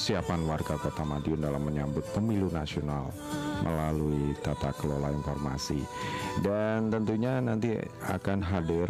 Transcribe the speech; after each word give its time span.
kesiapan 0.00 0.48
warga 0.48 0.80
Kota 0.80 1.04
Madiun 1.04 1.44
dalam 1.44 1.60
menyambut 1.60 2.00
pemilu 2.16 2.48
nasional 2.48 3.12
melalui 3.60 4.32
tata 4.40 4.72
kelola 4.72 5.12
informasi. 5.12 5.84
Dan 6.40 6.88
tentunya 6.88 7.36
nanti 7.36 7.76
akan 8.08 8.40
hadir 8.40 8.88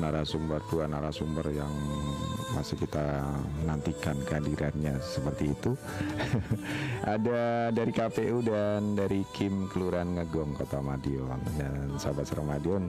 narasumber 0.00 0.60
dua 0.70 0.84
narasumber 0.90 1.46
yang 1.54 1.72
masih 2.54 2.78
kita 2.78 3.26
nantikan 3.66 4.14
kehadirannya 4.22 5.02
seperti 5.02 5.50
itu. 5.50 5.74
Ada 7.14 7.74
dari 7.74 7.90
KPU 7.90 8.46
dan 8.46 8.94
dari 8.94 9.26
Kim 9.34 9.66
Kelurahan 9.66 10.14
Ngegong 10.14 10.54
Kota 10.54 10.78
Madiun. 10.78 11.42
Dan 11.58 11.98
sahabat 11.98 12.30
Seram 12.30 12.46
Madiun 12.46 12.88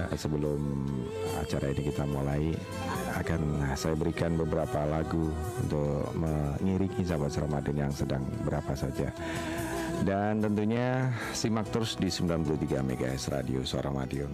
eh, 0.00 0.16
sebelum 0.16 0.88
acara 1.36 1.70
ini 1.70 1.82
kita 1.84 2.04
mulai 2.08 2.56
akan 3.20 3.70
saya 3.76 3.94
berikan 3.94 4.34
beberapa 4.34 4.82
lagu 4.88 5.30
untuk 5.60 6.10
mengiringi 6.16 7.04
sahabat 7.04 7.30
Seram 7.30 7.52
Madiun 7.52 7.78
yang 7.84 7.92
sedang 7.92 8.24
berapa 8.42 8.72
saja. 8.72 9.12
Dan 10.02 10.42
tentunya 10.42 11.12
simak 11.30 11.70
terus 11.70 11.94
di 11.94 12.10
93 12.10 12.82
MHz 12.82 13.30
Radio 13.30 13.62
Suara 13.62 13.94
Madiun. 13.94 14.32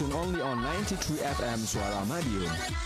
Tuned 0.00 0.14
only 0.14 0.40
on 0.40 0.62
93 0.62 1.16
FM 1.18 1.58
Suara 1.68 2.06
Madiun. 2.06 2.79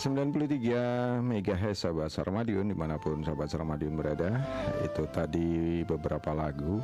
93 0.00 1.20
MHz 1.20 1.84
sahabat 1.84 2.08
Sarmadion 2.08 2.64
di 2.64 2.72
mana 2.72 2.96
pun 2.96 3.20
sahabat 3.20 3.52
Sarmadion 3.52 4.00
berada. 4.00 4.40
Itu 4.80 5.04
tadi 5.12 5.84
beberapa 5.84 6.32
lagu 6.32 6.80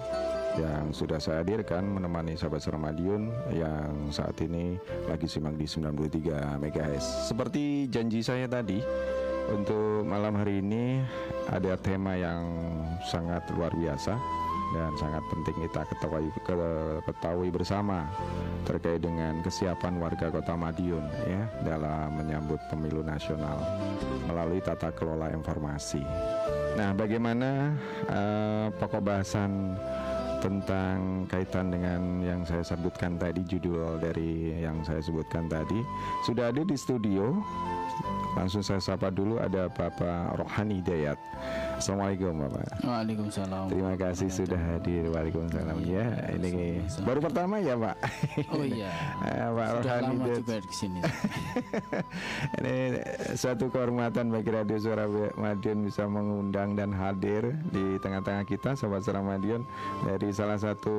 yang 0.61 0.93
sudah 0.93 1.17
saya 1.17 1.41
hadirkan 1.41 1.81
menemani 1.89 2.37
sahabat 2.37 2.61
Sarmadion 2.61 3.33
yang 3.57 4.13
saat 4.13 4.37
ini 4.45 4.77
lagi 5.09 5.25
simak 5.25 5.57
di 5.57 5.65
93 5.65 6.61
MHz 6.61 7.33
Seperti 7.33 7.89
janji 7.89 8.21
saya 8.21 8.45
tadi 8.49 8.85
untuk 9.53 10.05
malam 10.05 10.37
hari 10.37 10.59
ini 10.61 11.01
ada 11.49 11.79
tema 11.79 12.19
yang 12.19 12.45
sangat 13.07 13.47
luar 13.55 13.71
biasa 13.73 14.17
dan 14.77 14.93
sangat 15.01 15.25
penting 15.33 15.57
kita 15.65 15.89
ketahui, 15.89 16.29
ketahui 17.09 17.49
bersama 17.49 18.05
terkait 18.69 19.01
dengan 19.01 19.41
kesiapan 19.41 19.97
warga 19.97 20.29
Kota 20.29 20.53
Madiun 20.53 21.01
ya 21.25 21.49
dalam 21.65 22.13
menyambut 22.13 22.61
pemilu 22.69 23.01
nasional 23.01 23.57
melalui 24.29 24.61
tata 24.61 24.93
kelola 24.93 25.33
informasi. 25.33 26.05
Nah, 26.77 26.93
bagaimana 26.93 27.73
uh, 28.13 28.69
pokok 28.77 29.01
bahasan 29.01 29.81
tentang 30.45 31.25
kaitan 31.33 31.73
dengan 31.73 32.21
yang 32.21 32.45
saya 32.45 32.61
sebutkan 32.61 33.17
tadi 33.17 33.41
judul 33.49 33.97
dari 33.97 34.61
yang 34.61 34.85
saya 34.85 35.01
sebutkan 35.01 35.49
tadi 35.49 35.81
sudah 36.29 36.53
ada 36.53 36.61
di 36.61 36.77
studio 36.77 37.33
Langsung 38.37 38.61
saya 38.61 38.85
sapa 38.85 39.09
dulu 39.09 39.41
ada 39.41 39.73
Bapak 39.73 40.37
Rohani 40.37 40.85
Dayat. 40.85 41.17
Assalamualaikum 41.77 42.41
Bapak. 42.41 42.67
Waalaikumsalam. 42.89 43.69
Terima 43.69 43.95
kasih 44.01 44.29
sudah 44.33 44.57
hadir. 44.57 45.13
Waalaikumsalam. 45.13 45.77
Ya, 45.85 46.09
ini 46.33 46.81
baru 47.05 47.21
pertama 47.21 47.61
ya 47.61 47.77
Pak. 47.77 47.97
Oh 48.49 48.65
iya. 48.65 48.89
Eh, 49.29 49.49
Pak 49.57 49.67
Sudah 49.69 49.97
Rohani 50.01 50.17
lama 50.17 50.27
juga 50.41 50.57
di 50.57 50.73
sini. 50.73 51.01
ini 52.65 52.77
suatu 53.37 53.69
kehormatan 53.69 54.33
bagi 54.33 54.51
Radio 54.57 54.77
Suara 54.81 55.05
Madiun 55.37 55.85
bisa 55.85 56.09
mengundang 56.09 56.73
dan 56.81 56.97
hadir 56.97 57.53
di 57.69 58.01
tengah-tengah 58.01 58.49
kita 58.49 58.73
Sobat 58.73 59.05
Suara 59.05 59.21
Madiun 59.21 59.61
dari 60.09 60.33
salah 60.33 60.57
satu 60.57 60.97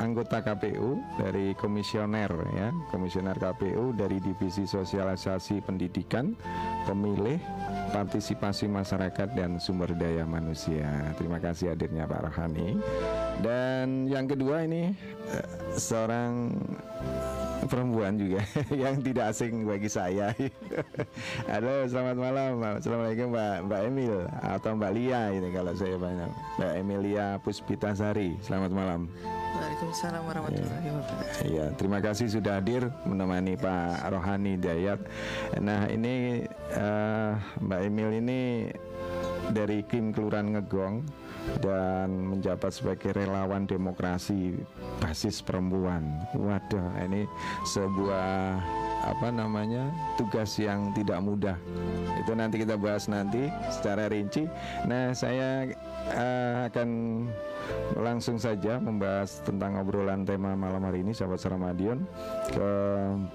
anggota 0.00 0.40
KPU 0.40 0.96
dari 1.20 1.52
komisioner 1.58 2.32
ya 2.56 2.72
komisioner 2.88 3.36
KPU 3.36 3.92
dari 3.92 4.16
divisi 4.22 4.64
sosialisasi 4.64 5.60
pendidikan 5.60 6.32
pemilih 6.88 7.36
partisipasi 7.92 8.72
masyarakat 8.72 9.36
dan 9.36 9.60
sumber 9.60 9.71
daya 9.96 10.24
manusia 10.28 11.12
terima 11.16 11.40
kasih 11.42 11.74
hadirnya 11.74 12.06
Pak 12.06 12.30
Rohani 12.30 12.78
dan 13.40 14.06
yang 14.06 14.28
kedua 14.28 14.64
ini 14.68 14.92
eh, 15.32 15.46
seorang 15.74 16.52
perempuan 17.66 18.18
juga 18.18 18.42
yang 18.82 18.98
tidak 19.02 19.34
asing 19.34 19.66
bagi 19.66 19.86
saya. 19.86 20.34
Halo, 21.50 21.86
selamat 21.86 22.16
malam. 22.18 22.52
Assalamualaikum 22.62 23.30
Mbak 23.30 23.54
Mbak 23.70 23.80
Emil 23.86 24.16
atau 24.42 24.70
Mbak 24.74 24.92
Lia 24.94 25.22
ini 25.34 25.48
kalau 25.54 25.72
saya 25.76 25.96
banyak. 25.98 26.30
Mbak 26.58 26.72
Emilia 26.78 27.26
Puspitasari. 27.42 28.38
Selamat 28.42 28.70
malam. 28.74 29.00
Waalaikumsalam 29.52 30.22
warahmatullahi 30.24 30.88
wabarakatuh. 30.90 31.44
Iya, 31.46 31.66
terima 31.76 31.98
kasih 32.00 32.26
sudah 32.32 32.58
hadir 32.58 32.88
menemani 33.04 33.54
Pak 33.54 34.10
Rohani 34.10 34.56
Dayat. 34.58 35.00
Nah, 35.60 35.86
ini 35.92 36.44
eh, 36.72 37.32
Mbak 37.62 37.80
Emil 37.84 38.10
ini 38.22 38.40
dari 39.50 39.82
Kim 39.90 40.14
Kelurahan 40.14 40.54
Ngegong 40.54 41.02
dan 41.58 42.08
menjabat 42.30 42.70
sebagai 42.70 43.10
relawan 43.10 43.66
demokrasi 43.66 44.54
basis 45.02 45.42
perempuan. 45.42 46.06
Waduh, 46.38 46.86
ini 47.02 47.26
sebuah 47.66 48.62
apa 49.02 49.28
namanya 49.34 49.90
tugas 50.14 50.54
yang 50.62 50.94
tidak 50.94 51.18
mudah. 51.18 51.58
Itu 52.22 52.38
nanti 52.38 52.62
kita 52.62 52.78
bahas 52.78 53.10
nanti 53.10 53.50
secara 53.74 54.06
rinci. 54.06 54.46
Nah, 54.86 55.10
saya 55.10 55.66
eh, 56.14 56.54
akan 56.70 56.88
langsung 58.02 58.40
saja 58.40 58.80
membahas 58.80 59.44
tentang 59.44 59.76
obrolan 59.78 60.24
tema 60.24 60.56
malam 60.56 60.82
hari 60.84 61.04
ini 61.04 61.12
sahabat 61.12 61.38
Saramadion 61.40 62.02
ke 62.50 62.70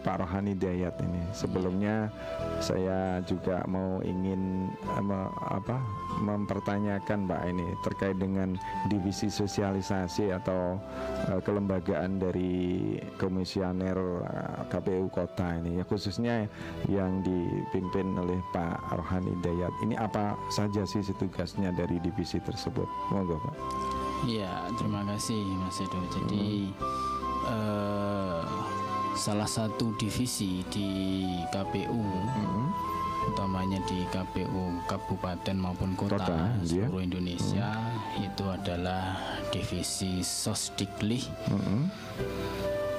Pak 0.01 0.17
Rohani 0.21 0.57
Dayat 0.57 0.97
ini. 1.01 1.21
Sebelumnya 1.31 2.09
saya 2.59 3.21
juga 3.23 3.61
mau 3.69 4.01
ingin 4.01 4.71
eh, 4.97 5.03
me- 5.03 5.33
apa 5.47 5.77
mempertanyakan 6.17 7.29
Pak 7.29 7.41
ini 7.47 7.67
terkait 7.85 8.17
dengan 8.17 8.57
divisi 8.89 9.29
sosialisasi 9.29 10.33
atau 10.33 10.81
eh, 11.29 11.39
kelembagaan 11.45 12.17
dari 12.17 12.97
komisioner 13.21 13.97
eh, 14.25 14.61
KPU 14.73 15.07
kota 15.13 15.57
ini 15.61 15.79
ya 15.79 15.83
khususnya 15.85 16.49
yang 16.89 17.21
dipimpin 17.21 18.17
oleh 18.17 18.39
Pak 18.51 18.99
Rohani 18.99 19.33
Dayat. 19.45 19.73
Ini 19.85 19.95
apa 19.95 20.33
saja 20.49 20.83
sih 20.83 21.05
tugasnya 21.15 21.71
dari 21.71 22.01
divisi 22.01 22.41
tersebut? 22.41 22.87
Monggo 23.13 23.37
Pak. 23.39 23.96
Iya, 24.23 24.49
terima 24.75 25.05
kasih 25.05 25.43
Mas 25.57 25.77
Edo. 25.77 25.99
Jadi 26.09 26.71
eh, 27.45 28.41
salah 29.13 29.45
satu 29.45 29.93
divisi 29.95 30.65
di 30.67 30.89
KPU, 31.49 32.01
Hmm. 32.27 32.69
utamanya 33.27 33.77
di 33.83 34.07
KPU 34.07 34.81
kabupaten 34.85 35.57
maupun 35.57 35.93
kota, 35.93 36.15
Kota, 36.15 36.37
iya. 36.63 36.87
seluruh 36.87 37.03
Indonesia, 37.03 37.67
itu 38.17 38.45
adalah 38.47 39.19
divisi 39.51 40.23
Sosdikli. 40.23 41.19
Mm-mm. 41.51 41.91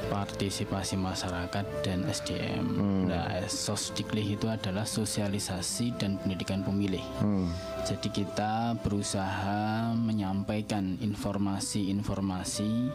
Partisipasi 0.08 0.96
masyarakat 0.96 1.64
dan 1.84 2.04
SDM. 2.08 2.66
Nah, 3.08 3.44
Sosdikli 3.48 4.34
itu 4.34 4.48
adalah 4.48 4.88
sosialisasi 4.88 5.96
dan 6.00 6.16
pendidikan 6.20 6.64
pemilih. 6.64 7.04
Hmm. 7.20 7.48
Jadi 7.84 8.08
kita 8.12 8.76
berusaha 8.80 9.92
menyampaikan 9.96 10.98
informasi-informasi 11.00 12.92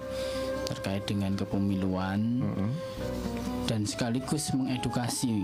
terkait 0.69 1.03
dengan 1.05 1.33
kepemiluan 1.37 2.41
dan 3.65 3.83
sekaligus 3.83 4.53
mengedukasi 4.55 5.43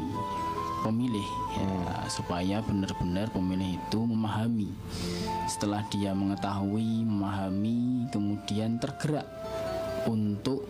pemilih 0.79 1.27
ya, 1.59 2.07
supaya 2.07 2.63
benar-benar 2.63 3.27
pemilih 3.35 3.75
itu 3.75 3.99
memahami. 3.99 4.71
Setelah 5.51 5.83
dia 5.91 6.15
mengetahui, 6.15 7.03
memahami, 7.03 8.07
kemudian 8.13 8.79
tergerak 8.79 9.27
untuk 10.07 10.63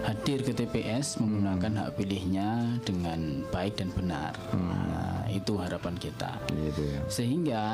hadir 0.00 0.40
ke 0.40 0.56
TPS 0.56 1.20
menggunakan 1.20 1.84
hak 1.84 1.90
pilihnya 2.00 2.80
dengan 2.82 3.44
baik 3.52 3.76
dan 3.76 3.92
benar. 3.92 4.32
Nah, 4.56 5.28
itu 5.30 5.54
harapan 5.60 5.94
kita 5.94 6.42
Gitu 6.50 6.82
ya. 6.90 7.00
sehingga 7.06 7.64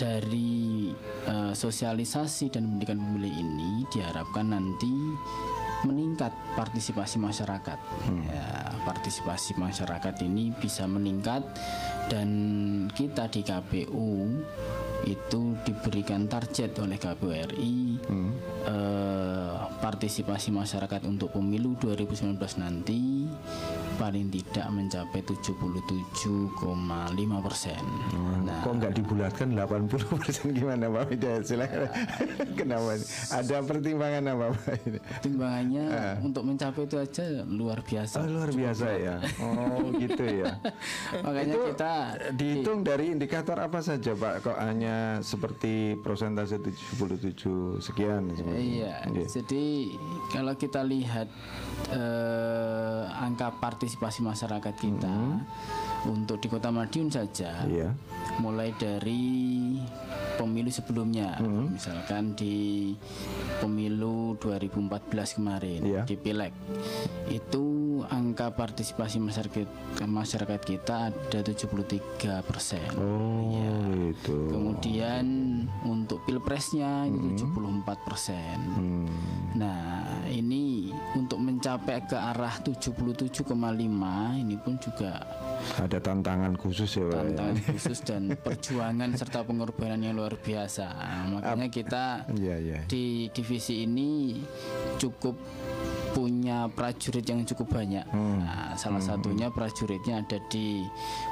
dari 0.00 0.90
eh, 1.26 1.52
sosialisasi 1.52 2.48
dan 2.48 2.64
pendidikan 2.64 2.98
pemilih 2.98 3.32
ini 3.32 3.84
diharapkan 3.92 4.54
nanti 4.54 4.92
meningkat 5.86 6.34
partisipasi 6.58 7.22
masyarakat 7.22 7.78
ya, 8.26 8.46
partisipasi 8.82 9.54
masyarakat 9.54 10.26
ini 10.26 10.50
bisa 10.58 10.90
meningkat 10.90 11.46
dan 12.10 12.28
kita 12.98 13.30
di 13.30 13.46
KPU 13.46 14.26
itu 15.06 15.54
diberikan 15.62 16.26
target 16.26 16.74
oleh 16.82 16.98
KPU 16.98 17.30
RI 17.30 17.94
eh, 18.66 19.07
partisipasi 19.78 20.50
masyarakat 20.50 21.06
untuk 21.06 21.32
pemilu 21.32 21.78
2019 21.78 22.34
nanti 22.58 23.30
paling 23.98 24.30
tidak 24.30 24.70
mencapai 24.70 25.20
77,5 25.20 26.62
persen. 27.42 27.82
Nah, 28.40 28.62
Kok 28.62 28.72
nggak 28.78 28.94
dibulatkan 28.94 29.48
80% 29.50 29.90
gimana 30.52 30.86
Pak 30.88 31.04
Hidayat? 31.12 31.42
Silakan. 31.42 31.90
Kenapa? 32.54 32.94
Ada 33.28 33.56
pertimbangan 33.60 34.22
apa 34.28 34.46
Pak? 34.54 34.76
ini? 34.80 34.98
timbangannya 35.20 35.84
untuk 36.22 36.46
mencapai 36.46 36.82
itu 36.84 36.96
aja 36.96 37.24
luar 37.44 37.82
biasa. 37.82 38.16
Oh, 38.16 38.28
luar 38.28 38.50
biasa 38.50 38.86
ya. 38.94 39.16
Oh 39.40 39.90
gitu 39.92 40.24
ya. 40.24 40.54
Makanya 41.26 41.50
Itu 41.50 41.60
kita 41.68 41.94
dihitung 42.32 42.78
dari 42.82 43.10
indikator 43.10 43.58
apa 43.58 43.82
saja 43.82 44.14
Pak? 44.14 44.34
Kok 44.42 44.58
hanya 44.58 44.96
seperti 45.20 45.74
persentase 45.98 46.62
77 46.62 47.82
sekian? 47.82 48.30
seperti- 48.30 48.78
Iya, 48.78 48.94
Iya. 49.08 49.26
jadi 49.26 49.64
kalau 50.30 50.54
kita 50.54 50.80
lihat 50.80 51.26
eh, 51.90 53.02
angka 53.18 53.50
partisipasi 53.50 53.87
masyarakat 54.20 54.74
kita 54.76 55.16
untuk 56.06 56.38
di 56.38 56.46
Kota 56.46 56.70
Madiun 56.70 57.10
saja, 57.10 57.66
Iya. 57.66 57.90
mulai 58.38 58.70
dari 58.76 59.74
pemilu 60.38 60.70
sebelumnya, 60.70 61.34
misalkan 61.42 62.38
di 62.38 62.94
pemilu 63.58 64.38
2014 64.38 65.34
kemarin 65.34 65.80
Iya. 65.82 66.02
di 66.06 66.14
Pileg, 66.14 66.54
itu 67.26 67.66
angka 68.06 68.54
partisipasi 68.54 69.18
masyarakat 69.18 69.66
masyarakat 70.06 70.60
kita 70.62 71.10
ada 71.10 71.38
73 71.42 72.46
persen. 72.46 72.86
Oh 72.94 73.50
Iya. 73.50 74.14
itu. 74.14 74.36
Kemudian 74.48 75.26
untuk 75.82 76.22
pilpresnya 76.22 77.10
itu 77.10 77.42
74 77.42 77.98
persen. 78.06 78.56
Hmm. 78.78 79.06
Nah 79.58 80.06
ini 80.30 80.94
untuk 81.16 81.40
mencapai 81.40 82.06
ke 82.06 82.14
arah 82.14 82.54
77,5 82.62 84.36
ini 84.38 84.54
pun 84.60 84.78
juga 84.78 85.24
Ada 85.80 85.87
tantangan 85.96 86.52
khusus 86.60 86.92
ya 86.92 87.08
Pak. 87.08 87.16
ya? 87.16 87.20
tantangan 87.32 87.56
khusus 87.72 87.98
dan 88.04 88.22
perjuangan 88.36 89.10
serta 89.16 89.40
pengorbanan 89.48 90.04
yang 90.04 90.20
luar 90.20 90.36
biasa. 90.36 90.84
Makanya 91.32 91.68
kita 91.72 92.04
Iya 92.36 92.56
iya. 92.60 92.78
di 92.84 93.32
divisi 93.32 93.88
ini 93.88 94.44
cukup 95.00 95.40
punya 96.18 96.66
prajurit 96.66 97.22
yang 97.22 97.46
cukup 97.46 97.78
banyak. 97.78 98.02
Hmm. 98.10 98.42
Nah, 98.42 98.74
salah 98.74 98.98
satunya 98.98 99.54
prajuritnya 99.54 100.26
ada 100.26 100.42
di 100.50 100.82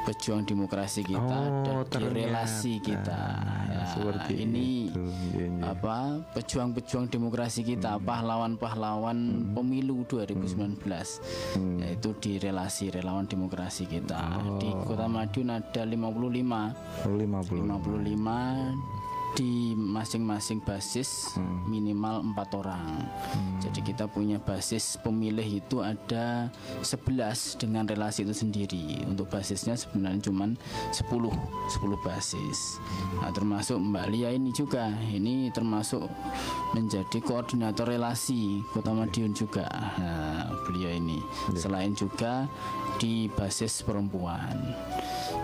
pejuang 0.07 0.47
demokrasi 0.47 1.02
kita, 1.02 1.38
Oh, 1.66 1.83
ada 1.83 1.99
di 1.99 2.07
relasi 2.07 2.78
kita. 2.78 3.21
Ya, 3.66 3.83
seperti 3.90 4.47
ini 4.47 4.87
itu. 4.87 5.02
Iya, 5.35 5.45
iya. 5.50 5.62
apa 5.75 6.23
pejuang-pejuang 6.38 7.11
demokrasi 7.11 7.66
kita, 7.66 7.99
pahlawan-pahlawan 7.99 9.50
pemilu 9.59 10.07
2019, 10.07 11.19
yaitu 11.83 12.14
di 12.23 12.38
relasi 12.38 12.95
relawan 12.95 13.26
demokrasi 13.26 13.90
kita. 13.90 14.38
Di 14.62 14.71
Kota 14.87 15.11
Madiun 15.11 15.50
ada 15.50 15.83
55 15.83 16.71
Oh, 17.02 17.19
50. 17.19 17.66
55 17.66 19.06
di 19.37 19.76
masing-masing 19.76 20.64
basis 20.64 21.37
minimal 21.69 22.25
empat 22.33 22.57
orang. 22.57 23.05
Jadi 23.61 23.85
kita 23.85 24.09
punya 24.09 24.40
basis 24.40 24.97
pemilih 25.05 25.61
itu 25.61 25.85
ada 25.85 26.49
11 26.81 27.61
dengan 27.61 27.85
relasi 27.85 28.25
itu 28.25 28.33
sendiri. 28.33 29.05
Untuk 29.05 29.28
basisnya 29.28 29.76
sebenarnya 29.76 30.33
cuma 30.33 30.49
10 30.88 31.28
10 31.69 32.00
basis. 32.00 32.81
Nah, 33.21 33.28
termasuk 33.37 33.76
Mbak 33.76 34.07
Lia 34.09 34.33
ini 34.33 34.57
juga. 34.57 34.88
Ini 35.05 35.52
termasuk 35.52 36.09
menjadi 36.73 37.21
koordinator 37.21 37.93
relasi 37.93 38.64
Kota 38.73 38.97
Madiun 38.97 39.37
juga. 39.37 39.69
Nah, 40.00 40.49
beliau 40.64 40.97
ini 40.97 41.21
selain 41.52 41.93
juga 41.93 42.49
di 42.97 43.28
basis 43.37 43.85
perempuan. 43.85 44.57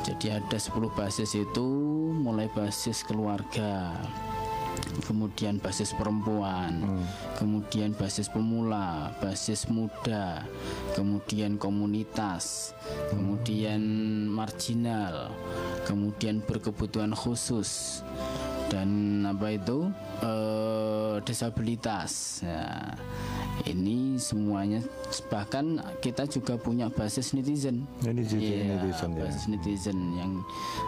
Jadi 0.02 0.34
ada 0.34 0.58
10 0.58 0.90
basis 0.98 1.38
itu 1.38 1.66
mulai 2.12 2.50
basis 2.50 3.02
keluarga, 3.02 3.81
kemudian 5.08 5.56
basis 5.56 5.96
perempuan, 5.96 7.04
kemudian 7.40 7.96
basis 7.96 8.28
pemula, 8.28 9.12
basis 9.24 9.66
muda, 9.72 10.44
kemudian 10.92 11.56
komunitas, 11.56 12.76
kemudian 13.08 13.80
marginal, 14.28 15.32
kemudian 15.88 16.44
berkebutuhan 16.44 17.16
khusus 17.16 18.02
dan 18.68 19.20
apa 19.28 19.52
itu 19.52 19.92
eh, 20.24 21.01
disabilitas. 21.20 22.40
Ya, 22.40 22.96
ini 23.68 24.16
semuanya 24.16 24.80
bahkan 25.28 25.76
kita 26.00 26.24
juga 26.24 26.56
punya 26.56 26.88
basis 26.88 27.36
netizen. 27.36 27.84
Netizen, 28.00 28.40
Iya, 28.40 28.78
netizen, 28.80 29.10
ya. 29.12 29.20
basis 29.26 29.44
netizen 29.50 29.98
yang 30.16 30.32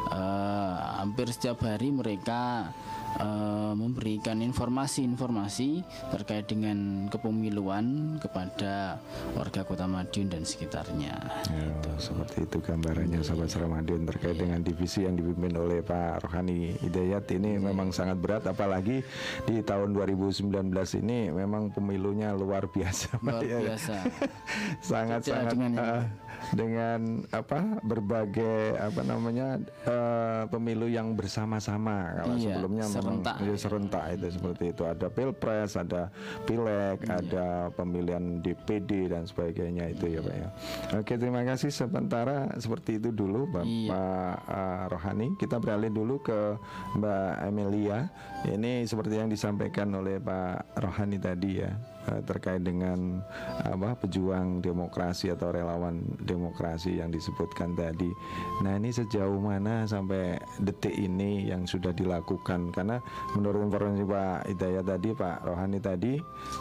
eh, 0.08 0.74
hampir 1.02 1.28
setiap 1.28 1.60
hari 1.60 1.92
mereka 1.92 2.72
eh, 3.18 3.72
memberikan 3.74 4.38
informasi-informasi 4.40 5.82
terkait 6.10 6.46
dengan 6.46 7.06
kepemiluan 7.10 8.16
kepada 8.18 8.98
warga 9.34 9.62
Kota 9.62 9.84
Madiun 9.84 10.30
dan 10.30 10.42
sekitarnya. 10.42 11.14
Ya, 11.50 11.68
seperti 11.98 12.46
itu 12.46 12.58
gambarannya 12.60 13.20
sahabat 13.20 13.50
Ramadhan 13.54 14.06
terkait 14.06 14.36
dengan 14.38 14.60
divisi 14.60 15.04
yang 15.04 15.14
dipimpin 15.14 15.54
oleh 15.54 15.80
Pak 15.80 16.26
Rohani 16.26 16.74
Hidayat 16.80 17.26
ini 17.34 17.58
memang 17.58 17.90
sangat 17.90 18.18
berat 18.18 18.44
apalagi 18.46 19.02
di 19.44 19.60
tahun 19.60 19.94
2019 19.94 20.50
ini 21.00 21.30
memang 21.30 21.70
pemilunya 21.70 22.34
luar 22.34 22.66
biasa 22.66 23.18
Luar 23.20 23.42
ya. 23.42 23.58
biasa. 23.62 23.94
sangat-sangat 24.90 25.52
dengan 25.54 25.72
ini. 25.72 25.78
eh, 25.80 26.02
dengan 26.52 27.00
apa 27.30 27.80
berbagai 27.80 28.76
apa 28.76 29.00
namanya 29.00 29.56
eh, 29.84 30.42
pemilu 30.48 30.86
yang 30.86 31.14
bersama-sama. 31.14 32.12
Kalau 32.14 32.34
Iya, 32.34 32.58
sebelumnya 32.58 32.84
memang 32.86 33.00
serentak. 33.22 33.34
ya, 33.40 33.54
serentak 33.56 34.04
itu 34.12 34.26
seperti 34.30 34.64
itu. 34.70 34.82
Ada 34.82 35.06
pilpres 35.08 35.72
ada 35.74 36.02
pileg 36.44 36.98
Iya. 37.00 37.16
ada 37.20 37.46
pemilihan 37.72 38.20
DPD 38.38 39.08
dan 39.08 39.24
sebagainya 39.24 39.88
itu 39.88 40.06
ya 40.08 40.20
pak 40.20 40.34
ya. 40.34 40.48
Oke 40.94 41.14
terima 41.14 41.40
kasih. 41.42 41.70
Sementara 41.70 42.52
seperti 42.56 42.98
itu 42.98 43.08
dulu 43.08 43.46
bapak 43.48 43.64
Iya. 43.64 44.02
eh, 44.36 44.82
Rohani. 44.90 45.28
Kita 45.36 45.56
beralih 45.56 45.88
dulu 45.88 46.20
ke 46.20 46.58
Mbak 46.94 47.32
Amelia 47.42 48.10
ini 48.44 48.84
seperti 48.84 49.16
yang 49.16 49.28
disampaikan 49.28 49.88
oleh 49.90 50.18
Pak 50.18 50.76
Rohani 50.76 51.16
tadi 51.16 51.60
ya 51.60 51.70
eh, 52.10 52.22
terkait 52.24 52.62
dengan 52.64 53.20
apa 53.64 53.96
pejuang 53.98 54.60
demokrasi 54.60 55.32
atau 55.32 55.50
relawan 55.50 56.00
demokrasi 56.24 57.00
yang 57.00 57.10
disebutkan 57.10 57.76
tadi. 57.76 58.10
Nah 58.62 58.76
ini 58.78 58.90
sejauh 58.90 59.38
mana 59.40 59.84
sampai 59.88 60.38
detik 60.60 60.94
ini 60.94 61.48
yang 61.48 61.64
sudah 61.68 61.90
dilakukan 61.92 62.72
karena 62.74 63.00
menurut 63.36 63.66
informasi 63.68 64.04
Pak 64.04 64.40
Hidayat 64.54 64.84
tadi 64.86 65.08
Pak 65.14 65.36
Rohani 65.46 65.78
tadi 65.80 66.14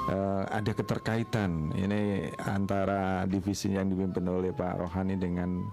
eh, 0.09 0.43
ada 0.47 0.71
keterkaitan 0.71 1.73
ini 1.75 2.29
antara 2.43 3.23
divisi 3.27 3.73
yang 3.73 3.89
dipimpin 3.91 4.25
oleh 4.27 4.51
Pak 4.55 4.79
Rohani 4.79 5.15
dengan 5.19 5.63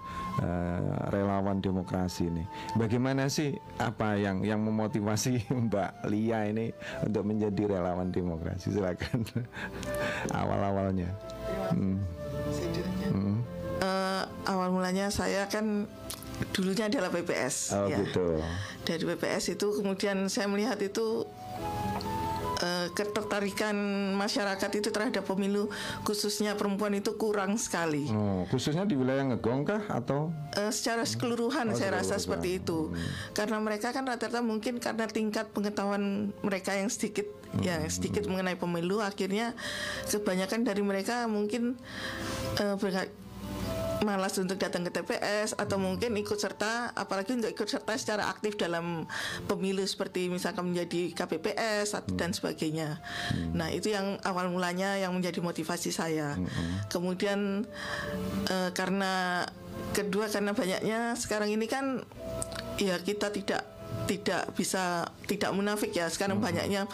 eh, 0.43 0.95
relawan 1.11 1.63
demokrasi 1.63 2.29
ini. 2.29 2.45
Bagaimana 2.77 3.27
sih 3.31 3.55
apa 3.79 4.17
yang 4.17 4.43
yang 4.45 4.61
memotivasi 4.63 5.47
Mbak 5.69 6.11
Lia 6.11 6.49
ini 6.49 6.73
untuk 7.05 7.25
menjadi 7.27 7.79
relawan 7.79 8.11
demokrasi? 8.11 8.73
Silakan 8.75 9.27
awal-awalnya. 10.33 11.11
Hmm. 11.71 11.99
Hmm. 13.11 13.39
Eh, 13.81 14.23
awal 14.49 14.69
mulanya 14.71 15.09
saya 15.09 15.49
kan 15.49 15.89
dulunya 16.57 16.89
adalah 16.89 17.13
PPS 17.13 17.77
Oh 17.77 17.89
ya. 17.89 18.01
gitu. 18.01 18.41
Dari 18.85 19.05
PPS 19.05 19.57
itu 19.57 19.67
kemudian 19.77 20.29
saya 20.33 20.49
melihat 20.49 20.81
itu 20.81 21.25
eh, 22.61 22.87
ketertarikan 22.93 23.75
masyarakat 24.17 24.71
itu 24.77 24.89
terhadap 24.93 25.25
pemilu 25.25 25.69
khususnya 26.05 26.55
perempuan 26.55 26.95
itu 26.97 27.17
kurang 27.17 27.57
sekali. 27.57 28.09
Oh, 28.13 28.45
khususnya 28.49 28.85
di 28.85 28.95
wilayah 28.97 29.25
Ngegong 29.33 29.65
kah 29.65 29.83
atau? 29.89 30.31
Eh, 30.57 30.73
secara 30.73 31.03
keseluruhan 31.05 31.73
saya 31.75 32.01
rasa 32.01 32.21
seperti 32.21 32.61
itu. 32.63 32.93
Karena 33.33 33.59
mereka 33.61 33.91
kan 33.91 34.05
rata-rata 34.07 34.45
mungkin 34.45 34.79
karena 34.79 35.09
tingkat 35.09 35.51
pengetahuan 35.51 36.31
mereka 36.45 36.77
yang 36.77 36.89
sedikit 36.93 37.27
yang 37.67 37.83
sedikit 37.91 38.31
mengenai 38.31 38.55
pemilu 38.55 39.03
akhirnya 39.03 39.59
kebanyakan 40.07 40.63
dari 40.63 40.87
mereka 40.87 41.27
mungkin 41.27 41.75
berga- 42.79 43.11
malas 44.03 44.37
untuk 44.41 44.57
datang 44.57 44.87
ke 44.87 44.91
TPS 44.91 45.57
atau 45.57 45.77
mungkin 45.77 46.17
ikut 46.17 46.37
serta 46.37 46.93
apalagi 46.97 47.37
untuk 47.37 47.53
ikut 47.53 47.69
serta 47.69 47.95
secara 47.97 48.29
aktif 48.33 48.57
dalam 48.57 49.05
pemilu 49.45 49.85
seperti 49.85 50.33
misalkan 50.33 50.73
menjadi 50.73 51.13
KPPS 51.15 51.97
atau 51.97 52.13
dan 52.17 52.33
sebagainya. 52.33 53.01
Nah, 53.53 53.69
itu 53.73 53.93
yang 53.93 54.19
awal 54.25 54.49
mulanya 54.53 54.97
yang 54.97 55.13
menjadi 55.13 55.41
motivasi 55.45 55.93
saya. 55.93 56.37
Kemudian 56.89 57.65
eh, 58.49 58.71
karena 58.73 59.45
kedua 59.93 60.31
karena 60.31 60.53
banyaknya 60.55 61.19
sekarang 61.19 61.51
ini 61.51 61.67
kan 61.67 62.05
ya 62.79 62.97
kita 63.01 63.33
tidak 63.35 63.63
tidak 64.07 64.51
bisa 64.55 65.07
tidak 65.27 65.51
munafik 65.55 65.95
ya. 65.95 66.09
Sekarang 66.11 66.39
banyaknya 66.39 66.87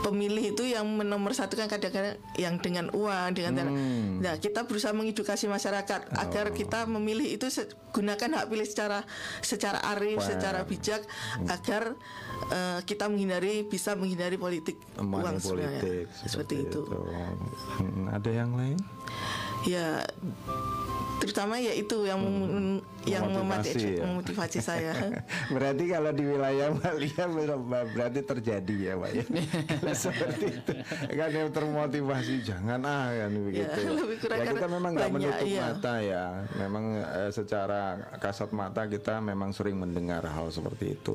pemilih 0.00 0.52
itu 0.52 0.64
yang 0.64 0.86
menomorsatukan 0.86 1.66
kadang-kadang 1.66 2.16
yang 2.34 2.56
dengan 2.56 2.88
uang 2.90 3.32
dengan 3.32 3.66
Hmm. 3.68 4.18
nah 4.18 4.34
kita 4.34 4.64
berusaha 4.64 4.90
mengedukasi 4.90 5.46
masyarakat 5.46 6.00
Oh. 6.08 6.20
agar 6.20 6.50
kita 6.50 6.84
memilih 6.84 7.26
itu 7.28 7.46
gunakan 7.90 8.30
hak 8.34 8.46
pilih 8.46 8.64
secara 8.64 9.02
secara 9.40 9.78
arif 9.88 10.18
secara 10.20 10.62
bijak 10.62 11.02
agar 11.44 11.98
eh, 12.48 12.80
kita 12.82 13.06
menghindari 13.06 13.62
bisa 13.62 13.92
menghindari 13.92 14.36
politik 14.36 14.78
money 14.96 15.20
uang 15.20 15.36
sebenarnya. 15.36 15.80
politik 15.80 16.06
seperti, 16.24 16.54
itu. 16.62 16.80
Hmm, 16.86 18.06
ada 18.08 18.30
yang 18.30 18.54
lain 18.54 18.78
ya 19.64 20.06
terutama 21.18 21.58
ya 21.58 21.74
itu 21.74 22.06
yang 22.06 22.22
mem- 22.22 22.82
yang 23.08 23.24
Memotivasi 23.28 23.68
memotivasi, 23.72 23.88
ya. 23.88 24.04
memotivasi 24.04 24.58
saya. 24.60 24.92
Berarti 25.54 25.84
kalau 25.88 26.10
di 26.12 26.24
wilayah 26.24 26.68
Malia 26.72 27.24
ber- 27.56 27.90
berarti 27.94 28.20
terjadi 28.22 28.74
ya 28.76 28.92
Pak 28.98 29.10
ya? 29.14 29.24
Seperti 30.08 30.44
itu. 30.52 30.72
Kan 31.14 31.30
yang 31.32 31.50
termotivasi 31.50 32.34
jangan 32.44 32.80
ah 32.84 33.08
kan 33.10 33.30
begitu 33.32 33.80
lebih 34.02 34.16
kurang 34.20 34.38
ya 34.38 34.44
kita 34.52 34.66
memang 34.68 34.90
nggak 34.94 35.10
menutup 35.12 35.46
iya. 35.46 35.62
mata 35.70 35.94
ya. 36.02 36.24
Memang 36.58 36.84
eh, 36.98 37.30
secara 37.30 37.80
kasat 38.18 38.50
mata 38.52 38.82
kita 38.84 39.20
memang 39.22 39.50
sering 39.54 39.78
mendengar 39.78 40.22
hal 40.26 40.50
seperti 40.50 40.94
itu. 40.94 41.14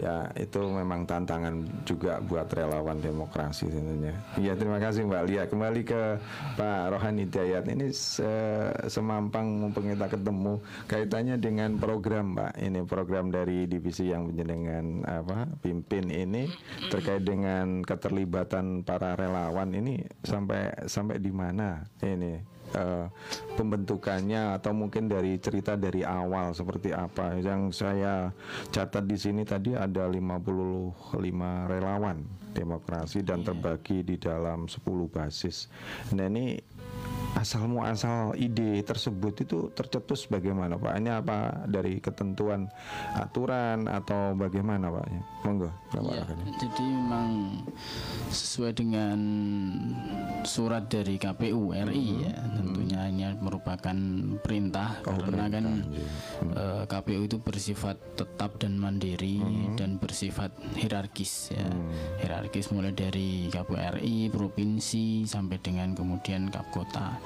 Ya 0.00 0.30
itu 0.38 0.60
memang 0.62 1.04
tantangan 1.04 1.66
juga 1.84 2.22
buat 2.22 2.46
relawan 2.48 2.98
demokrasi 3.00 3.68
tentunya. 3.68 4.14
Ya 4.38 4.54
terima 4.54 4.78
kasih 4.78 5.04
Mbak 5.04 5.22
Lia. 5.26 5.44
Kembali 5.46 5.82
ke 5.82 6.02
Pak 6.54 6.82
Rohani 6.94 7.26
Hidayat. 7.26 7.64
Ini 7.66 7.90
se- 7.90 8.74
semampang 8.86 9.46
mumpung 9.66 9.90
kita 9.90 10.06
ketemu 10.06 10.54
kaitannya 10.86 11.25
dengan 11.34 11.74
program 11.82 12.38
Mbak 12.38 12.52
ini 12.62 12.80
program 12.86 13.34
dari 13.34 13.66
divisi 13.66 14.14
yang 14.14 14.30
penjenengan 14.30 15.02
apa 15.02 15.50
pimpin 15.58 16.06
ini 16.14 16.46
terkait 16.86 17.26
dengan 17.26 17.82
keterlibatan 17.82 18.86
para 18.86 19.18
relawan 19.18 19.74
ini 19.74 20.06
sampai 20.22 20.86
sampai 20.86 21.18
di 21.18 21.34
mana 21.34 21.82
ini 22.06 22.38
eh, 22.78 23.06
pembentukannya 23.58 24.54
atau 24.62 24.70
mungkin 24.70 25.10
dari 25.10 25.42
cerita 25.42 25.74
dari 25.74 26.06
awal 26.06 26.54
seperti 26.54 26.94
apa. 26.94 27.34
Yang 27.42 27.82
saya 27.82 28.30
catat 28.70 29.10
di 29.10 29.18
sini 29.18 29.42
tadi 29.42 29.74
ada 29.74 30.06
55 30.06 31.10
relawan 31.66 32.22
demokrasi 32.56 33.20
dan 33.20 33.44
terbagi 33.44 34.00
di 34.00 34.16
dalam 34.16 34.64
10 34.64 34.80
basis. 35.12 35.68
Nah 36.16 36.30
ini 36.30 36.56
asal 37.36 37.68
muasal 37.68 38.32
ide 38.40 38.80
tersebut 38.80 39.44
itu 39.44 39.68
tercetus 39.76 40.24
bagaimana 40.24 40.80
Pak? 40.80 40.96
Ini 40.96 41.20
apa 41.20 41.68
dari 41.68 42.00
ketentuan 42.00 42.64
aturan 43.12 43.84
atau 43.84 44.32
bagaimana 44.32 44.88
Pak? 44.88 45.04
Ya, 45.12 45.20
Monggo. 45.44 45.70
Bapak 45.92 46.14
Ya, 46.16 46.24
jadi 46.56 46.84
memang 46.88 47.60
sesuai 48.32 48.72
dengan 48.72 49.18
surat 50.48 50.88
dari 50.88 51.20
KPU 51.20 51.76
RI 51.76 52.24
ya 52.24 52.36
tentunya 52.56 53.00
ini 53.12 53.24
merupakan 53.36 53.96
perintah 54.40 55.04
karena 55.04 55.44
kan 55.52 55.64
eh, 56.40 56.82
KPU 56.88 57.28
itu 57.28 57.36
bersifat 57.36 58.00
tetap 58.16 58.56
dan 58.56 58.80
mandiri 58.80 59.44
dan 59.76 60.00
bersifat 60.00 60.56
hierarkis 60.72 61.52
ya. 61.52 61.68
Hierarkis 62.24 62.72
mulai 62.72 62.96
dari 62.96 63.52
KPU 63.52 63.76
RI 64.00 64.32
provinsi 64.32 65.28
sampai 65.28 65.60
dengan 65.60 65.92
kemudian 65.92 66.48
kap 66.48 66.64
kota 66.72 67.25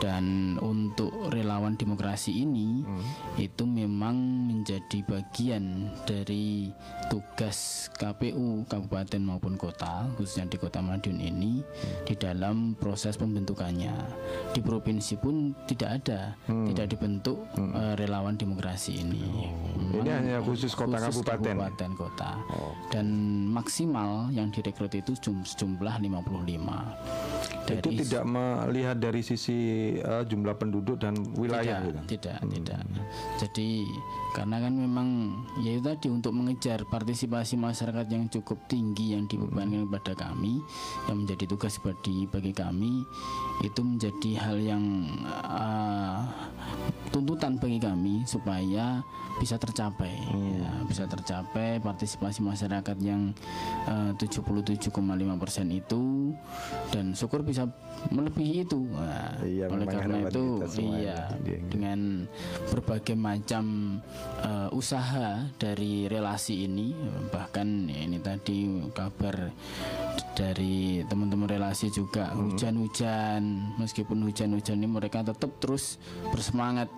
dan 0.00 0.56
untuk 0.58 1.12
relawan 1.28 1.76
demokrasi 1.76 2.42
ini 2.42 2.82
itu 3.36 3.68
memang 3.68 4.16
menjadi 4.48 5.04
bagian 5.04 5.92
dari 6.08 6.72
tugas 7.12 7.88
KPU 7.94 8.64
kabupaten 8.64 9.20
maupun 9.20 9.60
kota 9.60 10.08
khususnya 10.16 10.48
di 10.48 10.56
kota 10.56 10.80
Madiun 10.80 11.20
ini 11.20 11.60
di 12.08 12.14
dalam 12.16 12.74
proses 12.74 13.20
pembentukannya. 13.20 13.92
Di 14.50 14.64
provinsi 14.64 15.20
pun 15.20 15.52
tidak 15.68 16.02
ada 16.02 16.32
tidak 16.48 16.86
dibentuk 16.90 17.44
eh, 17.54 17.94
relawan 18.00 18.34
demokrasi 18.34 19.04
ini. 19.04 19.52
Ini 20.00 20.10
hanya 20.10 20.36
khusus 20.40 20.72
kota 20.72 20.96
khusus 20.96 21.20
kabupaten. 21.20 21.54
kabupaten 21.60 21.90
kota. 21.94 22.30
Dan 22.88 23.06
maksimal 23.52 24.32
yang 24.32 24.48
direkrut 24.48 24.96
itu 24.96 25.12
jum- 25.20 25.44
jumlah 25.44 26.00
55 26.00 26.16
Itu 27.70 27.86
dari 27.86 28.02
tidak 28.02 28.24
melihat 28.26 28.96
dari 28.98 29.20
sisi 29.22 29.89
eh, 29.98 30.22
jumlah 30.28 30.54
penduduk 30.54 31.02
dan 31.02 31.18
wilayah 31.34 31.82
tidak, 31.82 31.90
gitu. 31.90 32.00
tidak, 32.14 32.38
tidak. 32.46 32.80
Jadi 33.42 33.68
karena 34.30 34.62
kan 34.62 34.72
memang 34.74 35.08
ya 35.62 35.78
itu 35.78 35.82
tadi 35.82 36.06
untuk 36.08 36.32
mengejar 36.34 36.86
partisipasi 36.86 37.58
masyarakat 37.58 38.06
yang 38.10 38.30
cukup 38.30 38.62
tinggi 38.70 39.18
yang 39.18 39.26
dibebankan 39.26 39.90
kepada 39.90 40.30
kami 40.30 40.62
yang 41.10 41.26
menjadi 41.26 41.44
tugas 41.50 41.76
bagi 41.82 42.30
bagi 42.30 42.52
kami 42.54 43.02
itu 43.66 43.80
menjadi 43.82 44.30
hal 44.38 44.56
yang 44.62 44.84
ah, 45.34 46.30
tuntutan 47.10 47.58
bagi 47.58 47.82
kami 47.82 48.22
supaya 48.24 49.02
bisa 49.40 49.56
tercapai. 49.56 50.12
Ya, 50.60 50.72
bisa 50.84 51.08
tercapai 51.08 51.80
partisipasi 51.80 52.44
masyarakat 52.44 52.96
yang 53.00 53.32
eh, 53.88 54.12
77,5 54.20 54.92
persen 55.40 55.66
itu 55.72 56.36
dan 56.92 57.16
syukur 57.16 57.40
bisa 57.40 57.66
melebihi 58.12 58.68
itu. 58.68 58.84
Nah, 58.92 59.40
Iya, 59.40 59.66
oleh 59.72 59.86
karena 59.88 60.28
harapan 60.28 60.30
itu 60.30 60.44
iya. 60.80 61.20
dengan 61.72 62.28
berbagai 62.68 63.16
macam 63.16 63.64
eh, 64.44 64.68
usaha 64.72 65.46
dari 65.60 66.06
relasi 66.06 66.64
ini 66.64 66.94
bahkan 67.28 67.88
ini 67.88 68.18
tadi 68.22 68.68
kabar 68.92 69.52
dari 70.34 71.04
teman-teman 71.04 71.50
relasi 71.50 71.92
juga 71.92 72.32
hujan-hujan. 72.32 73.76
Meskipun 73.76 74.24
hujan-hujan 74.24 74.80
ini 74.80 74.88
mereka 74.88 75.20
tetap 75.20 75.52
terus 75.60 76.00
bersemangat 76.32 76.88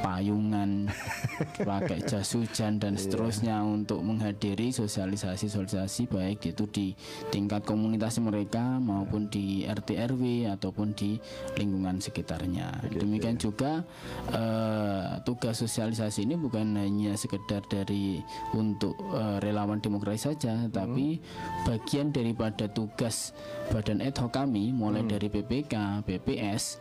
payungan 0.00 0.88
pakai 1.68 2.02
jas 2.04 2.34
hujan 2.36 2.78
dan 2.80 2.96
seterusnya 2.96 3.60
untuk 3.62 4.00
menghadiri 4.04 4.72
sosialisasi-sosialisasi 4.72 6.08
baik 6.10 6.52
itu 6.52 6.64
di 6.68 6.86
tingkat 7.32 7.64
komunitas 7.64 8.18
mereka 8.20 8.80
maupun 8.80 9.28
di 9.28 9.64
RT 9.64 9.96
RW 10.16 10.52
ataupun 10.56 10.92
di 10.96 11.20
lingkungan 11.56 12.00
sekitarnya. 12.00 12.86
Demikian 12.92 13.36
juga 13.40 13.84
eh, 14.32 15.20
tugas 15.24 15.60
sosialisasi 15.60 16.24
ini 16.24 16.34
bukan 16.38 16.76
hanya 16.76 17.16
sekedar 17.16 17.64
dari 17.68 18.20
untuk 18.56 18.96
eh, 19.12 19.38
relawan 19.40 19.80
demokrasi 19.80 20.32
saja, 20.32 20.66
tapi 20.72 21.20
bagian 21.68 22.10
daripada 22.10 22.66
tugas 22.66 23.36
badan 23.68 24.00
ad 24.00 24.16
hoc 24.16 24.32
kami 24.32 24.72
mulai 24.72 25.04
dari 25.04 25.28
PPK, 25.28 26.02
BPS 26.02 26.80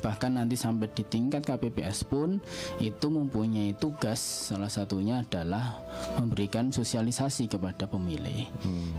bahkan 0.00 0.34
nanti 0.38 0.54
sampai 0.58 0.90
di 0.92 1.04
tingkat 1.06 1.44
KPPS 1.46 2.06
pun 2.08 2.38
itu 2.80 3.06
mempunyai 3.10 3.76
tugas 3.76 4.18
salah 4.50 4.70
satunya 4.70 5.22
adalah 5.22 5.78
memberikan 6.18 6.70
sosialisasi 6.70 7.50
kepada 7.50 7.86
pemilih. 7.86 8.48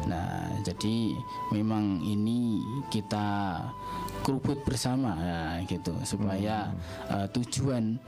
Nah, 0.07 0.61
jadi 0.63 1.11
memang 1.51 2.03
ini 2.05 2.59
kita 2.91 3.59
kerubut 4.25 4.57
bersama 4.65 5.13
ya, 5.21 5.41
gitu 5.69 5.93
supaya 6.01 6.73
eh, 7.13 7.29
tujuan 7.29 8.01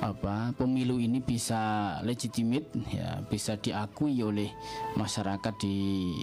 apa 0.00 0.56
pemilu 0.56 0.96
ini 0.96 1.20
bisa 1.20 1.94
legitimate 2.00 2.72
ya 2.88 3.20
bisa 3.28 3.60
diakui 3.60 4.16
oleh 4.24 4.48
masyarakat 4.96 5.52
di 5.60 5.76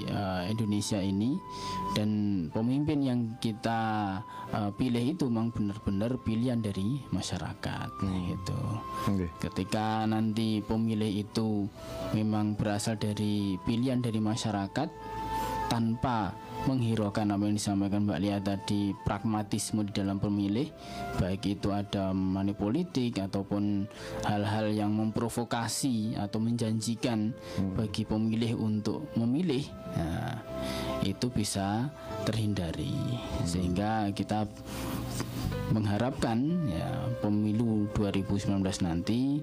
eh, 0.10 0.50
Indonesia 0.50 0.98
ini 0.98 1.38
dan 1.94 2.10
pemimpin 2.50 3.06
yang 3.06 3.20
kita 3.38 4.18
eh, 4.50 4.72
pilih 4.74 5.14
itu 5.14 5.30
memang 5.30 5.54
benar-benar 5.54 6.18
pilihan 6.26 6.58
dari 6.58 6.98
masyarakat 7.14 7.90
gitu. 8.02 8.62
Oke. 9.14 9.30
Ketika 9.38 10.10
nanti 10.10 10.66
pemilih 10.66 11.22
itu 11.22 11.70
memang 12.18 12.58
berasal 12.58 12.98
dari 12.98 13.62
pilihan 13.62 14.02
dari 14.02 14.18
masyarakat 14.18 14.90
tanpa 15.70 16.34
menghiraukan 16.68 17.32
apa 17.32 17.44
yang 17.48 17.56
disampaikan 17.56 18.04
Mbak 18.04 18.20
Lia 18.20 18.38
tadi 18.44 18.92
pragmatisme 19.06 19.88
di 19.88 19.94
dalam 19.96 20.20
pemilih 20.20 20.68
baik 21.22 21.60
itu 21.60 21.72
ada 21.72 22.12
money 22.12 22.52
politik 22.52 23.22
ataupun 23.22 23.88
hal-hal 24.28 24.68
yang 24.74 24.92
memprovokasi 24.92 26.20
atau 26.20 26.44
menjanjikan 26.44 27.32
bagi 27.78 28.04
pemilih 28.04 28.60
untuk 28.60 29.08
memilih 29.16 29.64
nah, 29.96 30.42
itu 31.04 31.32
bisa 31.32 31.88
terhindari. 32.28 32.92
Sehingga 33.48 34.12
kita 34.12 34.48
mengharapkan 35.70 36.38
ya 36.70 37.10
pemilu 37.22 37.90
2019 37.94 38.62
nanti 38.86 39.42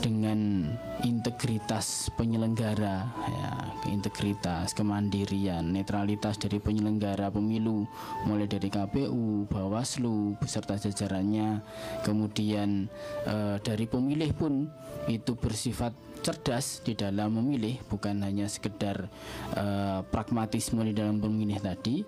dengan 0.00 0.70
integritas 1.04 2.08
penyelenggara 2.16 3.08
ya 3.08 3.50
integritas 3.90 4.72
kemandirian 4.72 5.74
netralitas 5.74 6.38
dari 6.38 6.62
penyelenggara 6.62 7.28
pemilu 7.28 7.84
mulai 8.24 8.46
dari 8.46 8.70
KPU 8.70 9.46
Bawaslu 9.50 10.38
beserta 10.38 10.78
jajarannya 10.78 11.60
kemudian 12.06 12.88
eh, 13.26 13.56
dari 13.60 13.84
pemilih 13.84 14.30
pun 14.34 14.70
itu 15.10 15.34
bersifat 15.34 15.92
cerdas 16.22 16.78
di 16.86 16.94
dalam 16.94 17.34
memilih, 17.34 17.82
bukan 17.90 18.22
hanya 18.22 18.46
sekedar 18.46 19.10
eh, 19.58 20.00
pragmatisme 20.08 20.80
di 20.86 20.94
dalam 20.94 21.18
pemilih 21.18 21.58
tadi. 21.58 22.06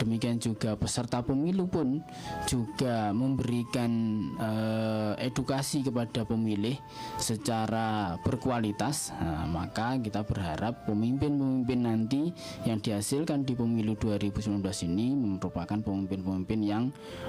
Demikian 0.00 0.40
juga 0.40 0.74
peserta 0.78 1.20
pemilu 1.20 1.68
pun 1.68 2.00
juga 2.48 3.10
memberikan 3.12 3.90
eh, 4.38 5.12
edukasi 5.28 5.84
kepada 5.84 6.24
pemilih 6.24 6.76
secara 7.18 8.16
berkualitas. 8.24 9.12
Nah, 9.18 9.46
maka 9.46 9.98
kita 10.00 10.24
berharap 10.24 10.88
pemimpin-pemimpin 10.88 11.80
nanti 11.84 12.32
yang 12.64 12.78
dihasilkan 12.80 13.44
di 13.44 13.54
pemilu 13.54 13.94
2019 13.98 14.62
ini 14.88 15.14
merupakan 15.14 15.78
pemimpin-pemimpin 15.78 16.60
yang 16.62 16.84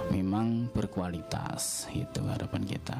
memang 0.10 0.70
berkualitas. 0.72 1.88
Itu 1.94 2.26
harapan 2.26 2.64
kita. 2.66 2.98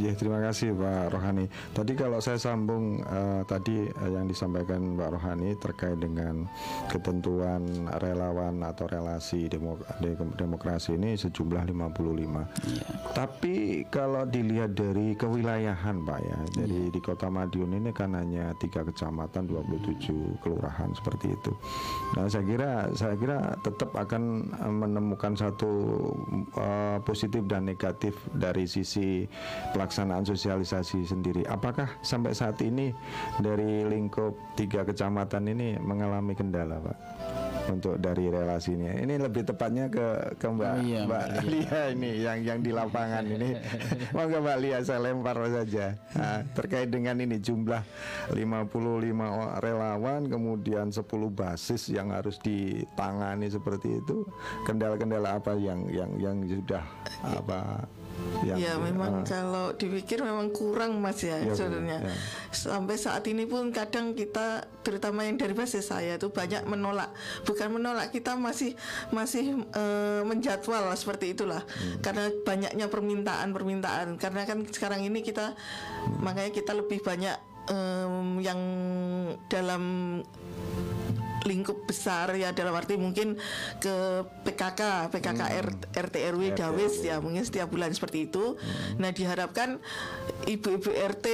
Nggih, 0.00 0.14
terima 0.16 0.38
kasih 0.44 0.74
Pak 0.74 1.14
Rohani. 1.14 1.46
Tadi 1.72 1.92
kalau 1.96 2.18
saya 2.18 2.38
sambung 2.40 3.00
eh, 3.00 3.42
tadi 3.48 3.88
eh, 3.88 4.10
yang 4.10 4.26
disampaikan 4.28 4.96
Pak 4.96 5.10
Rohani 5.16 5.50
terkait 5.60 5.98
dengan 6.00 6.44
ketentuan 6.90 7.62
relawan 8.00 8.64
atau 8.64 8.88
relasi 8.88 9.46
demo- 9.46 9.78
de- 10.00 10.16
demokrasi 10.40 10.96
ini 10.96 11.14
sejumlah 11.14 11.68
55. 11.68 12.48
Tapi 13.12 13.84
kalau 13.92 14.24
dilihat 14.24 14.72
dari 14.72 15.12
kewilayahan 15.14 16.02
Pak 16.02 16.20
ya, 16.24 16.38
dari 16.56 16.88
di 16.88 17.00
Kota 17.04 17.28
Madiun 17.28 17.76
ini 17.76 17.92
kan 17.92 18.16
hanya 18.16 18.56
tiga 18.56 18.80
kecamatan 18.82 19.46
27 19.46 20.40
kelurahan 20.40 20.90
seperti 20.96 21.36
itu. 21.36 21.52
Nah, 22.16 22.26
saya 22.26 22.44
kira 22.48 22.72
saya 22.96 23.14
kira 23.14 23.38
tetap 23.60 23.92
akan 23.92 24.48
eh, 24.50 24.72
menemukan 24.72 25.36
satu 25.36 25.72
eh, 26.56 26.98
positif 27.04 27.44
dan 27.46 27.68
negatif 27.68 28.16
dari 28.32 28.64
sisi 28.64 29.28
pelaksanaan 29.76 30.24
sosialisasi 30.24 31.04
sendiri. 31.04 31.44
Apakah 31.46 31.90
sampai 32.00 32.32
saat 32.32 32.56
ini 32.64 32.94
dari 33.42 33.84
lingkup 33.84 34.32
tiga 34.56 34.86
kecamatan 34.86 35.50
ini 35.50 35.76
mengalami 35.82 36.32
kendala, 36.32 36.80
Pak? 36.80 37.49
Untuk 37.70 37.94
dari 37.96 38.26
relasinya, 38.26 38.90
ini 38.98 39.14
lebih 39.14 39.46
tepatnya 39.46 39.86
ke 39.86 40.06
ke 40.36 40.46
Mbak 40.46 40.72
Oh 40.72 40.82
iya, 40.82 41.00
Mbak 41.06 41.22
Mbak 41.30 41.44
Lia 41.46 41.80
ini 41.94 42.10
yang 42.18 42.38
yang 42.42 42.58
di 42.58 42.70
lapangan 42.70 43.22
ini. 43.22 43.54
Monggo 44.14 44.42
Mbak 44.42 44.58
Lia 44.58 44.78
saya 44.82 44.98
lempar 44.98 45.38
saja 45.46 45.94
Nah, 46.10 46.42
terkait 46.52 46.90
dengan 46.90 47.14
ini 47.16 47.38
jumlah 47.38 47.80
55 48.34 48.34
o- 49.14 49.54
relawan 49.62 50.26
kemudian 50.26 50.90
10 50.90 51.06
basis 51.30 51.88
yang 51.88 52.10
harus 52.10 52.42
ditangani 52.42 53.46
seperti 53.46 54.02
itu. 54.02 54.26
Kendala-kendala 54.66 55.38
apa 55.38 55.54
yang 55.54 55.86
yang 55.88 56.10
yang 56.18 56.36
sudah 56.42 56.82
apa 57.22 57.86
yang 58.40 58.56
Ya 58.56 58.72
memang 58.80 59.24
kalau 59.24 59.72
dipikir 59.76 60.24
memang 60.24 60.48
kurang 60.52 60.96
mas 61.00 61.20
ya 61.20 61.36
Iya, 61.40 61.52
sebenarnya. 61.52 61.98
ya. 62.08 62.12
Sampai 62.52 62.96
saat 62.96 63.24
ini 63.28 63.44
pun 63.44 63.68
kadang 63.72 64.16
kita 64.16 64.64
terutama 64.80 65.28
yang 65.28 65.36
dari 65.36 65.52
basis 65.52 65.92
saya 65.92 66.16
itu 66.16 66.32
banyak 66.32 66.64
menolak. 66.64 67.12
Bukan 67.44 67.68
menolak 67.68 68.12
kita 68.12 68.36
masih 68.36 68.76
masih 69.12 69.60
eh, 69.76 70.22
menjadwal 70.24 70.88
seperti 70.96 71.36
itulah. 71.36 71.60
Hmm. 71.64 72.00
Karena 72.00 72.24
banyaknya 72.44 72.86
permintaan-permintaan. 72.88 74.16
Karena 74.16 74.42
kan 74.48 74.64
sekarang 74.68 75.04
ini 75.04 75.20
kita 75.20 75.52
makanya 76.24 76.52
kita 76.54 76.72
lebih 76.72 77.00
banyak 77.04 77.36
em, 77.68 78.40
yang 78.40 78.60
dalam 79.52 79.82
lingkup 81.44 81.88
besar 81.88 82.32
ya 82.34 82.52
dalam 82.52 82.76
arti 82.76 82.96
mungkin 82.96 83.36
ke 83.78 83.94
PKK, 84.44 85.08
PKK 85.08 85.42
R- 85.60 85.78
RT 85.96 86.16
RW 86.36 86.42
Dawes 86.52 87.00
ya 87.00 87.16
mungkin 87.18 87.42
setiap 87.42 87.70
bulan 87.70 87.92
seperti 87.92 88.28
itu. 88.28 88.56
Nah 89.00 89.10
diharapkan 89.10 89.80
ibu-ibu 90.44 90.90
RT 90.90 91.26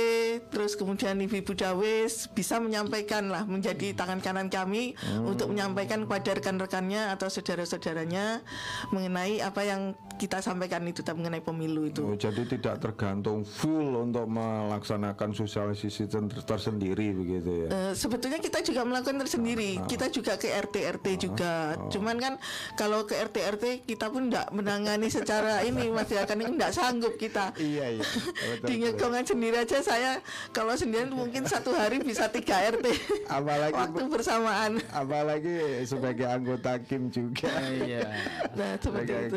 terus 0.50 0.74
kemudian 0.74 1.18
ibu-ibu 1.18 1.52
Dawes 1.52 2.30
bisa 2.30 2.58
menyampaikan 2.58 3.28
lah 3.28 3.42
menjadi 3.44 3.94
tangan 3.94 4.22
kanan 4.22 4.48
kami 4.48 4.94
untuk 5.22 5.50
menyampaikan 5.50 6.04
kepada 6.06 6.36
rekan-rekannya 6.36 7.10
atau 7.12 7.26
saudara-saudaranya 7.26 8.40
mengenai 8.90 9.42
apa 9.42 9.62
yang 9.62 9.80
kita 10.16 10.40
sampaikan 10.40 10.80
itu 10.88 11.04
tentang 11.04 11.20
mengenai 11.20 11.44
pemilu 11.44 11.86
itu. 11.86 12.02
Oh, 12.02 12.16
jadi 12.16 12.42
tidak 12.48 12.80
tergantung 12.80 13.44
full 13.44 13.94
untuk 14.00 14.24
melaksanakan 14.26 15.36
sosialisasi 15.36 16.08
ter- 16.08 16.42
tersendiri 16.42 17.12
begitu 17.12 17.50
ya. 17.62 17.68
Eh, 17.68 17.92
sebetulnya 17.92 18.40
kita 18.40 18.64
juga 18.64 18.82
melakukan 18.82 19.20
tersendiri. 19.20 19.76
Kita 19.96 20.12
juga 20.12 20.32
ke 20.36 20.52
RT 20.52 20.76
RT 21.00 21.06
juga. 21.16 21.72
Cuman 21.88 22.20
kan 22.20 22.36
kalau 22.76 23.08
ke 23.08 23.16
RT 23.16 23.36
RT 23.56 23.64
kita 23.88 24.12
pun 24.12 24.28
tidak 24.28 24.52
menangani 24.52 25.08
secara 25.08 25.60
ini 25.68 25.88
Mas 25.88 26.12
ya 26.12 26.28
kan 26.28 26.36
tidak 26.36 26.70
sanggup 26.76 27.16
kita. 27.16 27.56
Iya 27.56 27.96
iya. 27.96 28.04
Betul, 28.04 28.66
Di 28.68 28.74
ngekongan 28.84 29.24
sendiri 29.24 29.56
aja 29.64 29.80
saya 29.80 30.20
kalau 30.52 30.76
sendirian 30.76 31.08
mungkin 31.08 31.48
satu 31.48 31.72
hari 31.72 32.04
bisa 32.04 32.28
tiga 32.28 32.60
RT. 32.60 32.86
Apalagi 33.32 33.72
waktu 33.88 34.04
bersamaan. 34.12 34.72
apalagi 34.92 35.84
sebagai 35.88 36.28
anggota 36.28 36.76
Kim 36.84 37.08
juga. 37.08 37.48
Iya. 37.72 38.04
Nah 38.56 38.72
seperti 38.80 39.12
itu. 39.28 39.36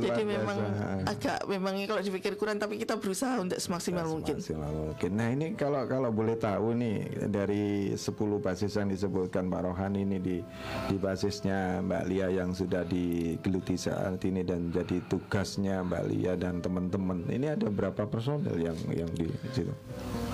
biasa. 0.00 0.24
memang 0.24 0.58
agak 1.04 1.44
memang 1.44 1.74
kalau 1.84 2.00
dipikir 2.00 2.32
kurang 2.40 2.56
tapi 2.56 2.80
kita 2.80 2.96
berusaha 2.96 3.36
untuk 3.36 3.60
semaksimal 3.60 4.08
mungkin. 4.08 4.40
Maksimal 4.40 4.72
mungkin. 4.72 5.10
Nah 5.12 5.28
ini 5.32 5.46
kalau 5.56 5.84
kalau 5.84 6.08
boleh 6.08 6.36
tahu 6.40 6.72
nih 6.76 7.28
dari 7.28 7.92
10 7.92 8.00
basis 8.40 8.72
yang 8.76 8.88
disebutkan 8.88 9.52
Pak 9.54 9.62
Rohani 9.62 10.02
ini 10.02 10.18
di 10.18 10.36
di 10.90 10.96
basisnya 10.98 11.78
Mbak 11.78 12.02
Lia 12.10 12.26
yang 12.26 12.50
sudah 12.50 12.82
digeluti 12.82 13.78
saat 13.78 14.18
ini 14.26 14.42
dan 14.42 14.74
jadi 14.74 14.98
tugasnya 15.06 15.86
Mbak 15.86 16.02
Lia 16.10 16.34
dan 16.34 16.58
teman-teman. 16.58 17.22
Ini 17.30 17.54
ada 17.54 17.70
berapa 17.70 18.02
personel 18.10 18.58
yang 18.58 18.74
yang 18.90 19.06
di 19.14 19.30
situ? 19.54 19.70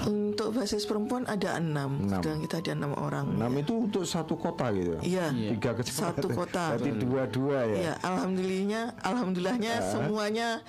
Untuk 0.09 0.57
basis 0.57 0.89
perempuan 0.89 1.29
ada 1.29 1.61
enam. 1.61 2.01
Enam. 2.01 2.25
Sedang 2.25 2.41
kita 2.41 2.65
ada 2.65 2.73
enam 2.73 2.93
orang. 2.97 3.37
Enam 3.37 3.53
itu 3.61 3.77
untuk 3.77 4.09
satu 4.09 4.41
kota 4.41 4.73
gitu. 4.73 4.97
Iya. 5.05 5.29
Tiga 5.29 5.77
kecamatan. 5.77 6.01
Satu 6.17 6.27
kota. 6.33 6.63
Berarti 6.73 6.91
dua-dua 6.97 7.59
ya. 7.69 7.77
Ya, 7.77 7.95
alhamdulillahnya, 8.01 8.97
alhamdulillahnya 9.05 9.73
semuanya 9.85 10.65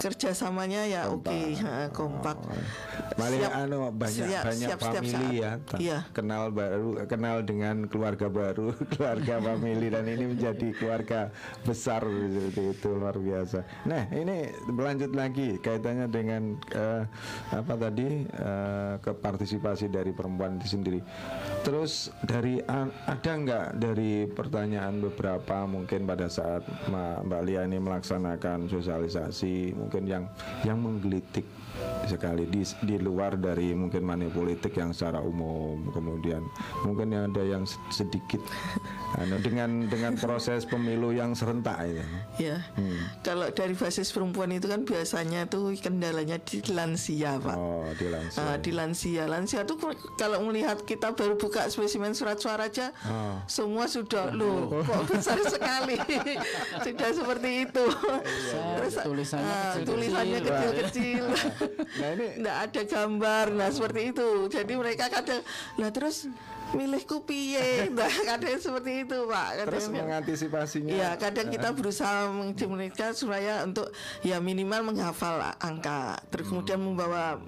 kerjasamanya 0.00 0.88
ya 0.88 1.12
oke, 1.12 1.28
ha, 1.60 1.92
kompak. 1.92 2.40
Paling 3.18 3.42
Siap- 3.44 3.60
anu 3.60 3.76
banyak 3.92 4.26
siap- 4.32 4.46
banyak 4.48 4.68
siap 4.72 4.78
family 4.80 5.12
saat. 5.12 5.34
ya. 5.36 5.50
Iya. 5.76 5.98
Kenal 6.16 6.48
baru 6.48 7.04
kenal 7.04 7.44
dengan 7.44 7.89
keluarga 7.90 8.30
baru, 8.30 8.70
keluarga 8.94 9.42
family 9.42 9.90
dan 9.90 10.06
ini 10.06 10.24
menjadi 10.30 10.68
keluarga 10.78 11.34
besar 11.66 12.06
seperti 12.06 12.62
itu 12.70 12.88
luar 12.94 13.18
biasa. 13.18 13.66
Nah, 13.84 14.06
ini 14.14 14.48
berlanjut 14.70 15.12
lagi 15.12 15.58
kaitannya 15.58 16.06
dengan 16.06 16.54
eh, 16.70 17.02
apa 17.50 17.74
tadi 17.74 18.24
eh, 18.24 18.94
ke 19.02 19.12
partisipasi 19.18 19.90
dari 19.90 20.14
perempuan 20.14 20.62
itu 20.62 20.78
sendiri. 20.78 21.02
Terus 21.66 22.14
dari 22.22 22.62
ada 22.64 23.32
nggak 23.34 23.66
dari 23.76 24.30
pertanyaan 24.30 25.02
beberapa 25.02 25.66
mungkin 25.66 26.06
pada 26.06 26.30
saat 26.30 26.62
Mbak 27.26 27.42
Lia 27.44 27.66
ini 27.66 27.82
melaksanakan 27.82 28.70
sosialisasi 28.70 29.74
mungkin 29.74 30.06
yang 30.06 30.24
yang 30.62 30.78
menggelitik 30.78 31.44
sekali. 32.06 32.44
Di 32.44 32.62
di 32.80 32.96
luar 32.96 33.34
dari 33.34 33.72
mungkin 33.72 34.02
money 34.02 34.28
politik 34.28 34.72
yang 34.72 34.90
secara 34.90 35.18
umum 35.18 35.88
kemudian 35.90 36.44
mungkin 36.82 37.10
yang 37.10 37.28
ada 37.28 37.42
yang 37.42 37.64
se- 37.64 37.76
sedikit 37.90 38.40
anu, 39.16 39.36
dengan 39.38 39.84
dengan 39.84 40.14
proses 40.14 40.62
pemilu 40.62 41.10
yang 41.10 41.32
serentak 41.32 41.76
itu. 41.82 42.04
Ya, 42.38 42.62
kalau 43.20 43.50
dari 43.50 43.72
basis 43.72 44.08
perempuan 44.08 44.50
itu 44.50 44.64
kan 44.64 44.82
biasanya 44.82 45.44
tuh 45.44 45.74
kendalanya 45.74 46.38
di 46.38 46.62
lansia, 46.68 47.36
Pak. 47.36 47.54
oh 47.54 47.90
di 47.92 48.06
lansia. 48.06 48.40
Ah, 48.40 48.56
di 48.56 48.70
lansia, 48.70 49.24
lansia 49.24 49.60
tuh 49.62 49.76
kalau 50.14 50.40
melihat 50.42 50.80
kita 50.82 51.12
baru 51.12 51.34
buka 51.34 51.66
spesimen 51.66 52.12
surat 52.12 52.36
suara 52.36 52.66
aja, 52.66 52.92
Ah. 53.02 53.42
semua 53.46 53.84
sudah 53.84 54.30
loh, 54.30 54.70
kok 54.80 55.02
besar 55.06 55.40
sekali, 55.42 55.98
sudah 56.84 57.08
seperti 57.10 57.50
itu. 57.64 57.84
Terus 58.76 58.94
tulisannya 58.96 59.44
ah, 59.46 59.58
kecil-kecil. 59.74 59.86
tulisannya 59.86 60.38
kecil-kecil, 60.40 61.24
nah 61.98 62.08
ini 62.14 62.26
nggak 62.38 62.58
ada 62.70 62.82
gambar, 62.86 63.46
nah 63.50 63.68
seperti 63.72 64.14
itu. 64.14 64.28
Jadi 64.46 64.72
mereka 64.78 65.10
kadang, 65.10 65.42
nah 65.74 65.90
terus 65.90 66.30
milihku 66.70 67.26
piye, 67.26 67.86
nah 67.98 68.06
kadang 68.06 68.62
seperti 68.62 69.08
itu 69.08 69.18
pak. 69.26 69.48
Kadang- 69.50 69.68
terus 69.74 69.86
mengantisipasinya. 69.90 70.92
Iya, 70.94 71.10
kadang 71.18 71.50
kita 71.50 71.68
berusaha 71.74 72.30
mereka 72.70 73.10
supaya 73.10 73.66
untuk 73.66 73.90
ya 74.22 74.38
minimal 74.38 74.94
menghafal 74.94 75.42
angka, 75.58 76.22
terus 76.30 76.46
kemudian 76.46 76.78
membawa 76.78 77.42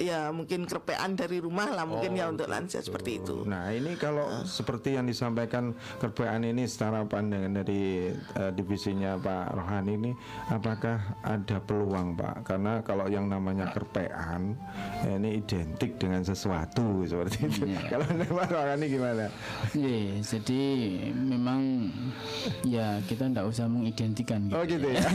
ya 0.00 0.32
mungkin 0.32 0.64
kerpean 0.64 1.12
dari 1.12 1.44
rumah 1.44 1.68
lah 1.68 1.84
mungkin 1.84 2.16
ya 2.16 2.32
untuk 2.32 2.48
lansia 2.48 2.80
seperti 2.80 3.20
itu. 3.20 3.44
Nah 3.44 3.68
ini 3.68 4.00
kalau 4.00 4.24
seperti 4.48 4.96
yang 4.96 5.04
disampaikan 5.04 5.76
kerpean 6.00 6.48
ini 6.48 6.64
secara 6.64 7.04
pandangan 7.04 7.60
dari 7.60 8.08
eh, 8.16 8.52
divisinya 8.56 9.20
Pak 9.20 9.52
Rohani 9.52 9.92
ini, 10.00 10.12
apakah 10.48 11.20
ada 11.20 11.60
peluang 11.60 12.16
Pak? 12.16 12.48
Karena 12.48 12.80
kalau 12.80 13.12
yang 13.12 13.28
namanya 13.28 13.68
kerpean 13.76 14.56
eh, 15.04 15.20
ini 15.20 15.44
identik 15.44 16.00
dengan 16.00 16.24
sesuatu 16.24 17.04
seperti 17.04 17.44
itu. 17.44 17.68
Kalau 17.92 18.08
dari 18.08 18.32
Pak 18.32 18.48
Rohani 18.48 18.86
gimana? 18.88 19.26
Iya, 19.76 20.24
jadi 20.24 20.62
memang 21.12 21.92
ya 22.64 23.02
kita 23.04 23.28
tidak 23.28 23.46
usah 23.50 23.68
mengidentikan 23.68 24.48
gitu. 24.48 24.56
Oh 24.56 24.64
gitu 24.64 24.88
ya. 24.88 25.04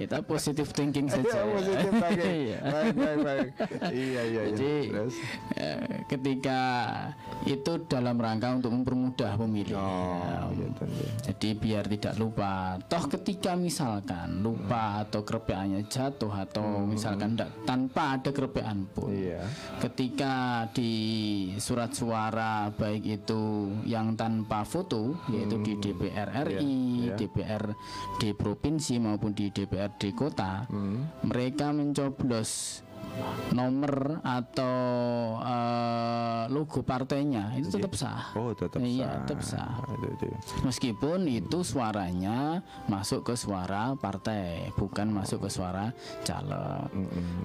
kita 0.00 0.18
positive 0.24 0.70
thinking 0.74 1.06
saja. 1.06 1.28
Iya, 1.28 1.42
positive 1.54 1.94
thinking. 2.02 2.36
ya. 2.50 2.60
baik 2.64 2.94
baik 2.94 3.18
baik 3.20 3.48
iya 3.90 4.22
iya 4.24 4.42
iya 4.42 4.42
Jadi 4.50 4.72
terus 4.88 5.14
eh, 5.54 5.78
ketika 6.06 6.60
itu 7.44 7.72
dalam 7.86 8.16
rangka 8.16 8.52
untuk 8.52 8.72
mempermudah 8.72 9.32
pemilih. 9.34 9.74
oh 9.74 10.20
Ya, 10.20 10.38
gitu 10.54 10.82
iya. 10.84 11.10
Jadi 11.24 11.48
biar 11.54 11.84
tidak 11.86 12.14
lupa. 12.16 12.50
Toh 12.82 13.04
ketika 13.08 13.54
misalkan 13.54 14.40
lupa 14.40 15.00
atau 15.00 15.22
kerepeannya 15.22 15.86
jatuh 15.86 16.30
atau 16.30 16.64
misalkan 16.82 17.34
ndak- 17.34 17.54
tanpa 17.62 18.16
ada 18.16 18.30
kerepean 18.30 18.84
pun. 18.88 19.08
Iya. 19.08 19.44
Ketika 19.78 20.34
di 20.70 20.92
surat 21.56 21.90
suara 21.90 22.68
baik 22.70 23.02
itu 23.04 23.40
yang 23.84 24.12
tanpa 24.14 24.62
foto 24.62 25.16
yaitu 25.28 25.56
di 25.60 25.72
DPR 25.76 26.28
RI, 26.44 26.56
Iya, 26.58 26.66
iya. 27.04 27.14
DPR 27.16 27.64
di 28.16 28.30
provinsi 28.32 28.98
maupun 28.98 29.30
di 29.30 29.48
DPRD 29.48 30.12
kota, 30.12 30.66
mereka 31.22 31.70
mencoblos 32.38 32.86
nomor 33.50 34.22
atau 34.22 34.76
eh, 35.42 36.42
logo 36.54 36.86
partainya 36.86 37.50
itu 37.58 37.74
tetap 37.74 37.98
sah. 37.98 38.30
oh 38.38 38.54
tetap 38.54 38.78
Iya, 38.78 39.10
sah 39.10 39.18
tetap 39.26 39.40
sah. 39.42 39.72
Itu, 39.90 40.06
itu. 40.14 40.26
Meskipun 40.62 41.26
itu 41.26 41.58
suaranya 41.66 42.62
masuk 42.86 43.26
ke 43.26 43.34
suara 43.34 43.98
partai, 43.98 44.70
bukan 44.78 45.10
masuk 45.10 45.48
ke 45.48 45.50
suara 45.50 45.90
caleg. 46.22 46.86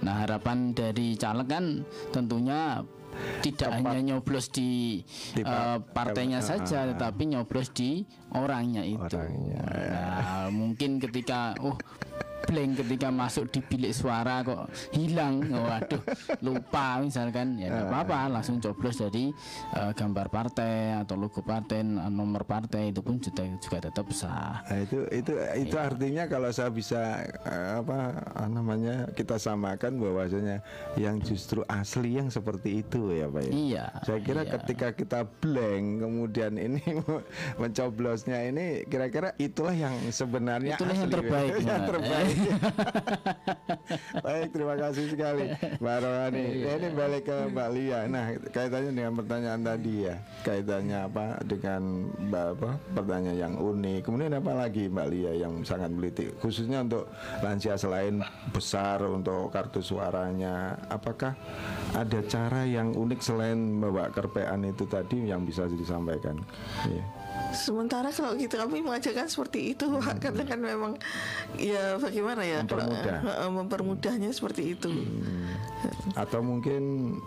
Nah, 0.06 0.16
harapan 0.22 0.78
dari 0.78 1.18
caleg 1.18 1.48
kan 1.50 1.66
tentunya 2.14 2.86
tidak 3.42 3.70
hanya 3.74 4.14
nyoblos 4.14 4.54
di, 4.54 5.02
Di 5.34 5.42
par- 5.42 5.82
partainya 5.90 6.42
ah, 6.42 6.46
saja, 6.46 6.86
tetapi 6.94 7.34
nyoblos 7.34 7.74
di 7.74 8.06
orangnya 8.34 8.86
itu. 8.86 9.18
Orangnya, 9.18 9.62
ya. 9.74 9.90
Nah, 9.90 10.48
mungkin 10.54 11.02
ketika 11.02 11.58
oh 11.62 11.78
blank 12.44 12.72
ketika 12.78 13.08
masuk 13.10 13.48
di 13.48 13.60
bilik 13.62 13.92
suara 13.92 14.42
kok 14.42 14.66
hilang 14.92 15.42
waduh 15.48 16.02
lupa 16.40 17.00
misalkan 17.00 17.56
ya 17.56 17.68
nggak 17.68 17.88
apa-apa 17.88 18.20
langsung 18.30 18.60
coblos 18.60 18.98
dari 18.98 19.32
eh, 19.74 19.92
gambar 19.92 20.28
partai 20.28 20.74
atau 20.98 21.16
logo 21.16 21.40
partai 21.40 21.82
n- 21.82 22.04
nomor 22.10 22.44
partai 22.44 22.90
itu 22.90 23.00
pun 23.00 23.18
juga, 23.18 23.44
juga 23.58 23.78
tetap 23.82 24.08
sah 24.12 24.62
Nah, 24.64 24.80
itu 24.80 25.00
itu 25.10 25.34
itu 25.58 25.72
Iya. 25.74 25.88
artinya 25.88 26.24
kalau 26.26 26.50
saya 26.50 26.70
bisa 26.70 27.02
eh, 27.24 27.72
apa 27.76 28.14
namanya 28.46 29.10
kita 29.10 29.36
samakan 29.36 29.98
bahwasanya 29.98 30.62
yang 30.96 31.18
justru 31.20 31.64
asli 31.66 32.16
yang 32.16 32.28
seperti 32.28 32.82
itu 32.82 33.12
ya 33.12 33.26
Pak 33.26 33.42
ya. 33.42 33.52
iya 33.52 33.86
Saya 34.02 34.20
kira 34.20 34.44
iya. 34.44 34.52
ketika 34.54 34.88
kita 34.92 35.20
blank 35.26 35.86
kemudian 36.00 36.54
ini 36.56 36.82
mencoblosnya 37.62 38.46
ini 38.46 38.66
kira-kira 38.86 39.34
itulah 39.38 39.74
yang 39.74 39.94
sebenarnya 40.10 40.76
Itulah 40.76 40.96
yang 40.96 41.06
asli. 41.06 41.16
terbaik, 41.16 41.54
yang 41.62 41.84
terbaik. 41.86 42.33
Baik, 44.26 44.48
terima 44.54 44.76
kasih 44.80 45.06
sekali 45.12 45.54
Mbak 45.80 45.98
Rohani. 46.02 46.44
Iya. 46.64 46.72
Ini 46.80 46.88
balik 46.96 47.24
ke 47.28 47.38
Mbak 47.52 47.70
Lia. 47.76 48.00
Nah, 48.10 48.26
kaitannya 48.50 48.92
dengan 48.94 49.14
pertanyaan 49.18 49.62
tadi 49.62 49.94
ya, 50.08 50.16
kaitannya 50.46 50.98
apa 51.08 51.26
dengan 51.46 51.82
Mbak 52.30 52.46
apa 52.60 52.70
pertanyaan 52.98 53.38
yang 53.38 53.56
unik. 53.58 54.00
Kemudian 54.06 54.34
apa 54.38 54.52
lagi 54.56 54.84
Mbak 54.90 55.08
Lia 55.10 55.32
yang 55.38 55.54
sangat 55.64 55.92
melitik 55.94 56.36
khususnya 56.40 56.84
untuk 56.84 57.10
lansia 57.42 57.76
selain 57.78 58.22
besar 58.52 59.04
untuk 59.06 59.50
kartu 59.54 59.82
suaranya. 59.84 60.78
Apakah 60.90 61.36
ada 61.94 62.20
cara 62.26 62.66
yang 62.66 62.94
unik 62.94 63.20
selain 63.22 63.58
membawa 63.58 64.10
kerpean 64.10 64.66
itu 64.66 64.86
tadi 64.90 65.30
yang 65.30 65.46
bisa 65.46 65.68
disampaikan? 65.70 66.40
Iya. 66.88 67.23
Sementara 67.54 68.10
kalau 68.10 68.34
kita 68.34 68.58
kami 68.60 68.82
mengajarkan 68.82 69.26
seperti 69.26 69.72
itu, 69.72 69.86
Pak, 69.88 70.20
karena 70.20 70.44
kan 70.44 70.60
memang 70.60 70.94
ya 71.56 71.96
bagaimana 71.96 72.42
ya 72.42 72.62
kalau- 72.62 72.90
Mempermudah. 72.90 73.18
eh, 73.24 73.52
mempermudahnya 73.52 74.30
seperti 74.30 74.74
itu. 74.74 74.90
atau 76.14 76.40
mungkin 76.40 76.84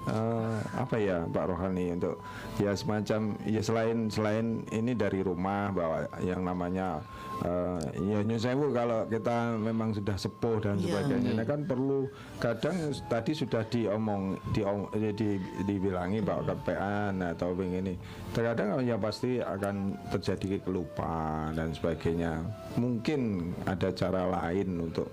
eh, 0.07 0.59
apa 0.73 0.97
ya 0.97 1.27
Pak 1.27 1.45
Rohani 1.47 1.93
untuk 1.93 2.17
ya 2.57 2.73
semacam 2.73 3.37
ya 3.45 3.61
selain 3.61 4.09
selain 4.09 4.47
ini 4.71 4.93
dari 4.93 5.21
rumah 5.21 5.69
bahwa 5.71 5.99
yang 6.21 6.41
namanya 6.41 7.03
eh, 7.43 7.81
ya 8.01 8.19
nyun 8.23 8.41
sewu 8.41 8.73
kalau 8.73 9.05
kita 9.07 9.59
memang 9.59 9.93
sudah 9.93 10.17
sepuh 10.17 10.57
dan 10.63 10.77
Iya. 10.77 10.89
sebagainya 10.89 11.31
nah 11.37 11.45
kan 11.45 11.61
perlu 11.65 12.09
kadang 12.39 12.77
tadi 13.09 13.33
sudah 13.33 13.63
diomong 13.69 14.39
diom, 14.55 14.89
eh, 14.97 15.13
di, 15.13 15.37
dibilangi 15.65 16.25
bahwa 16.25 16.55
kepean 16.55 17.21
atau 17.21 17.53
begini 17.53 17.97
terkadang 18.33 18.81
ya 18.81 18.97
pasti 18.97 19.41
akan 19.41 19.97
terjadi 20.13 20.61
kelupaan 20.61 21.57
dan 21.57 21.73
sebagainya. 21.73 22.45
Mungkin 22.77 23.53
ada 23.65 23.89
cara 23.91 24.29
lain 24.29 24.89
untuk 24.89 25.09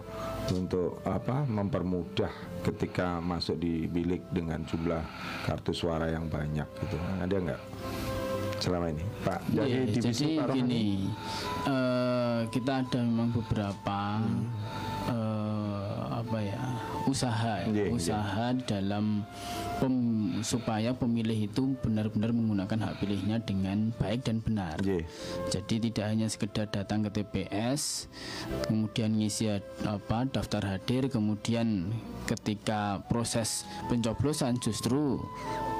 untuk 0.52 1.00
apa 1.08 1.48
mempermudah 1.48 2.30
ketika 2.68 3.24
masuk 3.24 3.56
di 3.58 3.88
bilik 3.88 4.20
dengan 4.36 4.60
jumlah 4.68 5.00
kartu 5.48 5.72
suara 5.72 6.12
yang 6.12 6.28
banyak 6.28 6.68
gitu. 6.84 6.98
Ada 7.24 7.36
nggak 7.40 7.62
selama 8.64 8.88
ini 8.88 9.04
Pak 9.22 9.40
jadi 9.50 9.68
Iya, 9.68 9.82
divisi 9.92 10.08
jadi 10.24 10.32
Pak 10.34 10.46
Rohani? 10.48 10.58
gini 10.58 10.86
eh, 11.66 12.42
kita 12.48 12.72
ada 12.80 13.00
memang 13.02 13.30
beberapa 13.34 14.00
Hmm. 14.16 14.48
eh, 15.04 15.92
apa 16.16 16.38
ya 16.40 16.62
usaha 17.04 17.60
ya, 17.60 17.68
Iya, 17.68 17.84
iya. 17.84 17.92
usaha 17.92 18.46
di 18.50 18.64
dalam 18.64 19.28
pem- 19.78 20.40
supaya 20.40 20.96
pemilih 20.96 21.36
itu 21.44 21.76
benar-benar 21.78 22.32
menggunakan 22.32 22.80
hak 22.82 22.96
pilihnya 22.98 23.38
dengan 23.40 23.92
baik 23.94 24.24
dan 24.24 24.40
benar. 24.40 24.80
Iya. 24.80 25.04
Jadi 25.50 25.84
tidak 25.84 26.06
hanya 26.08 26.28
sekedar 26.28 26.72
datang 26.72 27.04
ke 27.04 27.12
TPS, 27.12 28.08
kemudian 28.64 29.12
ngisi 29.14 29.52
apa 29.84 30.24
daftar 30.26 30.64
hadir, 30.66 31.08
kemudian 31.08 31.92
ketika 32.24 33.04
proses 33.04 33.68
pencoblosan 33.88 34.56
justru 34.58 35.20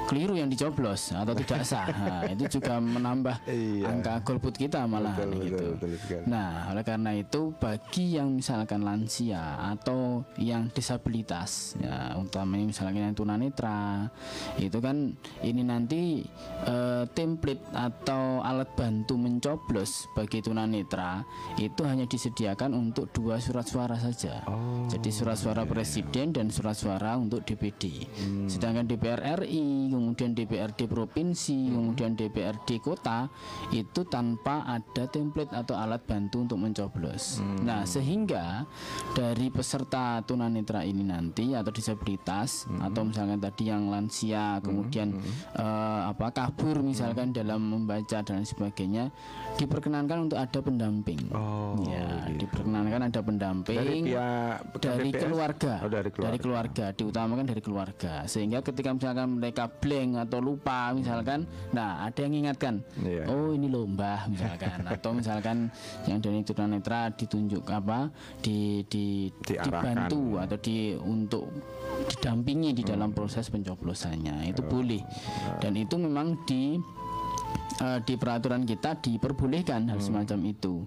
keliru 0.04 0.34
yang 0.34 0.48
dicoblos 0.48 1.10
atau 1.10 1.32
tidak 1.40 1.62
sah. 1.62 1.88
Nah, 1.88 2.22
itu 2.28 2.58
juga 2.58 2.78
menambah 2.78 3.46
Iya. 3.46 3.88
angka 3.88 4.14
golput 4.22 4.54
kita 4.54 4.84
malah 4.84 5.14
Betul, 5.14 5.30
betul, 5.30 5.44
gitu. 5.44 5.64
betul 5.76 5.90
sekali. 5.98 6.24
Nah, 6.26 6.50
oleh 6.70 6.84
karena 6.84 7.10
itu 7.12 7.40
bagi 7.54 8.04
yang 8.14 8.28
misalkan 8.34 8.80
lansia 8.80 9.42
atau 9.70 10.22
yang 10.36 10.68
disabilitas 10.70 11.74
ya 11.78 12.14
utamanya 12.14 12.68
misalkan 12.68 13.00
yang 13.00 13.14
tunanetra 13.14 14.08
itu 14.56 14.78
kan 14.78 15.12
ini 15.40 15.62
nanti 15.62 16.24
eh, 16.64 17.04
template 17.10 17.62
atau 17.70 18.40
alat 18.40 18.68
bantu 18.72 19.14
mencoblos 19.14 20.08
bagi 20.12 20.40
tunanetra 20.40 21.24
itu 21.56 21.82
hanya 21.82 22.04
disediakan 22.04 22.72
untuk 22.72 23.10
dua 23.10 23.38
surat 23.38 23.64
suara 23.64 23.96
saja. 23.96 24.42
Oh, 24.46 24.86
Jadi 24.86 25.08
surat 25.08 25.36
suara 25.36 25.64
presiden 25.64 26.30
dan 26.30 26.48
surat 26.48 26.74
suara 26.74 27.14
untuk 27.14 27.42
DPD. 27.42 28.04
Hmm. 28.06 28.46
Sedangkan 28.46 28.84
DPR 28.84 29.20
RI, 29.40 29.90
kemudian 29.94 30.34
DPRD 30.34 30.90
provinsi, 30.90 31.70
Hmm. 31.70 31.74
kemudian 31.94 32.12
DPRD 32.18 32.82
kota 32.82 33.30
itu 33.70 34.02
tanpa 34.06 34.66
ada 34.66 35.06
template 35.06 35.54
atau 35.54 35.78
alat 35.78 36.02
bantu 36.04 36.42
untuk 36.42 36.58
mencoblos. 36.58 37.38
Hmm. 37.40 37.62
Nah, 37.64 37.82
sehingga 37.86 38.66
dari 39.14 39.48
peserta 39.48 40.20
tunanetra 40.26 40.82
ini 40.82 41.06
nanti 41.06 41.54
atau 41.54 41.70
disabilitas 41.70 42.66
Hmm. 42.66 42.82
atau 42.84 43.02
misalkan 43.06 43.38
tadi 43.38 43.70
yang 43.70 43.88
lansia, 43.88 44.58
kemudian 44.60 45.16
eh, 45.54 46.00
apa 46.10 46.34
kabur 46.34 46.82
misalkan 46.82 47.30
Hmm. 47.30 47.36
dalam 47.38 47.60
membaca 47.62 48.18
dan 48.20 48.42
sebagainya 48.42 49.08
diperkenankan 49.56 50.28
untuk 50.28 50.38
ada 50.38 50.58
pendamping. 50.60 51.30
Oh, 51.30 51.78
ya, 51.86 52.26
gitu. 52.28 52.46
diperkenankan 52.46 53.00
ada 53.08 53.20
pendamping 53.22 53.78
dari 53.78 53.98
pihak 54.04 54.58
dari 54.82 55.10
keluarga. 55.14 55.74
oh, 55.80 55.90
dari 55.90 56.10
keluarga 56.10 56.42
keluarga, 56.64 56.86
diutamakan 56.96 57.44
dari 57.46 57.62
keluarga. 57.62 58.12
Sehingga 58.26 58.58
ketika 58.64 58.90
misalkan 58.92 59.38
mereka 59.38 59.68
blank 59.84 60.24
atau 60.24 60.40
lupa 60.40 60.96
misalkan, 60.96 61.44
nah 61.76 62.00
ada 62.00 62.24
yang 62.24 62.32
ingatkan, 62.40 62.80
Iya. 63.04 63.28
oh 63.28 63.52
ini 63.52 63.68
loh 63.68 63.84
mbah 63.84 64.24
misalkan, 64.32 64.80
atau 64.96 65.12
misalkan 65.12 65.68
yang 66.08 66.24
dari 66.24 66.40
tunanetra 66.40 67.12
ditunjuk 67.12 67.68
apa, 67.68 68.08
di, 68.40 68.80
di 68.88 69.28
Diarahkan. 69.44 70.08
dibantu 70.08 70.40
atau 70.40 70.56
di 70.56 70.96
untuk 70.96 71.52
didampingi 72.08 72.72
di 72.72 72.80
dalam 72.80 73.12
proses 73.12 73.52
pencoblosannya. 73.52 74.48
Itu 74.48 74.64
boleh. 74.64 75.04
dan 75.60 75.76
itu 75.76 76.00
memang 76.00 76.40
di 76.48 76.80
eh, 77.82 77.98
di 78.06 78.14
peraturan 78.16 78.64
kita 78.64 78.96
diperbolehkan 79.02 79.90
hal 79.90 80.00
semacam 80.00 80.38
itu. 80.48 80.86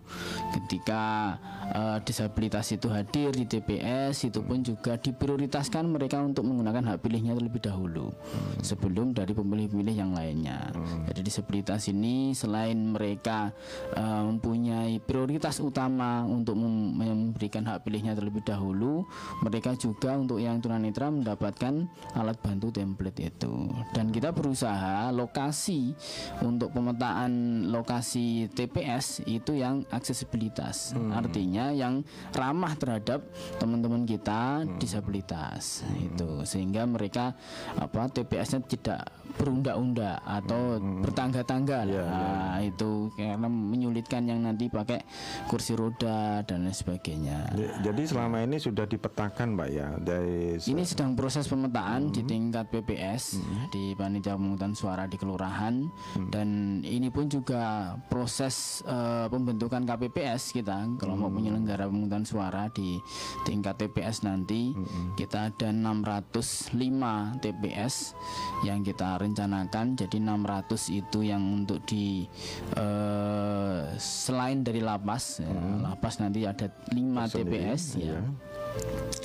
Ketika 0.55 1.35
eh, 1.69 1.97
disabilitas 2.01 2.71
itu 2.73 2.87
hadir 2.89 3.35
di 3.35 3.45
TPS 3.45 4.31
itu 4.31 4.39
pun 4.41 4.63
juga 4.63 4.97
diprioritaskan 4.97 5.85
mereka 5.91 6.23
untuk 6.23 6.47
menggunakan 6.47 6.95
hak 6.95 7.03
pilihnya 7.03 7.37
terlebih 7.37 7.61
dahulu 7.61 8.15
sebelum 8.63 9.13
dari 9.13 9.35
pemilih-pemilih 9.35 9.95
yang 9.95 10.11
lainnya. 10.15 10.71
Jadi 11.11 11.21
disabilitas 11.21 11.85
ini 11.91 12.33
selain 12.33 12.77
mereka 12.95 13.53
eh, 13.93 14.23
mempunyai 14.25 14.97
prioritas 15.03 15.59
utama 15.61 16.25
untuk 16.25 16.57
mem- 16.57 16.97
memberikan 16.97 17.61
hak 17.67 17.85
pilihnya 17.85 18.17
terlebih 18.17 18.41
dahulu, 18.41 19.05
mereka 19.45 19.77
juga 19.77 20.17
untuk 20.17 20.41
yang 20.41 20.57
tunanetra 20.57 21.13
mendapatkan 21.13 21.85
alat 22.17 22.37
bantu 22.41 22.73
template 22.73 23.29
itu. 23.29 23.69
Dan 23.93 24.09
kita 24.09 24.33
berusaha 24.33 25.13
lokasi 25.13 25.93
untuk 26.41 26.56
untuk 26.57 26.73
pemetaan 26.73 27.63
lokasi 27.69 28.49
TPS 28.49 29.21
itu 29.29 29.53
yang 29.53 29.85
aksesibilitas. 29.93 30.97
Artinya 31.13 31.69
yang 31.69 32.01
ramah 32.33 32.73
terhadap 32.73 33.21
teman-teman 33.61 34.09
kita 34.09 34.65
disabilitas. 34.81 35.85
Itu. 36.01 36.41
Sehingga 36.49 36.89
mereka 36.89 37.37
apa 37.77 38.09
TPS-nya 38.09 38.65
tidak 38.65 39.05
berundak-undak 39.37 40.17
atau 40.25 40.81
bertangga-tangga 41.05 41.85
lah. 41.85 42.07
Nah, 42.09 42.59
itu 42.65 43.13
karena 43.13 43.47
menyulitkan 43.47 44.25
yang 44.25 44.43
nanti 44.43 44.67
pakai 44.67 45.05
kursi 45.47 45.77
roda 45.77 46.41
dan 46.43 46.65
lain 46.65 46.75
sebagainya. 46.75 47.53
Jadi 47.85 48.03
selama 48.09 48.43
ini 48.43 48.57
sudah 48.57 48.89
dipetakan, 48.89 49.55
Mbak 49.55 49.69
ya, 49.69 49.87
dari 50.01 50.57
Ini 50.57 50.83
sedang 50.83 51.13
proses 51.13 51.45
pemetaan 51.45 52.09
di 52.09 52.25
tingkat 52.25 52.67
PPS 52.73 53.39
di 53.69 53.93
panitia 53.93 54.35
pemungutan 54.35 54.73
suara 54.73 55.05
di 55.05 55.15
kelurahan. 55.15 55.85
Dan 56.33 56.81
ini 56.81 57.07
pun 57.13 57.29
juga 57.29 57.93
proses 58.09 58.81
eh, 58.83 59.27
pembentukan 59.29 59.85
KPPS 59.85 60.51
kita. 60.57 60.97
Kelompok 60.97 61.37
penyelenggara 61.37 61.85
pemungutan 61.85 62.25
suara 62.25 62.67
di 62.73 62.97
tingkat 63.45 63.77
TPS 63.77 64.25
nanti 64.25 64.73
kita 65.15 65.53
ada 65.53 65.69
605 65.69 67.41
TPS 67.43 68.17
yang 68.65 68.81
kita 68.81 69.21
rencanakan 69.27 69.99
jadi 69.99 70.17
600 70.23 70.99
itu 71.03 71.19
yang 71.27 71.43
untuk 71.43 71.83
di 71.83 72.25
eh, 72.73 73.81
selain 73.99 74.63
dari 74.63 74.79
lapas 74.79 75.43
ya, 75.43 75.51
lapas 75.83 76.23
nanti 76.23 76.47
ada 76.47 76.71
5 76.89 77.35
TPS 77.35 77.83
ya 77.99 78.23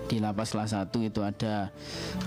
di 0.08 0.20
lapas 0.20 0.52
kelas 0.52 0.76
1 0.76 0.92
itu 1.08 1.20
ada 1.24 1.72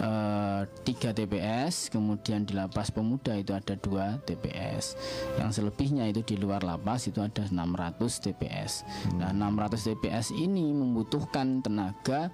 eh, 0.01 0.61
tiga 0.81 1.13
TPS 1.13 1.93
kemudian 1.93 2.41
di 2.41 2.57
lapas 2.57 2.89
pemuda 2.89 3.37
itu 3.37 3.53
ada 3.53 3.77
dua 3.77 4.17
TPS 4.25 4.97
yang 5.37 5.53
selebihnya 5.53 6.09
itu 6.09 6.25
di 6.25 6.35
luar 6.41 6.65
lapas 6.65 7.05
itu 7.05 7.21
ada 7.21 7.45
600 7.45 8.25
TPS 8.25 8.81
nah 9.21 9.29
600 9.29 9.93
TPS 9.93 10.33
ini 10.33 10.73
membutuhkan 10.73 11.61
tenaga 11.61 12.33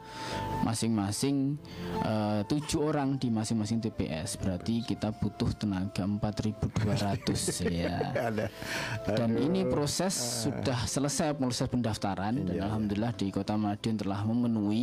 masing-masing 0.63 1.59
eh, 1.99 2.41
tujuh 2.47 2.87
orang 2.87 3.19
di 3.19 3.27
masing-masing 3.27 3.83
TPS 3.83 4.39
berarti 4.39 4.87
kita 4.87 5.11
butuh 5.11 5.51
tenaga 5.53 6.07
4200 6.07 7.69
ya. 7.81 7.97
Dan 9.05 9.37
ini 9.37 9.63
proses 9.69 10.45
sudah 10.45 10.89
selesai 10.89 11.37
proses 11.37 11.69
pendaftaran. 11.69 12.41
Dan 12.41 12.57
alhamdulillah 12.57 13.13
di 13.13 13.29
Kota 13.29 13.53
Madiun 13.53 14.01
telah 14.01 14.25
memenuhi 14.25 14.80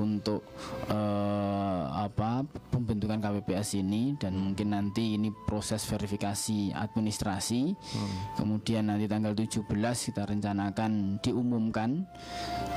untuk 0.00 0.44
eh, 0.88 1.82
apa 1.90 2.44
pembentukan 2.72 3.20
KPPS 3.20 3.80
ini 3.80 4.16
dan 4.18 4.36
mungkin 4.36 4.74
nanti 4.74 5.16
ini 5.16 5.30
proses 5.32 5.86
verifikasi 5.86 6.74
administrasi 6.74 7.74
kemudian 8.36 8.90
nanti 8.90 9.06
tanggal 9.06 9.32
17 9.32 9.64
kita 10.10 10.22
rencanakan 10.26 11.20
diumumkan 11.22 12.04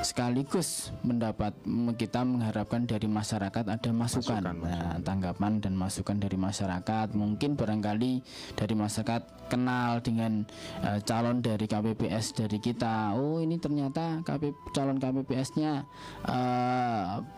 sekaligus 0.01 0.93
mendapat 1.01 1.53
kita 1.97 2.21
mengharapkan 2.23 2.85
dari 2.85 3.07
masyarakat 3.09 3.65
ada 3.67 3.89
masukan, 3.91 4.41
Nah, 4.57 4.97
tanggapan 5.03 5.59
dan 5.61 5.73
masukan 5.75 6.17
dari 6.17 6.37
masyarakat 6.37 7.13
mungkin 7.13 7.57
barangkali 7.59 8.13
dari 8.55 8.73
masyarakat 8.73 9.47
kenal 9.47 10.03
dengan 10.03 10.43
eh, 10.83 10.99
calon 11.03 11.39
dari 11.39 11.65
KPPS 11.65 12.37
dari 12.43 12.59
kita 12.59 13.15
oh 13.15 13.39
ini 13.39 13.57
ternyata 13.57 14.21
KP, 14.23 14.53
calon 14.75 14.99
KPPS-nya 14.99 15.87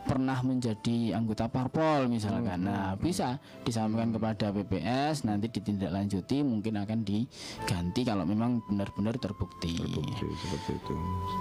pernah 0.07 0.39
menjadi 0.41 1.13
anggota 1.15 1.47
parpol 1.47 2.09
misalkan. 2.09 2.65
Nah 2.65 2.97
bisa 2.97 3.37
disampaikan 3.61 4.13
kepada 4.13 4.49
PPS 4.49 5.27
nanti 5.27 5.49
ditindaklanjuti 5.49 6.41
mungkin 6.41 6.81
akan 6.81 7.05
diganti 7.05 8.01
kalau 8.05 8.23
memang 8.25 8.61
benar-benar 8.65 9.15
terbukti. 9.17 9.77
Seperti 9.79 10.71
itu. 10.75 10.95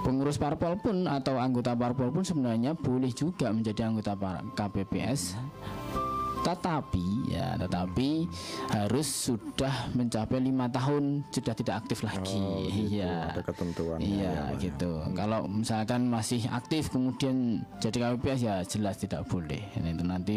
pengurus 0.05 0.37
parpol 0.37 0.77
pun 0.79 1.05
atau 1.07 1.37
anggota 1.37 1.73
parpol 1.73 2.13
pun 2.13 2.23
sebenarnya 2.25 2.75
boleh 2.75 3.11
juga 3.13 3.49
menjadi 3.53 3.89
anggota 3.89 4.17
KPPS 4.53 5.37
tetapi 6.41 7.05
ya 7.29 7.59
tetapi 7.59 8.25
harus 8.71 9.07
sudah 9.07 9.91
mencapai 9.93 10.39
lima 10.39 10.65
tahun 10.67 11.21
sudah 11.29 11.53
tidak 11.53 11.75
aktif 11.85 12.01
lagi 12.01 12.39
Oh, 12.39 12.61
gitu. 12.63 12.95
iya 12.95 13.33
Ada 13.35 13.43
ketentuannya. 13.43 14.03
Iya 14.05 14.31
ya, 14.31 14.43
ya. 14.53 14.59
gitu. 14.59 14.91
Kalau 15.13 15.39
misalkan 15.45 16.07
masih 16.07 16.41
aktif 16.49 16.89
kemudian 16.89 17.61
jadi 17.77 17.97
KPPS 17.99 18.39
ya 18.41 18.55
jelas 18.63 18.95
tidak 18.97 19.27
boleh. 19.27 19.59
Ini 19.75 19.89
itu 19.93 20.03
nanti 20.05 20.35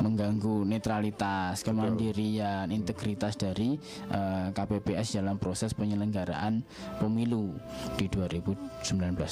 mengganggu 0.00 0.64
netralitas, 0.64 1.62
kemandirian, 1.62 2.70
integritas 2.70 3.34
dari 3.34 3.76
eh, 4.10 4.46
KPPS 4.52 5.18
dalam 5.18 5.36
proses 5.38 5.74
penyelenggaraan 5.74 6.62
pemilu 6.98 7.54
di 7.96 8.06
2019 8.06 8.54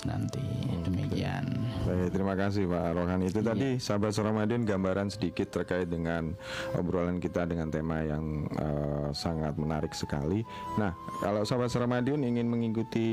nanti. 0.08 0.42
Demikian. 0.82 1.44
Baik, 1.86 2.08
terima 2.10 2.34
kasih 2.34 2.66
Pak 2.66 2.84
Rohani. 2.94 3.24
Itu 3.28 3.40
tadi 3.40 3.78
sahabat 3.78 4.14
Ramadan 4.16 4.64
gambaran 4.64 5.08
sedikit 5.08 5.50
terkait 5.50 5.88
dengan 5.92 6.32
obrolan 6.80 7.20
kita 7.20 7.44
dengan 7.44 7.68
tema 7.68 8.00
yang 8.00 8.48
eh, 8.56 9.08
sangat 9.12 9.60
menarik 9.60 9.92
sekali. 9.92 10.40
Nah, 10.80 10.96
kalau 11.20 11.44
sahabat 11.44 11.68
Ramadan 11.76 12.24
ingin 12.24 12.48
mengikuti 12.48 13.08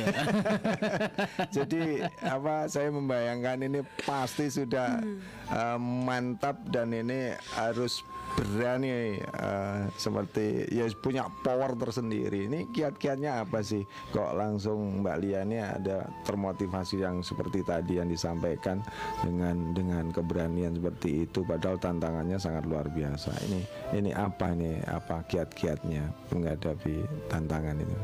Jadi 1.55 2.07
apa 2.23 2.71
saya 2.71 2.87
membayangkan 2.87 3.67
ini 3.67 3.79
pasti 4.07 4.47
sudah 4.47 5.03
eh, 5.51 5.77
mantap 5.81 6.55
dan 6.71 6.95
ini 6.95 7.35
harus 7.59 7.99
berani 8.31 9.19
eh, 9.19 9.79
seperti 9.95 10.71
ya 10.71 10.87
punya 10.95 11.27
power 11.43 11.75
tersendiri. 11.75 12.47
Ini 12.47 12.71
kiat-kiatnya 12.71 13.43
apa 13.43 13.59
sih? 13.61 13.83
Kok 14.11 14.33
langsung 14.33 15.03
Mbak 15.03 15.17
Lia 15.19 15.43
ini 15.43 15.59
ada 15.59 16.07
termotivasi 16.23 17.01
yang 17.03 17.21
seperti 17.21 17.61
tadi 17.61 17.99
yang 17.99 18.07
disampaikan 18.07 18.79
dengan 19.21 19.75
dengan 19.75 20.09
keberanian 20.09 20.79
seperti 20.79 21.27
itu 21.27 21.43
padahal 21.43 21.77
tantangannya 21.77 22.37
sangat 22.39 22.63
luar 22.65 22.87
biasa. 22.89 23.31
Ini 23.49 23.59
ini 23.99 24.11
apa 24.15 24.55
nih 24.55 24.79
apa 24.87 25.21
kiat-kiatnya 25.27 26.09
menghadapi 26.31 27.03
tantangan 27.27 27.77
itu? 27.77 27.97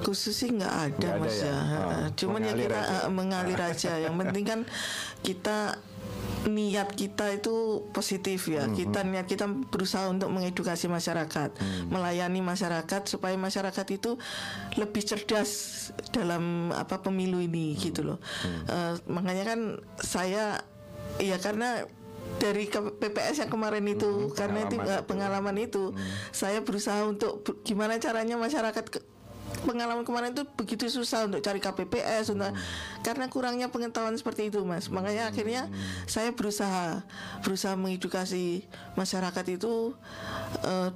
Khusus 0.00 0.32
sih 0.34 0.50
nggak 0.50 0.74
ada 0.90 0.96
Nggak 0.96 1.12
ada 1.12 1.22
mas 1.22 1.36
ya? 1.38 1.54
ya, 1.54 1.80
Oh, 1.86 2.08
cuman 2.16 2.40
ya 2.42 2.52
kita 2.56 2.80
aja. 2.80 2.96
eh, 2.98 3.10
mengalir 3.12 3.60
aja 3.60 3.92
yang 4.00 4.14
penting 4.16 4.44
kan 4.48 4.60
kita 5.26 5.58
niat 6.42 6.88
kita 6.90 7.28
itu 7.32 7.52
positif 7.90 8.48
ya. 8.48 8.64
Hmm, 8.64 8.72
kita 8.72 9.02
niat 9.02 9.24
kita 9.24 9.44
berusaha 9.44 10.08
untuk 10.08 10.28
mengedukasi 10.28 10.86
masyarakat 10.86 11.50
Hmm. 11.52 11.88
melayani 11.88 12.40
masyarakat 12.40 13.02
supaya 13.04 13.36
masyarakat 13.36 13.86
itu 13.90 14.16
lebih 14.74 15.02
cerdas 15.02 15.50
dalam 16.08 16.70
apa 16.70 17.00
pemilu 17.00 17.38
ini 17.38 17.74
Hmm. 17.74 17.80
gitu 17.82 18.00
loh. 18.06 18.18
Eh, 18.66 18.94
makanya 19.06 19.44
kan 19.46 19.60
saya 19.96 20.64
ya 21.18 21.36
karena 21.36 21.84
dari 22.38 22.64
ke- 22.64 22.94
PPS 22.94 23.42
yang 23.42 23.50
kemarin 23.50 23.84
itu 23.84 24.30
karena 24.32 24.62
itu 24.62 24.78
pengalaman 24.78 24.96
eh, 24.96 25.02
pengalaman 25.02 25.56
itu 25.58 25.82
saya 26.30 26.62
berusaha 26.62 27.02
untuk 27.02 27.42
gimana 27.60 27.98
caranya 27.98 28.38
masyarakat 28.38 28.84
ke- 28.86 29.04
pengalaman 29.62 30.02
kemarin 30.02 30.32
itu 30.32 30.44
begitu 30.54 30.88
susah 30.88 31.28
untuk 31.28 31.40
cari 31.40 31.58
KPPS 31.58 32.32
untuk 32.32 32.52
karena 33.00 33.26
kurangnya 33.26 33.68
pengetahuan 33.68 34.14
seperti 34.14 34.48
itu 34.48 34.64
mas 34.64 34.88
makanya 34.88 35.28
akhirnya 35.28 35.68
saya 36.04 36.32
berusaha 36.32 37.04
berusaha 37.40 37.76
mengedukasi 37.76 38.64
masyarakat 38.94 39.44
itu 39.50 39.94
eh, 40.64 40.90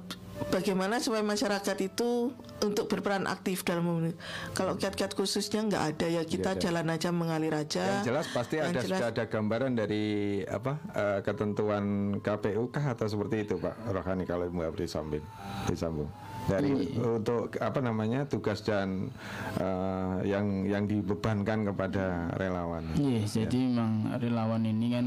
bagaimana 0.51 0.99
supaya 0.99 1.23
masyarakat 1.23 1.77
itu 1.81 2.33
untuk 2.55 2.87
berperan 2.87 3.27
aktif 3.27 3.63
dalam 3.63 3.83
memilih. 3.83 4.15
Kalau 4.51 4.75
kiat-kiat 4.75 5.11
khususnya 5.11 5.63
nggak 5.63 5.83
ada 5.95 6.07
ya 6.07 6.23
kita 6.23 6.55
ada. 6.55 6.59
jalan 6.59 6.87
aja 6.87 7.11
mengalir 7.11 7.51
aja. 7.51 7.99
Yang 7.99 8.07
jelas 8.11 8.25
pasti 8.31 8.59
Yang 8.59 8.67
ada 8.67 8.79
jelas- 8.79 8.99
sudah 8.99 9.09
ada 9.11 9.23
gambaran 9.27 9.71
dari 9.75 10.03
apa 10.43 10.79
eh, 10.91 11.19
ketentuan 11.21 11.83
KPU 12.19 12.67
kah 12.67 12.95
atau 12.95 13.07
seperti 13.07 13.43
itu 13.43 13.55
Pak 13.59 13.75
Rohani 13.91 14.23
kalau 14.23 14.47
Mbak 14.47 14.71
Bri 14.71 14.87
sambung 14.87 15.23
disambung 15.67 16.07
dari 16.45 16.71
untuk 16.95 17.57
apa 17.57 17.79
namanya 17.81 18.25
tugas 18.25 18.61
dan 18.61 19.09
eh, 19.57 20.15
yang 20.29 20.65
yang 20.65 20.85
dibebankan 20.85 21.65
kepada 21.65 22.29
relawan. 22.37 22.85
Iya, 22.93 23.25
jadi 23.25 23.57
memang 23.69 24.15
relawan 24.21 24.63
ini 24.63 24.87
kan 24.93 25.05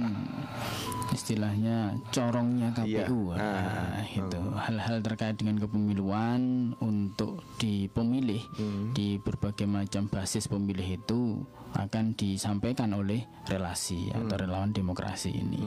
istilahnya 1.08 1.96
corongnya 2.12 2.68
KPU. 2.76 3.32
Iya. 3.32 3.40
Nah, 3.40 4.04
itu 4.04 4.40
hal-hal 4.54 5.00
terkait 5.00 5.40
dengan 5.40 5.56
kepemiluan 5.58 6.74
untuk 6.78 7.40
di 7.56 7.88
pemilih 7.88 8.40
Hmm. 8.58 8.90
di 8.92 9.16
berbagai 9.18 9.64
macam 9.64 10.10
basis 10.10 10.48
pemilih 10.48 10.98
itu 10.98 11.42
akan 11.76 12.16
disampaikan 12.16 12.94
oleh 12.96 13.26
relasi 13.48 14.12
atau 14.12 14.36
Hmm. 14.36 14.42
relawan 14.44 14.70
demokrasi 14.72 15.32
ini. 15.32 15.60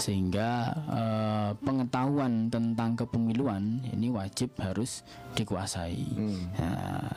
Sehingga 0.00 0.72
eh, 0.90 1.50
pengetahuan 1.60 2.48
tentang 2.48 2.96
kepemiluan 2.96 3.84
ini 3.92 4.08
wajib 4.10 4.56
harus 4.60 5.04
dikuasai. 5.36 6.04
Hmm. 6.16 6.42
Nah, 6.58 7.12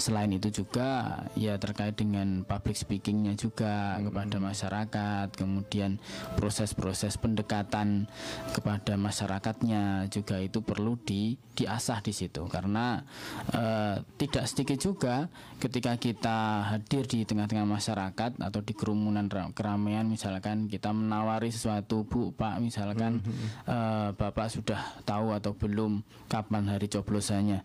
selain 0.00 0.32
itu 0.32 0.62
juga 0.62 1.22
ya 1.36 1.58
terkait 1.60 1.94
dengan 1.98 2.42
public 2.46 2.78
speakingnya 2.78 3.36
juga 3.36 4.00
kepada 4.00 4.36
masyarakat, 4.40 5.28
kemudian 5.36 6.00
proses-proses 6.40 7.20
pendekatan 7.20 8.08
kepada 8.56 8.96
masyarakatnya 8.96 10.08
juga 10.08 10.40
itu 10.40 10.64
perlu 10.64 10.96
di 11.04 11.36
diasah 11.54 12.00
di 12.00 12.16
situ 12.16 12.48
karena 12.48 13.04
eh, 13.52 14.00
tidak 14.16 14.48
sedikit 14.48 14.78
juga 14.80 15.28
ketika 15.60 16.00
kita 16.00 16.64
hadir 16.72 17.04
di 17.04 17.28
tengah-tengah 17.28 17.59
masyarakat 17.64 18.36
atau 18.38 18.60
di 18.60 18.72
kerumunan 18.72 19.26
ra- 19.26 19.50
keramaian 19.50 20.04
misalkan 20.04 20.66
kita 20.66 20.90
menawari 20.90 21.48
sesuatu 21.48 22.04
bu 22.04 22.30
pak 22.32 22.60
misalkan 22.60 23.20
eh, 23.64 24.08
bapak 24.12 24.46
sudah 24.48 24.80
tahu 25.02 25.32
atau 25.32 25.52
belum 25.52 26.00
kapan 26.26 26.70
hari 26.70 26.86
coblosannya. 26.86 27.60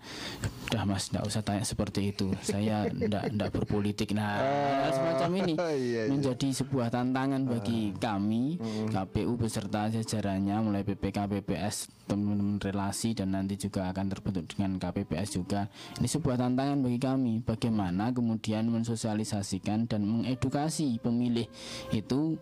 Udah 0.70 0.84
mas 0.84 1.10
tidak 1.10 1.30
usah 1.30 1.41
tanya 1.41 1.64
seperti 1.64 2.12
itu. 2.12 2.34
Saya 2.41 2.88
tidak 3.02 3.30
tidak 3.30 3.50
berpolitik. 3.54 4.10
Nah 4.14 4.41
hal 4.86 4.91
semacam 4.91 5.30
ini 5.43 5.54
Iya, 5.66 5.72
iya. 5.76 6.02
menjadi 6.08 6.48
sebuah 6.56 6.88
tantangan 6.89 7.41
bagi 7.46 7.91
kami 7.98 8.58
KPU 8.89 9.36
beserta 9.36 9.91
jajarannya 9.91 10.56
mulai 10.62 10.82
PPK 10.82 11.28
PPS 11.28 11.91
teman-teman 12.06 12.62
relasi 12.62 13.18
dan 13.18 13.34
nanti 13.34 13.58
juga 13.58 13.89
akan 13.89 14.06
terbentuk 14.08 14.46
dengan 14.54 14.78
KPPS 14.78 15.36
juga. 15.36 15.66
Ini 15.98 16.06
sebuah 16.06 16.38
tantangan 16.38 16.80
bagi 16.80 17.00
kami. 17.02 17.34
Bagaimana 17.41 18.14
kemudian 18.14 18.70
mensosialisasikan 18.70 19.85
dan 19.90 20.06
mengedukasi 20.06 20.98
pemilih. 21.02 21.48
Itu 21.94 22.38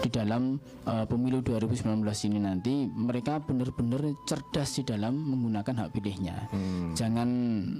di 0.00 0.08
dalam 0.08 0.56
eh, 0.86 1.04
pemilu 1.04 1.42
2019 1.42 2.04
ini 2.30 2.38
nanti 2.38 2.74
mereka 2.88 3.42
benar-benar 3.42 4.02
cerdas 4.24 4.78
di 4.78 4.82
dalam 4.86 5.14
menggunakan 5.14 5.86
hak 5.86 5.90
pilihnya. 5.92 6.48
Jangan 6.94 7.28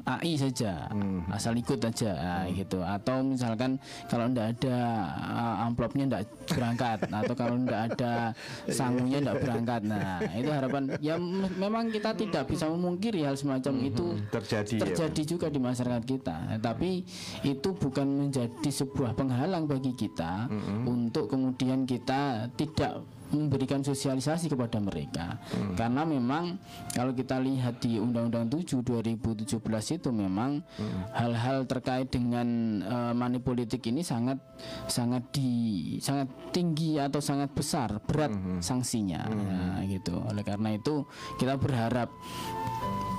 AI 0.05 0.35
saja 0.39 0.91
asal 1.33 1.55
ikut 1.59 1.79
aja 1.81 2.11
nah, 2.15 2.45
gitu. 2.51 2.83
Atau 2.83 3.23
misalkan 3.23 3.79
kalau 4.11 4.29
ndak 4.29 4.59
ada 4.59 4.77
uh, 5.15 5.67
amplopnya 5.69 6.05
ndak 6.11 6.23
berangkat 6.51 6.99
atau 7.23 7.35
kalau 7.39 7.55
ndak 7.57 7.95
ada 7.95 8.35
sangunya 8.69 9.23
ndak 9.23 9.39
berangkat. 9.41 9.81
Nah 9.87 10.21
itu 10.35 10.51
harapan. 10.51 10.83
Ya 10.99 11.15
me- 11.17 11.53
memang 11.55 11.89
kita 11.95 12.13
tidak 12.19 12.51
bisa 12.51 12.67
memungkiri 12.67 13.23
hal 13.25 13.39
semacam 13.39 13.75
itu 13.87 14.07
Terjadi 14.29 14.77
ya, 14.77 14.83
terjadi 14.85 15.23
juga 15.23 15.47
di 15.49 15.61
masyarakat 15.63 16.05
kita. 16.05 16.37
Tapi 16.59 17.07
itu 17.47 17.69
bukan 17.79 18.07
menjadi 18.27 18.71
sebuah 18.71 18.98
penghalang 19.15 19.71
bagi 19.71 19.95
kita 19.95 20.51
untuk 20.87 21.31
kemudian 21.31 21.87
kita 21.87 22.51
tidak 22.59 23.07
memberikan 23.29 23.85
sosialisasi 23.85 24.49
kepada 24.49 24.81
mereka. 24.81 25.37
Karena 25.77 26.05
memang 26.09 26.57
kalau 26.97 27.13
kita 27.13 27.37
lihat 27.37 27.81
di 27.85 28.01
Undang-Undang 28.01 28.65
7 28.65 28.81
2017 28.81 29.61
itu 30.01 30.09
memang 30.09 30.65
hal-hal 31.13 31.69
terkait 31.69 32.09
dengan 32.09 32.49
eh, 32.81 33.13
money 33.13 33.41
politik 33.41 33.85
ini 33.89 34.01
sangat 34.01 34.41
sangat 34.89 35.29
di 35.33 35.97
sangat 36.01 36.29
tinggi 36.51 36.97
atau 36.97 37.21
sangat 37.21 37.53
besar 37.53 38.01
berat 38.01 38.33
sanksinya. 38.65 39.29
Nah, 39.29 39.85
gitu. 39.85 40.17
Oleh 40.25 40.45
karena 40.45 40.73
itu 40.73 41.05
kita 41.37 41.61
berharap 41.61 42.09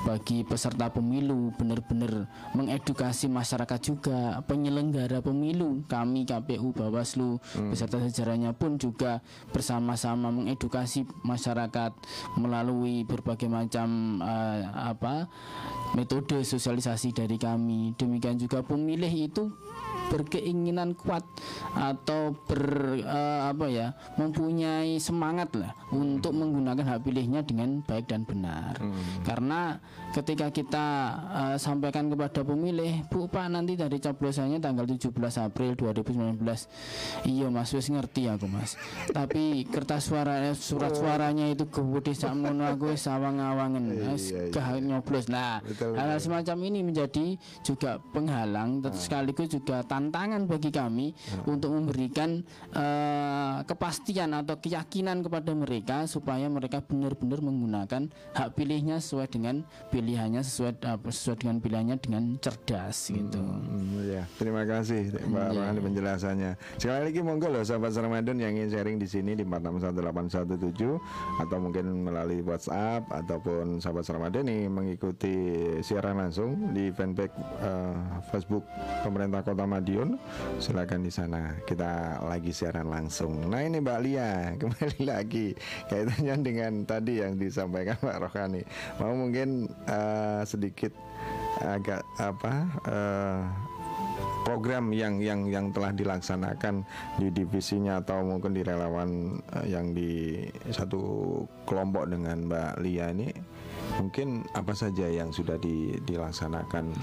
bagi 0.07 0.47
peserta 0.47 0.87
pemilu 0.89 1.51
benar-benar 1.59 2.27
mengedukasi 2.55 3.27
masyarakat 3.27 3.79
juga 3.83 4.39
penyelenggara 4.47 5.19
pemilu 5.19 5.83
kami 5.85 6.23
KPU 6.23 6.71
Bawaslu 6.71 7.37
beserta 7.67 7.99
jajarannya 7.99 8.55
pun 8.55 8.79
juga 8.79 9.19
bersama-sama 9.51 10.31
mengedukasi 10.31 11.03
masyarakat 11.23 11.91
melalui 12.39 13.03
berbagai 13.03 13.51
macam 13.51 14.19
eh, 14.23 14.61
apa 14.71 15.27
metode 15.93 16.45
sosialisasi 16.45 17.13
dari 17.13 17.37
kami. 17.41 17.97
Demikian 17.97 18.37
juga 18.37 18.61
pemilih 18.61 19.09
itu 19.09 19.49
berkeinginan 20.09 20.97
kuat 20.97 21.23
atau 21.77 22.33
ber 22.49 22.97
eh, 22.99 23.41
apa 23.49 23.65
ya 23.69 23.93
mempunyai 24.17 24.97
semangat 24.97 25.53
lah 25.55 25.71
untuk 25.93 26.35
menggunakan 26.35 26.83
hak 26.83 27.05
pilihnya 27.05 27.45
dengan 27.45 27.85
baik 27.85 28.09
dan 28.09 28.25
benar. 28.25 28.75
Karena 29.23 29.77
ketika 30.15 30.49
kita 30.49 30.85
eh, 31.29 31.57
sampaikan 31.61 32.09
kepada 32.09 32.41
pemilih 32.41 33.05
Bu 33.09 33.29
Pak 33.29 33.47
nanti 33.51 33.77
dari 33.77 34.01
coblosannya 34.01 34.57
tanggal 34.57 34.85
17 34.89 35.13
April 35.41 35.71
2019 35.77 36.41
iya 37.29 37.47
Mas 37.51 37.71
wis 37.75 37.87
ngerti 37.91 38.29
aku 38.29 38.49
Mas. 38.49 38.79
Tapi 39.11 39.65
kertas 39.69 40.09
suara 40.09 40.49
eh, 40.49 40.57
surat 40.57 40.95
suaranya 40.95 41.45
itu 41.49 41.69
gede 41.69 42.17
sakmono 42.17 42.65
aku 42.65 42.93
wis 42.95 43.05
sawang-awangen 43.05 44.13
wis 44.13 44.33
iya, 44.33 44.49
iya. 44.49 44.79
nyoblos. 44.81 45.29
Nah 45.29 45.61
Betul, 45.61 45.93
hal-hal 45.93 46.19
semacam 46.21 46.57
ini 46.69 46.79
menjadi 46.81 47.37
juga 47.61 48.01
penghalang 48.13 48.69
Ah. 48.79 48.89
tetapi 48.89 48.99
sekaligus 48.99 49.47
juga 49.51 49.81
tantangan 49.83 50.45
bagi 50.45 50.71
kami 50.71 51.11
untuk 51.49 51.73
memberikan 51.75 52.41
eh, 52.73 53.57
kepastian 53.65 54.33
atau 54.35 54.57
keyakinan 54.59 55.25
kepada 55.25 55.51
mereka 55.53 55.97
supaya 56.05 56.45
mereka 56.47 56.79
benar-benar 56.83 57.39
menggunakan 57.41 58.09
hak 58.35 58.49
pilihnya 58.55 59.01
sesuai 59.01 59.27
dengan 59.29 59.65
pilihannya 59.99 60.39
sesuai 60.39 60.79
apa, 60.87 61.11
sesuai 61.11 61.43
dengan 61.43 61.57
pilihannya 61.59 61.99
dengan 61.99 62.23
cerdas 62.39 63.11
gitu. 63.11 63.43
Hmm, 63.43 63.99
ya, 64.07 64.23
terima 64.39 64.63
kasih 64.63 65.11
Mbak 65.11 65.47
Rohani 65.59 65.79
penjelasannya. 65.83 66.51
Sekali 66.79 67.11
lagi 67.11 67.19
monggo 67.19 67.51
loh 67.51 67.67
sahabat 67.67 67.91
Ramadan 67.99 68.39
yang 68.39 68.55
ingin 68.55 68.71
sharing 68.71 68.95
di 68.95 69.07
sini 69.11 69.35
di 69.35 69.43
461817 69.43 71.43
atau 71.43 71.57
mungkin 71.59 72.07
melalui 72.07 72.39
WhatsApp 72.39 73.11
ataupun 73.11 73.83
sahabat 73.83 74.07
Ramadan 74.07 74.47
yang 74.47 74.71
mengikuti 74.71 75.35
siaran 75.83 76.15
langsung 76.15 76.71
di 76.71 76.95
fanpage 76.95 77.35
eh, 77.59 77.95
Facebook 78.31 78.63
pemerintah 79.03 79.43
Kota 79.43 79.67
Madiun. 79.67 80.15
Silakan 80.63 81.03
di 81.03 81.11
sana. 81.11 81.59
Kita 81.67 82.23
lagi 82.23 82.55
siaran 82.55 82.87
langsung. 82.87 83.51
Nah, 83.51 83.59
ini 83.59 83.83
Mbak 83.83 83.99
Lia 84.05 84.31
kembali 84.61 85.01
lagi 85.03 85.51
kaitannya 85.91 86.35
dengan 86.39 86.71
tadi 86.87 87.19
yang 87.19 87.35
disampaikan 87.35 87.99
Pak 87.99 88.17
Rohani. 88.23 88.63
Mau 89.01 89.17
mungkin 89.17 89.67
eh, 89.89 90.41
sedikit 90.45 90.93
agak 91.59 92.05
apa 92.21 92.53
eh, 92.87 93.41
program 94.47 94.95
yang 94.95 95.19
yang 95.19 95.45
yang 95.49 95.65
telah 95.75 95.91
dilaksanakan 95.91 96.87
di 97.19 97.27
divisinya 97.29 97.99
atau 97.99 98.23
mungkin 98.23 98.55
di 98.55 98.63
relawan 98.63 99.37
eh, 99.59 99.65
yang 99.75 99.91
di 99.91 100.41
satu 100.71 101.43
kelompok 101.67 102.07
dengan 102.07 102.47
Mbak 102.47 102.71
Lia 102.81 103.11
ini 103.11 103.29
mungkin 103.99 104.45
apa 104.53 104.71
saja 104.77 105.09
yang 105.09 105.33
sudah 105.33 105.57
di- 105.59 105.97
dilaksanakan? 106.05 106.93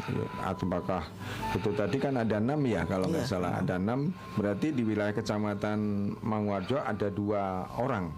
Atau 0.46 0.70
apakah 0.70 1.04
itu 1.52 1.70
tadi 1.74 1.96
kan 1.98 2.16
ada 2.16 2.38
enam 2.38 2.62
ya 2.64 2.86
kalau 2.88 3.10
nggak 3.10 3.26
salah 3.26 3.60
ada 3.60 3.76
enam. 3.76 4.14
Berarti 4.38 4.72
di 4.72 4.86
wilayah 4.86 5.12
kecamatan 5.12 6.12
Mangwarjo 6.22 6.80
ada 6.80 7.10
dua 7.10 7.68
orang 7.76 8.08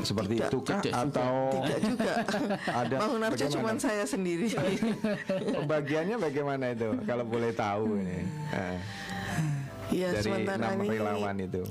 seperti 0.00 0.34
Tidak, 0.34 0.48
itu 0.48 0.58
kah 0.58 0.80
tidak 0.80 0.92
juga. 0.94 1.04
atau 1.04 1.34
Tidak 1.52 1.78
juga. 1.84 2.12
ada 2.80 2.94
Bangunarjo 2.96 3.36
bagaimana? 3.38 3.54
cuma 3.54 3.70
saya 3.78 4.04
sendiri. 4.04 4.48
Pembagiannya 5.56 6.16
bagaimana 6.16 6.64
itu 6.70 6.88
kalau 7.02 7.24
boleh 7.24 7.52
tahu 7.52 7.98
ini 7.98 8.24
Eh, 8.50 8.76
Iya, 9.92 10.08
dari 10.10 10.24
sementara 10.24 10.72
enam 10.72 10.80
relawan 10.82 11.36
itu. 11.38 11.62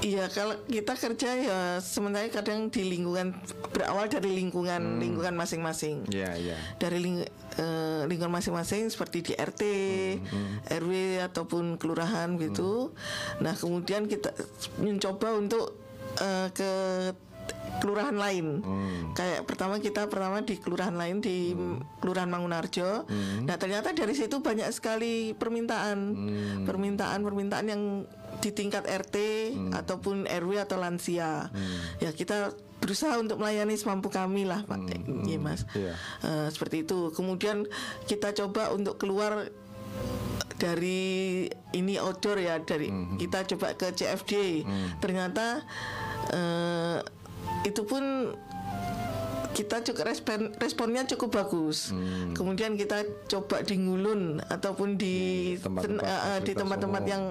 Iya, 0.00 0.30
kalau 0.30 0.56
kita 0.64 0.96
kerja 0.96 1.30
ya 1.36 1.60
sementara 1.76 2.24
kadang 2.26 2.70
di 2.70 2.88
lingkungan 2.88 3.36
berawal 3.68 4.06
dari 4.06 4.32
lingkungan 4.32 4.96
lingkungan 4.96 5.34
masing-masing. 5.34 6.08
Iya 6.08 6.30
iya. 6.36 6.56
Dari 6.76 6.98
ling- 6.98 7.28
eh, 7.52 8.02
lingkungan 8.06 8.32
masing-masing 8.32 8.86
seperti 8.86 9.20
di 9.22 9.32
RT, 9.34 9.62
RW 10.72 10.92
ataupun 11.22 11.76
kelurahan 11.76 12.32
gitu. 12.38 12.96
Nah, 13.38 13.52
kemudian 13.52 14.06
kita 14.06 14.32
mencoba 14.78 15.34
untuk 15.34 15.76
eh, 16.18 16.48
ke 16.50 16.70
kelurahan 17.80 18.12
lain. 18.12 18.60
Hmm. 18.60 19.16
Kayak 19.16 19.48
pertama 19.48 19.80
kita 19.80 20.06
pertama 20.06 20.44
di 20.44 20.60
kelurahan 20.60 20.92
lain 20.92 21.24
di 21.24 21.56
kelurahan 21.98 22.28
Mangunarjo. 22.28 23.08
Hmm. 23.08 23.48
Nah 23.48 23.56
ternyata 23.56 23.96
dari 23.96 24.12
situ 24.12 24.44
banyak 24.44 24.68
sekali 24.70 25.32
permintaan, 25.32 25.98
Hmm. 26.12 26.62
permintaan 26.68 27.24
permintaan 27.24 27.66
yang 27.66 27.82
di 28.40 28.50
tingkat 28.52 28.84
RT 28.84 29.16
Hmm. 29.56 29.72
ataupun 29.72 30.28
RW 30.28 30.60
atau 30.60 30.76
lansia. 30.76 31.48
Ya 31.98 32.12
kita 32.12 32.52
berusaha 32.80 33.20
untuk 33.20 33.36
melayani 33.36 33.76
semampu 33.76 34.08
kami 34.08 34.48
lah 34.48 34.64
Pak, 34.64 34.80
Iya, 35.28 35.36
Mas. 35.36 35.68
Iya. 35.76 35.92
Eh, 36.24 36.48
seperti 36.48 36.88
itu. 36.88 37.12
Kemudian 37.12 37.68
kita 38.08 38.32
coba 38.32 38.72
untuk 38.72 38.96
keluar 38.96 39.52
dari 40.60 41.48
ini 41.72 41.96
outdoor 41.96 42.36
ya 42.36 42.60
dari 42.60 42.92
Mhm. 42.92 43.16
kita 43.16 43.48
coba 43.48 43.72
ke 43.72 43.88
CFD 43.90 44.62
ternyata 45.00 45.64
eh, 46.30 47.00
itu 47.64 47.82
pun 47.82 48.36
kita 49.50 49.82
cukup 49.82 50.06
respon 50.06 50.40
responnya 50.62 51.02
cukup 51.10 51.42
bagus. 51.42 51.90
Hmm. 51.90 52.32
Kemudian 52.38 52.78
kita 52.78 53.02
coba 53.26 53.66
di 53.66 53.76
Ngulun 53.76 54.38
ataupun 54.46 54.94
di 54.94 55.58
tempat-tempat 55.58 56.06
eh, 56.06 56.14
di 56.14 56.22
fasilitas 56.54 56.54
tempat-tempat 56.54 57.02
umum. 57.02 57.10
yang 57.10 57.24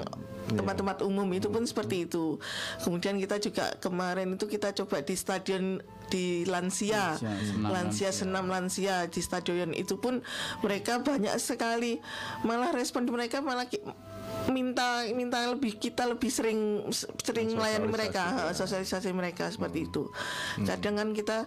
tempat-tempat 0.50 0.98
umum 1.06 1.30
itu 1.32 1.48
pun 1.48 1.64
seperti 1.64 2.06
itu. 2.06 2.36
Kemudian 2.84 3.16
kita 3.18 3.40
juga 3.40 3.72
kemarin 3.80 4.36
itu 4.36 4.46
kita 4.46 4.76
coba 4.76 5.00
di 5.00 5.16
stadion 5.16 5.80
di 6.10 6.44
lansia, 6.50 7.16
Lansia, 7.16 7.40
senam 7.46 7.70
lansia 7.70 8.10
senam 8.12 8.46
lansia 8.50 8.96
di 9.08 9.22
stadion. 9.22 9.72
Itu 9.72 10.02
pun 10.02 10.26
mereka 10.66 11.00
banyak 11.06 11.38
sekali. 11.38 12.02
Malah 12.44 12.74
respon 12.74 13.06
mereka 13.08 13.40
malah 13.40 13.70
minta 14.50 15.06
minta 15.14 15.46
lebih 15.50 15.78
kita 15.78 16.10
lebih 16.10 16.30
sering 16.30 16.90
sering 17.22 17.54
melayani 17.54 17.88
mereka. 17.90 18.52
sosialisasi 18.52 19.14
mereka 19.14 19.50
seperti 19.54 19.88
itu. 19.88 20.10
Kadang 20.66 20.98
kan 20.98 21.10
kita 21.14 21.38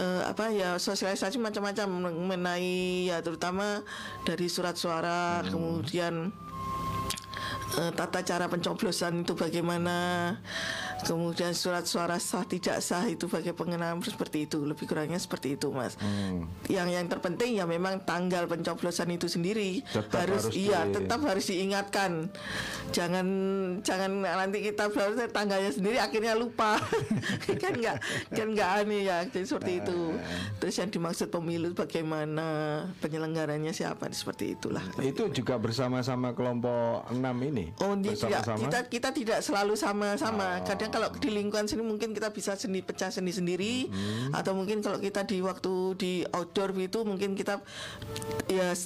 eh, 0.00 0.22
apa 0.24 0.52
ya 0.52 0.76
sosialisasi 0.80 1.40
macam-macam 1.40 2.12
mengenai 2.12 3.08
ya 3.12 3.20
terutama 3.20 3.84
dari 4.24 4.48
surat 4.48 4.76
suara 4.76 5.44
kemudian 5.48 6.32
eh, 7.74 7.92
tata 7.92 8.22
cara 8.22 8.46
pencoblosan 8.46 9.26
itu 9.26 9.34
bagaimana? 9.34 9.96
Kemudian 10.96 11.52
surat 11.52 11.84
suara 11.84 12.16
sah 12.16 12.42
tidak 12.48 12.80
sah 12.80 13.04
itu 13.04 13.28
bagaimana 13.28 13.56
pengenaan 13.56 14.00
seperti 14.00 14.48
itu. 14.48 14.64
Lebih 14.64 14.88
kurangnya 14.88 15.20
seperti 15.20 15.56
itu 15.60 15.68
mas. 15.68 15.94
Yang 16.72 16.88
yang 16.96 17.06
terpenting 17.06 17.60
ya 17.60 17.64
memang 17.68 18.00
tanggal 18.02 18.48
pencoblosan 18.48 19.12
itu 19.12 19.28
sendiri. 19.28 19.84
Tetap 19.84 20.24
harus, 20.24 20.48
harus 20.48 20.56
iya 20.56 20.88
di- 20.88 20.94
tetap 21.00 21.20
harus 21.24 21.44
diingatkan. 21.52 22.32
Jangan 22.96 23.26
jangan 23.84 24.24
nanti 24.24 24.64
kita 24.64 24.88
baru 24.88 25.20
tanggalnya 25.28 25.72
sendiri 25.72 26.00
akhirnya 26.00 26.32
lupa. 26.32 26.80
Kan 27.62 27.72
nggak 27.80 27.96
kan 28.36 28.48
nggak 28.52 28.70
aneh 28.84 29.00
ya 29.08 29.24
jadi 29.26 29.46
seperti 29.48 29.72
itu. 29.80 30.12
Terus 30.60 30.74
yang 30.76 30.90
dimaksud 30.92 31.28
pemilu 31.32 31.72
bagaimana 31.72 32.46
penyelenggaranya 33.00 33.72
siapa 33.72 34.12
seperti 34.12 34.54
itulah. 34.58 34.84
Itu 35.00 35.32
juga 35.32 35.56
bersama-sama 35.56 36.36
kelompok 36.36 37.08
enam 37.10 37.36
ini. 37.40 37.55
Oh, 37.80 37.96
di- 37.96 38.12
tidak, 38.12 38.42
kita 38.60 38.78
kita 38.92 39.08
tidak 39.16 39.38
selalu 39.40 39.74
sama-sama. 39.74 40.60
Kadang 40.62 40.90
kalau 40.92 41.08
di 41.16 41.32
lingkungan 41.32 41.64
sini 41.64 41.80
mungkin 41.80 42.12
kita 42.12 42.28
bisa 42.30 42.52
seni 42.54 42.84
pecah 42.84 43.08
seni 43.08 43.32
sendiri, 43.32 43.88
atau 44.32 44.52
mungkin 44.52 44.84
kalau 44.84 45.00
kita 45.00 45.24
di 45.24 45.40
waktu 45.40 45.72
di 45.96 46.12
outdoor 46.28 46.76
itu 46.76 47.00
mungkin 47.06 47.32
kita 47.32 47.62
ya 48.50 48.76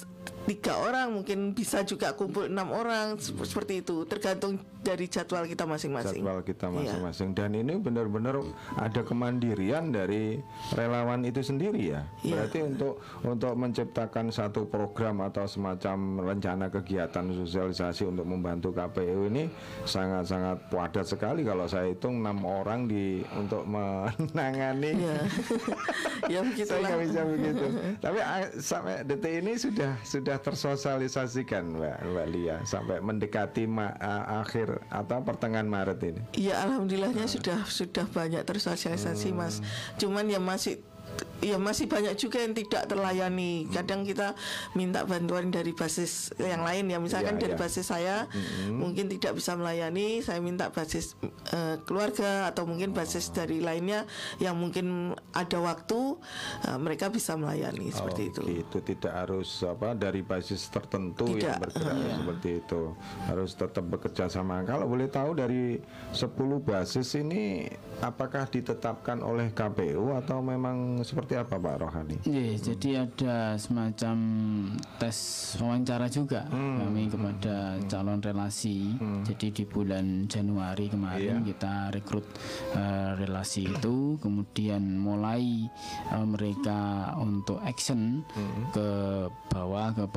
tiga 0.41 0.73
orang 0.75 1.13
mungkin 1.13 1.53
bisa 1.53 1.81
juga 1.81 2.11
kumpul 2.11 2.49
enam 2.49 2.73
orang 2.73 3.13
sep- 3.15 3.45
seperti 3.45 3.85
itu. 3.85 4.03
Tergantung 4.03 4.57
dari 4.81 5.05
jadwal 5.05 5.45
kita 5.45 5.63
masing-masing. 5.63 6.25
jadwal 6.25 6.41
kita 6.41 6.65
Iya. 6.65 6.73
masing-masing. 6.73 7.29
Dan 7.31 7.53
ini 7.53 7.77
benar-benar 7.77 8.41
ada 8.73 9.01
kemandirian 9.01 9.93
dari 9.93 10.41
relawan 10.73 11.21
itu 11.21 11.39
sendiri 11.39 11.93
ya. 11.93 12.01
Iya. 12.21 12.33
berarti 12.33 12.59
untuk 12.65 12.93
untuk 13.21 13.53
menciptakan 13.53 14.33
satu 14.33 14.65
program 14.65 15.21
atau 15.21 15.45
semacam 15.45 15.97
rencana 16.25 16.65
kegiatan 16.67 17.25
sosialisasi 17.37 18.09
untuk 18.09 18.25
membantu 18.25 18.73
KPU 18.73 19.29
ini 19.29 19.45
sangat-sangat 19.85 20.73
padat 20.73 21.05
sekali. 21.05 21.45
Kalau 21.45 21.69
saya 21.69 21.93
hitung 21.93 22.25
enam 22.25 22.41
orang 22.43 22.89
di 22.89 23.21
untuk 23.31 23.61
menangani. 23.65 24.91
Ya, 26.29 26.45
ya 26.53 26.63
saya 26.63 26.79
nggak 26.85 27.01
bisa 27.01 27.21
begitu. 27.25 27.65
Tapi 28.05 28.17
ah, 28.21 28.45
sampai 28.55 29.01
detik 29.03 29.41
ini 29.41 29.57
sudah 29.57 29.97
sudah 30.11 30.35
tersosialisasikan 30.43 31.79
mbak 31.79 32.03
mbak 32.03 32.27
Lia 32.27 32.57
sampai 32.67 32.99
mendekati 32.99 33.63
ma- 33.63 33.95
akhir 34.43 34.83
atau 34.91 35.23
pertengahan 35.23 35.63
Maret 35.63 35.99
ini? 36.03 36.21
Ya 36.35 36.59
alhamdulillahnya 36.67 37.31
sudah 37.31 37.63
sudah 37.63 38.03
banyak 38.11 38.43
tersosialisasi 38.43 39.31
mas. 39.31 39.63
Cuman 39.95 40.27
ya 40.27 40.43
masih 40.43 40.83
ya 41.41 41.57
masih 41.57 41.89
banyak 41.89 42.13
juga 42.15 42.41
yang 42.41 42.53
tidak 42.53 42.85
terlayani. 42.87 43.65
Kadang 43.69 44.05
kita 44.05 44.37
minta 44.77 45.03
bantuan 45.03 45.49
dari 45.49 45.73
basis 45.73 46.31
yang 46.37 46.61
lain 46.61 46.89
ya. 46.89 46.97
Misalkan 47.01 47.35
Iya, 47.37 47.41
dari 47.47 47.55
iya. 47.57 47.61
basis 47.61 47.85
saya 47.89 48.15
mungkin 48.69 49.09
tidak 49.09 49.37
bisa 49.41 49.57
melayani, 49.57 50.21
saya 50.21 50.39
minta 50.39 50.69
basis 50.69 51.17
eh, 51.51 51.81
keluarga 51.83 52.51
atau 52.53 52.69
mungkin 52.69 52.93
basis 52.93 53.33
dari 53.33 53.59
lainnya 53.63 54.05
yang 54.37 54.57
mungkin 54.57 55.17
ada 55.33 55.57
waktu 55.57 56.17
eh, 56.69 56.77
mereka 56.77 57.09
bisa 57.09 57.33
melayani 57.35 57.89
seperti 57.89 58.29
itu. 58.29 58.41
Gitu, 58.45 58.77
tidak 58.95 59.13
harus 59.25 59.49
apa 59.65 59.97
dari 59.97 60.21
basis 60.21 60.69
tertentu 60.69 61.25
yang 61.25 61.57
Tidak, 61.57 61.57
bergerak 61.61 61.95
seperti 62.21 62.49
itu. 62.61 62.81
Harus 63.25 63.51
tetap 63.57 63.85
bekerja 63.89 64.25
sama. 64.29 64.61
Kalau 64.63 64.85
boleh 64.85 65.09
tahu 65.09 65.33
dari 65.37 65.81
10 66.13 66.27
basis 66.61 67.17
ini 67.17 67.67
apakah 68.01 68.49
ditetapkan 68.49 69.21
oleh 69.21 69.53
KPU 69.53 70.17
atau 70.17 70.41
memang 70.41 71.05
seperti 71.11 71.35
apa 71.35 71.59
Pak 71.59 71.75
Rohani? 71.83 72.17
Iya, 72.23 72.55
jadi 72.71 73.03
ada 73.03 73.59
semacam 73.59 74.17
tes 74.95 75.17
wawancara 75.59 76.07
juga 76.07 76.47
kami 76.47 77.11
kepada 77.11 77.75
calon 77.91 78.23
relasi. 78.23 78.95
Jadi 79.27 79.51
di 79.51 79.63
bulan 79.67 80.31
Januari 80.31 80.87
kemarin 80.87 81.43
kita 81.43 81.91
rekrut 81.91 82.23
eh, 82.71 83.11
relasi 83.19 83.67
itu, 83.67 84.15
kemudian 84.23 84.95
mulai 84.95 85.67
eh, 86.15 86.25
mereka 86.25 87.11
untuk 87.19 87.59
action 87.59 88.23
ke 88.71 88.87
bawah 89.51 89.91
ke, 89.91 90.07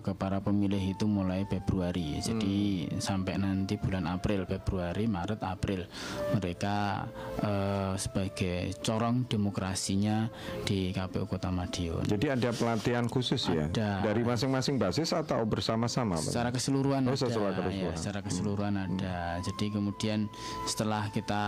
ke 0.00 0.12
para 0.14 0.38
pemilih 0.38 0.94
itu 0.94 1.04
mulai 1.04 1.42
Februari. 1.44 2.22
Jadi 2.22 2.86
sampai 3.02 3.34
nanti 3.34 3.74
bulan 3.74 4.06
April, 4.06 4.46
Februari, 4.46 5.10
Maret, 5.10 5.42
April 5.42 5.82
mereka 6.30 7.02
eh, 7.42 7.92
sebagai 7.98 8.70
corong 8.78 9.26
demokrasinya 9.26 10.30
di 10.62 10.94
KPU 10.94 11.26
Kota 11.26 11.50
Madiun. 11.50 12.06
Jadi 12.06 12.30
ada 12.30 12.54
pelatihan 12.54 13.10
khusus 13.10 13.42
ya 13.50 13.66
Ada. 13.66 14.06
dari 14.06 14.22
masing-masing 14.22 14.78
basis 14.78 15.10
atau 15.10 15.42
bersama-sama? 15.42 16.22
Secara 16.22 16.54
keseluruhan 16.54 17.02
Oh, 17.02 17.12
ada, 17.12 17.18
secara 17.18 17.50
ya, 17.50 17.52
keseluruhan. 17.58 17.96
secara 17.98 18.20
keseluruhan 18.22 18.74
ada. 18.78 19.18
Jadi 19.42 19.66
kemudian 19.68 20.30
setelah 20.64 21.10
kita 21.10 21.42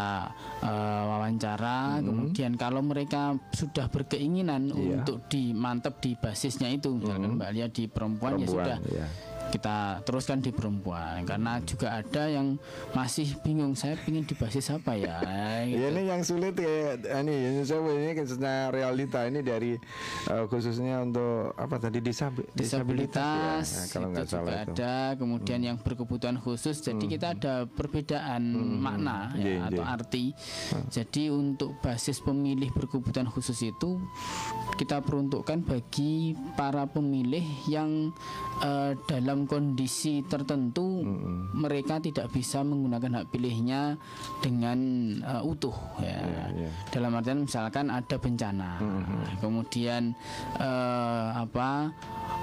eh, 0.60 1.02
wawancara, 1.06 2.00
Hmm. 2.00 2.06
kemudian 2.08 2.52
kalau 2.56 2.82
mereka 2.82 3.36
sudah 3.52 3.86
berkeinginan 3.86 4.72
Iya. 4.72 5.00
untuk 5.04 5.28
dimantap 5.28 6.00
di 6.00 6.16
basisnya 6.16 6.72
itu, 6.72 6.96
misalkan 7.04 7.30
Mbak 7.36 7.50
Lia 7.52 7.66
di 7.68 7.84
perempuan, 7.84 8.32
ya 8.32 8.36
Hmm. 8.36 8.44
Perempuan, 8.44 8.64
sudah. 8.64 8.78
iya. 8.90 9.06
Kita 9.54 10.02
teruskan 10.02 10.42
di 10.42 10.50
perempuan 10.50 11.22
karena 11.22 11.62
juga 11.62 11.94
ada 11.94 12.26
yang 12.26 12.58
masih 12.90 13.38
bingung 13.40 13.72
saya 13.72 13.94
ingin 14.02 14.26
di 14.26 14.34
basis 14.34 14.66
apa 14.68 14.98
ya. 14.98 15.22
gitu. 15.70 15.78
Ya 15.78 15.86
ini 15.88 16.02
yang 16.04 16.20
sulit 16.20 16.58
ya 16.58 16.98
ini 17.22 17.54
ini 17.54 17.62
saya 17.62 17.78
ini 17.86 18.18
sebenarnya 18.18 18.64
realita 18.68 19.20
ini 19.24 19.40
dari 19.40 19.78
eh, 20.26 20.44
khususnya 20.44 21.00
untuk 21.00 21.54
apa 21.54 21.78
tadi 21.78 22.02
disabi- 22.02 22.50
disabilitas 22.50 23.62
ya. 23.64 23.78
Nah, 23.78 23.86
kalau 23.88 24.08
nggak 24.10 24.26
juga 24.26 24.34
salah 24.34 24.50
itu. 24.50 24.58
Hmm. 24.58 24.72
ada 24.74 24.94
kemudian 25.14 25.60
yang 25.62 25.76
berkebutuhan 25.78 26.36
khusus 26.36 26.76
jadi 26.80 27.04
kita 27.06 27.26
ada 27.32 27.54
perbedaan 27.64 28.42
makna 28.74 29.30
Iya, 29.34 29.46
ya, 29.46 29.60
atau 29.70 29.82
iya. 29.82 29.94
arti 29.94 30.24
jadi 30.90 31.30
untuk 31.30 31.78
basis 31.78 32.18
pemilih 32.18 32.74
berkebutuhan 32.74 33.28
khusus 33.28 33.62
itu 33.62 34.02
kita 34.74 34.98
peruntukkan 34.98 35.62
bagi 35.62 36.34
para 36.54 36.84
pemilih 36.84 37.44
yang 37.66 38.10
eh, 38.60 38.98
dalam 39.06 39.43
kondisi 39.46 40.24
tertentu 40.26 41.04
mereka 41.54 42.00
tidak 42.00 42.30
bisa 42.32 42.62
menggunakan 42.62 43.22
hak 43.22 43.26
pilihnya 43.30 43.96
dengan 44.40 44.78
eh, 45.20 45.42
utuh 45.42 45.74
ya. 46.00 46.16
Iya. 46.54 46.70
dalam 46.90 47.16
artian 47.18 47.44
misalkan 47.44 47.90
ada 47.90 48.16
bencana. 48.16 48.78
Kemudian 49.42 50.14
eh, 50.58 51.28
apa 51.34 51.90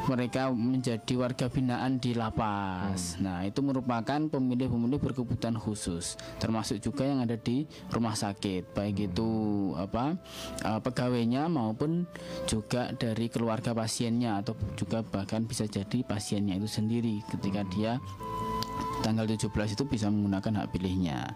mereka 0.09 0.49
menjadi 0.49 1.13
warga 1.13 1.45
binaan 1.47 2.01
di 2.01 2.17
lapas. 2.17 3.21
Nah, 3.21 3.45
itu 3.45 3.61
merupakan 3.61 4.17
pemilih-pemilih 4.17 4.97
berkebutuhan 4.97 5.57
khusus, 5.61 6.17
termasuk 6.41 6.81
juga 6.81 7.05
yang 7.05 7.21
ada 7.21 7.37
di 7.37 7.69
rumah 7.93 8.17
sakit, 8.17 8.73
baik 8.73 9.13
itu 9.13 9.29
apa 9.77 10.17
eh, 10.65 10.79
pegawainya 10.81 11.45
maupun 11.47 12.09
juga 12.49 12.89
dari 12.97 13.29
keluarga 13.29 13.77
pasiennya 13.77 14.41
atau 14.41 14.57
juga 14.73 15.05
bahkan 15.05 15.45
bisa 15.45 15.69
jadi 15.69 16.01
pasiennya 16.01 16.57
itu 16.57 16.69
sendiri 16.69 16.90
ketika 17.31 17.63
dia 17.71 18.03
tanggal 19.01 19.25
17 19.25 19.49
itu 19.49 19.83
bisa 19.89 20.07
menggunakan 20.13 20.61
hak 20.63 20.67
pilihnya. 20.71 21.33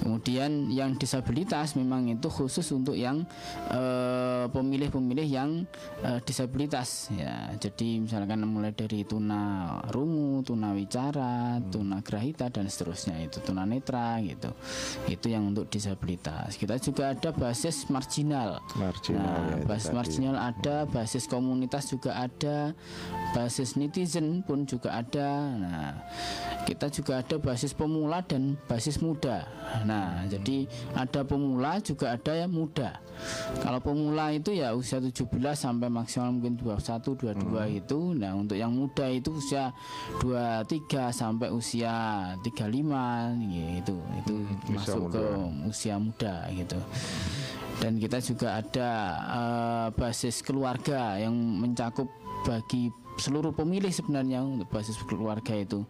Kemudian 0.00 0.72
yang 0.72 0.96
disabilitas 0.96 1.76
memang 1.76 2.08
itu 2.08 2.26
khusus 2.32 2.64
untuk 2.72 2.96
yang 2.96 3.22
eh, 3.70 4.48
pemilih-pemilih 4.48 5.28
yang 5.28 5.68
eh, 6.00 6.18
disabilitas 6.24 7.12
ya. 7.12 7.52
Jadi 7.60 8.02
misalkan 8.08 8.42
mulai 8.48 8.72
dari 8.72 9.04
tuna 9.04 9.76
rungu, 9.92 10.40
tuna 10.42 10.72
wicara, 10.72 11.60
tuna 11.68 12.00
grahita 12.00 12.48
dan 12.48 12.66
seterusnya 12.66 13.20
itu 13.20 13.38
tuna 13.44 13.68
netra 13.68 14.18
gitu. 14.24 14.50
Itu 15.06 15.28
yang 15.28 15.52
untuk 15.52 15.68
disabilitas. 15.68 16.56
Kita 16.56 16.80
juga 16.80 17.12
ada 17.12 17.30
basis 17.30 17.86
marginal. 17.92 18.64
Marginal, 18.74 19.22
Nah, 19.24 19.60
ya, 19.60 19.64
basis 19.68 19.88
tadi. 19.92 19.96
marginal 19.96 20.36
ada, 20.40 20.76
basis 20.88 21.24
komunitas 21.28 21.84
juga 21.92 22.16
ada, 22.16 22.72
basis 23.36 23.76
netizen 23.76 24.40
pun 24.40 24.64
juga 24.64 24.96
ada. 25.04 25.30
Nah, 25.54 25.92
kita 26.62 26.86
juga 26.88 27.20
ada 27.20 27.36
basis 27.36 27.70
pemula 27.70 28.22
dan 28.22 28.54
basis 28.64 28.98
muda. 28.98 29.44
Nah, 29.82 30.22
jadi 30.24 30.64
ada 30.94 31.20
pemula 31.20 31.76
juga 31.78 32.14
ada 32.14 32.32
yang 32.32 32.48
muda. 32.48 33.02
Kalau 33.60 33.78
pemula 33.78 34.30
itu 34.30 34.50
ya 34.50 34.72
usia 34.72 34.98
17 34.98 35.28
sampai 35.54 35.86
maksimal 35.86 36.30
mungkin 36.30 36.54
21 36.56 37.14
22 37.14 37.34
Hmm. 37.62 37.78
itu. 37.78 38.00
Nah, 38.14 38.32
untuk 38.34 38.54
yang 38.54 38.72
muda 38.72 39.06
itu 39.06 39.30
usia 39.34 39.70
23 40.18 41.10
sampai 41.10 41.50
usia 41.50 41.92
35 42.42 43.34
gitu. 43.46 43.96
Itu 44.18 44.34
Hmm, 44.34 44.74
masuk 44.74 45.00
muda. 45.06 45.14
ke 45.14 45.24
usia 45.68 45.94
muda 45.96 46.34
gitu. 46.50 46.78
Dan 47.74 47.98
kita 47.98 48.18
juga 48.18 48.48
ada 48.56 48.90
eh, 49.20 49.86
basis 49.94 50.40
keluarga 50.40 51.18
yang 51.18 51.34
mencakup 51.34 52.06
bagi 52.42 52.88
seluruh 53.16 53.54
pemilih 53.54 53.90
sebenarnya 53.90 54.42
untuk 54.42 54.68
basis 54.70 54.98
keluarga 55.06 55.54
itu. 55.54 55.86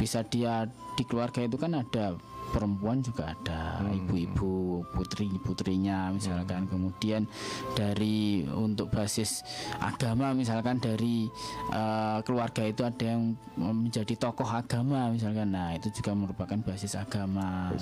Bisa 0.00 0.24
dia 0.24 0.68
di 0.96 1.04
keluarga 1.04 1.44
itu 1.44 1.56
kan 1.56 1.76
ada 1.76 2.16
perempuan 2.52 3.00
juga 3.00 3.32
ada 3.32 3.80
ibu-ibu 3.88 4.84
putri 4.92 5.32
putrinya 5.40 6.12
misalkan 6.12 6.68
kemudian 6.68 7.24
dari 7.72 8.44
untuk 8.52 8.92
basis 8.92 9.40
agama 9.80 10.36
misalkan 10.36 10.76
dari 10.78 11.26
eh, 11.72 12.18
keluarga 12.22 12.62
itu 12.68 12.84
ada 12.84 13.04
yang 13.16 13.32
menjadi 13.56 14.14
tokoh 14.16 14.48
agama 14.48 15.12
misalkan. 15.12 15.52
Nah 15.52 15.76
itu 15.76 15.88
juga 15.92 16.12
merupakan 16.16 16.58
basis 16.62 16.96
agama. 16.96 17.72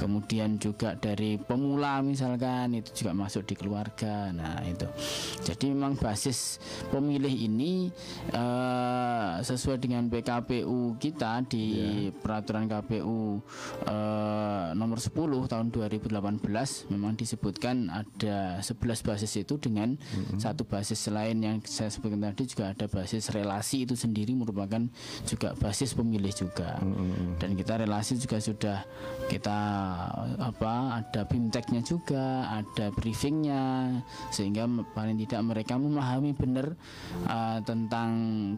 Kemudian 0.00 0.56
juga 0.60 0.96
dari 0.96 1.36
pemula 1.36 2.00
misalkan 2.00 2.76
itu 2.76 3.04
juga 3.04 3.12
masuk 3.16 3.44
di 3.48 3.54
keluarga. 3.56 4.32
Nah 4.32 4.60
itu. 4.64 4.88
Jadi 5.44 5.72
memang 5.72 5.96
basis 5.98 6.58
pemilih 6.88 7.32
ini 7.32 7.88
eh, 8.32 9.32
sesuai 9.44 9.80
dengan 9.80 10.08
PKPU 10.08 10.96
kita 10.96 11.44
di 11.48 12.08
peraturan 12.10 12.68
KPU 12.68 13.40
eh, 14.14 14.66
nomor 14.78 15.02
10 15.02 15.50
tahun 15.50 15.66
2018 15.74 16.92
memang 16.94 17.12
disebutkan 17.18 17.90
ada 17.90 18.62
11 18.62 19.02
basis 19.02 19.32
itu 19.42 19.58
dengan 19.58 19.98
satu 20.38 20.62
basis 20.64 21.10
lain 21.10 21.42
yang 21.42 21.56
saya 21.66 21.90
sebutkan 21.90 22.22
tadi 22.22 22.46
juga 22.46 22.70
ada 22.70 22.86
basis 22.86 23.34
relasi 23.34 23.84
itu 23.84 23.98
sendiri 23.98 24.32
merupakan 24.38 24.86
juga 25.26 25.58
basis 25.58 25.94
pemilih 25.98 26.30
juga. 26.30 26.78
Dan 27.38 27.58
kita 27.58 27.80
relasi 27.80 28.16
juga 28.18 28.38
sudah 28.38 28.78
kita 29.26 29.58
apa 30.38 31.02
ada 31.02 31.26
bimteknya 31.26 31.80
juga 31.82 32.46
ada 32.48 32.92
briefingnya 32.94 33.90
sehingga 34.30 34.68
paling 34.92 35.18
tidak 35.24 35.40
mereka 35.42 35.74
memahami 35.80 36.36
benar 36.36 36.76
uh, 37.26 37.58
tentang 37.64 38.10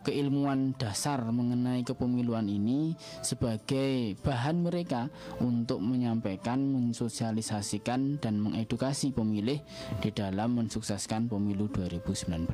keilmuan 0.03 0.75
dasar 0.77 1.23
mengenai 1.31 1.87
kepemiluan 1.87 2.47
ini 2.51 2.95
sebagai 3.23 4.19
bahan 4.21 4.67
mereka 4.67 5.09
untuk 5.47 5.79
menyampaikan 5.79 6.59
mensosialisasikan 6.59 8.19
dan 8.19 8.43
mengedukasi 8.43 9.15
pemilih 9.15 9.63
di 10.03 10.11
dalam 10.11 10.59
mensukseskan 10.59 11.31
pemilu 11.31 11.71
2019 11.71 12.51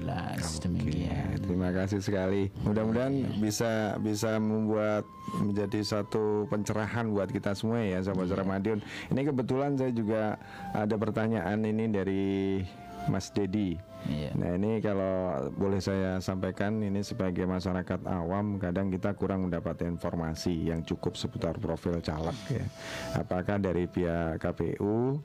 demikian 0.61 1.41
Terima 1.41 1.73
kasih 1.73 2.05
sekali. 2.05 2.53
Mudah-mudahan 2.63 3.41
bisa 3.41 3.97
bisa 3.99 4.37
membuat 4.37 5.09
menjadi 5.41 5.81
satu 5.81 6.45
pencerahan 6.53 7.09
buat 7.09 7.33
kita 7.33 7.57
semua 7.57 7.81
ya 7.81 8.03
sahabat 8.05 8.29
Iya. 8.33 8.45
Madiun. 8.45 8.81
Ini 9.15 9.21
kebetulan 9.29 9.71
saya 9.79 9.93
juga 9.95 10.37
ada 10.75 10.95
pertanyaan 10.99 11.59
ini 11.63 11.85
dari 11.89 12.25
Mas 13.07 13.31
Dedi. 13.31 13.92
Iya. 14.11 14.35
Nah 14.35 14.59
ini 14.59 14.83
kalau 14.83 15.47
boleh 15.55 15.79
saya 15.79 16.19
sampaikan 16.19 16.83
ini 16.83 17.07
sebagai 17.07 17.47
masyarakat 17.47 18.03
awam 18.11 18.59
kadang 18.59 18.91
kita 18.91 19.15
kurang 19.15 19.47
mendapat 19.47 19.87
informasi 19.87 20.71
yang 20.73 20.83
cukup 20.83 21.15
seputar 21.15 21.55
profil 21.63 22.03
caleg 22.03 22.35
ya. 22.51 22.67
Apakah 23.15 23.63
dari 23.63 23.87
pihak 23.87 24.43
KPU 24.43 25.23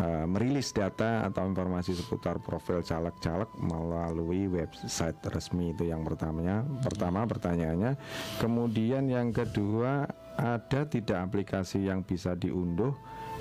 eh, 0.00 0.24
merilis 0.24 0.72
data 0.72 1.28
atau 1.28 1.44
informasi 1.44 1.92
seputar 1.92 2.40
profil 2.40 2.80
caleg-caleg 2.80 3.50
melalui 3.60 4.48
website 4.48 5.20
resmi 5.28 5.76
itu 5.76 5.92
yang 5.92 6.00
pertamanya. 6.00 6.64
Pertama 6.80 7.28
pertanyaannya. 7.28 7.96
Kemudian 8.40 9.04
yang 9.08 9.32
kedua 9.36 10.08
ada 10.34 10.82
tidak 10.88 11.18
aplikasi 11.30 11.86
yang 11.86 12.02
bisa 12.02 12.34
diunduh 12.34 12.94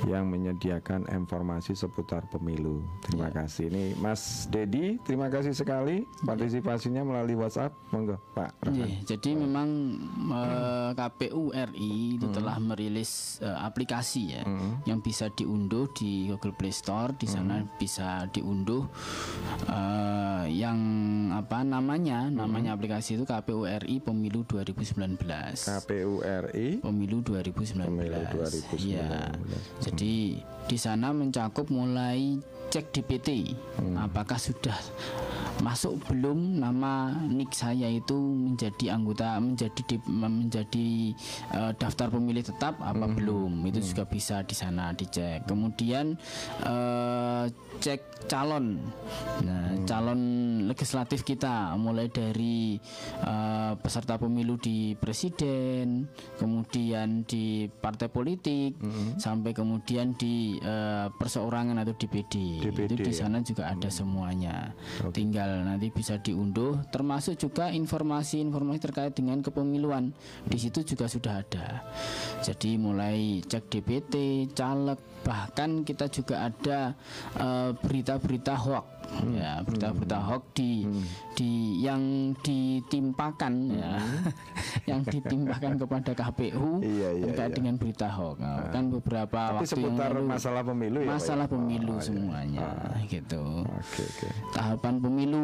yang 0.07 0.27
menyediakan 0.27 1.07
informasi 1.11 1.75
seputar 1.75 2.27
pemilu. 2.27 2.83
Terima 3.03 3.31
kasih. 3.31 3.71
Ini 3.71 3.83
Mas 3.99 4.47
Dedi, 4.51 4.99
terima 5.03 5.31
kasih 5.31 5.55
sekali 5.55 6.03
partisipasinya 6.23 7.03
melalui 7.05 7.39
WhatsApp. 7.39 7.75
Monggo, 7.93 8.19
Pak. 8.33 8.67
Iya, 8.73 9.15
jadi 9.15 9.37
memang 9.37 9.69
eh, 10.33 10.89
KPU 10.97 11.53
RI 11.53 12.19
itu 12.19 12.27
telah 12.33 12.57
merilis 12.59 13.39
eh, 13.39 13.53
aplikasi 13.53 14.23
ya 14.33 14.43
yang 14.89 14.99
bisa 14.99 15.29
diunduh 15.31 15.87
di 15.95 16.27
Google 16.27 16.55
Play 16.55 16.73
Store. 16.73 17.15
Di 17.15 17.29
sana 17.29 17.63
bisa 17.77 18.27
diunduh 18.33 18.83
eh, 19.69 20.45
yang 20.51 20.79
apa 21.31 21.61
namanya? 21.63 22.27
Namanya 22.27 22.75
aplikasi 22.75 23.15
itu 23.15 23.23
KPU 23.23 23.63
RI 23.63 24.01
Pemilu 24.03 24.43
2019. 24.49 25.21
KPU 25.63 26.13
RI 26.21 26.81
Pemilu 26.81 27.17
2019. 27.21 27.87
Pemilu 27.87 28.19
2019. 28.33 28.83
Iya. 28.83 29.31
Jadi 29.79 29.92
di 29.93 30.77
sana 30.79 31.13
mencakup 31.13 31.69
mulai 31.69 32.39
cek 32.73 32.89
DPT 32.89 33.53
apakah 34.01 34.41
sudah 34.41 34.73
masuk? 35.61 36.01
Belum. 36.09 36.57
Nama 36.57 37.13
nik 37.29 37.53
saya 37.53 37.85
itu 37.85 38.17
menjadi 38.17 38.97
anggota 38.97 39.37
menjadi 39.37 39.81
di- 39.85 40.09
menjadi 40.09 40.89
eh, 41.53 41.71
daftar 41.77 42.09
pemilih 42.09 42.41
tetap 42.41 42.81
apa 42.81 43.05
belum? 43.05 43.61
Itu 43.69 43.77
juga 43.77 44.09
bisa 44.09 44.41
di 44.41 44.57
sana 44.57 44.89
dicek. 44.89 45.45
Kemudian 45.45 46.17
eh, 46.65 47.45
cek 47.77 48.25
calon. 48.25 48.81
Nah 49.45 49.77
calon 49.85 50.21
legislatif 50.65 51.21
kita 51.21 51.77
mulai 51.77 52.09
dari 52.09 52.81
eh, 53.21 53.73
peserta 53.77 54.17
pemilu 54.17 54.57
di 54.57 54.97
presiden 54.97 56.09
kemudian 56.41 57.21
di 57.27 57.67
partai 57.67 58.07
politik 58.09 58.79
sampai 59.19 59.51
kemudian 59.53 60.17
di 60.17 60.57
eh, 60.57 61.07
perseorangan 61.13 61.77
atau 61.83 61.93
DPD, 61.93 62.62
DPD, 62.69 62.95
itu 62.95 63.03
di 63.09 63.13
ya. 63.13 63.27
sana 63.27 63.43
juga 63.43 63.67
ada 63.67 63.89
semuanya. 63.91 64.71
Tinggal 65.11 65.67
nanti 65.67 65.91
bisa 65.91 66.15
diunduh 66.19 66.79
termasuk 66.89 67.35
juga 67.35 67.69
informasi-informasi 67.73 68.79
terkait 68.79 69.13
dengan 69.13 69.43
kepemiluan. 69.43 70.15
Di 70.47 70.57
situ 70.59 70.83
juga 70.87 71.11
sudah 71.11 71.43
ada. 71.43 71.83
Jadi 72.39 72.79
mulai 72.79 73.43
cek 73.43 73.67
DPT 73.67 74.13
caleg 74.55 75.12
bahkan 75.23 75.81
kita 75.81 76.05
juga 76.07 76.47
ada 76.47 76.93
eh, 77.35 77.71
berita-berita 77.79 78.55
hoax 78.55 78.85
Hmm. 79.03 79.35
ya 79.35 79.59
berita-berita 79.61 80.15
hoax 80.15 80.43
di 80.55 80.87
di 81.35 81.51
yang 81.83 82.31
ditimpakan 82.39 83.53
ya 83.69 83.99
yang 84.89 85.03
ditimpakan 85.05 85.75
kepada 85.75 86.11
KPU 86.15 86.79
Iya, 86.79 87.09
iya, 87.11 87.23
terkait 87.29 87.51
iya. 87.51 87.57
dengan 87.59 87.75
berita 87.75 88.07
hoax 88.09 88.39
Nah, 88.39 88.71
kan 88.71 88.89
beberapa 88.89 89.39
Tapi 89.53 89.57
waktu 89.59 89.79
yang 89.83 89.95
lalu 89.99 90.21
masalah 90.25 90.61
pemilu 90.63 90.97
ya, 90.97 91.05
ya? 91.05 91.11
masalah 91.19 91.45
Oh, 91.45 91.51
pemilu 91.51 91.93
iya. 91.99 92.03
semuanya 92.07 92.67
gitu 93.05 93.43
Oke, 93.67 94.01
oke. 94.01 94.27
tahapan 94.55 94.95
pemilu 94.97 95.41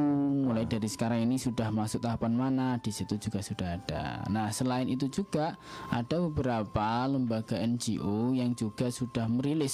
mulai 0.49 0.65
dari 0.65 0.87
sekarang 0.89 1.19
ini 1.27 1.35
sudah 1.37 1.69
masuk 1.69 1.99
tahapan 2.01 2.33
mana 2.33 2.67
di 2.79 2.89
situ 2.89 3.19
juga 3.19 3.43
sudah 3.43 3.75
ada. 3.77 4.23
Nah 4.31 4.49
selain 4.49 4.89
itu 4.89 5.05
juga 5.11 5.59
ada 5.91 6.15
beberapa 6.25 7.05
lembaga 7.05 7.59
NGO 7.59 8.33
yang 8.33 8.55
juga 8.55 8.89
sudah 8.89 9.29
merilis 9.29 9.68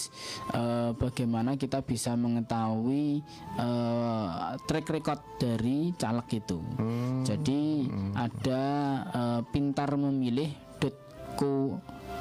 eh, 0.54 0.92
bagaimana 0.96 1.56
kita 1.56 1.82
bisa 1.82 2.14
mengetahui 2.14 3.24
eh, 3.58 4.28
track 4.68 4.88
record 4.92 5.22
dari 5.40 5.92
caleg 5.96 6.28
itu. 6.40 6.60
Jadi 7.24 7.90
ada 8.14 8.64
eh, 9.10 9.42
pintar 9.50 9.96
memilih 9.96 10.52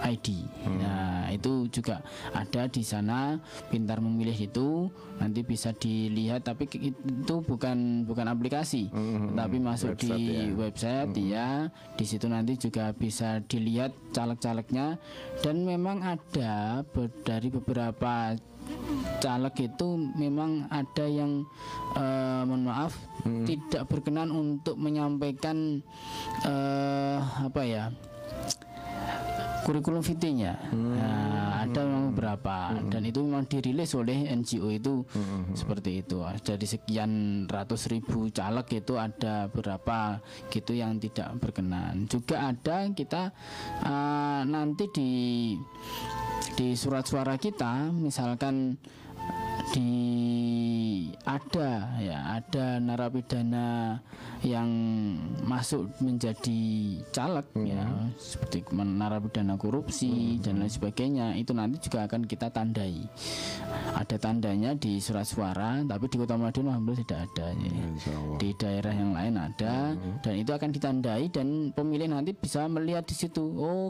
ID. 0.05 0.45
Nah, 0.69 1.33
itu 1.33 1.65
juga 1.73 2.05
ada 2.37 2.69
di 2.69 2.85
sana 2.85 3.41
pintar 3.73 4.05
memilih 4.05 4.37
itu 4.37 4.93
nanti 5.17 5.41
bisa 5.41 5.73
dilihat 5.73 6.45
tapi 6.45 6.69
itu 6.69 7.35
bukan 7.41 8.05
bukan 8.05 8.27
aplikasi, 8.29 8.93
tapi 9.33 9.57
masuk 9.57 9.97
di 9.97 10.53
website 10.53 11.17
ya. 11.17 11.73
Di 11.97 12.05
situ 12.05 12.29
nanti 12.29 12.61
juga 12.61 12.93
bisa 12.93 13.41
dilihat 13.49 13.97
caleg-calegnya. 14.13 15.01
Dan 15.41 15.65
memang 15.65 16.05
ada 16.05 16.85
dari 17.25 17.49
beberapa 17.49 18.37
caleg 19.21 19.55
itu 19.73 19.89
memang 20.17 20.69
ada 20.73 21.05
yang 21.05 21.45
eh, 21.97 22.43
mohon 22.49 22.65
maaf 22.65 22.97
tidak 23.45 23.89
berkenan 23.89 24.33
untuk 24.33 24.77
menyampaikan 24.81 25.85
eh, 26.45 27.19
apa 27.21 27.63
ya 27.65 27.93
kurikulum 29.65 30.05
vitae-nya. 30.05 30.55
Nah, 30.77 31.65
ada 31.65 31.81
memang 31.89 32.13
beberapa 32.13 32.77
dan 32.93 33.03
itu 33.09 33.25
memang 33.25 33.49
dirilis 33.49 33.97
oleh 33.97 34.29
NGO 34.29 34.69
itu 34.69 35.03
seperti 35.57 36.05
itu. 36.05 36.21
Dari 36.21 36.67
sekian 36.69 37.45
ratus 37.49 37.89
ribu 37.89 38.29
caleg 38.29 38.85
itu 38.85 38.95
ada 39.01 39.49
berapa 39.49 40.21
gitu 40.53 40.77
yang 40.77 41.01
tidak 41.01 41.33
berkenan. 41.41 42.05
Juga 42.07 42.53
ada 42.53 42.85
kita 42.93 43.33
eh, 43.81 44.43
nanti 44.45 44.85
di 44.93 45.11
di 46.55 46.77
surat 46.79 47.03
suara 47.09 47.35
kita 47.41 47.91
misalkan 47.91 48.79
di 49.75 49.93
ada 51.25 51.99
ya 51.99 52.37
ada 52.39 52.79
narapidana 52.79 53.99
yang 54.45 54.69
masuk 55.49 55.89
menjadi 56.05 56.61
caleg 57.11 57.49
ya 57.65 57.89
seperti 58.21 58.61
men- 58.77 59.01
narapidana 59.01 59.57
korupsi 59.57 60.37
dan 60.45 60.61
lain 60.61 60.71
sebagainya. 60.71 61.33
Itu 61.41 61.57
nanti 61.57 61.81
juga 61.81 62.05
akan 62.05 62.29
kita 62.29 62.53
tandai. 62.53 63.09
Ada 63.97 64.21
tandanya 64.21 64.77
di 64.77 65.01
surat 65.01 65.25
suara 65.25 65.81
tapi 65.83 66.07
di 66.13 66.17
kota 66.21 66.37
Madiun 66.37 66.69
alhamdulillah 66.69 67.03
tidak 67.09 67.21
ada 67.33 67.47
ya. 67.57 67.73
Di 68.37 68.51
daerah 68.55 68.93
yang 68.93 69.17
lain 69.17 69.35
ada 69.41 69.97
dan 70.21 70.35
itu 70.37 70.51
akan 70.53 70.71
ditandai 70.71 71.33
dan 71.33 71.73
pemilih 71.73 72.13
nanti 72.13 72.37
bisa 72.37 72.69
melihat 72.69 73.09
di 73.09 73.17
situ. 73.17 73.43
Oh 73.57 73.89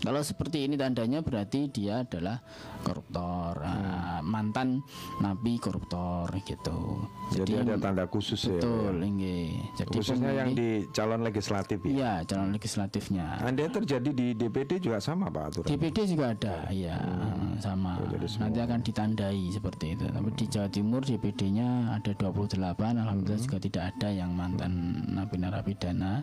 kalau 0.00 0.24
seperti 0.24 0.64
ini 0.64 0.80
tandanya 0.80 1.20
berarti 1.20 1.68
dia 1.68 2.00
adalah 2.06 2.40
koruptor 2.80 3.60
ah, 3.60 4.24
mantan 4.24 4.80
napi 5.20 5.60
koruptor 5.60 6.32
gitu 6.42 7.04
Jadi 7.32 7.64
ada 7.64 7.76
tanda 7.76 8.04
khusus 8.08 8.40
ya. 8.48 8.56
betul 8.56 8.96
inggih. 9.04 9.52
jadi 9.76 9.88
Khususnya 9.92 10.30
yang 10.32 10.50
di 10.56 10.88
calon 10.90 11.20
legislatif 11.20 11.78
ya. 11.84 11.90
iya 11.92 12.12
calon 12.24 12.50
legislatifnya 12.56 13.42
Anda 13.44 13.68
terjadi 13.68 14.10
di 14.12 14.26
DPD 14.36 14.80
juga 14.82 14.98
sama 15.02 15.28
Pak 15.32 15.44
aturan. 15.52 15.68
DPD 15.68 15.98
juga 16.14 16.32
ada, 16.36 16.56
ya 16.70 16.96
sama. 17.58 17.98
Nanti 18.38 18.58
akan 18.60 18.80
ditandai 18.84 19.40
seperti 19.50 19.96
itu. 19.96 20.04
Tapi 20.06 20.28
di 20.36 20.44
Jawa 20.46 20.68
Timur 20.68 21.00
DPD-nya 21.02 21.96
ada 21.98 22.12
28, 22.14 22.58
alhamdulillah 22.78 23.40
juga 23.42 23.58
tidak 23.58 23.82
ada 23.96 24.08
yang 24.12 24.30
mantan 24.34 25.02
napi 25.10 25.36
narapidana. 25.40 26.22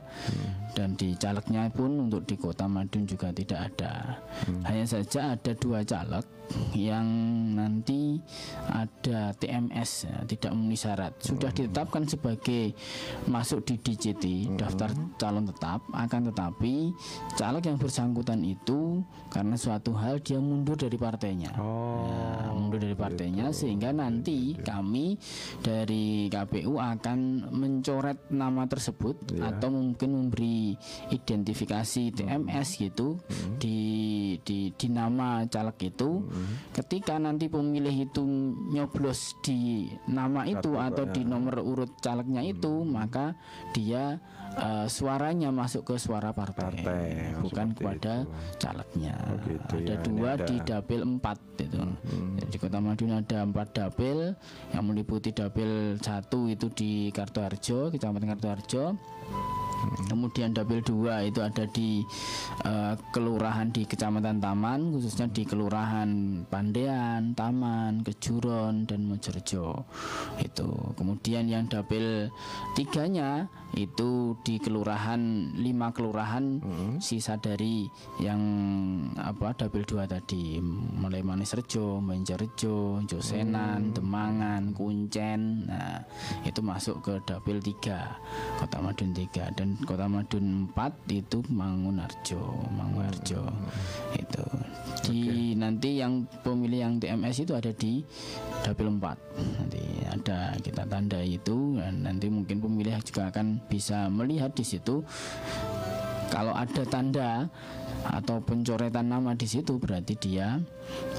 Dan 0.78 0.95
di 0.95 1.15
calegnya 1.17 1.67
pun 1.74 2.07
untuk 2.09 2.24
di 2.30 2.36
Kota 2.39 2.70
Madiun 2.70 3.03
juga 3.09 3.34
tidak 3.34 3.59
ada. 3.68 4.24
Hanya 4.64 4.86
saja 4.88 5.36
ada 5.36 5.51
dua 5.57 5.84
caleg 5.84 6.39
yang 6.74 7.05
nanti 7.53 8.18
ada 8.70 9.34
TMS 9.38 10.10
ya, 10.10 10.18
tidak 10.26 10.51
memenuhi 10.53 10.80
syarat. 10.80 11.14
Sudah 11.22 11.53
ditetapkan 11.53 12.05
sebagai 12.10 12.74
masuk 13.30 13.66
di 13.66 13.76
DJT 13.78 14.57
daftar 14.57 14.89
calon 15.18 15.45
tetap 15.49 15.86
akan 15.93 16.34
tetapi 16.34 16.93
caleg 17.38 17.64
yang 17.70 17.78
bersangkutan 17.78 18.41
itu 18.45 19.01
karena 19.30 19.55
suatu 19.57 19.93
hal 19.97 20.22
dia 20.22 20.41
mundur 20.41 20.78
dari 20.78 20.97
partainya. 20.97 21.53
Oh. 21.62 22.10
Nah, 22.10 22.53
mundur 22.57 22.82
dari 22.82 22.97
partainya 22.97 23.53
sehingga 23.53 23.93
nanti 23.93 24.57
kami 24.57 25.18
dari 25.62 26.30
KPU 26.30 26.78
akan 26.78 27.49
mencoret 27.53 28.30
nama 28.34 28.66
tersebut 28.66 29.38
atau 29.41 29.70
mungkin 29.70 30.10
memberi 30.18 30.74
identifikasi 31.14 32.14
TMS 32.14 32.68
gitu 32.78 33.22
di 33.58 33.80
di 34.45 34.70
di 34.76 34.88
nama 34.91 35.41
caleg 35.50 35.89
itu 35.89 36.22
ketika 36.76 37.18
nanti 37.18 37.50
pemilih 37.50 38.06
itu 38.06 38.22
nyoblos 38.70 39.39
di 39.41 39.89
nama 40.06 40.45
itu 40.45 40.78
atau 40.78 41.10
di 41.10 41.26
nomor 41.26 41.64
urut 41.64 41.97
calegnya 42.00 42.45
itu 42.45 42.84
maka 42.86 43.34
dia 43.74 44.22
eh, 44.58 44.86
suaranya 44.89 45.54
masuk 45.54 45.93
ke 45.93 45.95
suara 46.02 46.34
partai, 46.34 46.82
Partai, 46.82 47.10
oh, 47.38 47.45
bukan 47.45 47.68
kepada 47.78 48.26
calegnya. 48.58 49.16
Gitu 49.45 49.76
ada 49.78 49.93
ya, 49.93 49.97
dua 50.02 50.30
ada- 50.36 50.47
di 50.50 50.56
dapil 50.66 51.00
4 51.06 51.38
itu. 51.62 51.80
Di 52.50 52.58
kota 52.58 52.82
Madiun 52.82 53.14
ada 53.14 53.45
empat 53.45 53.68
dapil 53.78 54.34
yang 54.74 54.84
meliputi 54.89 55.30
dapil 55.32 56.02
satu 56.02 56.50
itu 56.50 56.66
di 56.74 57.14
Kartoharjo 57.14 57.93
kecamatan 57.93 58.26
Kartoharjo 58.36 58.97
Kemudian 60.09 60.51
dapil 60.51 60.82
2 60.82 61.30
itu 61.30 61.39
ada 61.39 61.63
di 61.69 62.03
eh, 62.65 62.93
kelurahan 63.13 63.69
di 63.69 63.86
Kecamatan 63.86 64.41
Taman 64.41 64.95
khususnya 64.95 65.27
di 65.30 65.43
kelurahan 65.45 66.09
Pandean, 66.47 67.34
Taman, 67.38 68.01
Kejuron 68.03 68.89
dan 68.89 69.05
Mojorejo. 69.05 69.86
Itu. 70.41 70.69
Kemudian 70.95 71.47
yang 71.47 71.65
dapil 71.69 72.30
tiganya 72.73 73.47
itu 73.78 74.34
di 74.41 74.57
kelurahan 74.57 75.53
lima 75.53 75.93
kelurahan 75.93 76.57
sisa 76.97 77.38
dari 77.38 77.86
yang 78.17 78.41
apa 79.17 79.53
dapil 79.53 79.86
2 79.86 80.09
tadi 80.09 80.57
mulai 80.97 81.22
Manisrejo, 81.22 82.01
Banjarrejo, 82.01 83.05
Josenan, 83.05 83.93
Demangan, 83.93 84.74
Kuncen. 84.74 85.70
Nah, 85.70 86.01
itu 86.41 86.59
masuk 86.65 87.05
ke 87.05 87.13
dapil 87.24 87.61
3 87.61 88.59
Kota 88.59 88.78
Madiun 88.82 89.11
3 89.13 89.53
dan 89.53 89.78
Kota 89.86 90.09
Madiun 90.09 90.72
4 90.74 91.13
itu 91.13 91.39
Mangunarjo, 91.53 92.41
Mangunarjo. 92.74 93.43
Itu. 94.17 94.45
Di 95.05 95.53
nanti 95.55 96.01
yang 96.01 96.26
pemilih 96.41 96.80
yang 96.89 96.93
TMS 96.97 97.45
itu 97.45 97.53
ada 97.53 97.72
di 97.72 98.01
dapil 98.65 98.89
4. 98.97 99.01
Nanti 99.59 99.84
ada 100.09 100.57
kita 100.59 100.84
tanda 100.89 101.20
itu 101.22 101.78
dan 101.78 102.03
nanti 102.03 102.28
mungkin 102.28 102.59
pemilih 102.59 102.97
juga 103.05 103.32
akan 103.32 103.59
bisa 103.68 104.07
melihat 104.07 104.55
di 104.55 104.64
situ. 104.64 105.03
Kalau 106.30 106.53
ada 106.53 106.86
tanda 106.86 107.49
atau 108.05 108.39
pencoretan 108.39 109.12
nama 109.12 109.36
di 109.36 109.43
situ 109.49 109.76
berarti 109.76 110.16
dia 110.16 110.55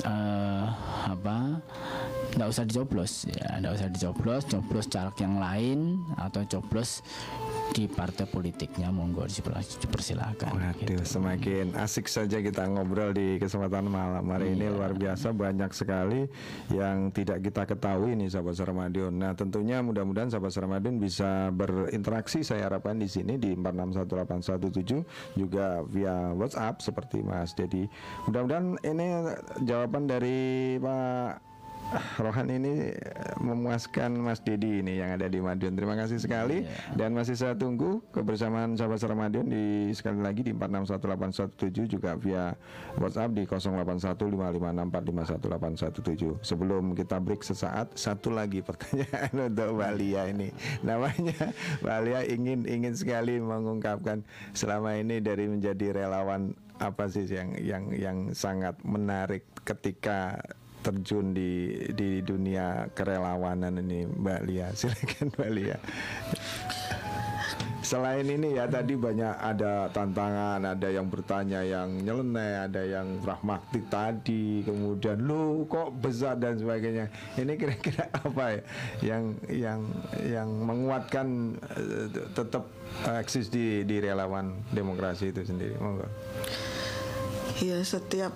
eh, 0.07 0.65
apa 1.05 1.61
nggak 2.37 2.49
usah 2.51 2.65
dicoblos 2.67 3.27
ya 3.27 3.59
nggak 3.59 3.75
usah 3.75 3.89
dicoblos 3.91 4.43
coblos 4.47 4.87
caleg 4.87 5.17
yang 5.19 5.37
lain 5.39 5.79
atau 6.19 6.43
coblos 6.47 7.03
di 7.71 7.87
partai 7.87 8.27
politiknya 8.27 8.91
monggo 8.91 9.31
dipersilakan 9.31 10.75
gitu. 10.83 10.99
Waduh, 10.99 11.07
semakin 11.07 11.79
asik 11.79 12.11
saja 12.11 12.43
kita 12.43 12.67
ngobrol 12.67 13.15
di 13.15 13.39
kesempatan 13.39 13.87
malam 13.87 14.27
hari 14.27 14.59
ini 14.59 14.67
luar 14.67 14.91
biasa 14.91 15.31
banyak 15.31 15.71
sekali 15.71 16.27
yang 16.75 17.15
tidak 17.15 17.47
kita 17.47 17.71
ketahui 17.71 18.19
nih 18.19 18.27
sahabat 18.27 18.59
Sarmadion. 18.59 19.15
Nah, 19.15 19.39
tentunya 19.39 19.79
mudah-mudahan 19.87 20.35
sahabat 20.35 20.51
Sarmadion 20.51 20.99
bisa 20.99 21.55
berinteraksi 21.55 22.43
saya 22.43 22.67
harapkan 22.67 22.99
di 22.99 23.07
sini 23.07 23.39
di 23.39 23.55
461817 23.55 25.39
juga 25.39 25.87
via 25.87 26.35
WhatsApp 26.35 26.83
seperti 26.83 27.23
Mas 27.23 27.55
Dedi. 27.55 27.87
Mudah-mudahan 28.27 28.83
ini 28.83 29.07
jawaban 29.63 30.11
dari 30.11 30.75
Pak 30.83 31.50
Rohan 32.23 32.47
ini 32.51 32.95
eh, 32.95 33.35
memuaskan 33.43 34.15
Mas 34.19 34.39
Dedi 34.39 34.79
ini 34.83 34.99
yang 35.03 35.19
ada 35.19 35.27
di 35.27 35.43
Madiun. 35.43 35.75
Terima 35.75 35.99
kasih 35.99 36.23
sekali 36.23 36.63
dan 36.95 37.11
masih 37.15 37.35
saya 37.35 37.59
tunggu 37.59 37.99
kebersamaan 38.15 38.79
sahabat 38.79 39.03
Suara 39.03 39.19
Madiun 39.19 39.51
di 39.51 39.91
sekali 39.91 40.23
lagi 40.23 40.47
di 40.47 40.55
461817 40.55 41.95
juga 41.99 42.15
via 42.15 42.55
WhatsApp 42.99 43.35
di 43.35 43.43
081556451817. 43.47 46.47
Sebelum 46.47 46.95
kita 46.95 47.19
break 47.19 47.43
sesaat, 47.43 47.99
satu 47.99 48.31
lagi 48.31 48.63
pertanyaan 48.69 49.51
untuk 49.51 49.83
Balia 49.83 50.31
ini. 50.31 50.55
Namanya 50.87 51.51
Balia 51.85 52.23
ingin 52.23 52.71
ingin 52.71 52.95
sekali 52.95 53.43
mengungkapkan 53.43 54.23
selama 54.55 54.95
ini 54.95 55.19
dari 55.19 55.51
menjadi 55.51 56.05
relawan 56.05 56.55
apa 56.81 57.13
sih 57.13 57.29
yang 57.29 57.53
yang 57.61 57.85
yang 57.93 58.19
sangat 58.33 58.73
menarik 58.81 59.45
ketika 59.69 60.41
terjun 60.81 61.37
di 61.37 61.77
di 61.93 62.25
dunia 62.25 62.89
kerelawanan 62.97 63.81
ini 63.85 64.09
Mbak 64.09 64.41
Lia 64.49 64.69
silakan 64.79 65.27
Mbak 65.37 65.51
Lia 65.53 65.79
Selain 67.81 68.23
ini 68.23 68.55
ya 68.55 68.71
tadi 68.71 68.95
banyak 68.95 69.35
ada 69.35 69.91
tantangan, 69.91 70.63
ada 70.63 70.89
yang 70.95 71.11
bertanya 71.11 71.59
yang 71.67 71.91
nyeleneh, 72.07 72.71
ada 72.71 72.87
yang 72.87 73.19
pragmatik 73.19 73.83
tadi, 73.91 74.63
kemudian 74.63 75.19
lu 75.19 75.67
kok 75.67 75.99
besar 75.99 76.39
dan 76.39 76.55
sebagainya. 76.55 77.11
Ini 77.35 77.51
kira-kira 77.59 78.07
apa 78.31 78.45
ya 78.55 78.63
yang 79.03 79.35
yang 79.51 79.81
yang 80.23 80.49
menguatkan 80.63 81.59
eh, 81.75 82.07
tetap 82.31 82.71
eksis 83.11 83.51
di 83.51 83.83
di 83.83 83.99
relawan 83.99 84.55
demokrasi 84.71 85.35
itu 85.35 85.43
sendiri. 85.43 85.75
Monggo. 85.83 86.07
Ya 87.59 87.83
setiap 87.83 88.31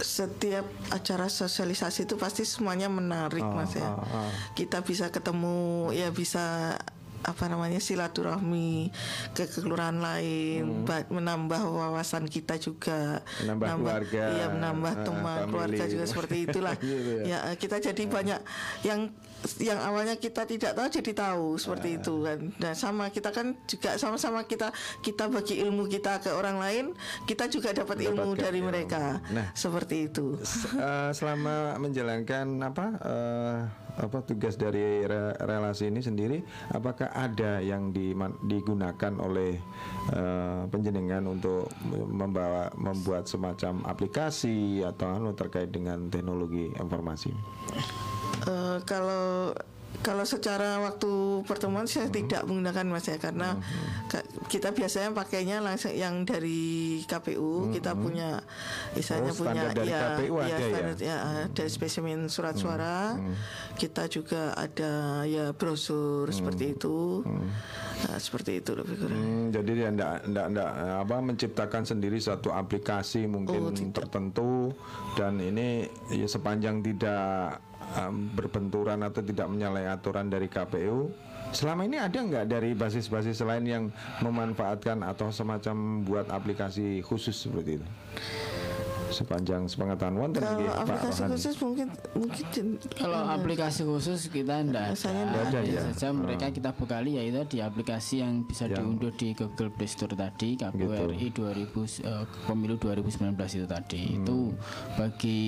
setiap 0.00 0.64
acara 0.90 1.28
sosialisasi 1.28 2.08
itu 2.08 2.16
pasti 2.16 2.42
semuanya 2.42 2.88
menarik 2.88 3.44
Oh, 3.44 3.52
mas 3.52 3.76
ya. 3.76 3.94
oh, 3.94 4.00
oh. 4.02 4.30
Kita 4.56 4.80
bisa 4.82 5.12
ketemu 5.12 5.90
ya 5.92 6.08
bisa 6.10 6.74
apa 7.24 7.44
namanya 7.46 7.80
silaturahmi 7.80 8.92
ke 9.32 9.48
kelurahan 9.50 9.96
lain, 9.96 10.84
ba- 10.84 11.08
menambah 11.08 11.60
wawasan 11.64 12.24
kita 12.26 12.56
juga, 12.56 13.24
Hmm. 13.24 13.56
Menambah 13.56 13.68
keluarga, 13.74 14.22
iya 14.30 14.46
menambah 14.48 14.92
eh, 14.92 15.02
teman 15.02 15.24
family. 15.38 15.48
keluarga 15.48 15.84
juga 15.86 16.04
seperti 16.04 16.36
itulah. 16.44 16.74
Gitu 16.84 17.12
ya. 17.18 17.22
ya 17.24 17.56
kita 17.56 17.76
jadi 17.82 18.02
banyak 18.04 18.40
yang 18.82 19.00
yang 19.54 19.76
awalnya 19.78 20.16
kita 20.16 20.44
tidak 20.44 20.72
tahu 20.72 20.88
jadi 20.90 21.12
tahu 21.14 21.46
seperti 21.54 21.98
itu 21.98 22.14
kan. 22.22 22.38
Dan 22.54 22.72
sama 22.72 23.08
kita 23.08 23.28
kan 23.28 23.52
juga 23.64 23.92
sama-sama 23.94 24.40
kita 24.42 24.72
kita 25.00 25.28
bagi 25.28 25.60
ilmu 25.60 25.84
kita 25.86 26.16
ke 26.18 26.30
orang 26.30 26.56
lain, 26.56 26.84
kita 27.24 27.44
juga 27.46 27.72
dapat 27.72 28.00
ilmu 28.02 28.32
dari 28.34 28.58
ilmu. 28.58 28.68
mereka. 28.70 29.20
Nah. 29.28 29.52
seperti 29.54 30.08
itu. 30.08 30.40
Eh, 30.74 31.10
selama 31.12 31.76
menjalankan 31.76 32.46
apa 32.62 32.86
eh, 32.98 33.58
apa 33.94 34.18
tugas 34.22 34.56
dari 34.56 34.80
re- 35.02 35.38
relasi 35.38 35.86
ini 35.86 36.00
sendiri 36.00 36.42
apakah 36.68 37.13
ada 37.14 37.62
yang 37.62 37.94
diman- 37.94 38.36
digunakan 38.42 39.12
oleh 39.22 39.56
eh, 40.12 40.62
penjenengan 40.68 41.24
untuk 41.30 41.70
membawa 42.10 42.68
membuat 42.74 43.30
semacam 43.30 43.86
aplikasi 43.86 44.82
atau 44.82 45.14
anu 45.14 45.30
terkait 45.32 45.70
dengan 45.70 46.10
teknologi 46.10 46.74
informasi? 46.74 47.30
Eh, 48.44 48.78
kalau 48.84 49.54
kalau 50.00 50.22
secara 50.22 50.80
waktu 50.80 51.12
pertemuan 51.44 51.84
saya 51.84 52.06
Hmm. 52.06 52.16
tidak 52.16 52.42
menggunakan 52.42 52.84
mas 52.86 53.04
ya 53.04 53.16
karena 53.16 53.56
ka- 54.06 54.20
kita 54.46 54.70
biasanya 54.70 55.12
pakainya 55.12 55.58
langsung 55.58 55.92
yang 55.92 56.22
dari 56.22 56.64
KPU 57.02 57.70
kita 57.70 57.94
punya 57.94 58.42
misalnya 58.92 59.30
Oh, 59.30 59.38
punya 59.38 59.70
dari 59.70 59.88
ya 59.88 60.00
KPU 60.18 60.34
ada 60.36 60.46
ya? 60.46 60.56
Hmm. 60.56 60.68
standar 60.68 60.96
ya 60.98 61.18
dari 61.48 61.70
spesimen 61.70 62.18
surat 62.26 62.54
suara 62.54 63.16
kita 63.74 64.06
juga 64.06 64.52
ada 64.52 64.92
ya 65.24 65.52
brosur 65.52 66.26
seperti 66.28 66.74
itu 66.74 67.22
Nah, 68.04 68.18
seperti 68.18 68.58
itu 68.58 68.74
lebih 68.74 68.98
kurang 68.98 69.16
Hmm, 69.16 69.44
jadi 69.48 69.70
dia 69.72 69.88
enggak, 69.88 70.12
enggak, 70.24 70.46
enggak, 70.46 70.70
apa 70.98 71.16
menciptakan 71.22 71.82
sendiri 71.82 72.18
satu 72.18 72.50
aplikasi 72.50 73.24
mungkin 73.24 73.60
Oh, 73.62 73.72
tidak. 73.72 74.04
tertentu 74.04 74.76
dan 75.14 75.38
ini 75.38 75.86
ya 76.10 76.26
sepanjang 76.26 76.82
tidak 76.82 77.64
em, 77.94 78.28
berbenturan 78.34 79.00
atau 79.02 79.22
tidak 79.22 79.46
menyalahi 79.50 79.88
aturan 79.88 80.26
dari 80.26 80.50
KPU. 80.50 81.10
Selama 81.54 81.86
ini 81.86 82.02
ada 82.02 82.18
nggak 82.18 82.50
dari 82.50 82.74
basis-basis 82.74 83.38
lain 83.46 83.64
yang 83.64 83.84
memanfaatkan 84.18 85.06
atau 85.06 85.30
semacam 85.30 86.02
buat 86.02 86.26
aplikasi 86.26 86.98
khusus 87.06 87.46
seperti 87.46 87.78
itu? 87.78 87.86
Sepanjang 89.14 89.62
sepengetahuan 89.64 90.16
wonten 90.16 90.40
kalau 90.40 90.58
Pak 90.60 90.76
aplikasi 90.80 91.14
Rohani? 91.16 91.32
khusus 91.32 91.54
mungkin 91.56 91.86
mungkin 92.12 92.64
Kalau 92.92 93.20
aplikasi 93.30 93.80
khusus 93.82 94.20
kita 94.26 94.54
tidak 94.60 94.86
ada, 94.92 95.38
ada 95.40 95.58
ya? 95.62 95.80
saja 95.86 96.08
mereka 96.10 96.50
kita 96.50 96.70
bekali 96.70 97.14
yaitu 97.14 97.40
di 97.48 97.58
aplikasi 97.60 98.14
yang 98.18 98.42
bisa 98.42 98.66
Yang- 98.66 98.76
diunduh 98.76 99.12
di 99.12 99.28
Google 99.32 99.70
Play 99.70 99.86
Store 99.86 100.12
tadi 100.12 100.56
KPU 100.56 100.82
Gitu. 100.84 101.04
RI 101.08 101.28
2000 101.30 102.02
eh, 102.02 102.24
pemilu 102.44 102.74
2019 102.76 103.30
itu 103.54 103.66
tadi 103.66 104.02
Hmm. 104.04 104.16
itu 104.16 104.36
bagi 104.94 105.40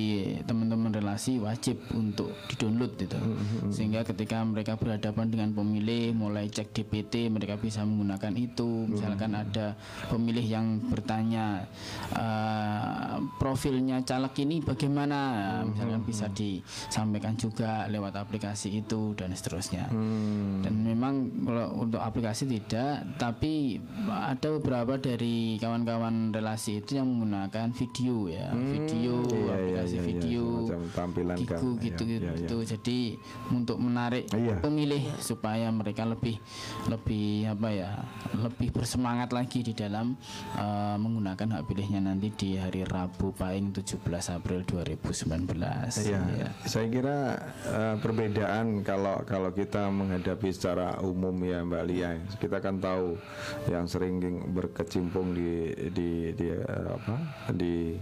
teman-teman 0.42 0.90
relasi 0.92 1.38
wajib 1.38 1.76
untuk 1.92 2.30
di-download 2.46 2.94
itu 2.96 3.16
Hmm, 3.16 3.68
sehingga 3.68 4.00
ketika 4.02 4.40
mereka 4.40 4.74
berhadapan 4.74 5.26
dengan 5.26 5.50
pemilih 5.52 6.12
mulai 6.12 6.46
cek 6.46 6.70
DPT 6.72 7.26
mereka 7.28 7.56
bisa 7.56 7.82
menggunakan 7.82 8.32
itu 8.32 8.86
misalkan 8.86 9.32
Hmm. 9.32 9.42
ada 9.42 9.66
pemilih 10.06 10.46
yang 10.46 10.66
bertanya 10.84 11.66
eh, 12.12 13.14
profilnya 13.56 14.04
caleg 14.04 14.36
ini 14.38 14.60
bagaimana 14.60 15.18
Hmm, 15.56 15.72
misalkan 15.72 16.04
bisa 16.04 16.28
disampaikan 16.28 17.32
juga 17.34 17.88
lewat 17.88 18.12
aplikasi 18.14 18.68
itu 18.76 19.16
dan 19.16 19.32
seterusnya 19.32 19.88
Hmm. 19.88 20.60
dan 20.60 20.76
memang 20.76 21.14
kalau 21.40 21.80
untuk 21.80 21.96
aplikasi 21.98 22.44
tidak 22.46 23.00
tapi 23.16 23.80
ada 24.06 24.52
beberapa 24.52 25.00
dari 25.00 25.56
kawan-kawan 25.56 26.30
relasi 26.30 26.84
itu 26.84 27.00
yang 27.00 27.08
menggunakan 27.08 27.72
video 27.72 28.28
ya 28.28 28.52
video 28.52 29.24
Iya, 29.24 29.40
iya, 29.40 29.52
aplikasi 29.56 29.88
iya, 29.88 29.96
iya, 29.96 30.04
video 30.04 30.44
semacam 30.60 30.82
tampilan 30.92 31.36
kan. 31.38 31.44
Gigu 31.56 31.70
Iya, 31.72 31.80
gitu 31.80 32.02
iya, 32.04 32.18
iya. 32.20 32.30
gitu 32.36 32.56
jadi 32.66 32.98
untuk 33.50 33.76
menarik 33.80 34.24
Iya. 34.28 34.60
pemilih 34.60 35.00
supaya 35.18 35.72
mereka 35.72 36.04
lebih 36.04 36.36
lebih 36.86 37.28
apa 37.48 37.68
ya 37.70 37.90
lebih 38.36 38.68
bersemangat 38.70 39.32
lagi 39.32 39.64
di 39.64 39.72
dalam 39.72 40.12
eh, 40.54 40.96
menggunakan 40.98 41.56
hak 41.56 41.62
pilihnya 41.64 42.04
nanti 42.04 42.28
di 42.30 42.50
hari 42.54 42.84
Rabu 42.84 43.32
paling 43.46 43.70
17 43.70 44.02
April 44.34 44.66
2019 44.66 46.02
Iya, 46.02 46.18
Ya. 46.34 46.48
saya 46.66 46.86
kira 46.90 47.18
eh, 47.62 47.94
perbedaan 48.02 48.82
kalau 48.82 49.22
kalau 49.22 49.54
kita 49.54 49.86
menghadapi 49.86 50.50
secara 50.50 50.98
umum 50.98 51.30
ya 51.46 51.62
Mbak 51.62 51.84
Lia, 51.86 52.18
kita 52.42 52.58
kan 52.58 52.82
tahu 52.82 53.14
yang 53.70 53.86
sering 53.86 54.18
berkecimpung 54.50 55.30
di 55.30 55.70
di 55.94 56.34
di 56.34 56.48
eh, 56.50 56.88
apa 56.90 57.16
di 57.54 57.94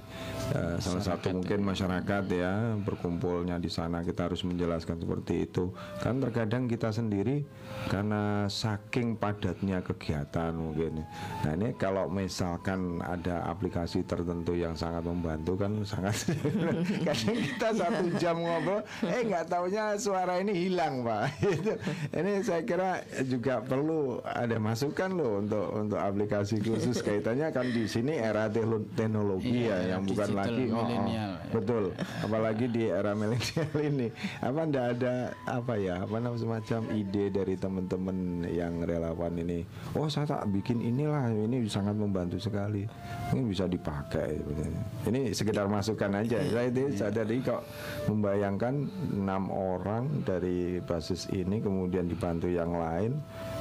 eh, 0.56 0.76
salah 0.80 1.04
satu 1.04 1.36
mungkin 1.36 1.60
masyarakat 1.60 2.24
ya 2.32 2.80
berkumpulnya 2.80 3.60
di 3.60 3.68
sana 3.68 4.00
kita 4.00 4.32
harus 4.32 4.40
menjelaskan 4.48 4.96
seperti 4.96 5.44
itu. 5.44 5.76
Kan 6.00 6.24
terkadang 6.24 6.64
kita 6.64 6.88
sendiri 6.88 7.44
karena 7.92 8.48
saking 8.48 9.20
padatnya 9.20 9.84
kegiatan 9.84 10.56
mungkin. 10.56 11.04
Nah 11.44 11.52
ini 11.52 11.76
kalau 11.76 12.08
misalkan 12.08 13.04
ada 13.04 13.44
aplikasi 13.44 14.08
tertentu 14.08 14.56
yang 14.56 14.72
sangat 14.72 15.04
membantu 15.04 15.23
kan 15.24 15.72
sangat 15.82 16.16
kadang 17.06 17.38
kita 17.40 17.68
satu 17.72 18.04
jam 18.20 18.36
ngobrol 18.38 18.80
eh 19.08 19.20
nggak 19.24 19.48
taunya 19.48 19.96
suara 19.96 20.38
ini 20.40 20.52
hilang 20.68 21.02
pak 21.02 21.32
Itu. 21.56 21.74
ini 22.12 22.32
saya 22.44 22.62
kira 22.62 23.00
juga 23.24 23.64
perlu 23.64 24.20
ada 24.22 24.56
masukan 24.60 25.10
loh 25.16 25.40
untuk 25.40 25.66
untuk 25.72 25.98
aplikasi 26.00 26.60
khusus 26.60 27.00
kaitannya 27.00 27.48
kan 27.50 27.66
di 27.68 27.88
sini 27.88 28.20
era 28.20 28.46
teknologi 28.52 29.64
Iya, 29.64 29.76
ya 29.76 29.96
yang 29.96 30.02
bukan 30.04 30.30
lagi 30.34 30.64
oh, 30.72 30.84
oh, 30.84 31.06
ya. 31.08 31.26
betul 31.50 31.84
apalagi 32.20 32.66
di 32.68 32.82
era 32.90 33.12
milenial 33.16 33.76
ini 33.80 34.08
apa 34.42 34.60
ndak 34.68 34.86
ada 34.98 35.14
apa 35.48 35.74
ya 35.78 36.04
apa 36.04 36.16
namanya 36.20 36.40
semacam 36.40 36.80
ide 36.92 37.24
dari 37.32 37.54
teman-teman 37.56 38.44
yang 38.50 38.82
relawan 38.84 39.34
ini 39.40 39.64
oh 39.96 40.10
saya 40.10 40.28
tak 40.28 40.50
bikin 40.50 40.82
inilah 40.82 41.30
ini 41.32 41.64
sangat 41.70 41.96
membantu 41.96 42.36
sekali 42.36 42.84
ini 43.32 43.40
bisa 43.48 43.64
dipakai 43.64 44.34
sebetulnya. 44.44 44.82
Ini 45.14 45.30
sekedar 45.30 45.70
masukan 45.70 46.10
aja. 46.18 46.42
Saya 46.42 46.66
itu 46.66 46.90
saya 46.98 47.14
tadi 47.14 47.38
kok 47.38 47.62
membayangkan 48.10 48.74
enam 49.14 49.46
orang 49.54 50.26
dari 50.26 50.82
basis 50.82 51.30
ini 51.30 51.62
kemudian 51.62 52.10
dibantu 52.10 52.50
yang 52.50 52.74
lain 52.74 53.14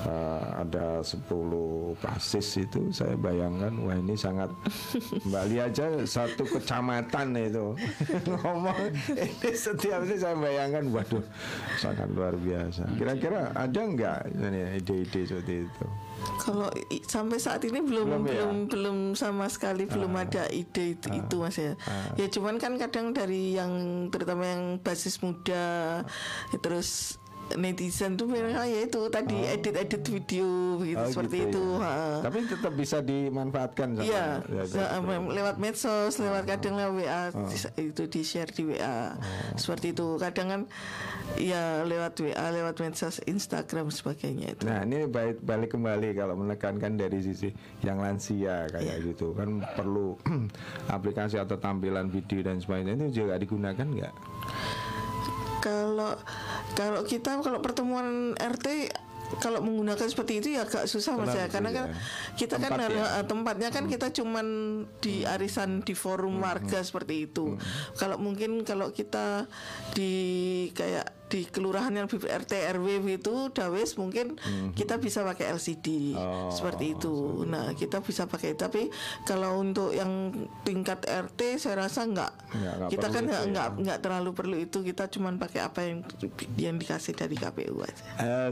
eh, 0.07 0.43
ada 0.63 0.99
10 1.01 1.23
basis 1.99 2.47
itu 2.63 2.91
saya 2.91 3.15
bayangkan 3.15 3.73
wah 3.83 3.95
ini 3.97 4.15
sangat 4.15 4.49
Mbak 5.23 5.43
aja 5.71 5.85
satu 6.03 6.43
kecamatan 6.47 7.35
itu. 7.37 7.75
Ngomong 8.31 8.91
ini 9.13 9.49
setiap 9.53 10.03
ini 10.05 10.15
saya 10.19 10.35
bayangkan 10.37 10.83
waduh 10.91 11.23
sangat 11.79 12.07
luar 12.13 12.35
biasa. 12.37 12.87
Kira-kira 12.97 13.51
ada 13.55 13.81
nggak 13.81 14.19
ini 14.35 14.79
ide-ide 14.79 15.21
seperti 15.27 15.65
itu? 15.67 15.85
Kalau 16.39 16.71
sampai 17.03 17.35
saat 17.35 17.63
ini 17.67 17.83
belum 17.83 18.07
Belum 18.07 18.23
belum 18.23 18.55
ya? 18.63 18.67
belum, 18.71 18.97
sama 19.11 19.51
sekali 19.51 19.83
belum 19.83 20.11
ada 20.15 20.47
ide 20.47 20.95
itu, 20.95 21.07
itu 21.11 21.35
mas 21.39 21.59
ya. 21.59 21.75
Ya 22.15 22.27
cuman 22.31 22.55
kan 22.59 22.79
kadang 22.79 23.11
dari 23.11 23.59
yang 23.59 24.07
terutama 24.07 24.47
yang 24.47 24.79
basis 24.79 25.19
muda 25.19 26.01
terus 26.63 27.19
netizen 27.55 28.13
tuh 28.13 28.25
mereka 28.25 28.63
ya 28.63 28.83
itu 28.83 29.01
tadi 29.07 29.37
edit 29.43 29.73
edit 29.73 30.03
video 30.03 30.47
begitu 30.75 30.99
Oh, 30.99 31.09
seperti 31.09 31.35
gitu 31.41 31.49
itu. 31.49 31.65
ya. 31.75 31.83
ha. 31.83 31.93
tapi 32.21 32.37
tetap 32.43 32.73
bisa 32.73 32.97
dimanfaatkan 32.99 33.87
sama 33.93 34.03
Iya, 34.03 34.25
ya, 34.45 34.63
se- 34.63 34.91
em- 34.91 35.29
lewat 35.29 35.55
medsos, 35.57 36.13
lewat 36.17 36.43
kadang 36.45 36.73
lewat 36.75 36.93
WA 36.95 37.21
Oh. 37.31 37.49
itu 37.75 38.03
di 38.05 38.21
share 38.21 38.49
di 38.49 38.63
WA 38.65 39.15
seperti 39.55 39.91
itu. 39.91 40.15
Kadang 40.15 40.47
kan 40.47 40.61
ya 41.35 41.81
lewat 41.81 42.13
WA, 42.19 42.45
lewat 42.49 42.75
medsos, 42.79 43.17
Instagram 43.23 43.89
sebagainya 43.89 44.53
itu. 44.53 44.63
Nah 44.63 44.81
ini 44.81 45.05
balik, 45.05 45.39
balik 45.39 45.69
kembali 45.71 46.13
kalau 46.13 46.35
menekankan 46.35 46.93
dari 46.93 47.19
sisi 47.19 47.49
yang 47.79 47.97
lansia 47.97 48.67
kayak 48.67 49.03
gitu 49.03 49.33
kan 49.33 49.49
perlu 49.73 50.15
aplikasi 50.89 51.35
atau 51.35 51.55
tampilan 51.55 52.07
video 52.07 52.41
dan 52.41 52.57
sebagainya 52.57 52.97
itu 52.99 53.23
juga 53.23 53.35
digunakan 53.35 53.85
nggak? 53.85 54.13
Kalau 55.63 56.19
kalau 56.75 57.01
kita 57.01 57.39
kalau 57.39 57.63
pertemuan 57.63 58.35
RT 58.35 58.91
kalau 59.33 59.65
menggunakan 59.65 60.05
seperti 60.05 60.43
itu 60.43 60.47
ya 60.53 60.61
agak 60.61 60.85
susah 60.85 61.15
mas 61.15 61.33
ya. 61.33 61.47
Karena 61.47 61.71
susah 61.71 61.87
kan 61.89 61.95
kita 62.35 62.55
kan 62.59 62.69
Tempat 62.69 62.83
harus- 62.85 62.99
ya. 63.01 63.17
eh, 63.17 63.25
tempatnya 63.25 63.69
kan 63.71 63.83
kita 63.87 64.07
cuman 64.11 64.47
di 64.99 65.23
arisan 65.23 65.81
di 65.81 65.95
forum 65.95 66.37
warga 66.37 66.83
seperti 66.83 67.25
itu. 67.25 67.55
Kalau 67.95 68.19
mungkin 68.19 68.61
kalau 68.61 68.91
kita 68.91 69.47
di 69.95 70.11
kayak 70.75 71.22
di 71.33 71.49
kelurahan 71.49 71.89
yang 71.89 72.05
RT 72.05 72.53
RW 72.77 73.09
itu 73.09 73.49
dawes 73.49 73.97
mungkin 73.97 74.37
kita 74.77 75.01
bisa 75.01 75.25
pakai 75.25 75.49
LCD 75.57 76.13
Oh, 76.13 76.53
seperti 76.53 76.93
itu. 76.93 77.41
Nah 77.49 77.73
kita 77.73 78.03
bisa 78.05 78.29
pakai 78.29 78.53
tapi 78.53 78.93
kalau 79.25 79.57
untuk 79.57 79.95
yang 79.95 80.29
tingkat 80.61 81.01
RT 81.09 81.57
saya 81.57 81.89
rasa 81.89 82.05
nggak. 82.05 82.31
Nggak 82.53 82.75
kita 82.93 83.07
kan 83.09 83.23
nggak 83.25 83.43
ya. 83.43 83.49
nggak 83.49 83.69
nggak 83.81 83.99
terlalu 84.03 84.29
perlu 84.35 84.55
itu 84.61 84.85
kita 84.85 85.09
cuman 85.09 85.41
pakai 85.41 85.59
apa 85.65 85.79
yang 85.81 86.05
yang 86.59 86.75
dikasih 86.77 87.17
dari 87.17 87.33
KPU 87.33 87.81
aja. 87.81 88.03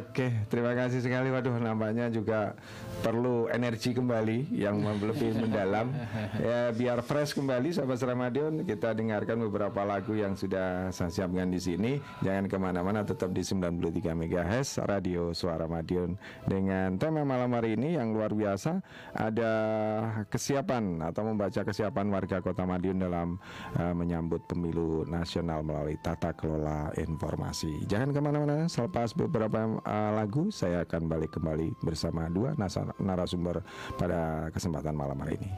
Oke, 0.02 0.48
terima 0.50 0.74
kasih 0.74 1.06
sekali. 1.06 1.30
Waduh, 1.30 1.62
nampaknya 1.62 2.10
juga 2.10 2.58
perlu 3.06 3.46
energi 3.52 3.94
kembali 3.94 4.54
yang 4.56 4.82
lebih 4.82 5.38
mendalam. 5.46 5.94
Ya, 6.42 6.74
biar 6.74 7.06
fresh 7.06 7.38
kembali, 7.38 7.76
sahabat 7.76 8.02
Ramadion. 8.02 8.66
Kita 8.66 8.98
dengarkan 8.98 9.38
beberapa 9.46 9.86
lagu 9.86 10.18
yang 10.18 10.34
sudah 10.34 10.90
saya 10.90 11.12
siapkan 11.12 11.52
di 11.52 11.62
sini. 11.62 11.92
Jangan 12.26 12.48
ke 12.72 12.80
mana-mana, 12.80 13.04
tetap 13.04 13.36
di 13.36 13.44
93 13.44 14.16
MHz 14.16 14.80
Radio 14.88 15.36
Suara 15.36 15.68
Madiun 15.68 16.16
dengan 16.48 16.96
tema 16.96 17.28
malam 17.28 17.52
hari 17.52 17.76
ini 17.76 18.00
yang 18.00 18.16
luar 18.16 18.32
biasa. 18.32 18.80
Ada 19.12 19.52
kesiapan 20.32 21.04
atau 21.04 21.28
membaca 21.28 21.68
kesiapan 21.68 22.08
warga 22.08 22.40
Kota 22.40 22.64
Madiun 22.64 23.04
dalam 23.04 23.36
eh, 23.76 23.92
menyambut 23.92 24.48
pemilu 24.48 25.04
nasional 25.04 25.68
melalui 25.68 26.00
tata 26.00 26.32
kelola 26.32 26.96
informasi. 26.96 27.84
Jangan 27.92 28.16
ke 28.16 28.20
mana-mana. 28.24 28.72
Selepas 28.72 29.12
beberapa 29.20 29.68
eh, 29.84 30.12
lagu, 30.16 30.48
saya 30.48 30.88
akan 30.88 31.12
balik 31.12 31.36
kembali 31.36 31.76
bersama 31.84 32.32
dua 32.32 32.56
narasumber 33.04 33.68
pada 34.00 34.48
kesempatan 34.56 34.96
malam 34.96 35.20
hari 35.20 35.36
ini. 35.44 35.52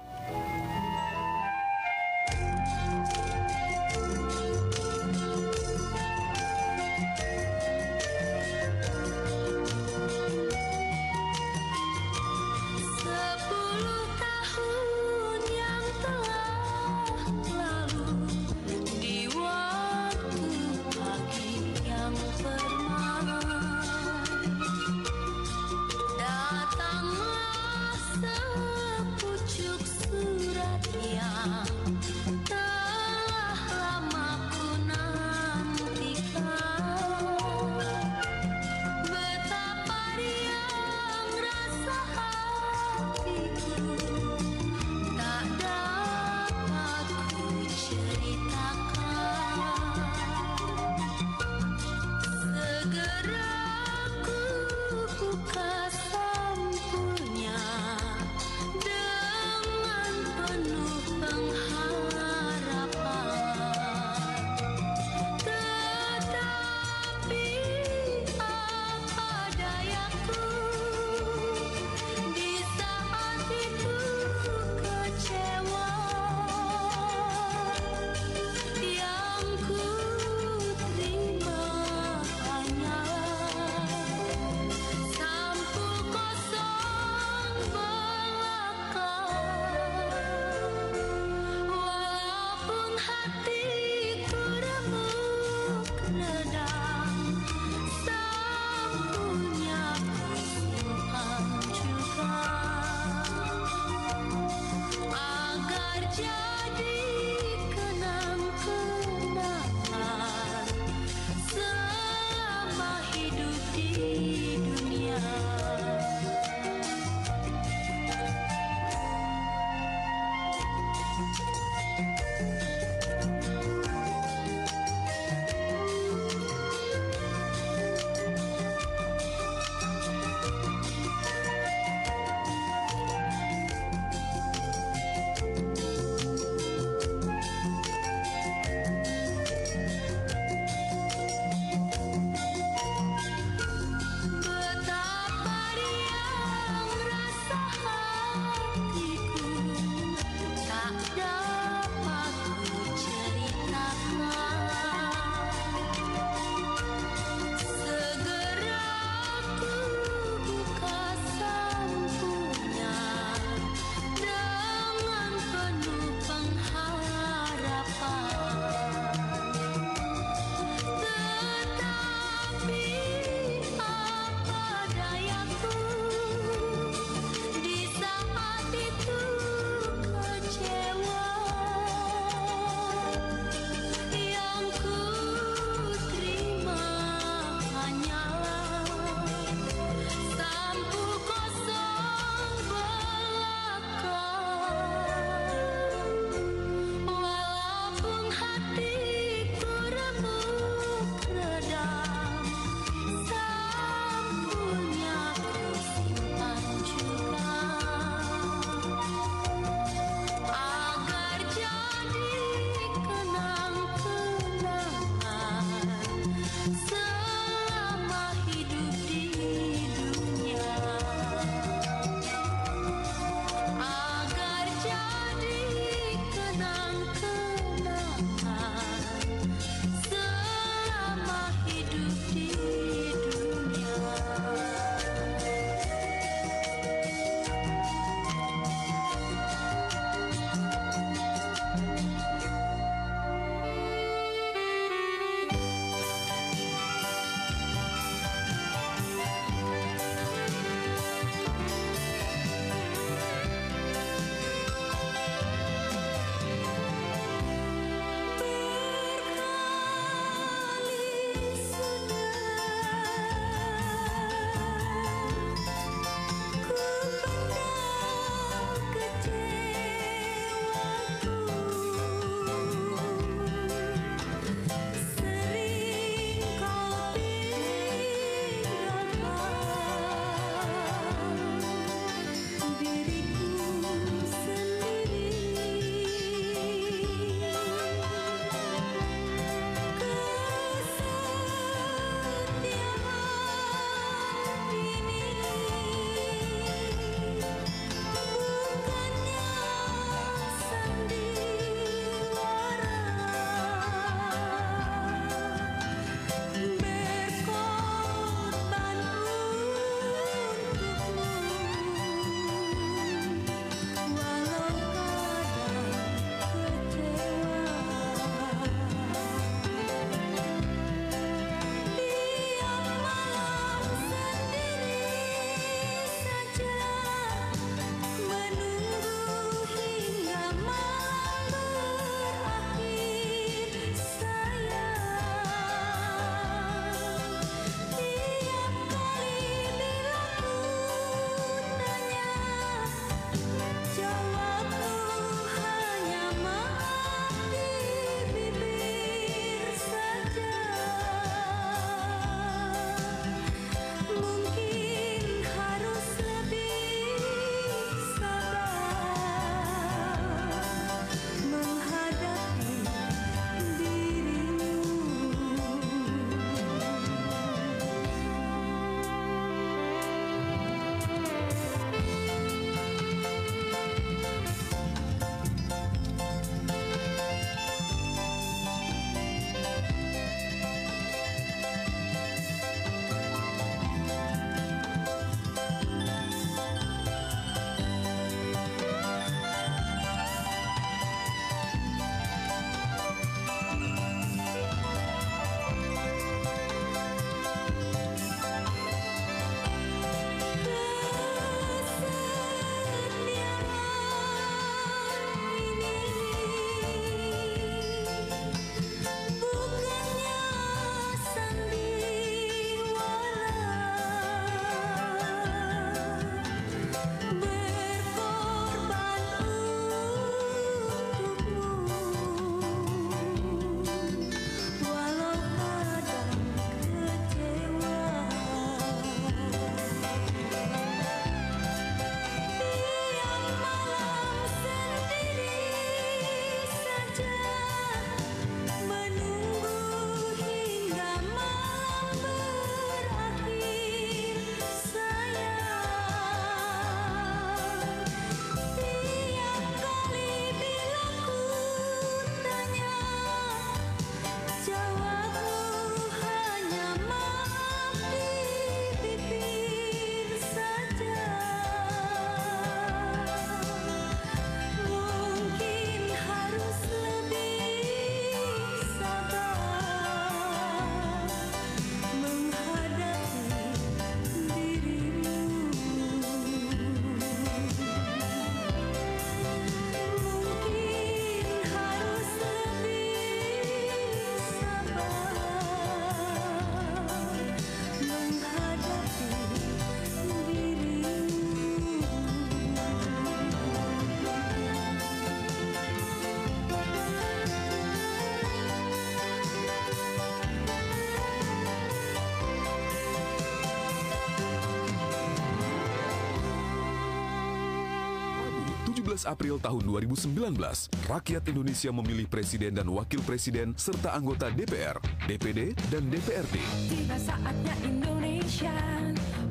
17 509.14 509.30
April 509.30 509.62
tahun 509.62 509.86
2019, 509.86 510.58
rakyat 511.06 511.44
Indonesia 511.46 511.94
memilih 511.94 512.26
presiden 512.26 512.74
dan 512.74 512.90
wakil 512.90 513.22
presiden 513.22 513.78
serta 513.78 514.18
anggota 514.18 514.50
DPR, 514.50 514.98
DPD, 515.30 515.78
dan 515.94 516.10
DPRD. 516.10 516.58
Tiba 516.90 517.14
saatnya 517.22 517.78
Indonesia 517.86 518.74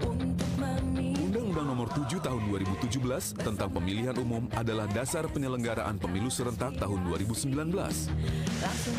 untuk 0.03 0.51
memilih 0.59 1.31
Undang-Undang 1.31 1.67
Nomor 1.79 1.89
7 1.95 2.11
Tahun 2.19 2.43
2017 2.51 3.39
tentang 3.39 3.71
Pemilihan 3.71 4.19
Umum 4.19 4.51
adalah 4.51 4.91
dasar 4.91 5.31
penyelenggaraan 5.31 5.95
pemilu 5.95 6.27
serentak 6.27 6.75
tahun 6.83 6.99
2019. 7.07 7.55
langsung 7.71 8.99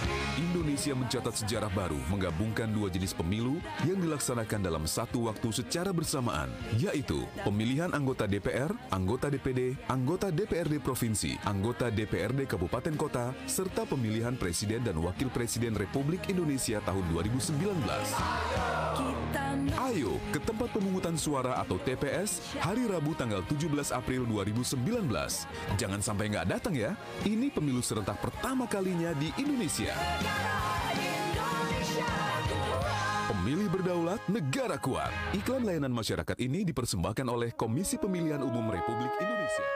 Indonesia 0.73 0.97
mencatat 1.05 1.35
sejarah 1.45 1.69
baru 1.69 2.01
menggabungkan 2.09 2.65
dua 2.65 2.89
jenis 2.89 3.13
pemilu 3.13 3.61
yang 3.85 4.01
dilaksanakan 4.01 4.57
dalam 4.57 4.89
satu 4.89 5.29
waktu 5.29 5.53
secara 5.53 5.93
bersamaan, 5.93 6.49
yaitu 6.81 7.29
pemilihan 7.45 7.93
anggota 7.93 8.25
DPR, 8.25 8.73
anggota 8.89 9.29
DPD, 9.29 9.77
anggota 9.85 10.33
DPRD 10.33 10.81
Provinsi, 10.81 11.37
anggota 11.45 11.93
DPRD 11.93 12.49
Kabupaten 12.49 12.97
Kota, 12.97 13.37
serta 13.45 13.85
pemilihan 13.85 14.33
Presiden 14.33 14.81
dan 14.81 14.97
Wakil 14.97 15.29
Presiden 15.29 15.77
Republik 15.77 16.25
Indonesia 16.33 16.81
tahun 16.81 17.05
2019. 17.13 18.82
Ayo 19.73 20.21
ke 20.29 20.37
tempat 20.37 20.69
pemungutan 20.69 21.17
suara 21.17 21.57
atau 21.57 21.81
TPS 21.81 22.53
hari 22.61 22.85
Rabu 22.85 23.17
tanggal 23.17 23.41
17 23.49 23.89
April 23.89 24.29
2019. 24.29 25.09
Jangan 25.81 25.97
sampai 25.97 26.29
nggak 26.29 26.45
datang 26.45 26.77
ya. 26.77 26.93
Ini 27.25 27.49
pemilu 27.49 27.81
serentak 27.81 28.21
pertama 28.21 28.69
kalinya 28.69 29.11
di. 29.17 29.33
Indonesia 29.33 29.91
Pemilih 33.33 33.67
berdaulat, 33.73 34.21
negara 34.29 34.77
kuat. 34.77 35.09
Iklan 35.33 35.65
layanan 35.65 35.91
masyarakat 35.91 36.37
ini 36.37 36.61
dipersembahkan 36.63 37.27
oleh 37.27 37.49
Komisi 37.57 37.97
Pemilihan 37.97 38.39
Umum 38.45 38.69
Republik 38.69 39.09
Indonesia. 39.17 39.67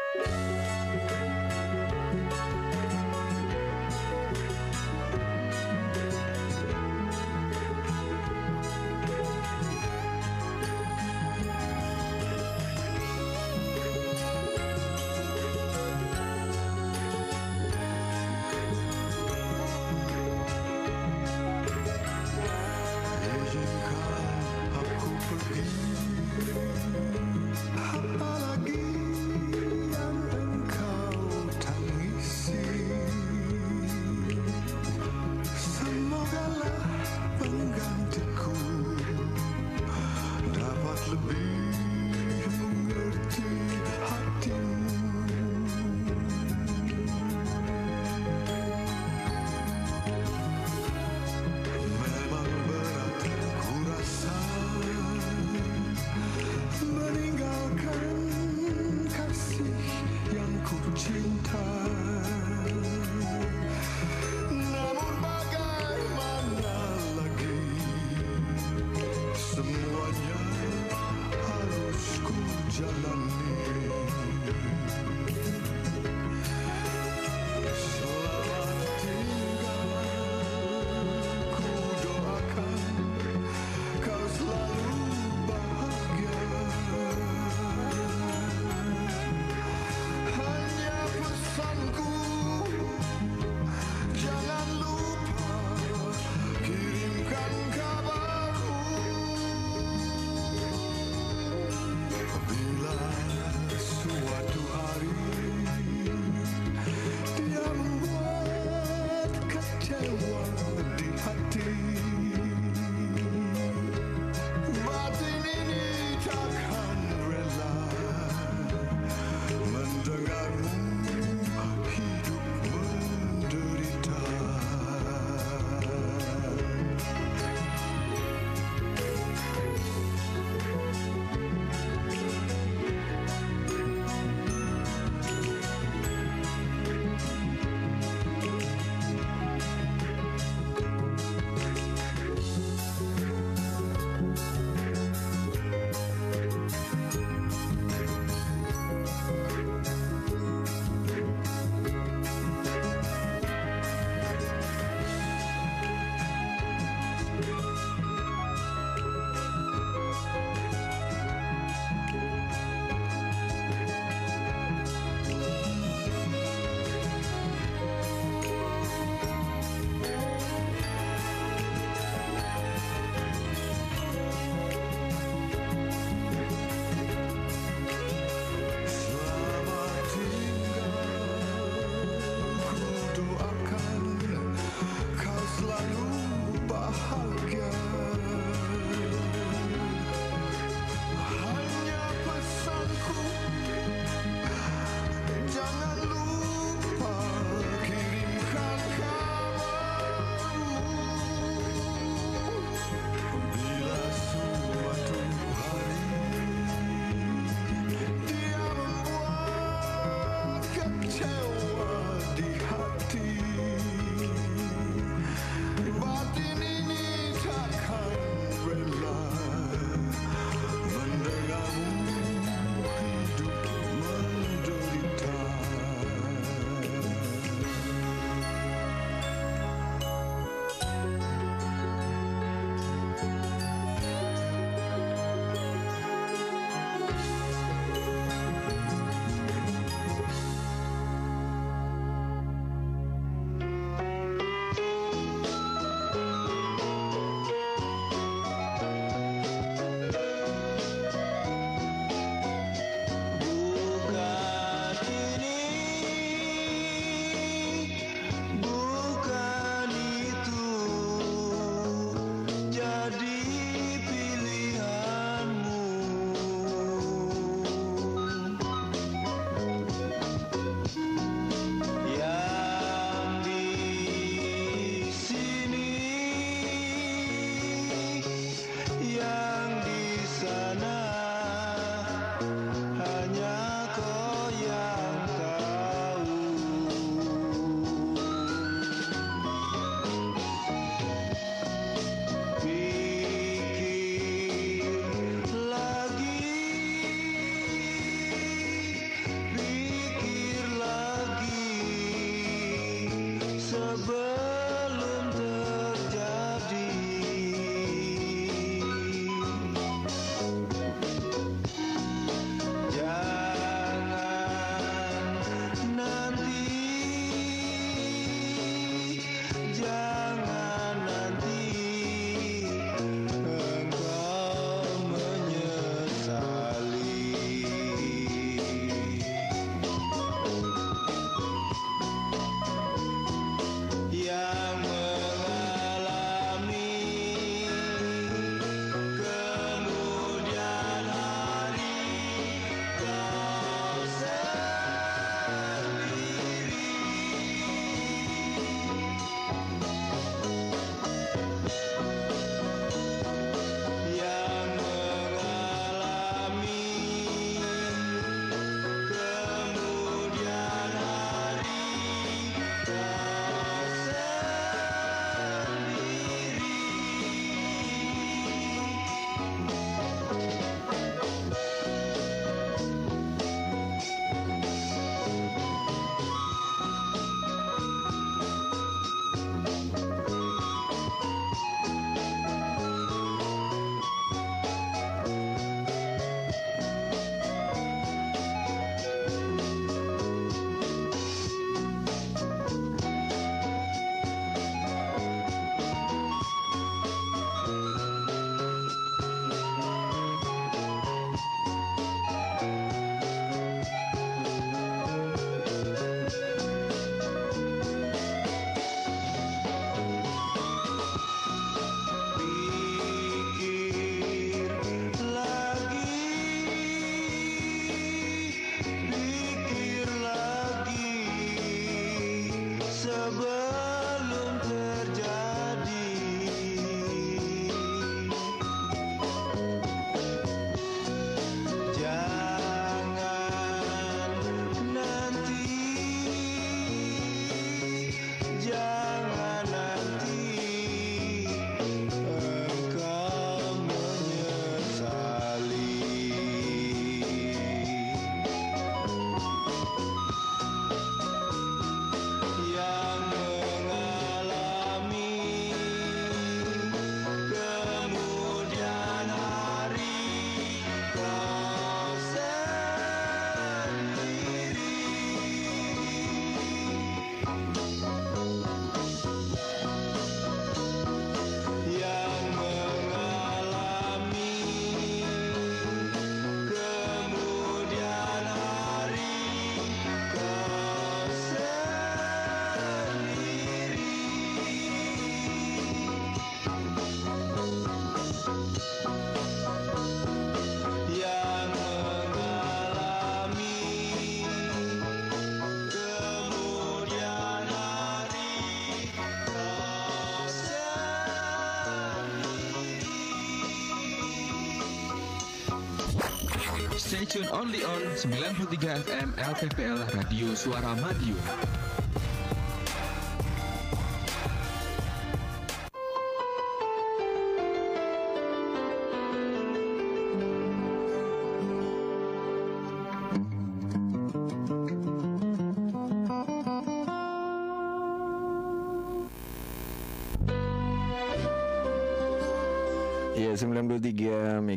Stay 507.18 507.26
tune 507.26 507.50
only 507.52 507.84
on 507.84 508.00
93 508.30 508.78
FM 508.78 509.34
LPPL 509.42 510.14
Radio 510.14 510.54
Suara 510.54 510.94
Madiun. 511.02 511.77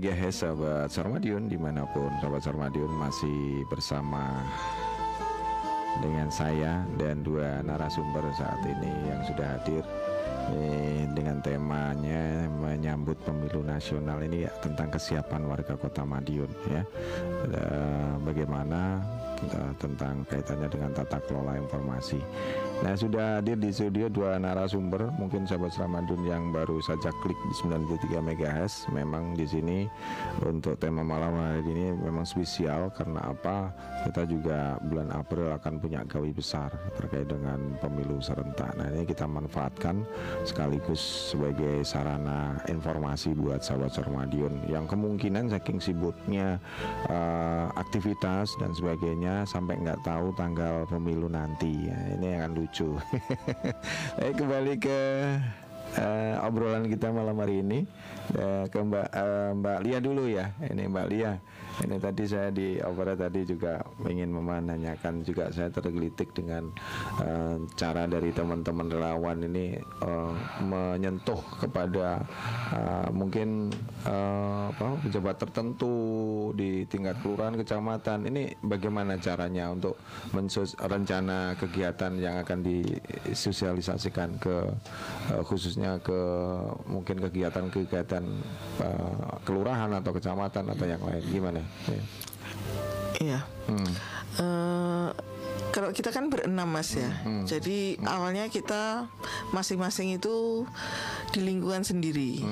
93 0.01 0.17
MHz 0.17 0.33
sahabat 0.33 0.89
Sarmadion 0.89 1.45
di 1.45 1.61
mana 1.61 1.85
pun 1.85 2.09
sahabat 2.25 2.41
Sarmadion 2.41 2.89
masih 2.89 3.69
bersama 3.69 4.41
dengan 6.01 6.33
saya 6.33 6.89
dan 6.97 7.21
dua 7.21 7.61
narasumber 7.61 8.25
saat 8.33 8.65
ini 8.65 8.89
yang 9.05 9.21
sudah 9.29 9.61
hadir 9.61 9.85
eh, 10.57 11.05
dengan 11.13 11.45
temanya 11.45 12.49
menyambut 12.49 13.21
pemilu 13.29 13.61
nasional 13.61 14.25
ini 14.25 14.49
ya, 14.49 14.53
tentang 14.65 14.89
kesiapan 14.89 15.45
warga 15.45 15.77
kota 15.77 16.01
Madiun 16.01 16.49
ya. 16.73 16.81
Eh, 17.53 18.13
bagaimana 18.25 19.05
eh, 19.45 19.73
tentang 19.77 20.25
kaitannya 20.25 20.69
dengan 20.73 20.97
tata 20.97 21.21
kelola 21.29 21.61
informasi 21.61 22.17
Nah 22.81 22.97
sudah 22.97 23.45
hadir 23.45 23.61
di 23.61 23.69
studio 23.77 24.09
dua 24.09 24.41
narasumber. 24.41 25.13
Mungkin 25.21 25.45
sahabat 25.45 25.77
Ramadun 25.77 26.25
yang 26.25 26.49
baru 26.49 26.81
saja 26.81 27.13
klik 27.21 27.37
di 27.37 27.55
93 27.69 28.25
MHz 28.25 28.89
memang 28.97 29.37
di 29.37 29.45
sini 29.45 29.79
untuk 30.49 30.81
tema 30.81 31.05
malam 31.05 31.37
hari 31.37 31.61
ini 31.61 31.93
memang 31.93 32.25
spesial 32.25 32.89
karena 32.97 33.37
apa? 33.37 33.69
Kita 34.09 34.25
juga 34.25 34.81
bulan 34.81 35.13
April 35.13 35.53
akan 35.61 35.77
punya 35.77 36.01
gawi 36.09 36.33
besar 36.33 36.73
terkait 36.97 37.29
dengan 37.29 37.77
pemilu 37.85 38.17
serentak. 38.17 38.73
Nah 38.81 38.89
ini 38.97 39.05
kita 39.05 39.29
manfaatkan 39.29 40.01
sekaligus 40.49 41.37
sebagai 41.37 41.85
sarana 41.85 42.57
informasi 42.65 43.37
buat 43.37 43.61
sahabat 43.61 43.93
Sarmadion 43.93 44.57
yang 44.73 44.89
kemungkinan 44.89 45.53
saking 45.53 45.85
sibuknya 45.85 46.57
eh, 47.13 47.67
aktivitas 47.77 48.57
dan 48.57 48.73
sebagainya 48.73 49.45
sampai 49.45 49.77
nggak 49.85 50.01
tahu 50.01 50.33
tanggal 50.33 50.89
pemilu 50.89 51.29
nanti. 51.29 51.93
Ya, 51.93 51.99
ini 52.17 52.41
akan 52.41 52.51
lucu 52.57 52.70
Eh, 52.71 54.31
kembali 54.39 54.79
ke 54.79 54.99
eh, 55.99 56.35
obrolan 56.47 56.87
kita 56.87 57.11
malam 57.11 57.35
hari 57.43 57.67
ini 57.67 57.83
Eh, 58.31 58.65
ke 58.71 58.79
Mbak 58.79 59.07
eh, 59.11 59.51
Mbak 59.59 59.79
Lia 59.83 59.99
dulu 59.99 60.31
ya. 60.31 60.55
Ini 60.63 60.87
Mbak 60.87 61.07
Lia. 61.11 61.35
Ini 61.81 61.97
tadi 61.97 62.29
saya 62.29 62.53
di 62.53 62.77
opera 62.85 63.17
tadi 63.17 63.41
juga 63.49 63.81
ingin 64.05 64.37
menanyakan 64.37 65.25
juga 65.25 65.49
saya 65.49 65.73
tergelitik 65.73 66.37
dengan 66.37 66.69
eh, 67.25 67.57
cara 67.73 68.05
dari 68.05 68.29
teman-teman 68.37 68.93
relawan 68.93 69.41
ini 69.41 69.81
eh, 69.81 70.33
menyentuh 70.61 71.41
kepada 71.57 72.21
eh, 72.77 73.09
mungkin 73.17 73.73
eh, 74.05 74.63
apa 74.71 75.01
pejabat 75.09 75.37
tertentu 75.41 75.95
di 76.53 76.85
tingkat 76.85 77.17
kelurahan 77.25 77.57
kecamatan. 77.57 78.29
Ini 78.29 78.61
bagaimana 78.61 79.17
caranya 79.17 79.73
untuk 79.73 79.97
mensos 80.37 80.77
rencana 80.77 81.57
kegiatan 81.57 82.13
yang 82.21 82.45
akan 82.45 82.61
disosialisasikan 82.61 84.37
ke 84.37 84.57
eh, 85.33 85.43
khususnya 85.49 85.97
ke 86.05 86.21
mungkin 86.85 87.25
kegiatan-kegiatan 87.25 88.25
eh, 88.85 89.33
kelurahan 89.49 89.97
atau 89.97 90.13
kecamatan 90.13 90.65
atau 90.77 90.85
yang 90.85 91.01
lain 91.01 91.25
gimana? 91.33 91.70
Ya. 91.89 92.03
Iya. 93.21 93.41
Hmm. 93.69 93.93
Eh, 94.41 95.09
kalau 95.71 95.95
kita 95.95 96.11
kan 96.11 96.27
berenam 96.27 96.67
mas 96.67 96.99
ya, 96.99 97.07
jadi 97.47 97.95
awalnya 98.03 98.51
kita 98.51 99.07
masing-masing 99.55 100.19
itu 100.19 100.67
di 101.31 101.47
lingkungan 101.47 101.87
sendiri. 101.87 102.43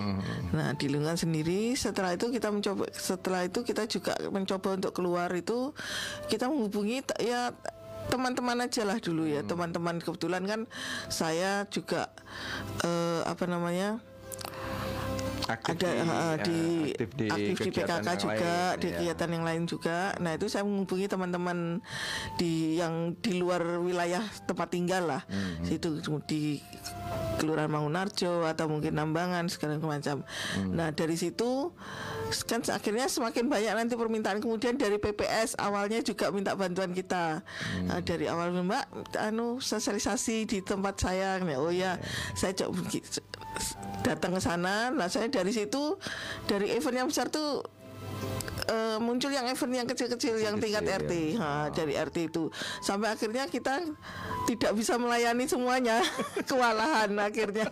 Nah 0.54 0.78
di 0.78 0.86
lingkungan 0.86 1.18
sendiri, 1.18 1.74
setelah 1.74 2.14
itu 2.14 2.30
kita 2.30 2.54
mencoba, 2.54 2.86
setelah 2.94 3.42
itu 3.42 3.66
kita 3.66 3.90
juga 3.90 4.14
mencoba 4.30 4.78
untuk 4.78 4.94
keluar 4.94 5.34
itu 5.34 5.74
kita 6.30 6.46
menghubungi 6.46 7.02
ya 7.18 7.50
teman-teman 8.06 8.70
aja 8.70 8.86
lah 8.86 9.02
dulu 9.02 9.26
ya, 9.26 9.42
teman-teman 9.42 9.98
kebetulan 9.98 10.46
kan 10.46 10.60
saya 11.10 11.66
juga 11.74 12.14
eh, 12.86 13.26
apa 13.26 13.50
namanya 13.50 13.98
Aktif 15.48 15.80
ada 15.80 15.88
di, 15.88 15.96
ya, 15.96 16.04
di, 16.44 16.58
aktif 16.92 17.08
di 17.16 17.26
aktif 17.32 17.56
di 17.64 17.70
PKK 17.72 18.08
juga 18.20 18.54
lain, 18.54 18.80
di 18.80 18.86
ya. 18.86 18.96
kegiatan 19.00 19.28
yang 19.32 19.44
lain 19.48 19.62
juga 19.64 19.98
nah 20.20 20.36
itu 20.36 20.46
saya 20.52 20.62
menghubungi 20.68 21.06
teman-teman 21.08 21.80
di 22.36 22.76
yang 22.76 23.16
di 23.18 23.40
luar 23.40 23.80
wilayah 23.80 24.22
tempat 24.44 24.68
tinggal 24.68 25.04
lah 25.08 25.22
Hmm, 25.28 25.60
situ 25.64 26.00
di 26.24 26.58
Kelurahan 27.38 27.70
Mangunarjo 27.70 28.42
atau 28.44 28.66
mungkin 28.66 28.98
Nambangan 28.98 29.46
segala 29.46 29.78
macam. 29.78 30.26
Hmm. 30.58 30.74
Nah 30.74 30.90
dari 30.90 31.14
situ 31.14 31.70
kan 32.44 32.60
akhirnya 32.68 33.08
semakin 33.08 33.48
banyak 33.48 33.72
nanti 33.72 33.94
permintaan 33.96 34.42
kemudian 34.44 34.76
dari 34.76 35.00
PPS 35.00 35.56
awalnya 35.56 36.04
juga 36.04 36.28
minta 36.28 36.52
bantuan 36.52 36.92
kita 36.92 37.40
Hmm. 37.48 37.88
Nah, 37.90 38.00
dari 38.04 38.28
awal 38.28 38.52
Mbak 38.52 39.16
anu 39.18 39.58
sosialisasi 39.58 40.44
di 40.44 40.58
tempat 40.60 41.00
saya 41.00 41.40
oh 41.58 41.72
ya 41.72 41.96
saya 42.36 42.52
coba 42.54 42.84
datang 44.02 44.36
ke 44.36 44.40
sana. 44.40 44.90
Nah 44.90 45.06
saya 45.10 45.28
dari 45.28 45.50
situ 45.52 45.96
dari 46.46 46.72
event 46.74 47.04
yang 47.04 47.08
besar 47.08 47.28
tuh 47.28 47.62
eh, 48.68 48.98
muncul 49.00 49.32
yang 49.32 49.48
event 49.48 49.72
yang 49.84 49.88
kecil-kecil 49.88 50.36
yang 50.38 50.56
tingkat 50.60 50.84
Kecil, 50.84 50.98
RT 51.00 51.12
ya. 51.12 51.40
Ha, 51.40 51.50
dari 51.72 51.92
RT 51.96 52.16
itu. 52.30 52.44
Sampai 52.84 53.12
akhirnya 53.12 53.48
kita 53.48 53.80
tidak 54.44 54.72
bisa 54.76 55.00
melayani 55.00 55.48
semuanya. 55.48 56.04
Kewalahan 56.48 57.10
akhirnya. 57.16 57.68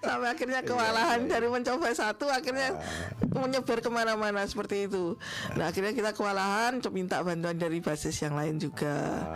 Sampai 0.00 0.28
akhirnya 0.32 0.60
kewalahan 0.62 1.26
dari 1.26 1.46
mencoba 1.50 1.90
satu 1.92 2.30
akhirnya 2.30 2.78
menyebar 3.34 3.82
ke 3.82 3.90
mana-mana 3.90 4.46
seperti 4.46 4.90
itu. 4.90 5.18
Nah 5.58 5.70
akhirnya 5.70 5.92
kita 5.94 6.10
kewalahan 6.14 6.80
minta 6.94 7.20
bantuan 7.20 7.58
dari 7.58 7.78
basis 7.82 8.18
yang 8.22 8.34
lain 8.38 8.58
juga. 8.58 9.26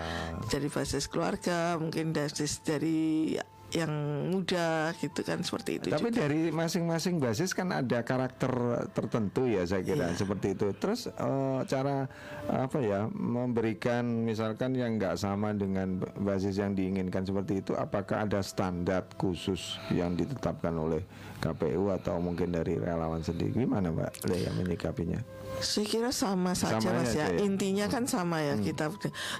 Dari 0.49 0.67
basis 0.71 1.07
keluarga 1.11 1.77
mungkin 1.79 2.15
basis 2.15 2.63
dari 2.63 3.37
yang 3.73 3.93
muda 4.29 4.93
gitu 5.01 5.25
kan 5.25 5.41
seperti 5.41 5.81
itu 5.81 5.89
Tapi 5.89 6.13
juga. 6.13 6.21
dari 6.25 6.53
masing-masing 6.53 7.17
basis 7.17 7.57
kan 7.57 7.73
ada 7.73 8.05
karakter 8.05 8.53
tertentu 8.93 9.49
ya 9.49 9.65
saya 9.65 9.81
kira 9.81 10.13
Iya. 10.13 10.19
seperti 10.19 10.53
itu. 10.53 10.77
Terus 10.77 11.09
eh, 11.09 11.61
cara 11.67 12.05
apa 12.47 12.79
ya 12.79 13.09
memberikan 13.09 14.05
misalkan 14.23 14.77
yang 14.77 15.01
nggak 15.01 15.17
sama 15.17 15.51
dengan 15.53 15.99
basis 16.21 16.57
yang 16.57 16.73
diinginkan 16.73 17.25
seperti 17.25 17.61
itu, 17.61 17.73
apakah 17.73 18.29
ada 18.29 18.45
standar 18.45 19.09
khusus 19.17 19.81
yang 19.89 20.13
ditetapkan 20.13 20.77
oleh 20.77 21.01
KPU 21.39 21.91
atau 21.91 22.21
mungkin 22.21 22.53
dari 22.53 22.77
relawan 22.77 23.25
sendiri? 23.25 23.57
Gimana 23.57 23.89
Mbak 23.89 24.29
Lea 24.29 24.53
menyikapinya? 24.53 25.21
Saya 25.59 25.85
kira 25.85 26.11
sama 26.11 26.53
saja 26.53 26.81
Sama 26.81 27.01
mas 27.01 27.13
ya. 27.13 27.29
ya? 27.29 27.37
Hmm. 27.37 27.47
Intinya 27.47 27.87
kan 27.87 28.05
sama 28.05 28.41
ya 28.41 28.57
kita. 28.57 28.89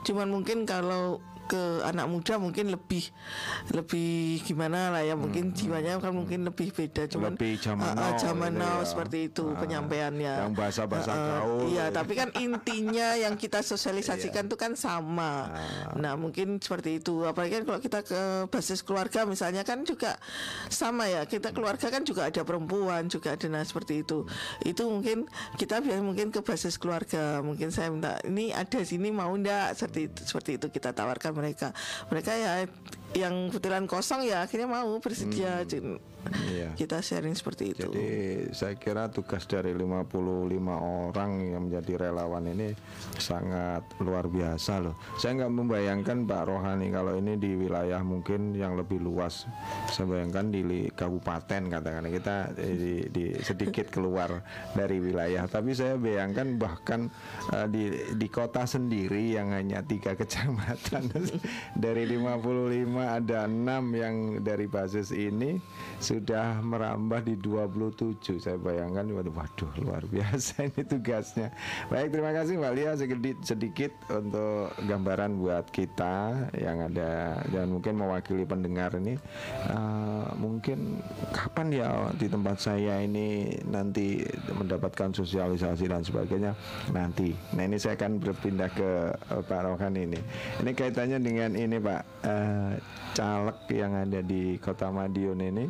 Cuman 0.03 0.29
mungkin 0.29 0.65
kalau 0.65 1.21
ke 1.53 1.63
anak 1.85 2.09
muda 2.09 2.35
mungkin 2.37 2.73
lebih 2.73 3.05
lebih 3.71 4.13
gimana 4.43 4.89
lah 4.89 5.03
ya 5.03 5.13
mungkin 5.13 5.53
jiwanya 5.53 5.99
kan 5.99 6.11
mungkin 6.11 6.45
lebih 6.45 6.73
beda 6.73 7.05
cuman 7.07 7.31
Hmm. 7.33 7.39
Lebih 7.39 7.55
zaman 7.59 7.87
ah, 7.87 7.95
now 7.95 8.13
zaman 8.15 8.51
gitu 8.51 8.61
now 8.61 8.77
ya. 8.77 8.85
seperti 8.85 9.19
itu 9.27 9.45
Ah, 9.47 9.59
penyampaiannya. 9.59 10.35
yang 10.43 10.55
bahasa-bahasa 10.55 11.09
Ah, 11.09 11.15
ah, 11.15 11.29
gaul. 11.45 11.61
iya 11.69 11.85
tapi 11.89 12.13
kan 12.13 12.29
intinya 12.35 13.09
yang 13.15 13.35
kita 13.35 13.61
sosialisasikan 13.71 14.47
itu 14.47 14.57
kan 14.57 14.73
sama. 14.75 15.49
Ah. 15.49 15.93
nah 15.95 16.13
mungkin 16.15 16.57
seperti 16.59 16.99
itu. 16.99 17.23
Apalagi 17.23 17.59
kan 17.59 17.65
kalau 17.65 17.81
kita 17.81 18.01
ke 18.01 18.21
basis 18.49 18.81
keluarga 18.81 19.25
misalnya 19.25 19.63
kan 19.63 19.83
juga 19.83 20.17
sama 20.69 21.05
ya. 21.07 21.25
Kita 21.25 21.51
keluarga 21.51 21.89
kan 21.89 22.03
juga 22.03 22.27
ada 22.27 22.43
perempuan 22.43 23.07
juga 23.07 23.33
ada 23.33 23.47
nah 23.47 23.61
seperti 23.61 24.03
itu. 24.03 24.25
Itu 24.63 24.89
mungkin 24.89 25.27
kita 25.55 25.79
biar 25.79 26.01
mungkin 26.01 26.29
ke 26.29 26.41
basis 26.41 26.77
keluarga. 26.77 27.41
Mungkin 27.41 27.69
saya 27.69 27.89
minta 27.89 28.17
ini 28.23 28.51
ada 28.51 28.79
sini 28.81 29.09
mau 29.09 29.33
ndak? 29.33 29.75
Seperti 29.75 30.01
itu, 30.07 30.21
seperti 30.23 30.51
itu 30.57 30.67
kita 30.69 30.93
tawarkan 30.93 31.33
mereka. 31.43 31.75
Mereka 32.07 32.31
ya 32.39 32.53
yang 33.19 33.51
kebetulan 33.51 33.85
kosong 33.91 34.23
ya 34.23 34.47
akhirnya 34.47 34.71
mau 34.71 34.95
bersedia. 35.03 35.67
Jadi, 35.67 35.99
Iya. 36.31 36.71
kita 36.81 37.03
sharing 37.03 37.35
seperti 37.35 37.75
itu 37.75 37.91
Jadi 37.91 38.09
saya 38.55 38.79
kira 38.79 39.11
tugas 39.11 39.45
dari 39.51 39.75
55 39.75 40.07
orang 41.11 41.31
yang 41.51 41.63
menjadi 41.67 42.09
relawan 42.09 42.47
ini 42.47 42.71
sangat 43.19 43.83
luar 43.99 44.31
biasa 44.31 44.79
loh. 44.79 44.95
Saya 45.19 45.43
nggak 45.43 45.53
membayangkan 45.53 46.19
Pak 46.23 46.43
Rohani 46.47 46.95
kalau 46.95 47.19
ini 47.19 47.35
di 47.35 47.59
wilayah 47.59 47.99
mungkin 48.07 48.55
yang 48.55 48.79
lebih 48.79 49.03
luas. 49.03 49.51
Saya 49.91 50.07
bayangkan 50.07 50.55
di 50.55 50.63
kabupaten 50.95 51.63
katakan 51.67 52.07
kita 52.07 52.55
eh, 52.55 52.77
di, 52.79 52.95
di 53.11 53.25
sedikit 53.43 53.91
keluar 53.95 54.47
dari 54.79 55.03
wilayah. 55.03 55.51
Tapi 55.51 55.75
saya 55.75 55.99
bayangkan 55.99 56.55
bahkan 56.55 57.11
eh, 57.51 57.67
di 57.67 57.83
di 58.15 58.29
kota 58.31 58.63
sendiri 58.63 59.35
yang 59.35 59.51
hanya 59.51 59.83
tiga 59.83 60.15
kecamatan 60.21 61.11
dari 61.75 62.07
55 62.07 62.93
cuma 62.93 63.17
ada 63.17 63.49
enam 63.49 63.89
yang 63.97 64.15
dari 64.45 64.69
basis 64.69 65.17
ini 65.17 65.57
sudah 66.13 66.61
merambah 66.61 67.25
di 67.25 67.41
27 67.41 68.37
saya 68.37 68.61
bayangkan 68.61 69.09
waduh, 69.17 69.33
waduh 69.33 69.73
luar 69.81 70.05
biasa 70.13 70.69
ini 70.69 70.85
tugasnya. 70.85 71.49
Baik 71.89 72.13
terima 72.13 72.37
kasih 72.37 72.61
Mbak 72.61 72.73
Lia 72.77 72.93
sedikit 73.01 73.39
sedikit 73.41 73.93
untuk 74.13 74.77
gambaran 74.85 75.41
buat 75.41 75.73
kita 75.73 76.49
yang 76.53 76.85
ada 76.93 77.41
dan 77.49 77.73
mungkin 77.73 77.97
mewakili 77.97 78.45
pendengar 78.45 78.93
ini. 79.01 79.17
Eh, 79.73 80.27
mungkin 80.37 81.01
kapan 81.33 81.73
ya 81.73 81.89
di 82.21 82.29
tempat 82.29 82.61
saya 82.61 83.01
ini 83.01 83.57
nanti 83.65 84.21
mendapatkan 84.53 85.17
sosialisasi 85.17 85.89
dan 85.89 86.05
sebagainya? 86.05 86.53
Nanti. 86.93 87.33
Nah 87.57 87.65
ini 87.65 87.81
saya 87.81 87.97
akan 87.97 88.21
berpindah 88.21 88.69
ke 88.69 88.91
eh, 89.17 89.43
Pak 89.49 89.61
Rohan 89.65 89.97
ini. 89.97 90.21
Ini 90.61 90.71
kaitannya 90.77 91.19
dengan 91.25 91.57
ini 91.57 91.81
Pak. 91.81 92.03
Eh, 92.29 92.73
caleg 93.13 93.59
yang 93.69 93.93
ada 93.93 94.21
di 94.25 94.57
Kota 94.57 94.89
Madiun 94.89 95.41
ini 95.45 95.69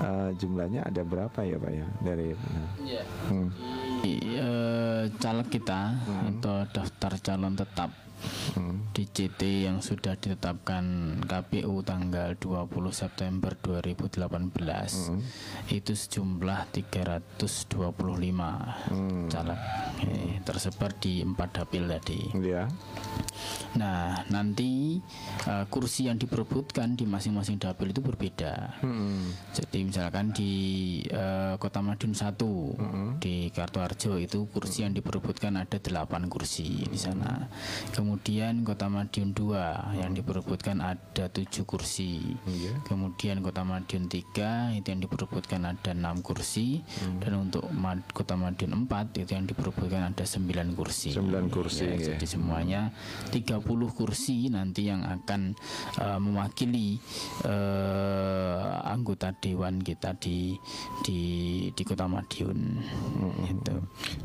eh, 0.00 0.30
jumlahnya 0.36 0.84
ada 0.86 1.02
berapa 1.02 1.38
ya 1.42 1.56
Pak 1.56 1.72
ya? 1.72 1.86
Dari 2.02 2.28
Hmm. 3.26 3.48
Di, 4.04 4.14
eh, 4.22 5.02
caleg 5.18 5.48
kita 5.50 5.80
atau 6.30 6.62
daftar 6.70 7.12
calon 7.18 7.54
tetap 7.58 7.90
DCT 8.96 9.68
yang 9.68 9.84
sudah 9.84 10.16
ditetapkan 10.16 10.84
KPU 11.28 11.84
tanggal 11.84 12.32
20 12.40 12.72
September 12.94 13.52
2018 13.60 14.24
itu 15.68 15.92
sejumlah 15.92 16.72
325 16.72 17.76
caleg 19.28 19.60
eh, 20.00 20.40
tersebar 20.40 20.96
di 20.96 21.20
empat 21.20 21.60
dapil 21.60 21.84
tadi. 21.84 22.32
ya 22.40 22.64
Nah, 23.76 24.24
nanti 24.32 24.96
eh, 25.44 25.64
kursi 25.68 26.08
yang 26.08 26.16
diperebutkan 26.16 26.96
di 26.96 27.04
masing-masing 27.04 27.60
dapil 27.60 27.92
itu 27.92 28.00
berbeda. 28.00 28.80
Jadi 29.52 29.78
misalkan 29.84 30.32
di 30.32 30.52
eh, 31.04 31.60
Kota 31.60 31.84
Madiun 31.84 32.16
1 32.16 33.20
di 33.20 33.52
Kartoarjo 33.52 34.16
itu 34.16 34.48
kursi 34.48 34.88
yang 34.88 34.96
diperebutkan 34.96 35.60
ada 35.60 35.76
8 35.76 36.32
kursi 36.32 36.88
di 36.88 36.96
sana. 36.96 37.44
Kemudian 37.92 38.05
Kota 38.06 38.86
Madiun 38.86 39.34
2 39.34 39.98
yang 39.98 40.14
diperebutkan 40.14 40.78
ada 40.78 41.26
7 41.26 41.42
kursi. 41.62 42.38
Kemudian 42.82 43.42
Kota 43.42 43.62
Madiun 43.62 44.06
3 44.06 44.70
itu 44.72 44.86
yang 44.86 45.02
diperebutkan 45.02 45.66
ada 45.66 45.90
6 45.90 46.22
kursi 46.22 46.86
dan 47.18 47.42
untuk 47.42 47.66
Mad- 47.68 48.06
Kota 48.10 48.34
Madiun 48.34 48.86
4 48.86 49.10
itu 49.16 49.32
yang 49.32 49.44
diperebutkan 49.44 50.06
ada 50.06 50.22
9 50.22 50.46
kursi. 50.72 51.10
Sembilan 51.10 51.46
kursi, 51.48 51.82
Ya, 51.82 51.94
ya. 51.94 52.06
jadi 52.14 52.26
semuanya 52.26 52.80
30 53.28 53.58
kursi 53.90 54.46
nanti 54.48 54.86
yang 54.86 55.02
akan 55.02 55.56
eh, 55.98 56.18
mewakili 56.18 57.02
eh, 57.42 58.62
anggota 58.86 59.34
dewan 59.34 59.80
kita 59.80 60.14
di 60.14 60.54
di 61.02 61.20
di 61.70 61.82
Kota 61.82 62.06
Madiun 62.06 62.58
gitu. 63.44 63.76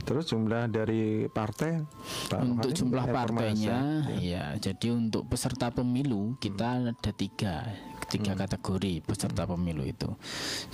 terus 0.03 0.27
jumlah 0.27 0.67
dari 0.67 1.25
partai 1.27 1.81
Pak 2.27 2.39
Untuk 2.41 2.69
Rohani, 2.69 2.77
jumlah 2.77 3.05
informasi. 3.07 3.65
Partainya 3.71 4.19
ya 4.19 4.43
jadi 4.59 4.87
untuk 4.91 5.27
peserta 5.31 5.71
pemilu 5.71 6.35
kita 6.43 6.91
ada 6.91 7.11
tiga 7.15 7.71
tiga 8.11 8.35
kategori 8.35 8.99
peserta 9.07 9.47
pemilu 9.47 9.87
itu. 9.87 10.11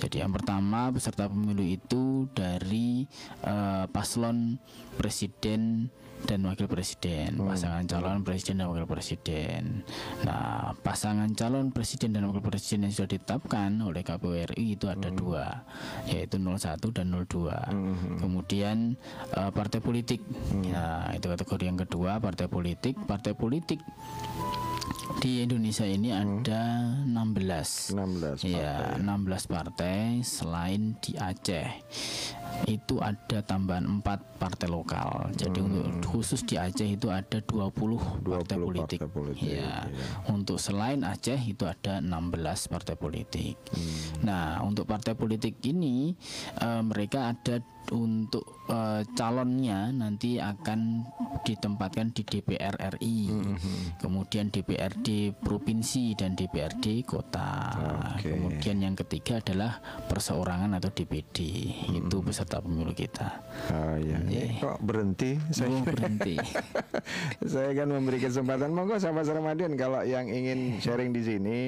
Jadi 0.02 0.26
yang 0.26 0.34
pertama 0.34 0.90
peserta 0.90 1.30
pemilu 1.30 1.62
itu 1.62 2.26
dari 2.34 3.06
eh, 3.46 3.84
paslon 3.94 4.58
presiden 4.98 5.86
dan 6.26 6.42
wakil 6.48 6.66
presiden, 6.66 7.38
pasangan 7.38 7.84
calon 7.86 8.26
presiden 8.26 8.64
dan 8.64 8.66
wakil 8.72 8.88
presiden. 8.88 9.86
Nah, 10.26 10.74
pasangan 10.82 11.30
calon 11.36 11.70
presiden 11.70 12.16
dan 12.16 12.26
wakil 12.26 12.42
presiden 12.42 12.88
yang 12.88 12.94
sudah 12.94 13.14
ditetapkan 13.14 13.78
oleh 13.78 14.02
KPU 14.02 14.34
RI 14.34 14.74
itu 14.74 14.90
ada 14.90 15.12
dua, 15.12 15.62
yaitu 16.10 16.40
01 16.40 16.90
dan 16.90 17.06
02. 17.12 18.18
Kemudian 18.18 18.98
eh, 19.36 19.50
partai 19.54 19.78
politik, 19.78 20.24
ya 20.66 21.12
itu 21.14 21.26
kategori 21.28 21.64
yang 21.64 21.78
kedua 21.78 22.18
partai 22.18 22.50
politik. 22.50 22.98
Partai 23.06 23.36
politik 23.36 23.78
di 25.18 25.42
Indonesia 25.42 25.82
ini 25.88 26.14
ada 26.14 26.94
16 27.08 27.96
16 27.96 28.44
Ya, 28.46 28.94
16 29.00 29.50
partai 29.50 30.20
selain 30.22 30.94
di 31.00 31.18
Aceh. 31.18 31.68
Itu 32.68 33.02
ada 33.02 33.42
tambahan 33.42 34.04
4 34.04 34.37
partai 34.38 34.70
lokal. 34.70 35.34
Jadi 35.34 35.58
untuk 35.58 35.84
khusus 36.06 36.40
di 36.40 36.54
Aceh 36.54 36.86
itu 36.86 37.10
ada 37.10 37.42
20, 37.42 38.22
partai 38.22 38.56
20 38.56 38.64
politik. 38.64 38.98
partai 39.02 39.10
politik, 39.10 39.50
Ya. 39.50 39.84
iya. 39.84 40.06
Untuk 40.30 40.56
selain 40.56 41.02
Aceh 41.02 41.36
itu 41.36 41.66
ada 41.66 41.98
16 41.98 42.70
partai 42.70 42.94
politik. 42.94 43.58
Nah, 44.22 44.62
untuk 44.62 44.86
partai 44.86 45.12
politik 45.12 45.58
ini 45.62 46.14
eh, 46.56 46.82
mereka 46.82 47.34
ada 47.34 47.58
untuk 47.94 48.68
eh, 48.68 49.02
calonnya 49.16 49.88
nanti 49.90 50.36
akan 50.36 51.06
ditempatkan 51.44 52.12
di 52.12 52.22
DPR 52.26 52.76
RI, 52.98 53.30
kemudian 53.96 54.52
DPRD 54.52 55.32
provinsi 55.40 56.12
dan 56.12 56.36
DPRD 56.36 57.06
kota. 57.08 57.72
Oke. 58.16 58.34
Kemudian 58.36 58.84
yang 58.84 58.94
ketiga 58.98 59.40
adalah 59.40 59.80
perseorangan 60.10 60.76
atau 60.76 60.90
DPD, 60.92 61.36
itu 61.94 62.16
peserta 62.20 62.60
pemilu 62.60 62.92
kita. 62.92 63.40
Iya. 63.72 64.18
Iya. 64.28 64.44
Kok 64.60 64.78
berhenti? 64.84 65.38
Saya 65.48 65.68
Oh, 65.68 65.84
berhenti. 65.84 66.34
saya 67.52 67.70
akan 67.76 67.88
memberi 68.00 68.18
kesempatan 68.18 68.72
monggo 68.72 68.96
sahabat 68.96 69.28
Ramadan 69.28 69.76
kalau 69.76 70.00
yang 70.02 70.26
ingin 70.26 70.80
sharing 70.80 71.12
di 71.12 71.22
sini 71.22 71.58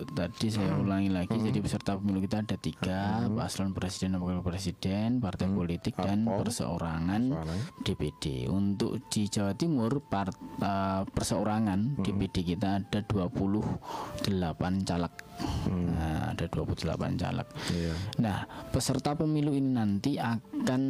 disampaikan. 0.00 0.16
tadi 0.16 0.48
saya 0.48 0.72
ulangi 0.80 1.12
lagi, 1.12 1.36
jadi 1.36 1.60
peserta 1.60 2.00
pemilu 2.00 2.24
kita 2.24 2.40
ada 2.42 2.56
tiga, 2.56 3.28
paslon 3.30 3.76
presiden 3.76 4.16
dan 4.16 4.24
wakil 4.24 4.40
presiden, 4.42 5.20
partai 5.20 5.52
politik 5.52 5.92
dan 6.00 6.24
perseorangan. 6.24 7.36
DPD. 7.84 8.48
Untuk 8.48 8.96
di 9.12 9.28
Jawa 9.28 9.52
Timur 9.52 10.00
part, 10.00 10.32
eh, 10.62 11.02
perseorangan 11.04 12.00
DPD 12.00 12.56
kita 12.56 12.80
ada 12.80 13.04
28 13.04 14.80
caleg. 14.86 15.25
Nah, 15.70 16.32
ada 16.32 16.46
28 16.48 17.16
caleg. 17.16 17.48
Iya. 17.72 17.94
Nah, 18.22 18.38
peserta 18.70 19.16
pemilu 19.16 19.52
ini 19.56 19.70
nanti 19.72 20.16
akan 20.20 20.82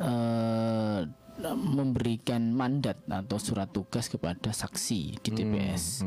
eh, 0.00 1.00
memberikan 1.56 2.52
mandat 2.52 3.00
atau 3.08 3.40
surat 3.40 3.68
tugas 3.72 4.06
kepada 4.06 4.52
saksi 4.52 5.18
di 5.20 5.30
TPS. 5.32 6.04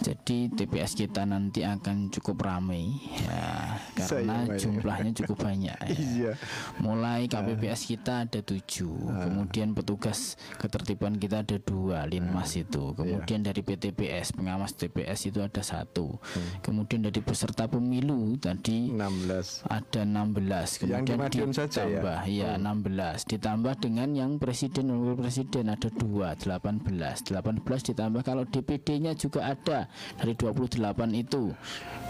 Jadi 0.00 0.48
TPS 0.52 0.94
kita 0.94 1.26
nanti 1.26 1.66
akan 1.66 2.08
cukup 2.08 2.46
ramai 2.46 2.94
ya, 3.22 3.78
karena 3.98 4.46
Saya- 4.46 4.58
jumlahnya 4.58 5.12
cukup 5.24 5.36
banyak. 5.42 5.76
ya. 5.76 5.90
Iya. 5.92 6.32
Mulai 6.78 7.26
KPPS 7.26 7.86
kita 7.88 8.26
ada 8.28 8.40
tujuh, 8.40 8.94
kemudian 9.26 9.74
petugas 9.74 10.38
ketertiban 10.58 11.18
kita 11.18 11.42
ada 11.42 11.58
dua, 11.58 12.06
linmas 12.06 12.54
itu. 12.54 12.94
Kemudian 12.94 13.42
dari 13.42 13.60
PTPS 13.62 14.34
pengawas 14.36 14.74
TPS 14.76 15.28
itu 15.28 15.42
ada 15.42 15.60
satu. 15.62 16.18
Kemudian 16.62 17.02
dari 17.02 17.18
peserta 17.22 17.66
pemilu 17.66 18.36
tadi 18.38 18.92
16 18.92 19.64
ada 19.66 20.00
16 20.04 20.82
Yang 20.84 21.02
di 21.02 21.12
kemudian 21.14 21.18
Madiun 21.18 21.52
saja 21.54 21.82
ya? 21.86 22.00
ditambah 22.02 22.18
ya 22.28 22.50
16 22.58 23.20
ditambah 23.28 23.74
dengan 23.80 24.08
yang 24.12 24.32
presiden 24.52 24.92
dan 24.92 25.00
wakil 25.00 25.16
presiden 25.16 25.64
ada 25.72 25.88
dua 25.88 26.36
18 26.36 26.84
18 26.84 27.88
ditambah 27.88 28.20
kalau 28.20 28.44
DPD-nya 28.44 29.16
juga 29.16 29.48
ada. 29.48 29.88
Dari 30.20 30.36
28 30.36 30.76
itu 31.16 31.56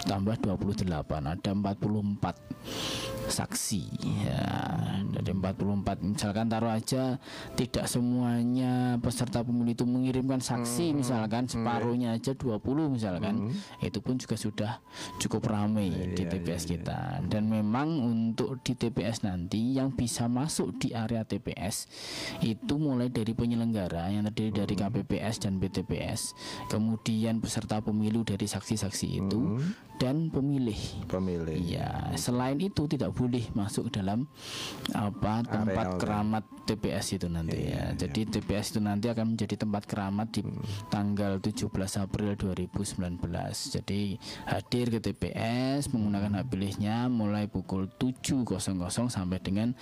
tambah 0.02 0.35
28 0.43 0.90
ada 1.23 1.51
44 1.55 2.35
saksi. 3.31 3.82
Ya 4.27 4.43
dari 5.06 5.31
44 5.39 6.02
misalkan 6.02 6.51
taruh 6.51 6.74
aja 6.74 7.23
tidak 7.55 7.86
semuanya 7.86 8.98
peserta 8.98 9.47
pemilu 9.47 9.70
itu 9.70 9.86
mengirimkan 9.86 10.43
saksi 10.43 10.90
Hmm. 10.90 10.98
misalkan. 10.98 11.44
separuhnya 11.47 12.16
aja 12.19 12.35
20 12.35 12.90
misalkan. 12.90 13.55
Itu 13.78 14.02
pun 14.02 14.19
juga 14.19 14.35
sudah 14.35 14.73
cukup 15.23 15.47
ramai 15.47 15.93
di 16.16 16.27
Iya, 16.27 16.32
TPS 16.32 16.64
kita. 16.66 17.23
Dan 17.28 17.47
memang 17.47 18.02
untuk 18.02 18.59
di 18.66 18.74
TPS 18.74 19.23
nanti 19.23 19.77
yang 19.78 19.94
bisa 19.94 20.27
masuk 20.27 20.74
di 20.81 20.90
area 20.90 21.23
TPS 21.23 21.86
itu 22.41 22.75
mulai 22.81 23.13
dari 23.13 23.37
penyelenggara 23.37 24.09
yang 24.09 24.25
terdiri 24.33 24.65
dari 24.65 24.75
KPPS 24.79 25.45
dan 25.45 25.61
PTPS, 25.61 26.33
kemudian 26.73 27.45
peserta 27.45 27.85
pemilu 27.85 28.25
dari 28.25 28.49
saksi-saksi 28.49 29.07
itu 29.21 29.61
dan 30.01 30.33
pemilih. 30.33 30.79
Pemilih. 31.07 31.55
Iya, 31.55 32.17
selain 32.19 32.59
itu 32.59 32.91
tidak 32.91 33.15
boleh 33.15 33.47
masuk 33.55 33.87
dalam 33.93 34.27
apa 34.97 35.47
tempat 35.47 35.87
Arealnya. 35.95 36.01
keramat 36.01 36.45
TPS 36.67 37.07
itu 37.21 37.27
nanti 37.31 37.71
ya. 37.71 37.95
Jadi 37.95 38.27
TPS 38.27 38.75
itu 38.75 38.81
nanti 38.83 39.07
akan 39.11 39.35
menjadi 39.35 39.63
tempat 39.63 39.87
keramat 39.87 40.35
di 40.35 40.43
tanggal 40.91 41.39
17 41.39 41.71
April 42.03 42.35
2019. 42.35 43.19
Jadi 43.79 44.19
hadir 44.47 44.87
ke 44.91 44.99
TPS 44.99 45.91
menggunakan 45.95 46.43
hak 46.43 46.47
pilihnya 46.51 47.07
mulai 47.07 47.47
pukul 47.47 47.87
7.00 47.87 48.59
sampai 49.07 49.39
dengan 49.39 49.75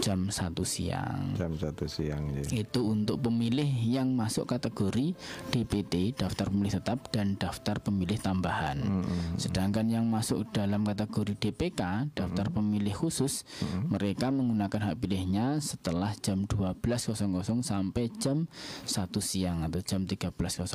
jam 0.00 0.32
1 0.32 0.64
siang. 0.64 1.36
Jam 1.36 1.52
siang 1.86 2.32
ya. 2.32 2.42
Itu 2.50 2.88
untuk 2.88 3.20
pemilih 3.20 3.68
yang 3.84 4.10
masuk 4.10 4.48
kategori 4.48 5.14
DPT 5.48 6.16
daftar 6.16 6.48
pemilih 6.48 6.74
tetap 6.74 7.12
dan 7.12 7.36
daftar 7.36 7.78
pemilih 7.78 8.16
tambahan. 8.16 8.82
Sedangkan 9.36 9.86
yang 9.86 10.08
masuk 10.08 10.50
dalam 10.50 10.82
kategori 10.82 11.38
DPK 11.38 12.10
daftar 12.10 12.48
pemilih 12.48 12.96
khusus 12.96 13.44
mereka 13.84 14.32
menggunakan 14.32 14.90
hak 14.90 14.96
pilihnya 14.98 15.60
setelah 15.60 16.10
jam 16.18 16.42
12.00 16.42 17.14
sampai 17.60 18.08
jam 18.16 18.48
1 18.82 18.88
siang 19.20 19.62
atau 19.62 19.78
jam 19.78 20.02
13.00. 20.02 20.72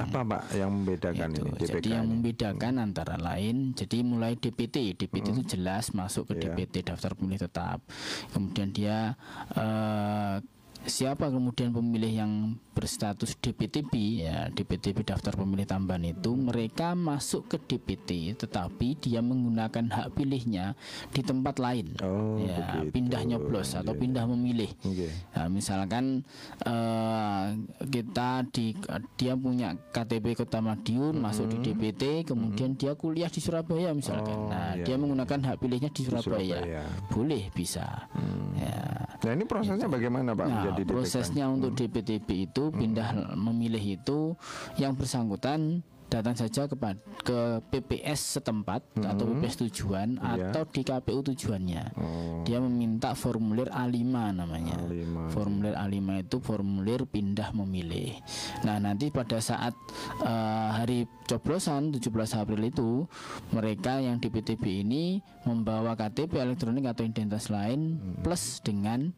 Apa 0.00 0.20
Pak 0.24 0.42
yang 0.52 0.70
membedakan 0.72 1.28
Itu. 1.30 1.42
ini 1.42 1.50
DPK 1.52 1.70
Jadi 1.76 1.88
yang 1.90 2.06
ini? 2.06 2.12
membedakan 2.16 2.74
antara 2.80 3.14
lain, 3.14 3.76
jadi 3.76 4.00
mulai 4.00 4.32
DPT, 4.34 4.96
DPT 4.96 5.26
itu 5.30 5.44
jelas 5.50 5.92
masuk 5.92 6.24
ke 6.26 6.32
Iya. 6.32 6.56
DPT 6.56 6.74
daftar 6.82 7.12
pemilih 7.12 7.42
tetap. 7.42 7.84
Kemudian 8.30 8.70
dia 8.70 9.12
eh, 9.52 10.34
siapa 10.82 11.28
kemudian 11.28 11.70
pemilih 11.70 12.12
yang 12.12 12.32
berstatus 12.70 13.36
DPTB 13.36 13.92
ya 14.24 14.48
DPTB 14.48 15.04
daftar 15.04 15.36
pemilih 15.36 15.64
tambahan 15.64 16.00
itu 16.06 16.32
mereka 16.32 16.96
masuk 16.96 17.44
ke 17.46 17.56
DPT 17.60 18.32
tetapi 18.34 18.96
dia 18.96 19.20
menggunakan 19.20 19.84
hak 19.90 20.16
pilihnya 20.16 20.72
di 21.10 21.20
tempat 21.20 21.60
lain 21.60 21.92
Oh, 22.00 22.40
ya 22.40 22.80
begitu. 22.80 22.96
pindah 22.96 23.22
nyoblos 23.26 23.74
atau 23.74 23.92
Iya, 23.92 24.00
pindah 24.00 24.24
memilih 24.24 24.70
Oke. 24.80 25.12
Nah, 25.36 25.46
misalkan 25.50 26.24
eh, 26.64 27.44
kita 27.84 28.46
di 28.48 28.72
dia 29.14 29.34
punya 29.34 29.76
KTP 29.92 30.32
Kota 30.36 30.60
Madiun 30.60 31.18
masuk 31.18 31.50
di 31.50 31.58
DPT, 31.60 32.24
kemudian 32.24 32.74
dia 32.74 32.94
kuliah 32.94 33.28
di 33.28 33.40
Surabaya 33.40 33.92
misalkan. 33.92 34.36
Oh, 34.36 34.48
nah, 34.48 34.72
iya, 34.72 34.84
dia 34.84 34.96
menggunakan 34.96 35.52
hak 35.52 35.56
pilihnya 35.58 35.90
di 35.90 36.02
Surabaya. 36.06 36.60
Surabaya. 36.62 36.82
Boleh 37.10 37.42
bisa. 37.52 38.08
Ya. 38.56 38.80
Nah 39.20 39.32
ini 39.34 39.44
prosesnya 39.44 39.84
bagaimana 39.84 40.32
Pak 40.32 40.46
Nah, 40.46 40.62
DPK? 40.76 40.90
prosesnya 40.90 41.46
untuk 41.46 41.74
DPTB 41.74 42.28
itu 42.46 42.70
pindah 42.70 43.34
memilih 43.34 43.98
itu 43.98 44.34
yang 44.76 44.94
bersangkutan 44.94 45.82
datang 46.10 46.34
saja 46.34 46.66
kepada 46.66 46.98
ke 47.22 47.62
PPS 47.70 48.42
setempat 48.42 48.82
atau 48.98 49.30
PPS 49.30 49.62
tujuan 49.62 50.18
Iya. 50.18 50.50
atau 50.50 50.66
di 50.66 50.82
KPU 50.82 51.22
tujuannya. 51.22 51.84
Oh. 51.94 52.42
Dia 52.42 52.58
meminta 52.58 53.14
formulir 53.14 53.70
A5 53.70 54.10
namanya. 54.34 54.74
A5, 54.90 55.30
Formulir 55.30 55.78
A5 55.78 56.26
itu 56.26 56.36
formulir 56.42 57.06
pindah 57.06 57.54
memilih. 57.54 58.18
Nah, 58.66 58.82
nanti 58.82 59.14
pada 59.14 59.38
saat 59.38 59.70
eh, 60.18 60.68
hari 60.74 61.06
coblosan 61.30 61.94
17 61.94 62.10
April 62.34 62.58
itu 62.66 63.06
mereka 63.54 64.02
yang 64.02 64.18
di 64.18 64.34
PTB 64.34 64.82
ini 64.82 65.22
membawa 65.46 65.94
KTP 65.94 66.42
elektronik 66.42 66.90
atau 66.90 67.06
identitas 67.06 67.46
lain 67.54 68.02
plus 68.18 68.58
dengan 68.66 69.14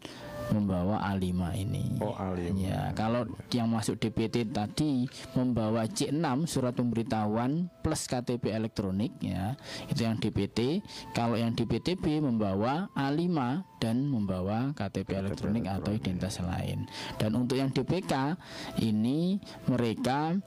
membawa 0.53 1.01
A5 1.13 1.33
ini. 1.59 1.99
Oh, 1.99 2.15
A5. 2.15 2.55
Ya, 2.61 2.93
kalau 2.93 3.27
yang 3.51 3.73
masuk 3.73 3.99
DPT 3.99 4.53
tadi 4.53 5.09
membawa 5.33 5.89
C6 5.89 6.23
surat 6.47 6.77
pemberitahuan 6.77 7.73
plus 7.81 8.05
KTP 8.07 8.53
elektronik 8.53 9.17
ya, 9.19 9.57
itu 9.89 10.05
yang 10.05 10.21
DPT. 10.21 10.85
Kalau 11.17 11.35
yang 11.35 11.57
di 11.57 11.65
PTB 11.65 12.21
membawa 12.21 12.93
A5 12.93 13.33
dan 13.81 14.07
membawa 14.07 14.71
KTP 14.77 15.19
elektronik 15.19 15.67
atau 15.67 15.91
identitas 15.91 16.39
lain. 16.39 16.87
Dan 17.19 17.35
untuk 17.35 17.59
yang 17.59 17.75
DPK 17.75 18.39
ini 18.79 19.43
mereka 19.67 20.39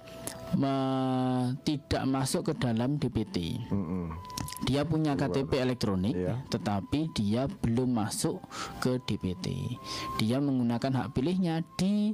me- 0.56 1.57
tidak 1.68 2.03
masuk 2.07 2.52
ke 2.52 2.53
dalam 2.56 2.95
DPT. 2.95 3.60
Mm-mm. 3.73 4.34
Dia 4.63 4.84
punya 4.84 5.13
KTP 5.13 5.59
elektronik, 5.59 6.15
Iya. 6.15 6.41
tetapi 6.47 7.11
dia 7.11 7.45
belum 7.49 7.91
masuk 7.91 8.39
ke 8.80 8.97
DPT. 9.01 9.76
Dia 10.17 10.38
menggunakan 10.39 10.91
hak 11.03 11.07
pilihnya 11.13 11.61
di 11.76 12.13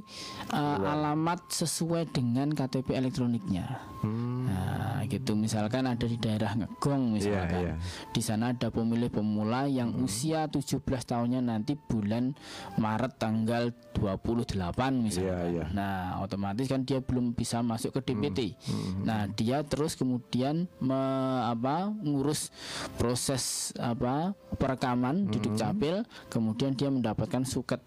uh, 0.50 0.78
alamat 0.82 1.48
sesuai 1.48 2.10
dengan 2.10 2.50
KTP 2.50 2.94
elektroniknya. 2.94 3.80
Nah, 4.02 5.06
gitu. 5.06 5.38
Misalkan 5.38 5.86
ada 5.86 6.02
di 6.02 6.18
daerah 6.18 6.58
Ngegong, 6.58 7.14
misalkan 7.14 7.62
iya. 7.70 7.74
di 8.10 8.18
sana 8.18 8.50
ada 8.50 8.68
pemilih 8.68 9.08
pemula 9.08 9.70
yang 9.70 9.94
usia 10.02 10.50
17 10.50 10.82
tahunnya 10.82 11.38
nanti 11.38 11.78
bulan 11.78 12.34
Maret 12.76 13.14
tanggal 13.16 13.70
28 13.94 14.98
misalkan. 14.98 15.22
Iya, 15.22 15.38
iya. 15.48 15.64
Nah, 15.70 16.18
otomatis 16.18 16.66
kan 16.66 16.82
dia 16.82 16.98
belum 16.98 17.32
bisa 17.32 17.62
masuk 17.62 17.94
ke 17.94 18.12
DPT. 18.12 18.58
Nah, 19.06 19.30
dia 19.30 19.62
terus 19.62 19.94
kemudian 19.94 20.66
me- 20.82 21.00
apa 21.44 21.92
ngurus 22.22 22.54
proses 22.94 23.74
apa 23.74 24.30
perekaman 24.54 25.26
duduk 25.26 25.58
capil, 25.58 26.06
kemudian 26.30 26.78
dia 26.78 26.86
mendapatkan 26.86 27.42
suket 27.42 27.82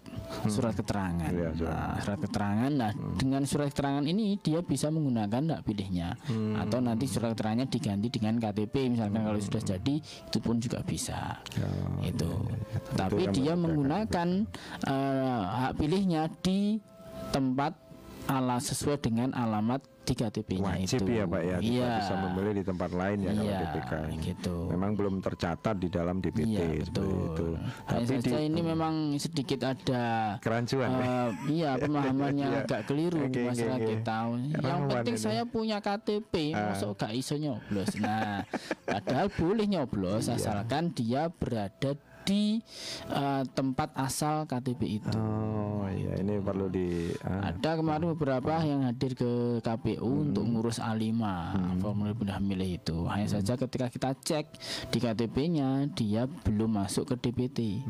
surat 0.52 0.76
keterangan. 0.76 1.32
Iya, 1.32 1.56
surat. 1.56 1.72
Nah, 1.72 1.96
surat 2.04 2.18
keterangan. 2.20 2.70
Nah, 2.76 2.90
dengan 3.16 3.42
surat 3.48 3.72
keterangan 3.72 4.04
ini 4.04 4.36
dia 4.44 4.60
bisa 4.60 4.92
menggunakan 4.92 5.56
hak 5.56 5.64
pilihnya 5.64 6.20
atau 6.60 6.84
nanti 6.84 7.08
surat 7.08 7.32
keterangannya 7.32 7.72
diganti 7.72 8.12
dengan 8.12 8.36
KTP 8.36 8.92
misalkan 8.92 9.24
kalau 9.24 9.40
sudah 9.40 9.62
jadi 9.64 9.94
itu 10.04 10.38
pun 10.44 10.60
juga 10.60 10.84
bisa. 10.84 11.40
itu. 12.04 12.28
Tapi 12.92 13.24
yang 13.24 13.32
dia 13.32 13.54
menggunakan 13.56 14.28
eh, 14.84 15.42
hak 15.64 15.72
pilihnya 15.80 16.28
di 16.44 16.76
tempat 17.32 17.72
ala 18.28 18.58
sesuai 18.60 19.00
dengan 19.00 19.32
alamat 19.32 19.95
di 20.06 20.14
KTP-nya 20.14 20.62
Wajib 20.62 21.00
itu. 21.02 21.10
ya 21.12 21.24
Pak 21.26 21.42
ya, 21.42 21.56
tidak 21.58 21.66
Iya. 21.66 21.90
bisa 21.98 22.14
memilih 22.16 22.52
di 22.54 22.64
tempat 22.64 22.90
lain 22.92 23.18
ya 23.18 23.30
kalau 23.32 23.44
Iya, 23.44 23.58
DPK 23.60 23.92
ini. 24.06 24.22
gitu. 24.24 24.56
Memang 24.68 24.90
belum 24.92 25.14
tercatat 25.18 25.76
di 25.76 25.88
dalam 25.88 26.16
DPT 26.16 26.46
Iya 26.48 26.66
betul. 26.80 27.10
itu. 27.26 27.46
Hanya 27.84 27.98
Tapi 27.98 28.14
di 28.16 28.22
saja 28.24 28.38
ini 28.40 28.60
memang 28.62 28.94
sedikit 29.16 29.60
ada 29.66 30.04
kerancuan. 30.38 30.90
eh, 30.94 31.28
iya 31.50 31.70
pemahamannya 31.82 32.46
Iya. 32.46 32.60
agak 32.62 32.80
keliru 32.86 33.18
Oke, 33.20 33.30
di 33.32 33.40
masyarakat 33.44 33.76
oke. 33.76 33.90
kita. 33.92 34.16
Yang 34.46 34.62
Rawan 34.62 34.88
penting 34.88 35.16
ini. 35.16 35.24
saya 35.24 35.42
punya 35.44 35.76
KTP, 35.78 36.34
Ah. 36.48 36.70
masuk 36.70 36.90
gak 36.94 37.12
iso 37.12 37.34
nyoblos. 37.34 37.90
Nah, 37.98 38.46
padahal 38.80 39.26
boleh 39.28 39.66
nyoblos 39.66 40.24
Iya. 40.24 40.36
asalkan 40.36 40.92
dia 40.92 41.26
berada 41.28 41.98
di 42.26 42.58
eh, 43.06 43.42
tempat 43.54 43.94
asal 43.94 44.44
KTP 44.44 44.98
itu. 44.98 45.14
Oh 45.14 45.86
iya 45.86 46.18
ini 46.18 46.36
perlu 46.36 46.66
di 46.66 47.14
ah, 47.22 47.48
Ada 47.48 47.78
kemarin 47.78 48.12
beberapa 48.12 48.58
yang 48.60 48.82
hadir 48.82 49.14
ke 49.14 49.30
KPU 49.62 50.26
untuk 50.26 50.42
ngurus 50.42 50.76
A5 50.76 51.14
formulir 51.78 52.12
pindah 52.12 52.42
milih 52.42 52.76
itu. 52.76 53.06
Hanya 53.06 53.30
saja 53.30 53.54
ketika 53.54 53.86
kita 53.86 54.10
cek 54.12 54.46
di 54.90 54.98
KTP-nya 54.98 55.86
dia 55.92 56.26
belum 56.26 56.76
masuk 56.76 57.14
ke 57.14 57.30
DPT. 57.30 57.86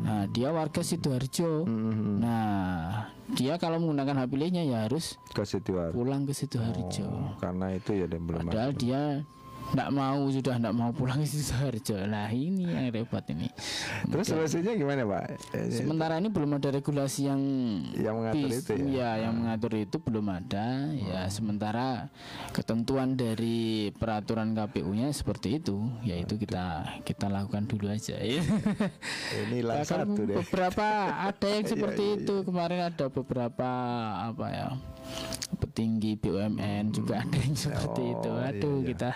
Nah, 0.00 0.24
dia 0.26 0.48
warga 0.50 0.80
sidoarjo. 0.80 1.68
Nah, 2.18 3.04
dia 3.30 3.54
kalau 3.56 3.76
menggunakan 3.78 4.24
hak 4.24 4.28
pilihnya 4.28 4.64
ya 4.64 4.88
harus 4.88 5.20
ke 5.30 5.44
Sidoarjo. 5.44 5.94
pulang 5.94 6.24
ke 6.24 6.32
sidoarjo. 6.32 7.36
Karena 7.38 7.70
itu 7.70 7.92
ya 7.92 8.06
dia 8.06 8.18
belum 8.18 8.48
Padahal 8.48 8.72
masuk. 8.72 8.80
dia 8.80 9.02
tidak 9.70 9.88
mau 9.90 10.20
sudah 10.26 10.54
tidak 10.56 10.74
mau 10.74 10.90
pulang 10.90 11.20
ke 11.22 11.26
sidoarjo. 11.26 11.96
Nah, 12.04 12.28
ini 12.28 12.64
yang 12.64 12.90
repot 12.90 13.22
ini. 13.28 13.46
Terus 14.04 14.26
solusinya 14.26 14.72
gimana 14.72 15.02
Pak? 15.04 15.24
Sementara 15.68 16.16
ini 16.16 16.28
belum 16.28 16.56
ada 16.56 16.70
regulasi 16.70 17.26
yang 17.26 17.40
Yang 17.94 18.14
mengatur 18.16 18.48
bis- 18.48 18.60
itu 18.60 18.72
ya? 18.72 18.84
Iya, 18.84 19.10
yang 19.24 19.34
mengatur 19.36 19.72
itu 19.76 19.96
belum 19.96 20.26
ada. 20.28 20.66
Ya, 20.92 21.22
sementara 21.26 22.10
ketentuan 22.50 23.14
dari 23.14 23.60
peraturan 23.92 24.52
KPU-nya 24.52 25.10
seperti 25.10 25.58
itu, 25.58 25.78
yaitu 26.02 26.34
kita 26.34 26.84
kita 27.02 27.26
lakukan 27.26 27.64
dulu 27.64 27.88
aja. 27.88 28.16
ya. 28.16 28.42
Ini 29.46 29.62
Bahkan 29.62 29.86
satu 29.86 30.20
deh. 30.20 30.36
beberapa 30.36 30.86
ada 31.30 31.46
yang 31.46 31.62
Iya, 31.66 31.70
seperti 31.70 32.02
iya, 32.04 32.16
itu. 32.18 32.34
Kemarin 32.42 32.80
ada 32.84 33.06
beberapa 33.06 33.68
apa 34.26 34.46
ya? 34.48 34.68
petinggi 35.60 36.14
BUMN 36.16 36.94
juga 36.94 37.20
ada 37.20 37.34
yang 37.34 37.52
seperti 37.52 38.00
Oh, 38.00 38.14
itu. 38.14 38.30
iya, 38.30 38.48
Aduh, 38.48 38.76
iya. 38.76 38.86
kita 38.88 39.10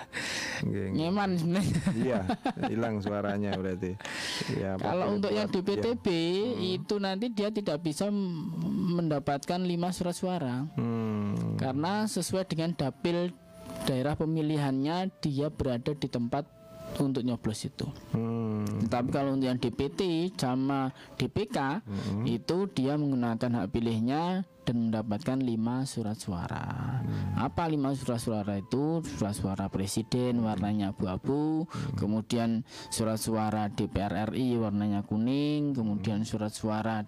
Sebenarnya. 0.60 0.94
Iya, 1.94 2.20
hilang 2.72 3.00
suaranya 3.04 3.54
berarti. 3.58 3.98
Ya, 4.56 4.76
Kalau 4.78 5.14
untuk 5.14 5.30
yang 5.34 5.48
DPTB 5.50 6.06
itu 6.78 6.94
nanti 6.98 7.30
dia 7.30 7.50
tidak 7.50 7.82
bisa 7.84 8.08
mendapatkan 8.94 9.60
lima 9.62 9.90
surat 9.90 10.14
suara 10.16 10.44
ya. 10.44 10.60
Hmm. 10.78 11.56
karena 11.58 12.04
sesuai 12.06 12.46
dengan 12.46 12.76
dapil 12.76 13.32
daerah 13.88 14.14
pemilihannya 14.14 15.10
dia 15.18 15.48
berada 15.50 15.92
di 15.96 16.08
tempat 16.08 16.46
untuk 17.00 17.26
nyoblos 17.26 17.66
itu. 17.66 17.88
Hmm. 18.14 18.86
Tapi 18.86 19.08
kalau 19.10 19.34
untuk 19.34 19.50
yang 19.50 19.58
DPT 19.58 20.30
sama 20.38 20.94
DPK 21.18 21.82
itu 22.28 22.56
dia 22.70 22.94
menggunakan 22.94 23.50
hak 23.50 23.70
pilihnya 23.74 24.46
dan 24.64 24.88
mendapatkan 24.90 25.38
lima 25.38 25.84
surat 25.84 26.16
suara. 26.16 26.98
Apa 27.36 27.68
lima 27.68 27.92
surat 27.92 28.18
suara 28.18 28.56
itu? 28.58 29.04
Surat 29.04 29.36
suara 29.36 29.68
presiden 29.68 30.40
warnanya 30.40 30.96
abu-abu, 30.96 31.68
kemudian 31.94 32.64
surat 32.88 33.20
suara 33.20 33.68
DPR 33.68 34.32
RI 34.32 34.56
warnanya 34.56 35.04
kuning, 35.04 35.76
kemudian 35.76 36.24
surat 36.24 36.50
suara 36.50 37.04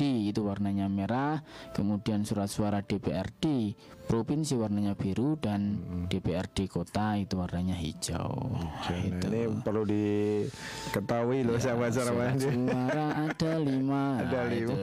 DPD 0.00 0.32
itu 0.32 0.48
warnanya 0.48 0.88
merah, 0.88 1.44
kemudian 1.76 2.24
surat 2.24 2.48
suara 2.48 2.80
DPRD 2.80 3.76
provinsi 4.08 4.56
warnanya 4.56 4.96
biru 4.96 5.36
dan 5.36 5.76
DPRD 6.08 6.72
kota 6.72 7.20
itu 7.20 7.36
warnanya 7.36 7.76
hijau. 7.76 8.48
Nah, 8.58 8.96
Itu. 8.96 9.28
ini 9.28 9.40
perlu 9.60 9.84
diketahui 9.84 11.44
loh 11.44 11.60
sama 11.60 11.92
Surat 11.92 12.32
suara 12.40 13.06
ada 13.28 13.52
lima. 13.60 14.02
Ada 14.24 14.40
Nah, 14.40 14.44
lima. 14.48 14.78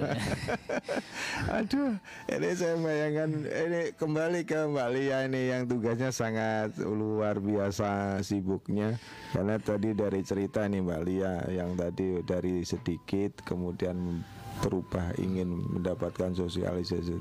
Aduh, 1.59 1.97
ini 2.29 2.49
saya 2.53 2.77
bayangkan 2.77 3.29
ini 3.41 3.81
kembali 3.97 4.39
ke 4.45 4.69
Mbak 4.69 4.89
Lia 4.93 5.17
ini 5.25 5.41
yang 5.49 5.65
tugasnya 5.65 6.13
sangat 6.13 6.77
luar 6.77 7.41
biasa 7.41 8.21
sibuknya 8.21 9.01
karena 9.33 9.57
tadi 9.57 9.97
dari 9.97 10.21
cerita 10.21 10.69
nih 10.69 10.85
Mbak 10.85 11.01
Lia 11.09 11.33
yang 11.51 11.73
tadi 11.73 12.21
dari 12.21 12.61
sedikit 12.63 13.41
kemudian 13.43 14.21
berubah 14.61 15.13
ingin 15.21 15.63
mendapatkan 15.69 16.33
sosialisasi. 16.33 17.17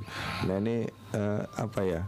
Nah 0.49 0.57
ini 0.61 0.89
eh, 1.13 1.43
apa 1.57 1.81
ya 1.85 2.03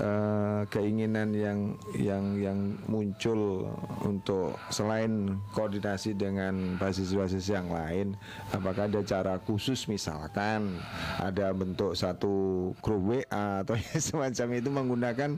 eh, 0.00 0.60
keinginan 0.72 1.32
yang 1.36 1.58
yang 1.96 2.24
yang 2.40 2.58
muncul 2.88 3.70
untuk 4.02 4.56
selain 4.72 5.38
koordinasi 5.52 6.16
dengan 6.16 6.80
basis-basis 6.80 7.46
yang 7.52 7.68
lain, 7.70 8.16
apakah 8.52 8.88
ada 8.88 9.00
cara 9.04 9.36
khusus 9.42 9.86
misalkan 9.86 10.80
ada 11.20 11.52
bentuk 11.52 11.92
satu 11.94 12.70
grup 12.80 13.02
WA 13.14 13.62
atau 13.62 13.76
semacam 14.08 14.48
itu 14.56 14.68
menggunakan 14.72 15.30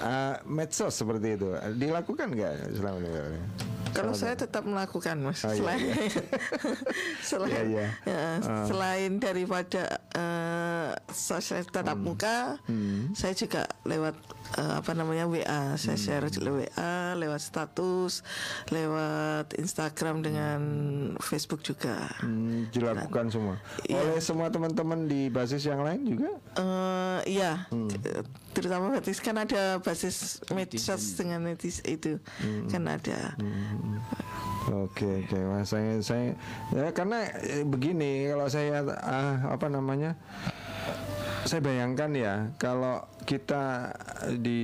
eh, 0.00 0.36
medsos 0.48 0.96
seperti 0.96 1.36
itu 1.36 1.48
dilakukan 1.76 2.32
nggak 2.32 2.54
selama 2.76 2.98
ini? 3.02 3.40
Kalau 3.92 4.12
saya 4.12 4.34
tetap 4.34 4.64
melakukan 4.64 5.16
mas, 5.20 5.40
Oh, 5.42 5.48
iya, 5.48 5.56
selain 5.56 5.80
iya. 5.80 5.96
selain 7.28 7.52
Iya, 7.52 7.62
iya. 7.68 7.86
ya, 8.08 8.22
selain 8.66 9.12
daripada 9.16 9.84
eh, 10.12 10.90
sosial 11.08 11.62
tatap 11.64 11.94
Hmm. 11.94 12.04
muka, 12.04 12.36
saya 13.12 13.32
juga 13.32 13.62
lewat 13.84 14.16
eh, 14.52 14.74
apa 14.78 14.92
namanya 14.92 15.24
WA, 15.24 15.74
saya 15.74 15.94
Hmm. 15.94 16.02
share 16.02 16.26
lewat 16.28 16.68
WA, 16.68 16.94
lewat 17.14 17.40
status, 17.40 18.20
lewat 18.68 19.56
Instagram 19.56 20.20
dengan 20.20 20.60
Facebook 21.18 21.60
juga. 21.60 22.08
Hmm, 22.18 22.68
dilakukan 22.68 23.28
semua 23.28 23.56
Iya. 23.84 23.98
oleh 23.98 24.18
semua 24.18 24.48
teman-teman 24.48 25.04
di 25.04 25.28
basis 25.28 25.64
yang 25.64 25.80
lain 25.80 26.04
juga 26.04 26.30
Eh 26.52 27.20
iya, 27.32 27.64
Hmm. 27.68 27.88
terutama 28.52 28.92
basis 28.92 29.18
kan 29.18 29.36
ada 29.36 29.78
basis 29.78 30.40
medsos 30.50 31.16
dengan 31.16 31.44
netis 31.44 31.80
itu 31.82 32.20
Hmm. 32.40 32.68
kan 32.68 32.82
ada. 32.86 33.32
Oke 34.70 35.26
oke 35.26 35.38
Wah, 35.42 35.64
saya 35.64 35.98
saya 35.98 36.38
ya 36.70 36.92
karena 36.92 37.26
eh, 37.42 37.64
begini 37.64 38.30
kalau 38.30 38.46
saya 38.46 38.84
ah, 39.00 39.50
apa 39.50 39.66
namanya 39.66 40.14
saya 41.42 41.58
bayangkan 41.58 42.10
ya 42.14 42.34
kalau 42.54 43.02
kita 43.26 43.90
di 44.38 44.62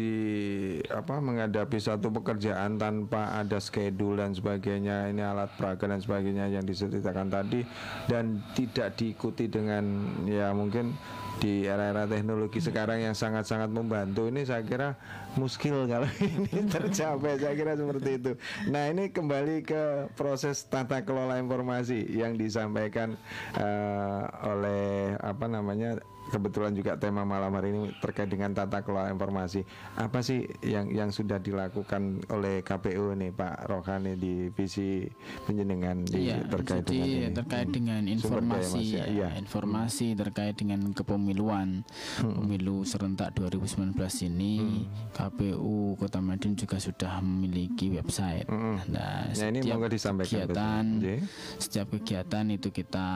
apa 0.90 1.18
menghadapi 1.18 1.78
satu 1.78 2.10
pekerjaan 2.14 2.78
tanpa 2.78 3.34
ada 3.34 3.58
schedule 3.58 4.18
dan 4.18 4.34
sebagainya 4.34 5.10
ini 5.10 5.22
alat 5.22 5.50
peraga 5.58 5.90
dan 5.90 5.98
sebagainya 6.02 6.50
yang 6.50 6.62
diceritakan 6.62 7.30
tadi 7.30 7.66
dan 8.06 8.42
tidak 8.54 8.94
diikuti 8.94 9.50
dengan 9.50 10.06
ya 10.26 10.54
mungkin 10.54 10.94
di 11.38 11.66
era-era 11.70 12.06
teknologi 12.10 12.58
sekarang 12.58 12.98
yang 12.98 13.14
sangat-sangat 13.14 13.70
membantu 13.70 14.26
ini 14.26 14.42
saya 14.42 14.66
kira 14.66 14.98
muskil 15.38 15.86
kalau 15.86 16.10
ini 16.34 16.66
tercapai 16.66 17.38
saya 17.38 17.54
kira 17.54 17.78
seperti 17.78 18.10
itu. 18.18 18.32
Nah 18.74 18.90
ini 18.90 19.14
kembali 19.14 19.62
ke 19.62 20.10
proses 20.18 20.66
tata 20.66 21.06
kelola 21.06 21.38
informasi 21.38 22.10
yang 22.10 22.34
disampaikan 22.34 23.14
eh, 23.54 24.22
oleh 24.50 25.14
apa 25.22 25.46
namanya 25.46 26.02
kebetulan 26.28 26.72
juga 26.72 26.96
tema 26.96 27.24
malam 27.24 27.50
hari 27.52 27.72
ini 27.72 27.80
terkait 27.98 28.28
dengan 28.28 28.52
tata 28.52 28.80
kelola 28.80 29.08
informasi. 29.08 29.64
Apa 29.96 30.20
sih 30.20 30.44
yang 30.62 30.88
yang 30.88 31.10
sudah 31.10 31.40
dilakukan 31.40 32.22
oleh 32.30 32.60
KPU 32.62 33.12
nih 33.16 33.32
Pak 33.32 33.66
Rohani 33.66 34.14
di 34.14 34.48
visi 34.52 35.04
penjenengan 35.44 36.04
di 36.04 36.28
Iya, 36.28 36.44
terkait 36.46 36.84
jadi 36.84 36.98
dengan 36.98 37.30
ini? 37.30 37.36
terkait 37.36 37.68
dengan 37.68 38.00
Sumber 38.00 38.08
daya 38.08 38.14
informasi, 38.18 38.82
ya, 38.92 39.04
iya. 39.08 39.28
informasi 39.34 40.06
terkait 40.14 40.54
dengan 40.54 40.80
kepemiluan 40.92 41.82
pemilu 42.20 42.82
serentak 42.84 43.32
2019 43.34 43.94
ini 44.28 44.84
KPU 45.12 45.96
Kota 45.96 46.20
Madiun 46.20 46.54
juga 46.54 46.76
sudah 46.78 47.20
memiliki 47.20 47.90
website. 47.90 48.46
Nah, 48.48 49.28
Nah, 49.28 49.46
ini 49.48 49.62
monggo 49.64 49.88
disampaikan, 49.88 50.28
kegiatan, 50.50 50.84
betul. 50.98 51.18
Setiap 51.58 51.86
kegiatan 51.94 52.44
itu 52.50 52.68
kita 52.70 53.06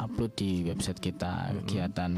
upload 0.00 0.32
di 0.34 0.64
website 0.66 0.98
kita, 0.98 1.52
kegiatan 1.62 2.10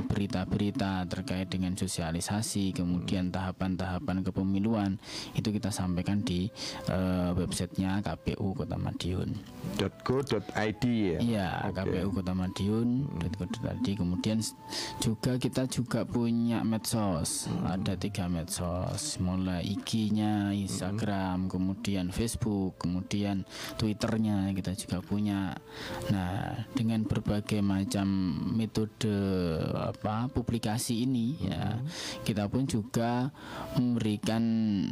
berita-berita 0.44 1.09
terkait 1.09 1.48
dengan 1.48 1.74
sosialisasi, 1.74 2.70
kemudian 2.70 3.32
tahapan-tahapan 3.32 4.23
kepemiluan 4.23 5.01
itu 5.35 5.48
kita 5.51 5.73
sampaikan 5.73 6.20
di 6.23 6.47
eh, 6.86 7.31
websitenya 7.35 8.05
KPU 8.05 8.55
Kota 8.55 8.77
Madiun. 8.77 9.35
.go.id 10.05 10.82
ya. 10.85 11.19
Iya, 11.19 11.48
Oke. 11.73 11.82
KPU 11.82 12.09
Kota 12.12 12.32
Madiun 12.36 13.09
tadi 13.59 13.93
kemudian 13.97 14.39
s- 14.39 14.55
juga 15.01 15.35
kita 15.40 15.66
juga 15.66 16.05
punya 16.05 16.62
medsos. 16.62 17.48
Ada 17.65 17.97
tiga 17.97 18.28
medsos, 18.28 19.19
mulai 19.19 19.65
IG-nya, 19.65 20.52
Instagram, 20.52 21.48
kemudian 21.48 22.12
Facebook, 22.12 22.78
kemudian 22.78 23.43
Twitternya 23.81 24.52
kita 24.55 24.77
juga 24.77 24.98
punya. 25.01 25.56
Nah, 26.12 26.52
dengan 26.77 27.02
berbagai 27.09 27.65
macam 27.65 28.06
metode 28.52 29.10
apa 29.73 30.27
publikasi 30.30 31.05
ini 31.09 31.36
ya, 31.48 31.76
kita 32.22 32.46
pun 32.46 32.64
juga 32.64 33.28
memberikan 33.76 34.44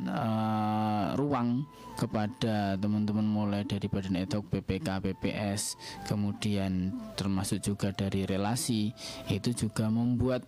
eh, 0.04 1.06
ruang 1.14 1.64
kepada 1.96 2.76
teman-teman 2.76 3.24
mulai 3.24 3.64
dari 3.64 3.88
Badan 3.88 4.20
Etok, 4.20 4.52
PPK, 4.52 5.00
PPS, 5.00 5.80
kemudian 6.04 6.92
termasuk 7.16 7.64
juga 7.64 7.88
dari 7.96 8.28
relasi 8.28 8.92
itu 9.32 9.56
juga 9.56 9.88
membuat 9.88 10.44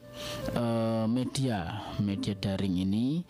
eh, 0.53 1.07
media 1.09 1.89
media 2.05 2.37
daring 2.37 2.85
ini 2.85 3.25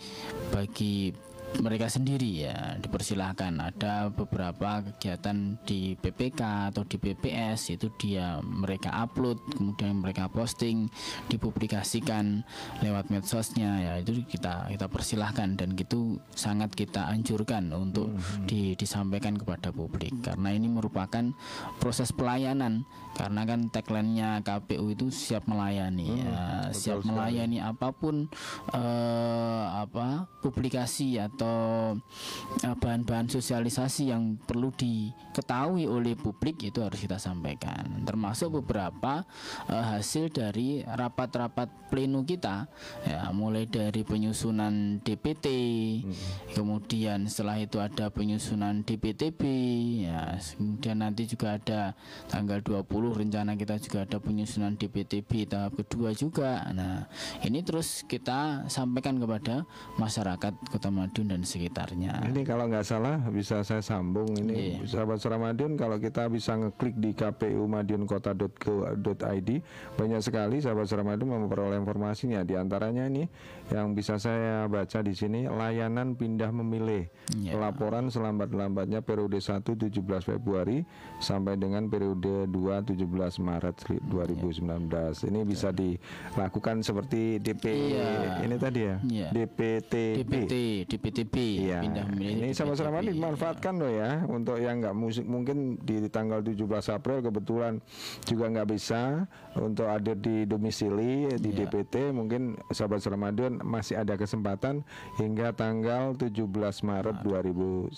bagi 0.50 1.27
mereka 1.58 1.88
sendiri 1.88 2.44
ya 2.48 2.76
dipersilahkan. 2.78 3.56
Ada 3.58 4.12
beberapa 4.12 4.84
kegiatan 4.84 5.56
di 5.64 5.96
PPK 5.96 6.72
atau 6.74 6.84
di 6.84 7.00
PPS 7.00 7.72
itu 7.74 7.88
dia 7.96 8.38
mereka 8.44 8.92
upload 8.92 9.40
kemudian 9.56 9.98
mereka 9.98 10.28
posting 10.28 10.92
dipublikasikan 11.32 12.44
lewat 12.84 13.08
medsosnya 13.08 13.80
ya. 13.80 13.92
Itu 13.98 14.20
kita 14.28 14.68
kita 14.68 14.86
persilahkan 14.86 15.56
dan 15.56 15.74
gitu 15.74 16.20
sangat 16.36 16.76
kita 16.76 17.08
anjurkan 17.08 17.72
untuk 17.72 18.12
di- 18.44 18.76
disampaikan 18.76 19.34
kepada 19.34 19.72
publik. 19.72 20.12
Karena 20.20 20.52
ini 20.52 20.68
merupakan 20.68 21.32
proses 21.80 22.12
pelayanan 22.12 22.84
karena 23.18 23.42
kan 23.42 23.66
tagline-nya 23.66 24.46
KPU 24.46 24.94
itu 24.94 25.10
siap 25.10 25.50
melayani 25.50 26.22
ya, 26.22 26.70
siap 26.70 27.02
melayani 27.02 27.58
apa 27.58 27.90
pun 27.90 28.30
eh, 28.70 29.66
apa 29.74 30.30
publikasi 30.38 31.18
atau 31.18 31.98
eh, 32.62 32.76
bahan-bahan 32.78 33.26
sosialisasi 33.26 34.14
yang 34.14 34.38
perlu 34.38 34.70
diketahui 34.70 35.90
oleh 35.90 36.14
publik 36.14 36.62
itu 36.62 36.78
harus 36.78 37.02
kita 37.02 37.18
sampaikan. 37.18 38.06
Termasuk 38.06 38.62
beberapa 38.62 39.26
eh, 39.66 39.84
hasil 39.98 40.30
dari 40.30 40.86
rapat-rapat 40.86 41.90
pleno 41.90 42.22
kita 42.22 42.70
ya. 43.02 43.26
Mulai 43.34 43.66
dari 43.66 44.06
penyusunan 44.06 45.02
DPT 45.02 45.46
kemudian 46.54 47.26
setelah 47.26 47.58
itu 47.58 47.82
ada 47.82 48.14
penyusunan 48.14 48.86
DPTB 48.86 49.42
ya. 50.06 50.38
Kemudian 50.38 51.02
nanti 51.02 51.26
juga 51.26 51.58
ada 51.58 51.98
tanggal 52.30 52.62
20 52.62 53.07
rencana 53.12 53.52
kita 53.58 53.76
juga 53.82 54.08
ada 54.08 54.16
penyusunan 54.22 54.78
DPTB 54.78 55.44
tahap 55.50 55.76
kedua 55.76 56.14
juga 56.16 56.64
nah 56.72 57.04
ini 57.44 57.60
terus 57.60 58.06
kita 58.08 58.64
sampaikan 58.70 59.20
kepada 59.20 59.66
masyarakat 60.00 60.54
Kota 60.72 60.88
Madiun 60.88 61.08
Madiun 61.08 61.34
dan 61.34 61.42
sekitarnya. 61.42 62.20
Ini 62.30 62.46
kalau 62.46 62.68
nggak 62.68 62.86
salah 62.86 63.16
bisa 63.32 63.64
saya 63.66 63.82
sambung 63.82 64.28
ini 64.38 64.78
Iya. 64.78 64.86
sahabat 65.02 65.18
Madiun 65.24 65.74
kalau 65.74 65.96
kita 65.98 66.28
bisa 66.30 66.54
ngeklik 66.54 66.94
di 67.00 67.10
kpu 67.16 67.64
madiunkota.go.id 67.66 69.50
banyak 69.98 70.20
sekali 70.22 70.60
sahabat 70.62 70.86
Madiun 70.86 71.30
memperoleh 71.42 71.80
informasinya 71.80 72.44
di 72.46 72.54
antaranya 72.54 73.10
ini 73.10 73.26
yang 73.72 73.98
bisa 73.98 74.20
saya 74.20 74.70
baca 74.70 75.02
di 75.02 75.16
sini 75.16 75.50
layanan 75.50 76.14
pindah 76.14 76.54
memilih 76.54 77.10
Iya. 77.34 77.60
laporan 77.60 78.08
selambat-lambatnya 78.08 79.04
periode 79.04 79.36
1 79.40 79.64
17 79.76 80.24
Februari 80.24 80.84
sampai 81.20 81.60
dengan 81.60 81.88
periode 81.90 82.48
2 82.48 82.84
17 82.84 82.97
Maret 83.38 83.76
2019 84.02 84.58
ini 85.24 85.40
bisa 85.42 85.68
dilakukan 85.70 86.80
seperti 86.80 87.36
DP 87.38 87.64
Iya. 87.68 88.08
ini 88.42 88.56
tadi 88.56 88.80
ya? 88.80 88.96
Iya. 89.04 89.28
DPTB 89.30 90.22
DPT, 90.24 90.54
DPTB, 90.88 91.34
Iya. 91.60 91.78
pindah 91.82 92.06
Ini 92.14 92.48
sama-sama 92.50 92.98
DPTB. 92.98 93.12
dimanfaatkan 93.12 93.74
loh 93.74 93.90
ya 93.90 94.24
untuk 94.24 94.56
yang 94.56 94.80
nggak 94.80 94.94
musik. 94.94 95.24
Mungkin 95.24 95.58
di 95.78 96.08
tanggal 96.08 96.40
17 96.40 96.56
April 96.88 97.20
kebetulan 97.20 97.82
juga 98.24 98.44
nggak 98.48 98.68
bisa 98.70 99.26
untuk 99.54 99.86
hadir 99.86 100.16
di 100.16 100.44
domisili 100.44 101.28
di 101.34 101.50
Iya. 101.50 101.66
DPT 101.66 102.10
mungkin 102.10 102.54
sahabat 102.70 103.04
Ramadan 103.04 103.60
masih 103.60 103.98
ada 103.98 104.14
kesempatan 104.14 104.80
hingga 105.16 105.52
tanggal 105.52 106.14
17 106.14 106.46
Maret 106.80 107.20
2019 107.20 107.92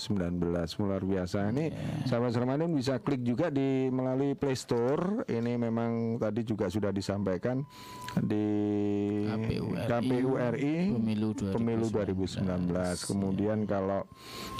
luar 0.77 1.03
biasa. 1.03 1.51
Ini 1.51 1.67
Iya. 1.69 2.07
sahabat 2.09 2.33
Ramadan 2.35 2.71
bisa 2.73 2.97
klik 2.99 3.23
juga 3.23 3.47
di 3.49 3.87
melalui 3.91 4.33
Play 4.33 4.57
Store 4.57 4.90
ini 5.27 5.57
memang 5.57 6.17
tadi 6.17 6.43
juga 6.43 6.67
sudah 6.67 6.91
disampaikan 6.91 7.62
di 8.19 8.47
KPU 9.27 9.67
RI, 9.75 9.87
KPU 9.87 10.31
RI 10.37 10.75
Pemilu 10.99 11.29
pemilu 11.51 11.87
2019. 11.89 12.71
2019. 12.71 13.11
Kemudian 13.11 13.59
kalau 13.65 14.05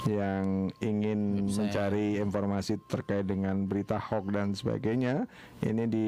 yang 0.07 0.71
ingin 0.79 1.45
mencari 1.45 2.17
informasi 2.17 2.79
terkait 2.87 3.27
dengan 3.27 3.67
berita 3.67 3.99
hoax 3.99 4.25
dan 4.31 4.49
sebagainya, 4.55 5.27
ini 5.61 5.83
di 5.87 6.07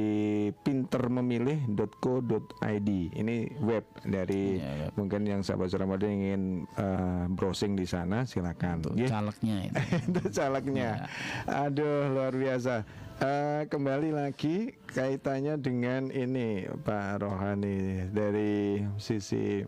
pintermemilih.co.id. 0.64 2.90
Ini 3.14 3.36
web 3.62 3.86
dari 4.04 4.60
Iya, 4.60 4.90
web. 4.90 4.92
mungkin 4.98 5.22
yang 5.28 5.42
sahabat 5.42 5.74
Ramadan 5.74 6.10
ingin 6.14 6.42
eh, 6.76 7.26
browsing 7.30 7.76
di 7.76 7.86
sana 7.86 8.24
silakan. 8.24 8.82
Nggih. 8.94 9.10
Calegnya 9.10 9.58
itu. 9.68 9.82
itu 10.10 10.22
calegnya. 10.32 11.08
Aduh 11.48 12.10
luar 12.12 12.34
biasa. 12.34 12.84
Eh, 13.24 13.72
kembali 13.72 14.12
lagi 14.12 14.76
kaitannya 14.84 15.56
dengan 15.56 16.12
ini 16.12 16.68
Pak 16.68 17.24
Rohani. 17.24 18.12
Dari 18.12 18.84
sisi 19.00 19.64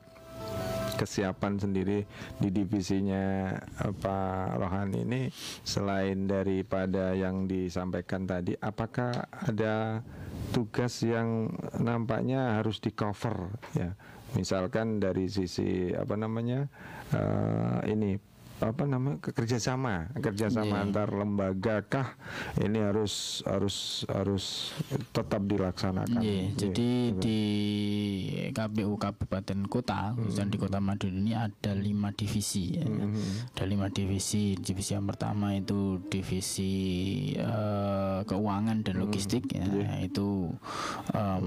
kesiapan 0.99 1.55
sendiri 1.55 2.03
di 2.35 2.51
divisinya 2.51 3.55
eh, 3.55 3.95
Pak 3.95 4.59
Rohani 4.59 5.07
ini 5.07 5.31
selain 5.63 6.27
daripada 6.27 7.15
yang 7.15 7.47
disampaikan 7.47 8.27
tadi 8.27 8.59
apakah 8.59 9.23
ada 9.31 10.03
tugas 10.51 10.99
yang 11.07 11.47
nampaknya 11.79 12.59
harus 12.59 12.83
di 12.83 12.91
cover 12.91 13.55
ya 13.71 13.95
misalkan 14.35 14.99
dari 14.99 15.31
sisi 15.31 15.95
apa 15.95 16.19
namanya 16.19 16.67
eh, 17.15 17.87
ini 17.87 18.34
apa 18.65 18.83
namanya 18.89 19.21
kerjasama 19.21 20.09
kerjasama 20.17 20.65
Iya. 20.65 20.83
antar 20.89 21.07
lembaga 21.13 21.75
kah 21.85 22.07
ini 22.57 22.81
harus 22.81 23.45
harus 23.45 24.03
harus 24.09 24.73
tetap 25.13 25.45
dilaksanakan 25.45 26.21
Iya, 26.21 26.33
Iya, 26.33 26.45
jadi 26.57 26.89
betul. 27.11 27.21
di 27.21 27.39
KPU 28.51 28.93
Kabupaten 28.95 29.59
Kota, 29.67 30.15
khususnya 30.15 30.47
di 30.47 30.57
Kota 30.57 30.79
Madiun 30.79 31.21
ini 31.25 31.33
ada 31.35 31.71
lima 31.75 32.11
divisi. 32.15 32.79
Ya. 32.79 32.85
Mm-hmm. 32.87 33.55
Ada 33.55 33.63
lima 33.67 33.87
divisi. 33.91 34.55
Divisi 34.57 34.95
yang 34.95 35.05
pertama 35.05 35.53
itu 35.53 35.99
divisi 36.07 36.73
eh, 37.35 38.19
keuangan 38.25 38.81
dan 38.85 38.95
logistik, 39.01 39.51
ya. 39.51 39.65
itu 40.01 40.51
em, 41.11 41.45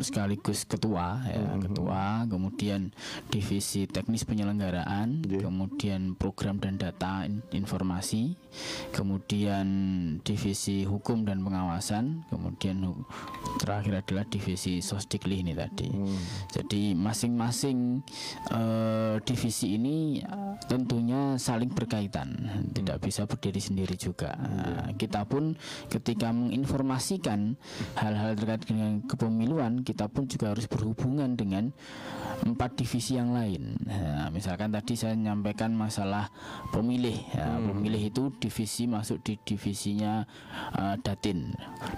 sekaligus 0.00 0.64
ketua, 0.64 1.22
ya, 1.28 1.56
ketua. 1.60 2.24
Kemudian 2.26 2.90
divisi 3.28 3.84
teknis 3.86 4.24
penyelenggaraan, 4.24 5.22
kemudian 5.26 6.16
program 6.16 6.55
dan 6.58 6.80
data 6.80 7.24
in- 7.28 7.44
informasi, 7.52 8.34
kemudian 8.92 9.66
divisi 10.22 10.84
hukum 10.88 11.24
dan 11.24 11.44
pengawasan, 11.44 12.24
kemudian 12.32 12.82
terakhir 13.60 14.04
adalah 14.04 14.24
divisi 14.28 14.80
sosdikli 14.80 15.44
ini 15.44 15.52
tadi. 15.52 15.88
Jadi 16.52 16.96
masing-masing 16.96 18.00
eh, 18.52 19.16
divisi 19.22 19.76
ini 19.76 20.20
eh, 20.20 20.54
tentunya 20.66 21.36
saling 21.36 21.72
berkaitan, 21.72 22.32
tidak 22.72 23.04
bisa 23.04 23.28
berdiri 23.28 23.60
sendiri 23.60 23.94
juga. 23.96 24.32
Nah, 24.36 24.92
kita 24.96 25.28
pun 25.28 25.56
ketika 25.92 26.32
menginformasikan 26.32 27.56
hal-hal 27.96 28.32
terkait 28.36 28.64
dengan 28.68 29.04
kepemiluan, 29.04 29.84
kita 29.84 30.08
pun 30.08 30.24
juga 30.26 30.52
harus 30.52 30.64
berhubungan 30.68 31.36
dengan 31.36 31.70
empat 32.44 32.76
divisi 32.76 33.16
yang 33.16 33.32
lain. 33.32 33.80
Nah, 33.84 34.28
misalkan 34.28 34.68
tadi 34.72 34.92
saya 34.92 35.16
menyampaikan 35.16 35.72
masalah 35.72 36.28
pemilih. 36.70 37.18
Ya, 37.34 37.56
Pemilih 37.56 38.02
itu 38.10 38.22
divisi 38.40 38.88
masuk 38.88 39.22
di 39.22 39.38
divisinya 39.42 40.24
eh, 40.74 40.96
Datin, 41.00 41.52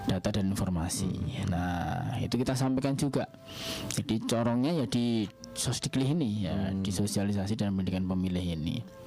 data 0.05 0.29
dan 0.29 0.51
informasi. 0.51 1.09
Nah, 1.49 2.17
itu 2.21 2.35
kita 2.35 2.53
sampaikan 2.53 2.95
juga. 2.99 3.27
Jadi 3.93 4.21
corongnya 4.25 4.83
ya 4.83 4.85
di 4.85 5.25
Sosdikli 5.59 6.15
ini 6.15 6.47
ya 6.47 6.71
di 6.71 6.87
sosialisasi 6.87 7.57
dan 7.59 7.75
pendidikan 7.75 8.05
pemilih 8.07 8.55
ini. 8.55 8.98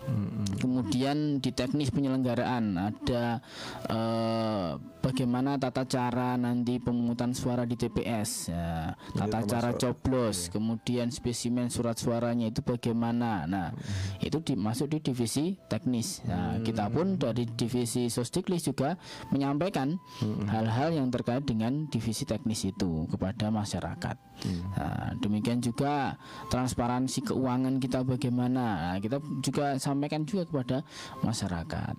Kemudian 0.59 1.39
di 1.39 1.51
teknis 1.55 1.91
penyelenggaraan 1.91 2.75
ada 2.75 3.39
eh, 3.87 4.71
bagaimana 5.03 5.59
tata 5.59 5.87
cara 5.87 6.39
nanti 6.39 6.79
pemungutan 6.79 7.35
suara 7.35 7.67
di 7.67 7.75
TPS, 7.75 8.51
ya, 8.51 8.95
tata 9.15 9.43
cara 9.43 9.71
coblos, 9.75 10.51
kemudian 10.51 11.11
spesimen 11.11 11.71
surat 11.71 11.99
suaranya 11.99 12.51
itu 12.51 12.63
bagaimana. 12.63 13.47
Nah, 13.47 13.75
itu 14.23 14.39
dimasuk 14.39 14.95
di 14.95 14.99
divisi 15.03 15.59
teknis. 15.67 16.23
Nah, 16.27 16.63
kita 16.63 16.87
pun 16.91 17.19
dari 17.19 17.47
divisi 17.47 18.07
Sosdiklis 18.07 18.67
juga 18.67 18.95
menyampaikan 19.35 19.99
hal-hal 20.47 20.95
yang 20.95 21.11
terkait 21.11 21.43
dengan 21.47 21.91
divisi 21.91 22.23
teknis 22.23 22.63
itu 22.67 23.07
kepada 23.11 23.51
masyarakat. 23.51 24.17
Nah, 24.49 25.15
demikian 25.21 25.63
juga 25.63 26.17
transparansi 26.49 27.33
keuangan 27.33 27.79
kita 27.79 28.03
bagaimana. 28.03 28.95
Nah, 28.95 28.99
kita 28.99 29.23
juga 29.45 29.77
sampaikan 29.79 30.27
juga 30.27 30.49
kepada 30.49 30.77
masyarakat. 31.23 31.95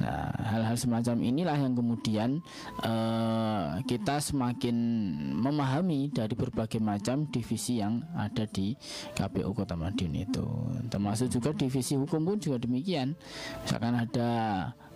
Nah, 0.00 0.30
hal-hal 0.54 0.76
semacam 0.78 1.16
inilah 1.20 1.56
yang 1.58 1.74
kemudian 1.76 2.30
eh, 2.82 3.68
kita 3.84 4.20
semakin 4.20 4.76
memahami 5.36 6.12
dari 6.12 6.34
berbagai 6.36 6.80
macam 6.80 7.28
divisi 7.28 7.80
yang 7.80 8.00
ada 8.16 8.46
di 8.48 8.76
KPU 9.16 9.52
Kota 9.52 9.76
Madiun 9.76 10.14
itu. 10.14 10.46
Termasuk 10.88 11.32
juga 11.32 11.50
divisi 11.56 11.96
hukum 11.98 12.24
pun 12.24 12.36
juga 12.40 12.60
demikian. 12.62 13.16
Misalkan 13.64 13.94
ada 13.96 14.30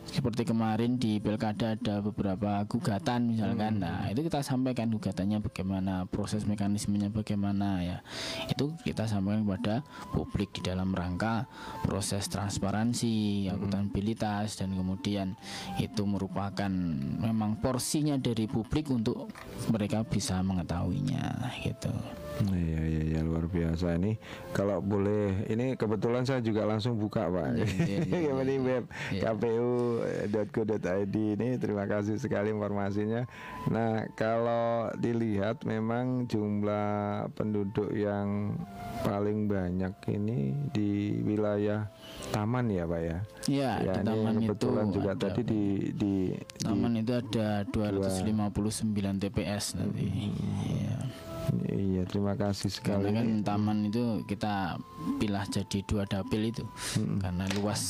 seperti 0.08 0.48
kemarin 0.48 0.96
di 0.96 1.20
pilkada 1.20 1.76
ada 1.76 2.00
beberapa 2.00 2.64
gugatan 2.64 3.32
misalkan. 3.32 3.80
Nah 3.80 4.08
itu 4.08 4.24
kita 4.24 4.40
sampaikan 4.40 4.88
gugatannya 4.88 5.44
bagaimana 5.44 6.08
proses 6.08 6.48
mekanismenya 6.48 7.12
bagaimana 7.12 7.84
ya. 7.84 7.98
Itu 8.48 8.74
kita 8.82 9.04
sampaikan 9.04 9.44
kepada 9.44 9.74
publik 10.12 10.56
di 10.56 10.64
dalam 10.64 10.96
rangka 10.96 11.44
proses 11.84 12.26
transparansi 12.32 13.46
akuntabilitas 13.52 14.56
dan 14.56 14.72
kemudian 14.72 15.36
itu 15.76 16.02
merupakan 16.08 16.70
memang 17.20 17.60
porsinya 17.60 18.16
dari 18.16 18.48
publik 18.48 18.88
untuk 18.88 19.28
mereka 19.68 20.02
bisa 20.04 20.40
mengetahuinya 20.40 21.52
gitu. 21.60 21.92
Iya 22.46 22.80
iya 22.86 23.02
iya 23.02 23.20
luar 23.26 23.50
biasa 23.50 23.98
ini. 23.98 24.14
Kalau 24.54 24.78
boleh 24.78 25.42
ini 25.50 25.74
kebetulan 25.74 26.22
saya 26.22 26.38
juga 26.38 26.62
langsung 26.62 26.94
buka 26.94 27.26
pak. 27.26 27.58
Iya, 27.58 27.66
iya, 27.82 27.98
iya, 28.06 28.32
di 28.46 28.54
iya. 28.54 28.62
web 28.62 28.84
Iya. 30.04 30.44
kpu.go.id 30.44 31.16
ini 31.16 31.48
terima 31.58 31.84
kasih 31.88 32.16
sekali 32.20 32.52
informasinya. 32.54 33.26
Nah 33.70 34.06
kalau 34.14 34.92
dilihat 34.98 35.62
memang 35.66 36.28
jumlah 36.30 37.28
penduduk 37.34 37.90
yang 37.94 38.54
paling 39.02 39.46
banyak 39.46 39.94
ini 40.10 40.54
di 40.74 41.22
wilayah 41.22 41.86
Taman 42.28 42.68
ya 42.68 42.84
pak 42.84 43.00
ya. 43.00 43.18
ya, 43.48 43.72
ya 43.80 43.94
di 44.02 44.04
taman 44.04 44.34
itu 44.42 44.52
kebetulan 44.52 44.86
juga 44.92 45.10
ada 45.16 45.28
tadi 45.32 45.42
di 45.46 45.64
di, 45.96 46.14
di 46.34 46.60
taman 46.60 47.00
itu 47.00 47.12
ada 47.14 47.64
259 47.64 49.22
TPS 49.22 49.64
nanti 49.80 50.06
Hmm. 50.08 50.34
Iya. 50.66 50.98
Iya, 51.68 52.02
terima 52.08 52.34
kasih 52.34 52.70
sekali. 52.70 53.08
Karena 53.08 53.20
kan 53.20 53.28
taman 53.44 53.78
itu 53.88 54.22
kita 54.28 54.76
pilah 55.18 55.44
jadi 55.48 55.78
dua 55.86 56.04
dapil 56.04 56.50
itu. 56.50 56.64
Karena 57.22 57.44
luas 57.58 57.82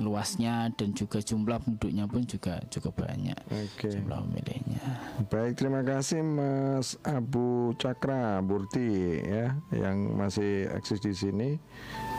luasnya 0.00 0.70
dan 0.74 0.92
juga 0.92 1.22
jumlah 1.22 1.62
penduduknya 1.62 2.04
pun 2.10 2.22
juga 2.26 2.60
cukup 2.68 3.06
banyak. 3.06 3.38
Oke. 3.50 3.90
Jumlah 3.90 4.22
pemilihnya. 4.26 4.82
Baik, 5.30 5.58
terima 5.58 5.80
kasih 5.82 6.20
Mas 6.20 6.98
Abu 7.06 7.72
Cakra 7.80 8.40
Burti 8.42 9.20
ya 9.22 9.56
yang 9.72 10.16
masih 10.16 10.70
eksis 10.74 11.00
di 11.00 11.12
sini. 11.12 11.50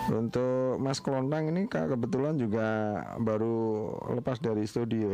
Untuk 0.07 0.79
Mas 0.79 1.03
Kelontang 1.03 1.51
ini 1.51 1.67
Kak 1.67 1.91
kebetulan 1.91 2.39
juga 2.39 3.01
baru 3.19 3.91
lepas 4.15 4.39
dari 4.39 4.63
studio. 4.63 5.11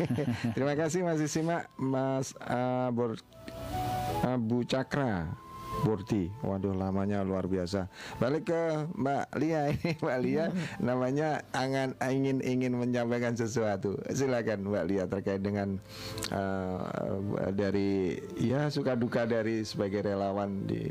terima 0.56 0.72
kasih 0.72 1.04
masih 1.04 1.28
simak 1.28 1.68
Mas 1.76 2.32
Abu, 2.48 3.20
Abu 4.20 4.64
Cakra 4.68 5.32
Burti, 5.80 6.28
waduh 6.44 6.76
lamanya 6.76 7.24
luar 7.24 7.48
biasa. 7.48 7.88
Balik 8.20 8.52
ke 8.52 8.62
Mbak 9.00 9.24
Lia 9.40 9.62
ini, 9.72 9.96
Mbak 9.96 10.18
Lia 10.20 10.44
namanya 10.76 11.40
angan 11.56 11.96
ingin 12.04 12.44
ingin 12.44 12.76
menyampaikan 12.76 13.32
sesuatu. 13.32 13.96
Silakan 14.12 14.68
Mbak 14.68 14.84
Lia 14.84 15.04
terkait 15.08 15.40
dengan 15.40 15.80
uh, 16.36 16.84
dari 17.56 18.20
ya 18.36 18.68
suka 18.68 18.92
duka 18.92 19.24
dari 19.24 19.64
sebagai 19.64 20.04
relawan 20.04 20.68
di 20.68 20.90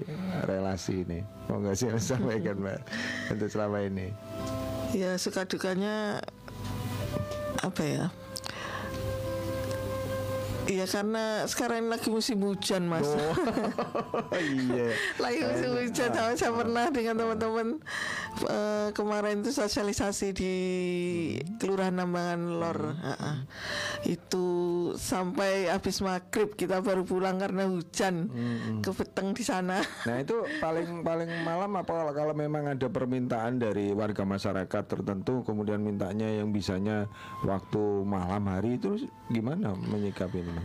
relasi 0.49 1.05
ini. 1.05 1.21
Mau 1.51 1.61
nggak 1.61 1.77
sih 1.77 1.93
sampaikan 2.01 2.57
Mbak 2.57 2.79
untuk 3.37 3.49
selama 3.51 3.85
ini? 3.85 4.09
Ya 4.97 5.13
suka 5.21 5.45
dukanya 5.45 6.17
apa 7.61 7.83
ya? 7.85 8.05
Iya 10.69 10.85
karena 10.85 11.49
sekarang 11.49 11.89
lagi 11.89 12.13
musim 12.13 12.45
hujan 12.45 12.85
mas. 12.85 13.09
iya. 14.37 14.93
lagi 15.17 15.41
musim 15.41 15.69
hujan. 15.73 16.09
Saya, 16.13 16.37
saya 16.37 16.53
pernah 16.53 16.85
dengan 16.93 17.17
teman-teman 17.17 17.67
eh, 18.45 18.87
kemarin 18.93 19.41
itu 19.41 19.49
sosialisasi 19.49 20.27
di 20.37 20.53
Kelurahan 21.57 21.97
Nambangan 21.97 22.41
Lor. 22.61 22.79
Ha-ha. 23.01 23.49
Itu 24.05 24.45
sampai 24.93 25.73
habis 25.73 26.05
maghrib 26.05 26.53
kita 26.53 26.85
baru 26.85 27.01
pulang 27.01 27.41
karena 27.41 27.65
hujan. 27.65 28.29
Kebeteng 28.85 29.33
di 29.33 29.41
sana. 29.41 29.81
Nah 30.05 30.21
itu 30.21 30.37
paling 30.61 31.01
paling 31.01 31.29
malam 31.41 31.81
apa 31.81 31.89
kalau, 31.89 32.13
kalau 32.13 32.33
memang 32.37 32.69
ada 32.69 32.85
permintaan 32.85 33.57
dari 33.57 33.89
warga 33.89 34.21
masyarakat 34.21 34.83
tertentu 34.85 35.41
kemudian 35.41 35.81
mintanya 35.81 36.29
yang 36.29 36.53
bisanya 36.53 37.09
waktu 37.41 38.05
malam 38.05 38.45
hari 38.45 38.77
itu 38.77 39.09
gimana 39.33 39.73
menyikapi 39.73 40.45
ini? 40.45 40.58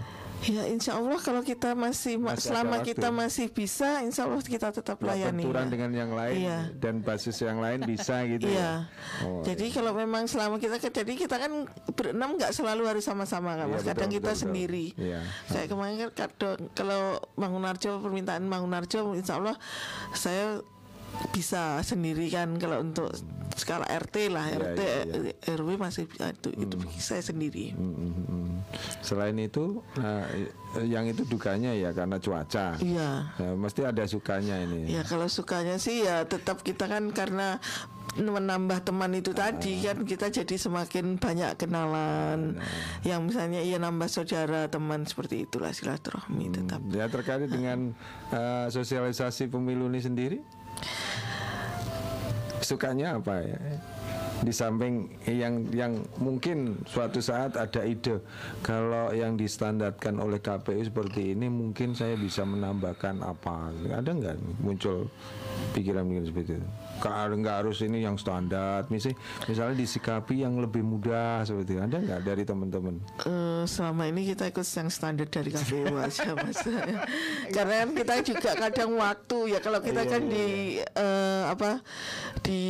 Ya 0.44 0.68
insya 0.68 1.00
Allah 1.00 1.16
kalau 1.16 1.40
kita 1.40 1.72
masih, 1.72 2.20
ma- 2.20 2.36
Masih 2.36 2.52
selama 2.52 2.76
waktu. 2.76 2.92
kita 2.92 3.08
masih 3.08 3.48
bisa, 3.48 4.04
insya 4.04 4.28
Allah 4.28 4.44
kita 4.44 4.68
tetap 4.70 5.00
layani. 5.00 5.40
Benturan 5.40 5.64
ya. 5.64 5.72
dengan 5.72 5.90
yang 5.94 6.10
lain 6.12 6.36
Iya. 6.36 6.58
dan 6.76 7.00
basis 7.00 7.40
yang 7.40 7.64
lain 7.64 7.80
bisa 7.80 8.20
gitu 8.28 8.44
Iya. 8.44 8.84
ya. 8.84 9.24
Oh, 9.24 9.40
jadi 9.40 9.72
kalau 9.72 9.96
memang 9.96 10.28
selama 10.28 10.60
kita 10.60 10.76
jadi 10.76 11.12
kita 11.16 11.40
kan 11.40 11.64
berenam 11.96 12.36
nggak 12.36 12.52
selalu 12.52 12.84
harus 12.84 13.08
sama-sama 13.08 13.56
kan 13.56 13.64
Iya, 13.64 13.72
mas. 13.72 13.80
betul, 13.80 13.88
Kadang 13.88 14.10
kita 14.10 14.20
betul, 14.20 14.28
betul. 14.28 14.42
sendiri. 14.44 14.86
Iya. 15.00 15.20
Kayak 15.48 15.68
kemarin 15.72 15.94
kan 15.96 16.10
kadang 16.12 16.56
kalau 16.76 17.02
Mangunarjo 17.34 17.90
permintaan 17.98 18.44
Mangunarjo, 18.44 19.16
insya 19.16 19.40
Allah 19.40 19.56
saya 20.12 20.60
bisa 21.30 21.82
sendiri 21.82 22.30
kan 22.30 22.56
kalau 22.58 22.82
untuk 22.82 23.10
skala 23.54 23.86
RT 23.86 24.34
lah 24.34 24.50
Iya, 24.50 24.58
RT 24.58 24.80
iya, 24.82 25.54
RW 25.54 25.78
masih 25.78 26.10
itu 26.10 26.48
itu 26.58 26.76
saya 26.98 27.22
sendiri. 27.22 27.70
Mm, 27.74 27.94
mm, 27.94 28.12
mm. 28.26 28.46
Selain 29.00 29.36
itu, 29.38 29.78
nah, 29.94 30.26
eh, 30.34 30.86
yang 30.90 31.06
itu 31.06 31.22
dukanya 31.22 31.70
ya 31.70 31.94
karena 31.94 32.18
cuaca. 32.18 32.74
Iya. 32.82 33.30
Ya, 33.38 33.50
mesti 33.54 33.86
ada 33.86 34.02
sukanya 34.10 34.58
ini. 34.58 34.90
Ya 34.90 35.06
kalau 35.06 35.30
sukanya 35.30 35.78
sih 35.78 36.02
ya 36.02 36.26
tetap 36.26 36.66
kita 36.66 36.90
kan 36.90 37.14
karena 37.14 37.62
menambah 38.14 38.86
teman 38.86 39.10
itu 39.16 39.34
tadi 39.34 39.82
kan 39.82 40.06
kita 40.06 40.30
jadi 40.30 40.54
semakin 40.54 41.18
banyak 41.18 41.58
kenalan 41.58 42.62
yang 43.02 43.26
misalnya 43.26 43.58
iya 43.58 43.82
nambah 43.82 44.06
saudara 44.06 44.70
teman 44.70 45.02
seperti 45.02 45.48
itulah 45.48 45.74
silaturahmi 45.74 46.52
tetap 46.54 46.78
Ya 46.94 47.10
terkait 47.10 47.50
dengan 47.50 47.90
eh, 48.30 48.66
sosialisasi 48.70 49.50
pemilu 49.50 49.90
ini 49.90 49.98
sendiri, 49.98 50.38
sukanya 52.64 53.20
apa 53.20 53.44
ya? 53.44 53.58
Di 54.44 54.52
samping 54.52 55.08
yang 55.24 55.68
yang 55.72 56.04
mungkin 56.20 56.84
suatu 56.84 57.22
saat 57.22 57.56
ada 57.56 57.80
ide 57.86 58.20
kalau 58.60 59.12
yang 59.14 59.38
distandarkan 59.38 60.20
oleh 60.20 60.42
KPU 60.42 60.84
seperti 60.84 61.32
ini 61.32 61.48
mungkin 61.48 61.96
saya 61.96 62.16
bisa 62.18 62.42
menambahkan 62.44 63.24
apa? 63.24 63.72
Ada 63.88 64.10
nggak 64.10 64.36
muncul 64.60 65.08
pikiran-pikiran 65.72 66.26
seperti 66.28 66.52
itu? 66.60 66.68
Nggak 66.98 67.56
harus 67.60 67.78
ini 67.80 68.00
yang 68.00 68.14
standar, 68.14 68.86
misalnya 68.88 69.18
misalnya 69.44 69.76
disikapi 69.76 70.40
yang 70.40 70.56
lebih 70.56 70.80
mudah 70.80 71.42
seperti 71.42 71.74
itu. 71.74 71.82
Ada 71.82 71.98
nggak 71.98 72.20
dari 72.22 72.42
teman-teman? 72.42 72.94
Eh, 73.20 73.62
selama 73.64 74.06
ini 74.06 74.24
kita 74.26 74.48
ikut 74.48 74.64
yang 74.64 74.88
standar 74.88 75.26
dari 75.26 75.50
KPU 75.50 75.94
aja 75.94 76.32
mas. 76.40 76.60
Karena 77.50 77.74
kan 77.82 77.90
kita 77.92 78.14
juga 78.24 78.50
kadang 78.54 78.90
waktu 78.94 79.38
ya. 79.50 79.58
Kalau 79.60 79.80
kita 79.80 80.02
kan 80.04 80.22
di 80.24 80.46
eh, 80.80 81.42
apa 81.44 81.80
di 82.40 82.60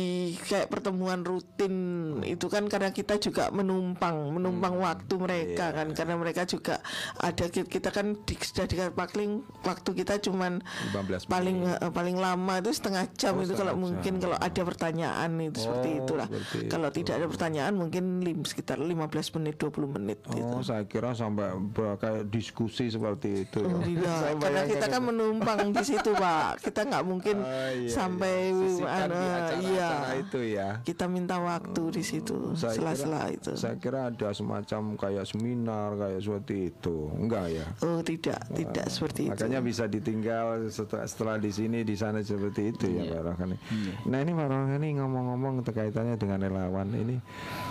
kayak 0.41 0.67
pertemuan 0.67 1.21
rutin 1.21 1.75
itu 2.23 2.47
kan 2.47 2.65
karena 2.65 2.89
kita 2.89 3.17
juga 3.17 3.49
menumpang 3.49 4.31
menumpang 4.31 4.75
waktu 4.77 5.13
mereka 5.15 5.71
kan. 5.71 5.91
Karena 5.91 6.15
mereka 6.15 6.43
juga 6.43 6.79
ada 7.17 7.47
ki- 7.47 7.67
kita 7.67 7.89
kan 7.89 8.19
di, 8.23 8.35
sudah 8.35 8.65
di 8.65 8.75
pakling 8.91 9.31
waktu 9.61 9.89
kita 9.93 10.19
cuman 10.21 10.59
15 10.91 11.27
paling 11.27 11.57
eh, 11.65 11.91
paling 11.91 12.17
lama 12.17 12.53
itu 12.57 12.71
setengah 12.71 13.07
jam 13.13 13.33
Oh, 13.35 13.43
itu 13.43 13.51
kalau 13.51 13.75
mungkin 13.75 14.14
jam. 14.17 14.23
kalau 14.25 14.37
ada 14.37 14.61
pertanyaan 14.63 15.29
itu 15.39 15.59
seperti 15.59 15.87
Oh, 15.87 15.99
itulah 16.01 16.27
seperti 16.27 16.57
kalau 16.67 16.87
itu. 16.87 16.95
tidak 16.97 17.13
ada 17.15 17.27
pertanyaan 17.27 17.73
mungkin 17.73 18.03
lim, 18.19 18.39
sekitar 18.41 18.77
15 18.77 18.95
menit 19.35 19.55
20 19.55 19.87
menit 19.91 20.19
gitu. 20.25 20.45
Oh, 20.47 20.59
saya 20.59 20.83
kira 20.83 21.11
sampai 21.11 21.51
kayak 21.95 22.27
diskusi 22.27 22.87
seperti 22.87 23.45
itu. 23.45 23.59
ya. 23.59 23.69
Oh, 23.69 23.81
Tidak, 23.85 24.19
karena 24.39 24.61
kita 24.63 24.85
kan 24.87 24.99
itu. 24.99 25.07
menumpang 25.07 25.59
di 25.69 25.83
situ, 25.83 26.11
Pak. 26.23 26.61
Kita 26.61 26.81
nggak 26.83 27.03
mungkin 27.03 27.37
Oh, 27.37 27.69
iya, 27.71 27.89
sampai 27.89 28.33
iya. 28.47 28.53
Di 28.55 28.83
anu, 28.83 29.15
acara-acara 29.15 29.59
iya. 29.61 29.89
itu 30.17 30.39
ya. 30.41 30.69
Kita 30.81 31.05
minta 31.05 31.37
waktu 31.37 31.83
di 31.91 32.03
situ, 32.03 32.53
Saya 32.53 32.73
sela-sela 32.73 33.29
itu. 33.29 33.51
saya 33.55 33.75
kira 33.75 34.07
ada 34.07 34.29
semacam 34.31 34.81
kayak 34.95 35.25
seminar 35.25 35.95
kayak 35.95 36.19
seperti 36.19 36.55
itu. 36.67 36.95
Enggak 37.13 37.45
ya? 37.49 37.65
Oh, 37.81 37.99
tidak, 37.99 38.39
tidak 38.49 38.85
seperti 38.87 39.21
itu. 39.25 39.33
Makanya 39.35 39.59
bisa 39.59 39.83
ditinggal 39.85 40.45
setelah, 40.67 41.05
setelah 41.05 41.35
di 41.37 41.49
sini 41.49 41.79
di 41.81 41.95
sana 41.95 42.19
seperti 42.19 42.61
itu 42.67 42.85
ya 42.89 43.03
Pak 43.07 43.21
Rohani. 43.25 43.57
Nah 44.05 44.21
ini 44.21 44.37
Pak 44.37 44.47
Rohani 44.53 44.89
ngomong-ngomong 45.01 45.65
terkaitannya 45.65 46.13
dengan 46.21 46.45
relawan 46.45 46.93
ini, 46.93 47.17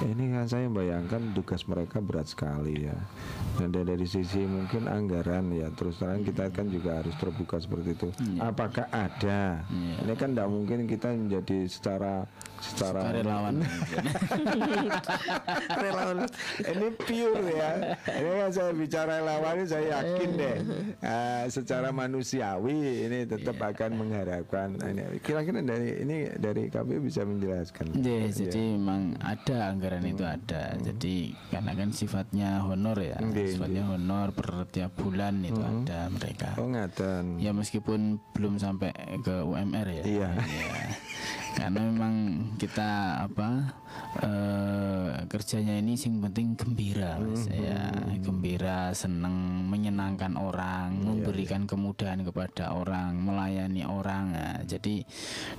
ini 0.03 0.25
kan 0.35 0.51
saya 0.51 0.67
bayangkan 0.67 1.31
tugas 1.31 1.63
mereka 1.71 2.03
berat 2.03 2.27
sekali 2.27 2.91
ya. 2.91 2.99
Dan 3.55 3.71
dari, 3.71 3.95
dari 3.95 4.07
sisi 4.07 4.43
mungkin 4.43 4.91
anggaran 4.91 5.55
ya 5.55 5.71
terus 5.79 6.03
terang 6.03 6.27
kita 6.27 6.51
kan 6.51 6.67
juga 6.67 6.99
harus 6.99 7.15
terbuka 7.23 7.63
seperti 7.63 7.95
itu. 7.95 8.09
Apakah 8.43 8.91
ada? 8.91 9.63
Ini 9.71 10.15
kan 10.19 10.35
tidak 10.35 10.51
mungkin 10.51 10.91
kita 10.91 11.15
menjadi 11.15 11.71
secara 11.71 12.27
secara 12.67 13.13
relawan 13.13 13.61
Relawan. 15.75 16.17
ini 16.61 16.87
pure 16.97 17.43
ya. 17.51 17.71
Ini 18.05 18.31
kan 18.39 18.51
saya 18.51 18.71
bicara 18.73 19.21
relawan 19.21 19.55
ini 19.57 19.67
saya 19.67 19.87
yakin 19.95 20.31
deh. 20.35 20.57
eh, 21.01 21.45
secara 21.49 21.89
manusiawi 21.91 22.77
ini 23.05 23.19
tetap 23.25 23.57
akan 23.57 23.91
mengharapkan. 23.97 24.75
Nah, 24.75 24.89
ini 24.91 25.03
Kira-kira 25.21 25.61
dari 25.61 26.01
ini 26.01 26.17
dari 26.35 26.69
KPU 26.69 27.01
bisa 27.01 27.23
menjelaskan. 27.23 27.97
Iya, 27.97 28.29
jadi 28.31 28.61
memang 28.77 29.17
ada 29.19 29.71
anggaran 29.71 30.05
itu 30.05 30.23
ada. 30.23 30.75
Jadi 30.77 31.33
karena 31.49 31.73
kan 31.73 31.89
sifatnya 31.91 32.61
honor 32.61 32.99
ya, 32.99 33.17
Iya, 33.21 33.47
sifatnya 33.51 33.83
honor 33.87 34.33
per 34.33 34.49
tiap 34.69 34.93
bulan 34.95 35.41
itu 35.43 35.61
ada 35.61 36.09
mereka. 36.09 36.57
Oh 36.57 36.67
ngaten. 36.67 37.39
Ya 37.39 37.53
meskipun 37.53 38.21
belum 38.33 38.57
sampai 38.57 38.91
ke 39.21 39.43
UMR 39.43 39.87
ya. 39.93 40.05
Iya. 40.05 40.29
Iya. 40.35 40.85
Karena 41.55 41.81
memang 41.81 42.15
kita 42.59 42.91
apa 43.31 43.49
eh, 44.21 45.11
kerjanya 45.31 45.79
ini 45.79 45.95
sing 45.95 46.19
penting 46.19 46.59
gembira 46.59 47.19
mas 47.23 47.47
ya 47.47 47.95
gembira 48.21 48.91
seneng 48.93 49.65
menyenangkan 49.71 50.35
orang 50.35 50.99
memberikan 50.99 51.67
kemudahan 51.67 52.27
kepada 52.27 52.75
orang 52.75 53.19
melayani 53.19 53.87
orang 53.87 54.27
Nah, 54.35 54.67
jadi 54.67 55.05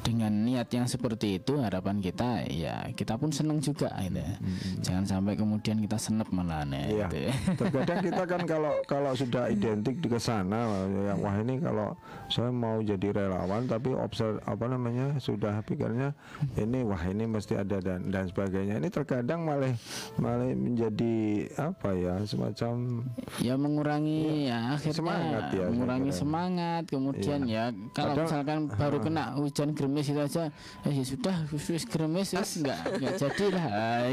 dengan 0.03 0.31
niat 0.43 0.67
yang 0.73 0.83
seperti 0.89 1.39
itu 1.39 1.61
harapan 1.61 2.03
kita 2.03 2.43
ya 2.49 2.91
kita 2.91 3.15
pun 3.15 3.31
seneng 3.31 3.63
juga 3.63 3.87
gitu 4.03 4.19
ya. 4.19 4.35
jangan 4.83 5.05
sampai 5.07 5.39
kemudian 5.39 5.79
kita 5.79 5.95
senep 5.95 6.27
malah 6.33 6.67
nah, 6.67 6.83
Iya. 6.83 7.07
gitu 7.07 7.17
ya. 7.29 7.33
Terkadang 7.55 7.99
kita 8.03 8.23
kan 8.27 8.41
kalau 8.51 8.73
kalau 8.83 9.11
sudah 9.15 9.47
identik 9.47 10.03
di 10.03 10.07
ke 10.11 10.19
sana, 10.19 10.85
yang 11.07 11.19
wah 11.23 11.35
ini 11.39 11.61
kalau 11.63 11.95
saya 12.27 12.51
mau 12.51 12.83
jadi 12.83 13.15
relawan, 13.15 13.63
tapi 13.69 13.95
observ 13.95 14.43
apa 14.43 14.65
namanya 14.67 15.15
sudah 15.21 15.61
pikirnya 15.85 16.09
ini 16.57 16.81
wah 16.81 17.03
ini 17.05 17.23
mesti 17.25 17.53
ada 17.55 17.77
dan 17.77 18.09
dan 18.09 18.25
sebagainya. 18.25 18.81
ini 18.81 18.89
terkadang 18.89 19.45
malah 19.45 19.69
malah 20.17 20.49
menjadi 20.49 21.15
apa 21.55 21.93
ya 21.93 22.17
semacam 22.25 23.05
ya 23.37 23.53
mengurangi 23.53 24.49
ya 24.49 24.73
akhirnya 24.73 24.97
Semangat 24.97 25.43
ya, 25.53 25.65
mengurangi 25.69 26.11
semangat 26.11 26.83
kemudian 26.89 27.39
ya 27.45 27.69
kalau 27.93 28.17
Padahal- 28.17 28.25
misalkan 28.25 28.59
baru 28.81 28.97
kena 28.99 29.23
hujan 29.37 29.69
gerimis 29.71 30.09
itu 30.09 30.17
aja 30.19 30.49
eh 30.81 30.91
ya 30.91 31.03
sudah 31.05 31.35
wis 31.53 31.85
gerimis 31.85 32.33
wis 32.33 32.51
enggak 32.57 32.79
enggak 32.89 33.13
jadi 33.21 33.45
lah 33.53 33.65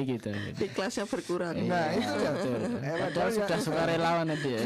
gitu 0.02 0.30
Ikhlasnya 0.62 1.04
berkurang. 1.06 1.54
Nah, 1.64 1.88
Iya, 1.92 1.98
itu 1.98 2.16
ya. 2.18 2.30
betul. 2.32 2.52
Eh, 2.52 2.68
padahal 2.68 3.00
padahal 3.02 3.30
sudah 3.32 3.48
ya- 3.50 3.64
suka 3.64 3.82
relawan 3.86 4.24
tadi 4.28 4.50
ya 4.50 4.60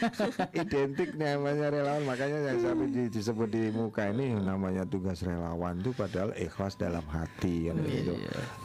identik 0.62 1.10
namanya 1.14 1.66
relawan 1.68 2.02
makanya 2.04 2.38
yang 2.46 2.58
sampai 2.58 2.86
di- 2.88 3.10
disebut 3.10 3.48
di 3.48 3.62
muka 3.68 4.08
ini 4.08 4.32
namanya 4.34 4.86
tugas 4.86 5.20
relawan 5.20 5.76
itu 5.76 5.90
padahal 5.92 6.30
ikhlas 6.46 6.74
dalam 6.74 7.02
hati 7.06 7.68
kan 7.68 7.74
gitu. 7.82 8.12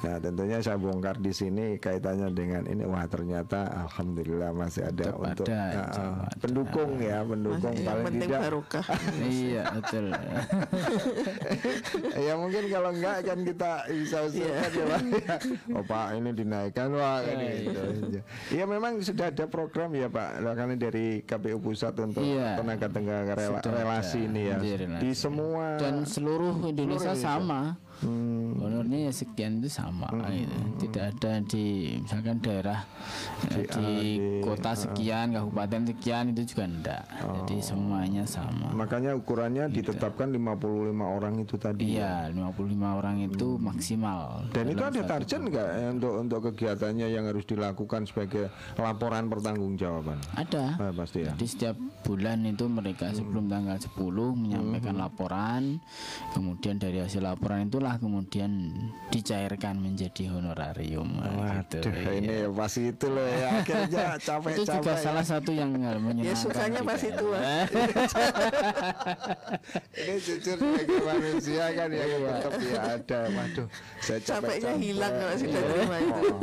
Nah 0.01 0.15
tentunya 0.17 0.57
saya 0.59 0.77
bongkar 0.77 1.17
di 1.17 1.29
sini 1.29 1.75
kaitannya 1.75 2.29
dengan 2.31 2.63
ini 2.65 2.81
wah 2.85 3.03
ternyata 3.05 3.65
alhamdulillah 3.85 4.49
masih 4.51 4.85
ada 4.85 5.09
Tetap 5.09 5.19
untuk 5.19 5.45
ada, 5.49 5.59
uh, 5.59 5.81
uh, 5.81 6.13
ada. 6.23 6.35
pendukung 6.39 6.89
ya 6.97 7.17
pendukung 7.21 7.73
Yang 7.73 7.85
paling 7.85 8.03
penting 8.05 8.29
tidak 8.29 8.41
barokah. 8.41 8.85
iya 9.27 9.63
betul 9.71 10.05
ya 12.27 12.33
mungkin 12.35 12.63
kalau 12.67 12.89
enggak 12.91 13.17
kan 13.23 13.39
kita 13.41 13.71
bisa 13.89 14.17
usulkan 14.23 14.69
ya 14.71 14.85
Pak. 14.87 15.01
Oh 15.77 15.83
Pak 15.83 16.05
ini 16.15 16.29
dinaikkan 16.31 16.87
Pak 16.91 17.17
kan 17.23 17.35
gitu. 17.39 17.81
Iya 18.51 18.63
memang 18.65 18.91
sudah 19.01 19.25
ada 19.27 19.45
program 19.47 19.89
ya 19.93 20.07
Pak 20.07 20.29
karena 20.43 20.75
dari 20.75 21.05
KPU 21.23 21.57
pusat 21.59 21.93
untuk 21.97 22.21
Iya. 22.21 22.59
tenaga 22.59 22.85
tenaga 22.87 23.33
rela- 23.33 23.63
relasi 23.63 24.19
ada. 24.19 24.27
ini 24.27 24.41
ya 24.43 24.55
Iya, 24.59 24.75
relasi. 24.77 25.01
di 25.01 25.11
semua 25.11 25.63
dan 25.77 25.93
seluruh 26.03 26.53
Indonesia 26.63 27.11
Indonesia. 27.11 27.15
sama 27.17 27.59
Hmm. 28.01 28.57
honornya 28.57 29.07
ya 29.07 29.13
sekian 29.13 29.57
itu 29.57 29.69
sama 29.69 30.09
gitu. 30.27 30.57
tidak 30.81 31.13
ada 31.13 31.31
di 31.43 31.65
misalkan 31.97 32.37
daerah 32.37 32.81
Di 33.43 33.53
eh, 33.53 33.65
di, 33.67 33.77
A, 33.77 33.89
di- 33.93 34.19
kota 34.41 34.71
sekian 34.73 35.31
kabupaten 35.31 35.81
sekian 35.87 36.23
itu 36.29 36.41
juga 36.47 36.63
enggak 36.65 37.03
jadi 37.41 37.55
Oh. 37.55 37.61
semuanya 37.63 38.23
sama 38.23 38.69
makanya 38.71 39.13
ukurannya 39.13 39.69
ditetapkan 39.69 40.29
55 40.29 40.57
orang 40.97 41.33
itu 41.37 41.55
tadi. 41.55 41.85
Gitu. 41.87 41.95
iya 41.95 42.25
55 42.27 42.57
orang 42.95 43.15
itu 43.21 43.47
maksimal 43.57 44.49
Dan 44.49 44.65
itu 44.67 44.81
ada 44.81 45.01
target 45.03 45.39
enggak 45.39 45.67
eh, 45.71 45.89
untuk 45.91 46.13
untuk 46.17 46.39
kegiatannya 46.47 47.07
yang 47.07 47.23
harus 47.23 47.45
dilakukan 47.45 48.03
sebagai 48.03 48.49
laporan 48.75 49.27
pertanggungjawaban? 49.27 50.17
ada 50.33 50.73
Ah, 50.73 50.89
pasti 50.91 51.21
ya. 51.21 51.31
Jadi 51.31 51.45
setiap 51.45 51.75
bulan 52.01 52.41
itu 52.43 52.65
mereka 52.65 53.11
sebelum 53.11 53.45
tanggal 53.45 53.77
10 53.77 53.93
menyampaikan 54.33 54.95
laporan, 54.95 55.77
kemudian 56.29 56.75
dari 56.75 56.97
hasil 56.97 57.21
laporan 57.21 57.67
itulah 57.67 57.90
kemudian 57.97 58.51
dicairkan 59.09 59.75
menjadi 59.75 60.29
honorarium. 60.29 61.09
gitu. 61.17 61.79
Waduh, 61.81 61.83
Iya. 61.91 62.11
ini 62.13 62.33
pas 62.49 62.73
itu 62.73 63.07
loh 63.07 63.25
ya 63.25 63.47
akhirnya 63.57 64.05
itu 64.15 64.23
capek-capek. 64.23 64.67
juga 64.71 64.91
ya. 64.91 65.01
salah 65.01 65.25
satu 65.25 65.51
yang 65.51 65.69
menyenangkan. 65.73 66.23
Ya 66.23 66.33
sukanya 66.33 66.81
pas 66.81 66.97
ya. 66.97 67.09
itu. 67.09 67.25
Mas. 67.25 67.69
ini 69.93 70.15
jujur 70.19 70.57
sebagai 70.57 70.99
manusia 71.01 71.65
kan 71.71 71.89
ya 71.89 72.03
tetap 72.05 72.53
ya 72.59 72.81
ada 72.93 73.19
waduh 73.29 73.67
saya 73.99 74.19
Capeknya 74.21 74.41
capek-capek. 74.71 74.77
hilang 74.79 75.13
kalau 75.13 75.35
sudah 75.35 75.51
Iya. 75.51 75.69
terima 75.71 75.97
itu. 75.97 76.11
Oh, 76.11 76.39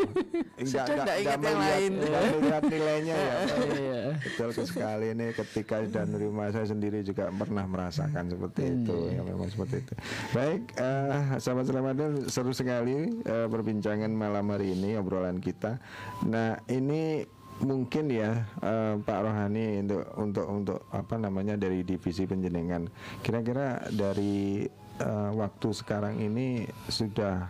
enggak, 0.59 0.66
Sudah 0.85 0.85
enggak, 0.97 1.16
ingat 1.19 1.41
yang 1.41 1.59
lain. 1.59 1.93
enggak 1.95 2.23
melihat 2.35 2.62
nilainya 2.65 3.16
ya. 3.16 3.37
Iya. 3.79 4.03
betul 4.19 4.65
sekali 4.65 5.07
ini 5.11 5.27
ketika 5.33 5.77
dan 5.87 6.07
nerima 6.09 6.45
saya 6.49 6.66
sendiri 6.66 7.01
juga 7.01 7.29
pernah 7.31 7.65
merasakan 7.65 8.25
seperti 8.27 8.62
itu 8.75 8.97
ya 9.09 9.20
memang 9.20 9.49
seperti 9.49 9.77
itu 9.79 9.95
baik 10.31 10.62
eh 10.75 11.38
sahabat 11.39 11.70
Ramadan 11.70 12.27
seru 12.27 12.51
sekali 12.52 13.23
eh, 13.23 13.47
perbincangan 13.48 14.10
malam 14.10 14.51
hari 14.51 14.74
ini 14.74 14.98
obrolan 14.98 15.39
kita. 15.39 15.78
Nah 16.27 16.59
ini 16.66 17.24
mungkin 17.62 18.10
ya 18.10 18.47
eh, 18.62 18.94
Pak 18.98 19.19
Rohani 19.24 19.82
untuk 19.82 20.02
untuk 20.19 20.47
untuk 20.47 20.81
apa 20.94 21.15
namanya 21.19 21.59
dari 21.59 21.82
divisi 21.82 22.27
penjenengan. 22.27 22.86
Kira-kira 23.23 23.86
dari 23.90 24.66
eh, 24.98 25.31
waktu 25.35 25.69
sekarang 25.74 26.19
ini 26.23 26.66
sudah 26.90 27.48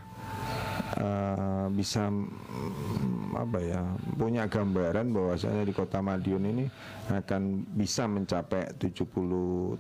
eh, 0.97 1.58
bisa 1.79 2.11
mm, 2.11 3.39
apa 3.39 3.63
ya 3.63 3.87
punya 4.19 4.51
gambaran 4.51 5.15
bahwasanya 5.15 5.63
di 5.63 5.71
kota 5.71 6.03
Madiun 6.03 6.43
ini 6.51 6.67
akan 7.07 7.63
bisa 7.79 8.11
mencapai 8.11 8.75
73 8.83 9.79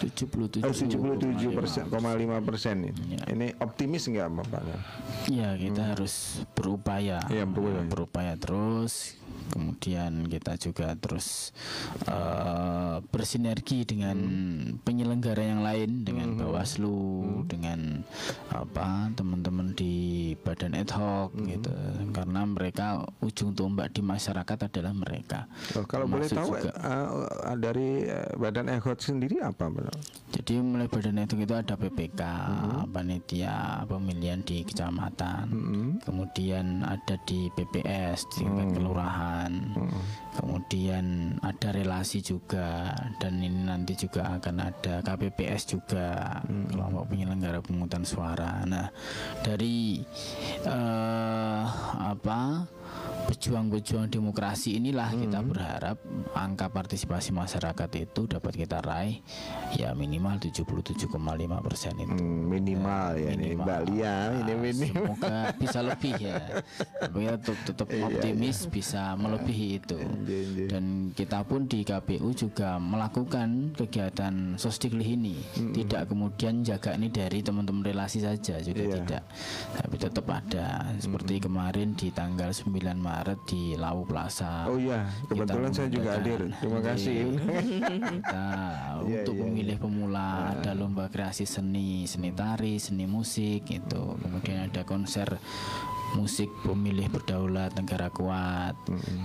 77 0.00 0.64
eh, 0.64 0.72
77 0.72 1.52
persen, 2.48 2.76
ini. 2.88 2.90
Iya. 3.12 3.22
Ini 3.28 3.46
optimis 3.60 4.08
nggak 4.08 4.28
Bapak? 4.32 4.62
Ya 5.28 5.52
kita 5.60 5.92
harus 5.92 6.46
berupaya, 6.56 7.20
Iya, 7.28 7.44
berupaya. 7.44 7.84
berupaya 7.84 8.34
terus. 8.40 9.20
Kemudian 9.52 10.30
kita 10.30 10.56
juga 10.56 10.94
terus 10.96 11.50
eh, 12.08 12.96
bersinergi 13.10 13.84
dengan 13.84 14.16
penyelenggara 14.86 15.42
yang 15.44 15.60
lain, 15.66 16.06
dengan 16.06 16.38
Bawaslu, 16.38 17.42
dengan 17.50 18.06
apa 18.54 19.10
teman-teman 19.18 19.74
di 19.74 20.32
Badan 20.40 20.61
Ad 20.70 20.90
hoc 20.94 21.34
gitu. 21.42 21.70
Karena 22.14 22.46
mereka 22.46 23.02
ujung 23.18 23.50
tombak 23.58 23.90
di 23.90 24.06
masyarakat 24.06 24.70
adalah 24.70 24.94
mereka. 24.94 25.50
Oh, 25.74 25.82
kalau 25.82 26.06
boleh 26.06 26.30
Termasuk 26.30 26.54
tahu 26.54 26.70
juga. 26.70 26.72
eh, 26.78 27.56
dari 27.58 27.88
eh, 28.06 28.30
Badan 28.38 28.70
Ehot 28.70 29.02
sendiri 29.02 29.42
apa? 29.42 29.66
Jadi 30.30 30.62
mulai 30.62 30.86
badan 30.86 31.26
itu 31.26 31.34
itu 31.36 31.54
ada 31.56 31.74
PPK, 31.74 32.22
panitia 32.88 33.82
pemilihan 33.84 34.40
di 34.46 34.62
kecamatan, 34.64 35.44
kemudian 36.04 36.86
ada 36.86 37.18
di 37.26 37.50
PPS 37.52 38.28
di 38.32 38.44
tingkat 38.44 38.68
kelurahan, 38.76 39.52
kemudian 40.32 41.36
ada 41.44 41.70
relasi 41.72 42.24
juga, 42.24 42.92
dan 43.20 43.38
ini 43.40 43.68
nanti 43.68 43.94
juga 43.94 44.36
akan 44.40 44.56
ada 44.58 44.94
KPPS 45.04 45.62
juga, 45.76 46.40
kelompok 46.44 47.12
penyelenggara 47.12 47.60
pemungutan 47.60 48.04
suara. 48.04 48.64
Nah 48.64 48.88
dari 49.44 50.00
eh, 50.64 51.64
apa? 52.00 52.40
Pejuang-pejuang 53.22 54.10
demokrasi 54.10 54.76
inilah 54.76 55.14
kita 55.14 55.40
berharap 55.40 55.96
angka 56.34 56.66
partisipasi 56.68 57.30
masyarakat 57.30 57.90
itu 57.96 58.26
dapat 58.26 58.52
kita 58.54 58.82
raih 58.82 59.22
ya 59.72 59.94
minimal 59.94 60.36
77,5 60.36 61.06
persen 61.62 61.94
itu. 61.96 62.12
Hmm, 62.12 62.50
minimal 62.50 63.08
ya 63.16 63.30
ini 63.32 63.54
Minimal. 63.54 63.64
Mbak 63.64 63.80
Lia 63.88 64.14
ini 64.42 64.52
Ah, 64.52 64.58
minimal. 64.58 65.02
Semoga 65.06 65.34
bisa 65.56 65.78
lebih 65.80 66.14
ya. 66.18 66.34
Tapi 66.98 67.18
kita 67.20 67.36
tetap, 67.38 67.58
tetap 67.66 67.88
optimis 68.02 68.58
bisa 68.68 69.02
melebihi 69.14 69.66
itu. 69.78 69.98
Iya, 69.98 70.40
iya. 70.42 70.66
Dan 70.68 70.84
kita 71.12 71.38
pun 71.46 71.66
di 71.66 71.82
KPU 71.82 72.30
juga 72.32 72.76
melakukan 72.76 73.72
kegiatan 73.74 74.56
sosdiklih 74.56 75.16
ini. 75.16 75.36
Tidak 75.72 76.04
kemudian 76.06 76.62
jaga 76.62 76.94
ini 76.94 77.08
dari 77.08 77.40
teman-teman 77.40 77.86
relasi 77.86 78.18
saja 78.20 78.58
juga 78.58 78.82
Iya. 78.82 78.94
tidak. 78.98 79.22
Tapi 79.78 79.94
tetap 79.96 80.26
ada. 80.26 80.90
Seperti 80.98 81.38
kemarin 81.38 81.94
di 81.94 82.10
tanggal 82.10 82.50
9 82.50 82.81
Maret 82.98 83.46
di 83.46 83.78
Lawu 83.78 84.02
Plaza. 84.02 84.66
Oh 84.66 84.74
iya, 84.74 85.06
kebetulan 85.30 85.70
saya 85.70 85.86
juga 85.86 86.18
hadir. 86.18 86.50
Terima 86.58 86.80
kasih. 86.82 87.38
kita 87.38 88.46
Iya, 89.02 89.26
untuk 89.26 89.34
iya, 89.34 89.42
pemilih 89.44 89.76
pemula 89.82 90.54
ada 90.54 90.72
lomba 90.78 91.10
kreasi 91.10 91.42
seni 91.42 92.06
seni 92.06 92.30
tari 92.30 92.78
seni 92.78 93.04
musik 93.04 93.66
itu 93.66 94.02
kemudian 94.22 94.70
ada 94.70 94.86
konser 94.86 95.26
musik 96.14 96.46
pemilih 96.62 97.08
berdaulat 97.10 97.72
negara 97.74 98.12
kuat 98.12 98.76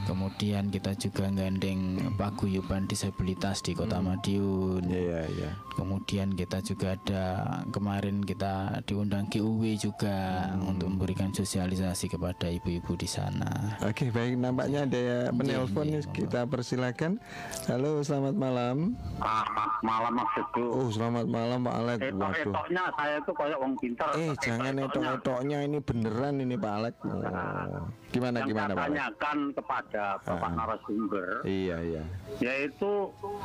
kemudian 0.10 0.72
kita 0.74 0.96
juga 0.98 1.30
gandeng 1.30 2.00
paguyuban 2.16 2.88
disabilitas 2.90 3.62
di 3.62 3.76
kota 3.78 4.00
Madiun 4.02 4.82
Iya 4.88 5.22
iya. 5.30 5.52
Kemudian 5.78 6.34
kita 6.34 6.66
juga 6.66 6.98
ada 6.98 7.24
kemarin 7.70 8.26
kita 8.26 8.82
diundang 8.90 9.30
GUW 9.30 9.78
juga 9.78 10.50
untuk 10.66 10.90
memberikan 10.98 11.30
sosialisasi 11.30 12.10
kepada 12.10 12.50
ibu-ibu 12.50 12.98
di 12.98 13.06
sana 13.06 13.78
Oke 13.86 14.10
baik 14.10 14.42
nampaknya 14.42 14.90
ada 14.90 14.98
ya 14.98 15.20
penelpon 15.30 15.86
iya, 15.86 16.02
kita 16.10 16.50
persilakan. 16.50 17.22
Halo 17.70 18.02
selamat 18.02 18.34
malam. 18.34 18.98
Selamat 19.22 19.72
malam 19.86 20.12
Mas 20.18 20.32
Teguh. 20.34 20.72
Oh 20.74 20.90
selamat 20.90 21.26
malam 21.30 21.60
Pak 21.62 21.76
Alek. 21.78 22.00
Waduh. 22.02 22.12
Etok-etoknya 22.18 22.84
saya 22.98 23.18
tuh 23.22 23.36
kayak 23.38 23.58
wong 23.62 23.74
pinter. 23.78 24.10
Eh 24.18 24.34
jangan 24.42 24.74
Etok-etoknya. 24.82 25.12
etok-etoknya 25.14 25.58
ini 25.68 25.78
beneran 25.84 26.36
ini 26.42 26.56
Pak 26.58 26.72
Alek. 26.74 26.96
Oh. 27.06 27.86
Gimana 28.18 28.42
Yang 28.42 28.50
gimana 28.50 28.66
saya 28.66 28.74
Pak 28.74 28.86
tanyakan 28.90 29.38
kepada 29.54 30.04
Bapak 30.20 30.50
Ah. 30.50 30.56
narasumber 30.58 31.30
Iya 31.46 31.78
iya. 31.80 32.04
yaitu 32.38 32.92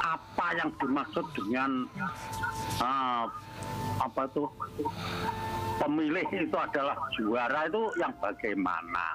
apa 0.00 0.46
yang 0.56 0.70
dimaksud 0.74 1.26
dengan 1.36 1.70
ah, 2.80 3.28
apa 4.00 4.20
itu 4.24 4.42
pemilih 5.76 6.24
itu 6.30 6.56
adalah 6.56 6.96
juara 7.12 7.60
itu 7.64 7.82
yang 7.96 8.12
bagaimana? 8.16 9.06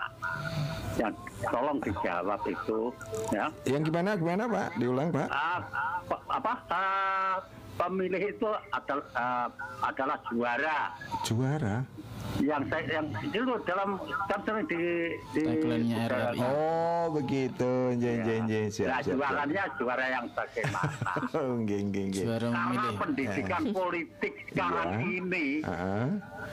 Yang 0.93 1.13
tolong 1.43 1.77
dijawab 1.79 2.41
itu 2.45 2.79
ya. 3.29 3.45
Yang 3.65 3.81
gimana 3.89 4.09
gimana 4.13 4.43
Pak? 4.45 4.67
Diulang 4.77 5.09
Pak. 5.09 5.27
Pe- 6.05 6.25
apa 6.27 6.53
ah, 6.69 7.35
pemilih 7.75 8.23
itu 8.29 8.49
adalah 8.71 9.05
ah, 9.13 9.47
adalah 9.83 10.17
juara 10.27 10.79
Juara. 11.23 11.77
Yang 12.37 12.61
yang 12.85 13.05
itu 13.23 13.39
dalam 13.65 13.97
kan 14.29 14.39
sering 14.45 14.65
di 14.67 14.77
di 15.33 15.41
RRI. 15.89 16.37
Oh 16.39 17.09
begitu, 17.09 17.71
njen 17.93 18.21
njen 18.21 18.41
njen 18.45 18.63
Nah, 18.63 18.69
siap 18.69 18.87
siap. 18.99 19.01
siap. 19.01 19.15
juaranya 19.17 19.63
juara 19.75 20.05
yang 20.07 20.25
bagaimana? 20.31 20.93
Oh, 21.37 21.53
nggih 21.57 21.79
nggih 21.87 22.03
nggih. 22.07 22.23
Juara 22.23 22.47
Karena 22.47 22.83
pendidikan 22.95 23.63
politik 23.71 24.33
sekarang 24.47 24.89
Iya. 24.93 25.17
ini 25.17 25.45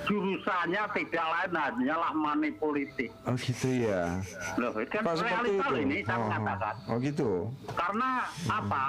jurusannya 0.04 0.82
tidak 0.92 1.26
lain 1.26 1.52
hanyalah 1.54 2.12
money 2.12 2.50
politik. 2.52 3.10
oh 3.24 3.36
gitu 3.36 3.68
ya. 3.70 4.18
Loh, 4.56 4.72
itu 4.74 4.90
kan 4.90 5.04
realita 5.14 5.66
itu? 5.70 5.76
ini 5.80 5.96
saya 6.02 6.16
Oh, 6.16 6.24
mengatakan. 6.26 6.74
oh 6.86 6.96
gitu. 6.98 7.30
Karena 7.70 8.10
apa? 8.46 8.84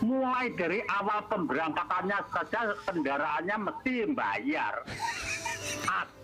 Mulai 0.00 0.46
dari 0.54 0.80
awal 0.86 1.20
pemberangkatannya 1.26 2.18
saja 2.30 2.60
kendaraannya 2.84 3.56
mesti 3.58 3.94
bayar. 4.12 4.74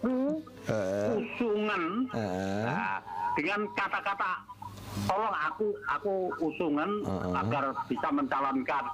Aku 0.03 0.43
Eh. 0.67 1.15
usungan 1.15 1.83
Eh. 2.11 2.63
nah, 2.67 2.99
dengan 3.35 3.61
kata-kata 3.73 4.31
tolong 5.07 5.35
aku 5.37 5.67
aku 5.87 6.13
usungan 6.41 6.91
Eh. 7.03 7.39
agar 7.39 7.65
bisa 7.87 8.09
mencalonkan. 8.11 8.85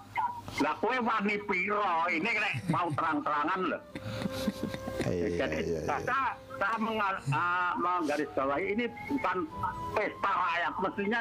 Lah 0.59 0.73
kowe 0.81 0.97
wani 0.97 1.37
piro 1.45 1.85
ini 2.09 2.25
nek 2.25 2.69
mau 2.69 2.89
terang-terangan 2.91 3.61
loh. 3.69 3.83
Iya 5.05 5.29
Jadi 5.39 5.57
iya 5.61 5.81
iya. 5.81 5.81
saya 5.87 6.21
saya 6.59 6.77
menga- 6.77 7.23
ah, 7.31 7.73
menggarisbawahi 7.77 8.65
ini 8.75 8.85
bukan 9.07 9.45
pesta 9.93 10.31
rakyat. 10.31 10.73
Mestinya 10.81 11.21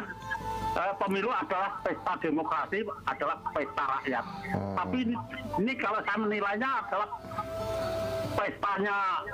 eh, 0.73 0.94
pemilu 0.95 1.30
adalah 1.30 1.72
pesta 1.81 2.11
demokrasi, 2.19 2.80
adalah 3.03 3.35
pesta 3.52 3.84
rakyat. 3.98 4.26
Oh. 4.52 4.73
Tapi 4.76 4.98
ini, 5.06 5.15
ini 5.60 5.72
kalau 5.76 5.99
saya 6.02 6.18
menilainya 6.18 6.69
adalah 6.81 7.07
pestanya 8.38 9.26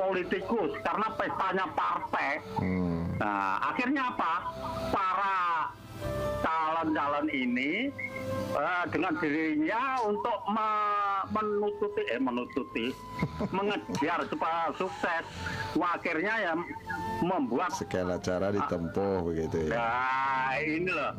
politikus 0.00 0.72
karena 0.80 1.08
pestanya 1.14 1.66
partai. 1.76 2.40
Hmm. 2.56 3.04
Nah, 3.20 3.60
akhirnya 3.74 4.08
apa? 4.08 4.32
Para 4.88 5.38
calon-calon 6.40 7.28
ini 7.28 7.92
eh, 8.54 8.84
dengan 8.88 9.12
dirinya 9.20 10.00
untuk 10.06 10.38
me- 10.48 11.26
menututi, 11.28 12.02
eh 12.08 12.20
menututi, 12.22 12.86
mengejar 13.56 14.24
supaya 14.32 14.72
sukses. 14.80 15.24
Wah, 15.76 16.00
akhirnya 16.00 16.34
ya 16.40 16.52
membuat 17.20 17.74
Segala 17.74 18.16
cara 18.22 18.54
ditempuh 18.54 19.26
begitu 19.26 19.68
ya. 19.68 19.76
Nah, 19.76 20.54
ini 20.62 20.88
loh. 20.88 21.12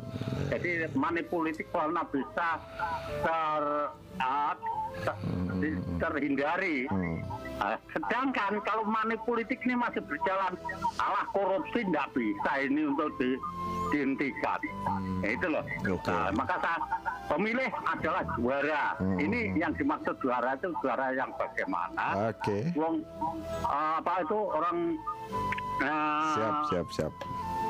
Jadi 0.50 0.90
money 0.98 1.22
politik 1.22 1.70
karena 1.70 2.02
bisa 2.08 2.58
ter, 3.22 3.64
di- 5.60 5.80
terhindari. 6.00 6.88
Hmm. 6.88 7.18
Ah, 7.60 7.76
sedangkan 7.92 8.56
kalau 8.64 8.88
money 8.88 9.20
politik 9.28 9.60
ini 9.68 9.76
masih 9.76 10.00
berjalan, 10.08 10.56
alah 10.96 11.28
korupsi 11.28 11.84
tidak 11.84 12.08
bisa 12.16 12.52
ini 12.56 12.88
untuk 12.88 13.12
di, 13.20 13.36
dihentikan. 13.92 14.56
Ya, 15.20 15.36
itu 15.36 15.46
loh. 15.46 15.64
Oke. 15.84 16.08
Nah, 16.08 16.32
maka 16.32 16.56
saya 16.56 16.78
pemilih 17.28 17.68
adalah 17.84 18.24
juara. 18.32 18.96
Hmm. 18.96 19.20
Ini 19.20 19.60
yang 19.60 19.76
dimaksud 19.76 20.16
juara 20.24 20.56
itu 20.56 20.72
juara 20.80 21.12
yang 21.12 21.28
bagaimana? 21.36 22.32
Oke. 22.32 22.72
Wong 22.72 23.04
ah, 23.68 24.00
apa 24.00 24.24
itu 24.24 24.38
orang 24.40 24.76
ah, 25.84 26.32
Siap 26.32 26.56
siap 26.72 26.86
siap. 26.96 27.12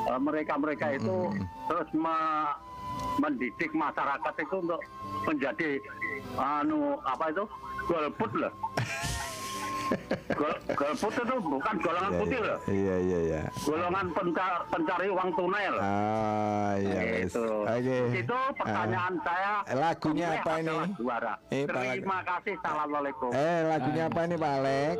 Eh, 0.01 0.17
mereka-mereka 0.17 0.97
itu 0.97 1.29
terus 1.67 1.89
me- 1.91 2.55
mendidik 3.19 3.71
masyarakat 3.75 4.33
itu 4.39 4.55
untuk 4.57 4.81
menjadi 5.27 5.77
anu 6.39 6.97
apa 7.05 7.29
itu 7.29 7.43
golput 7.85 8.31
loh. 8.37 8.53
Gol, 10.31 10.53
golput 10.73 11.13
itu 11.13 11.35
bukan 11.37 11.75
golongan 11.77 12.11
Iya, 12.11 12.19
putih 12.19 12.39
iya. 12.39 12.47
loh, 12.47 12.59
Iya 12.65 12.95
iya 12.97 13.19
iya. 13.21 13.41
golongan 13.61 14.05
penca- 14.11 14.63
pencari 14.67 15.07
uang 15.07 15.29
tunai 15.31 15.65
loh. 15.69 15.81
Ah 15.81 16.73
iya 16.77 16.99
wis. 17.19 17.29
itu. 17.29 17.45
Oke. 17.61 17.97
Itu 18.15 18.37
pertanyaan 18.55 19.13
saya. 19.21 19.53
Eh, 19.63 19.77
lagunya 19.77 20.27
apa 20.33 20.51
ini? 20.57 20.77
Juara. 20.95 21.33
Eh, 21.49 21.63
Pak 21.65 21.83
Terima 21.93 22.19
kasih. 22.23 22.55
Assalamualaikum. 22.57 23.29
Eh 23.31 23.59
lagunya 23.67 24.03
apa 24.07 24.19
ini 24.23 24.35
Pak 24.35 24.53
Alek? 24.57 24.97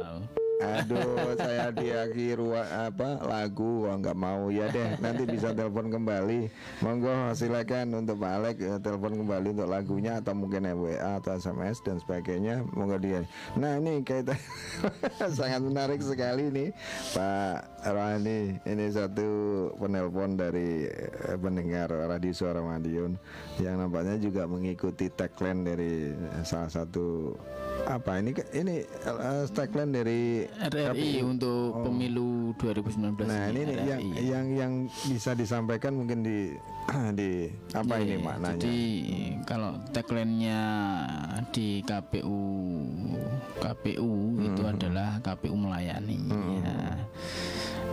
Aduh, 0.62 1.02
saya 1.42 1.74
diakhir 1.74 2.38
apa 2.70 3.18
lagu 3.26 3.90
nggak 3.90 4.14
mau 4.14 4.54
ya 4.54 4.70
deh. 4.70 4.94
Nanti 5.02 5.26
bisa 5.26 5.50
telepon 5.52 5.90
kembali. 5.90 6.54
Monggo 6.86 7.34
silakan 7.34 7.98
untuk 7.98 8.22
Pak 8.22 8.32
Alek 8.38 8.58
eh, 8.62 8.78
telepon 8.78 9.18
kembali 9.18 9.58
untuk 9.58 9.66
lagunya 9.66 10.22
atau 10.22 10.38
mungkin 10.38 10.70
WA 10.78 11.18
atau 11.18 11.34
SMS 11.34 11.82
dan 11.82 11.98
sebagainya. 11.98 12.62
Monggo 12.78 13.02
dia. 13.02 13.26
Nah 13.58 13.82
ini 13.82 14.06
kaitan 14.06 14.38
sangat 15.38 15.62
menarik 15.62 16.02
sekali 16.02 16.49
nih 16.49 16.70
Pak 17.14 17.86
Rohani. 17.91 18.62
Ini 18.66 18.86
satu 18.94 19.30
penelpon 19.78 20.38
dari 20.38 20.88
eh, 20.88 21.38
pendengar 21.38 21.90
Radio 21.91 22.34
Suara 22.34 22.62
Madiun 22.62 23.18
yang 23.62 23.82
nampaknya 23.82 24.18
juga 24.18 24.45
mengikuti 24.49 25.10
tagline 25.12 25.62
dari 25.66 26.14
eh, 26.14 26.44
salah 26.45 26.72
satu 26.72 27.36
apa 27.84 28.18
ini 28.18 28.32
ini 28.53 28.76
eh, 28.84 29.44
tagline 29.49 29.91
dari 29.91 30.22
RRI 30.48 30.91
KPU. 31.18 31.26
untuk 31.28 31.70
Oh. 31.72 31.84
pemilu 31.84 32.32
2019 32.56 33.26
Nah 33.26 33.44
ini 33.48 33.62
nih 33.64 33.78
yang 33.82 33.99
RRI. 34.02 34.24
yang 34.24 34.45
yang 34.52 34.74
bisa 35.03 35.32
disampaikan 35.34 35.94
mungkin 35.94 36.22
di 36.22 36.53
di 37.14 37.48
apa 37.72 37.94
Iya, 37.95 38.03
ini 38.03 38.16
maknanya? 38.20 38.58
Jadi 38.58 38.80
kalau 39.44 39.72
tagline-nya 39.91 40.60
di 41.49 41.82
KPU 41.82 42.41
KPU 43.58 44.12
itu 44.41 44.62
Hmm. 44.62 44.72
adalah 44.72 45.10
KPU 45.20 45.56
melayani. 45.56 46.20
Ya. 46.60 46.80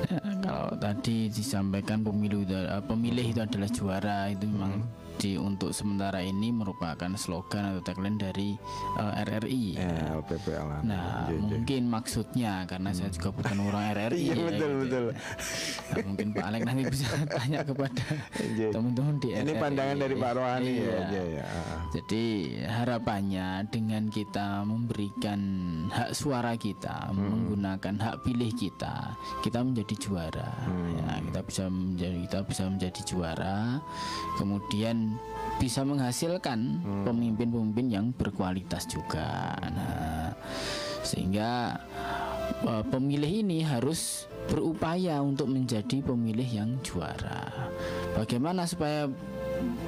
Ya, 0.01 0.20
kalau 0.40 0.73
tadi 0.77 1.27
disampaikan 1.27 2.01
pemilu 2.01 2.47
eh, 2.47 2.82
pemilih 2.82 3.27
itu 3.27 3.40
adalah 3.40 3.69
juara 3.69 4.19
itu 4.28 4.47
memang 4.47 4.78
Hmm. 4.78 4.98
Di 5.19 5.35
untuk 5.35 5.70
sementara 5.70 6.23
ini 6.23 6.49
merupakan 6.49 7.11
slogan 7.12 7.74
atau 7.74 7.82
tagline 7.82 8.16
dari 8.16 8.55
eh, 8.97 9.23
RRI. 9.27 9.65
Eh, 9.74 10.15
LPPL. 10.15 10.86
Nah, 10.86 11.27
Iya, 11.27 11.35
iya. 11.35 11.40
mungkin 11.43 11.82
maksudnya 11.86 12.53
karena 12.65 12.90
saya 12.90 13.11
juga 13.11 13.31
bukan 13.32 13.57
orang 13.61 13.85
RRI 13.99 14.19
Iya 14.20 14.31
ya, 14.31 14.45
betul 14.47 14.55
gitu. 14.55 14.78
betul. 14.81 15.05
Nah, 15.89 16.05
mungkin 16.07 16.27
Pak 16.31 16.45
Alek 16.45 16.62
nanti 16.62 16.82
bisa 16.86 17.07
tanya 17.35 17.61
kepada 17.62 18.05
Iya. 18.39 18.69
teman-teman 18.70 19.15
di 19.16 19.28
Ini 19.28 19.43
RRI. 19.45 19.59
pandangan 19.59 19.97
dari 19.99 20.15
Pak 20.15 20.32
Rohani 20.32 20.73
ya. 20.78 20.99
Iya 21.09 21.23
ya. 21.35 21.47
Jadi 21.90 22.24
harapannya 22.62 23.49
dengan 23.69 24.05
kita 24.09 24.62
memberikan 24.62 25.40
hak 25.89 26.11
suara 26.12 26.55
kita, 26.55 27.11
Hmm. 27.11 27.19
menggunakan 27.19 27.95
hak 27.99 28.16
pilih 28.23 28.53
kita, 28.53 29.19
kita 29.40 29.59
menjadi 29.61 29.95
juara. 29.99 30.49
Hmm. 30.62 30.95
Ya, 30.95 31.11
kita 31.23 31.40
bisa 31.43 31.65
menjadi 31.66 32.16
kita 32.23 32.39
bisa 32.45 32.62
menjadi 32.65 33.01
juara. 33.03 33.59
Kemudian 34.36 35.07
bisa 35.59 35.82
menghasilkan 35.82 36.80
Hmm. 36.80 37.05
pemimpin-pemimpin 37.05 37.86
yang 37.90 38.06
berkualitas 38.14 38.86
juga. 38.86 39.59
Nah, 39.60 40.32
sehingga 41.02 41.78
eh, 42.64 42.85
pemilih 42.89 43.44
ini 43.44 43.60
harus 43.62 44.24
berupaya 44.48 45.20
untuk 45.20 45.52
menjadi 45.52 46.01
pemilih 46.01 46.48
yang 46.48 46.70
juara. 46.80 47.68
Bagaimana 48.16 48.64
supaya 48.64 49.06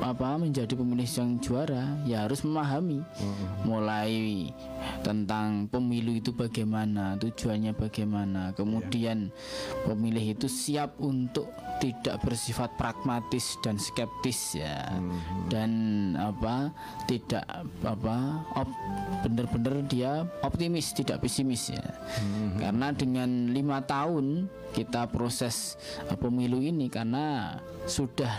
apa 0.02 0.36
menjadi 0.36 0.74
pemilih 0.76 1.06
yang 1.06 1.40
juara? 1.40 1.96
Ya 2.04 2.26
harus 2.26 2.44
memahami 2.44 3.00
mulai 3.64 4.50
tentang 5.00 5.70
pemilu 5.70 6.12
itu 6.18 6.34
bagaimana, 6.36 7.16
tujuannya 7.16 7.72
bagaimana. 7.72 8.52
Kemudian 8.52 9.32
pemilih 9.88 10.36
itu 10.36 10.46
siap 10.50 10.98
untuk 11.00 11.48
tidak 11.80 12.20
bersifat 12.22 12.70
pragmatis 12.76 13.56
dan 13.64 13.80
skeptis 13.80 14.60
ya. 14.60 14.86
Dan 15.48 15.72
apa 16.20 16.70
tidak 17.08 17.42
apa 17.82 18.44
op, 18.54 18.68
benar-benar 19.24 19.82
dia 19.88 20.28
optimis 20.44 20.92
tidak 20.92 21.24
pesimis 21.24 21.72
ya. 21.72 21.86
Karena 22.60 22.92
dengan 22.92 23.50
lima 23.50 23.80
tahun 23.82 24.46
kita 24.70 25.10
proses 25.10 25.74
eh, 26.06 26.14
pemilu 26.14 26.62
ini 26.62 26.86
karena 26.86 27.58
sudah 27.88 28.30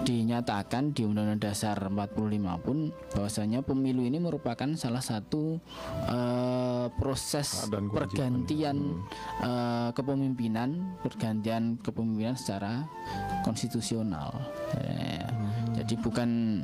dinyatakan 0.00 0.96
di 0.96 1.04
Undang-Undang 1.04 1.52
Dasar 1.52 1.76
45 1.76 2.64
pun 2.64 2.88
bahwasanya 3.12 3.60
pemilu 3.60 4.02
ini 4.02 4.16
merupakan 4.16 4.68
salah 4.74 5.04
satu 5.04 5.60
eh, 6.08 6.86
proses 6.96 7.68
pergantian 7.68 9.04
eh, 9.44 9.90
kepemimpinan, 9.92 10.98
pergantian 11.04 11.76
kepemimpinan 11.80 12.36
secara 12.36 12.88
konstitusional. 13.44 14.32
Ya, 14.76 15.28
Jadi 15.80 15.94
bukan 16.00 16.62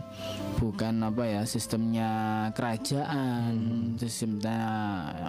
bukan 0.56 1.04
apa 1.04 1.22
ya 1.28 1.42
sistemnya 1.44 2.10
kerajaan, 2.56 3.54
sistemnya 4.00 4.58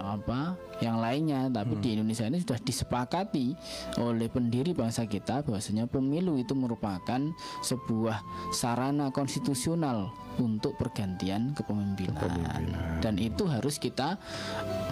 apa 0.00 0.56
yang 0.80 1.02
lainnya, 1.02 1.50
tapi 1.52 1.76
di 1.82 1.98
Indonesia 1.98 2.24
ini 2.24 2.40
sudah 2.40 2.58
disepakati 2.62 3.52
oleh 4.00 4.30
pendiri 4.30 4.72
bangsa 4.72 5.04
kita 5.04 5.44
bahwasanya 5.44 5.90
pemilu 5.90 6.38
itu 6.40 6.56
merupakan 6.56 7.20
sebuah 7.60 8.22
sarana 8.54 9.10
konstitusional 9.12 10.14
untuk 10.38 10.78
pergantian 10.78 11.52
kepemimpinan. 11.52 12.70
Dan 13.02 13.18
itu 13.18 13.50
harus 13.50 13.76
kita 13.82 14.16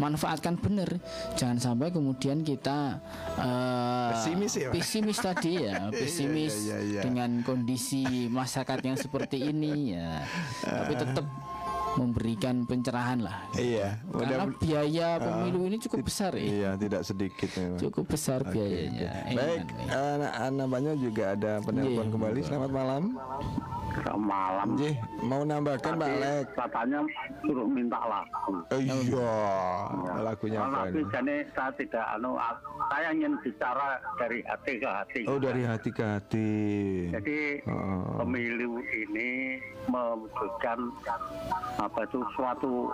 manfaatkan 0.03 0.59
benar. 0.59 0.91
Jangan 1.39 1.59
sampai 1.63 1.95
kemudian 1.95 2.43
kita 2.43 2.99
eh, 3.39 4.11
Pesimis 4.13 4.53
ya, 4.59 4.69
pesimis 4.75 5.19
tadi 5.23 5.53
ya, 5.63 5.89
pesimis 5.95 6.55
iya, 6.67 6.79
iya. 6.83 7.01
dengan 7.07 7.47
kondisi 7.47 8.27
masyarakat 8.27 8.79
yang 8.83 8.99
seperti 8.99 9.55
ini 9.55 9.95
ya. 9.95 10.26
Tapi 10.63 10.93
tetap 10.95 11.27
memberikan 11.97 12.69
pencerahan 12.69 13.25
lah. 13.25 13.49
Iya, 13.57 13.97
Karena 14.13 14.53
biaya 14.53 15.09
pemilu 15.17 15.65
ini 15.65 15.81
cukup 15.81 16.05
besar 16.05 16.37
ya. 16.37 16.45
Iya, 16.45 16.71
tidak 16.77 17.03
sedikit 17.09 17.49
memang. 17.57 17.81
Cukup 17.81 18.05
besar 18.05 18.45
Oke, 18.45 18.53
biayanya. 18.53 19.33
Baik, 19.33 19.65
iya. 19.81 20.13
anak 20.13 20.33
nampaknya 20.53 20.93
juga 20.93 21.33
ada 21.33 21.53
penelpon 21.65 22.07
Iya. 22.07 22.13
kembali. 22.13 22.41
Selamat 22.45 22.71
malam. 22.71 23.03
malam 23.17 23.76
Jih, 24.77 24.95
mau 25.21 25.43
nambahkan 25.43 25.93
Pak 25.93 26.01
Tadi 26.01 26.15
Alek? 26.17 26.45
katanya 26.55 27.01
suruh 27.41 27.67
minta 27.67 27.99
lagu 28.01 28.55
Oh, 28.67 28.79
iya, 28.79 28.95
lagunya 30.21 30.59
Kalau 30.61 30.79
apa 30.79 30.89
ini? 30.91 31.03
jadi 31.09 31.37
saya 31.53 31.71
tidak 31.75 32.07
anu 32.13 32.31
a- 32.35 32.61
saya 32.87 33.09
ingin 33.11 33.35
bicara 33.41 33.89
dari 34.15 34.39
hati 34.43 34.73
ke 34.77 34.89
hati 34.89 35.21
Oh, 35.27 35.39
dari 35.39 35.63
hati 35.63 35.91
ke 35.91 36.05
hati. 36.05 36.51
jadi 37.11 37.39
Oh. 37.67 38.23
pemilu 38.23 38.79
ini 38.87 39.59
mewujudkan 39.87 40.79
apa 41.77 41.99
itu 42.05 42.19
suatu 42.33 42.91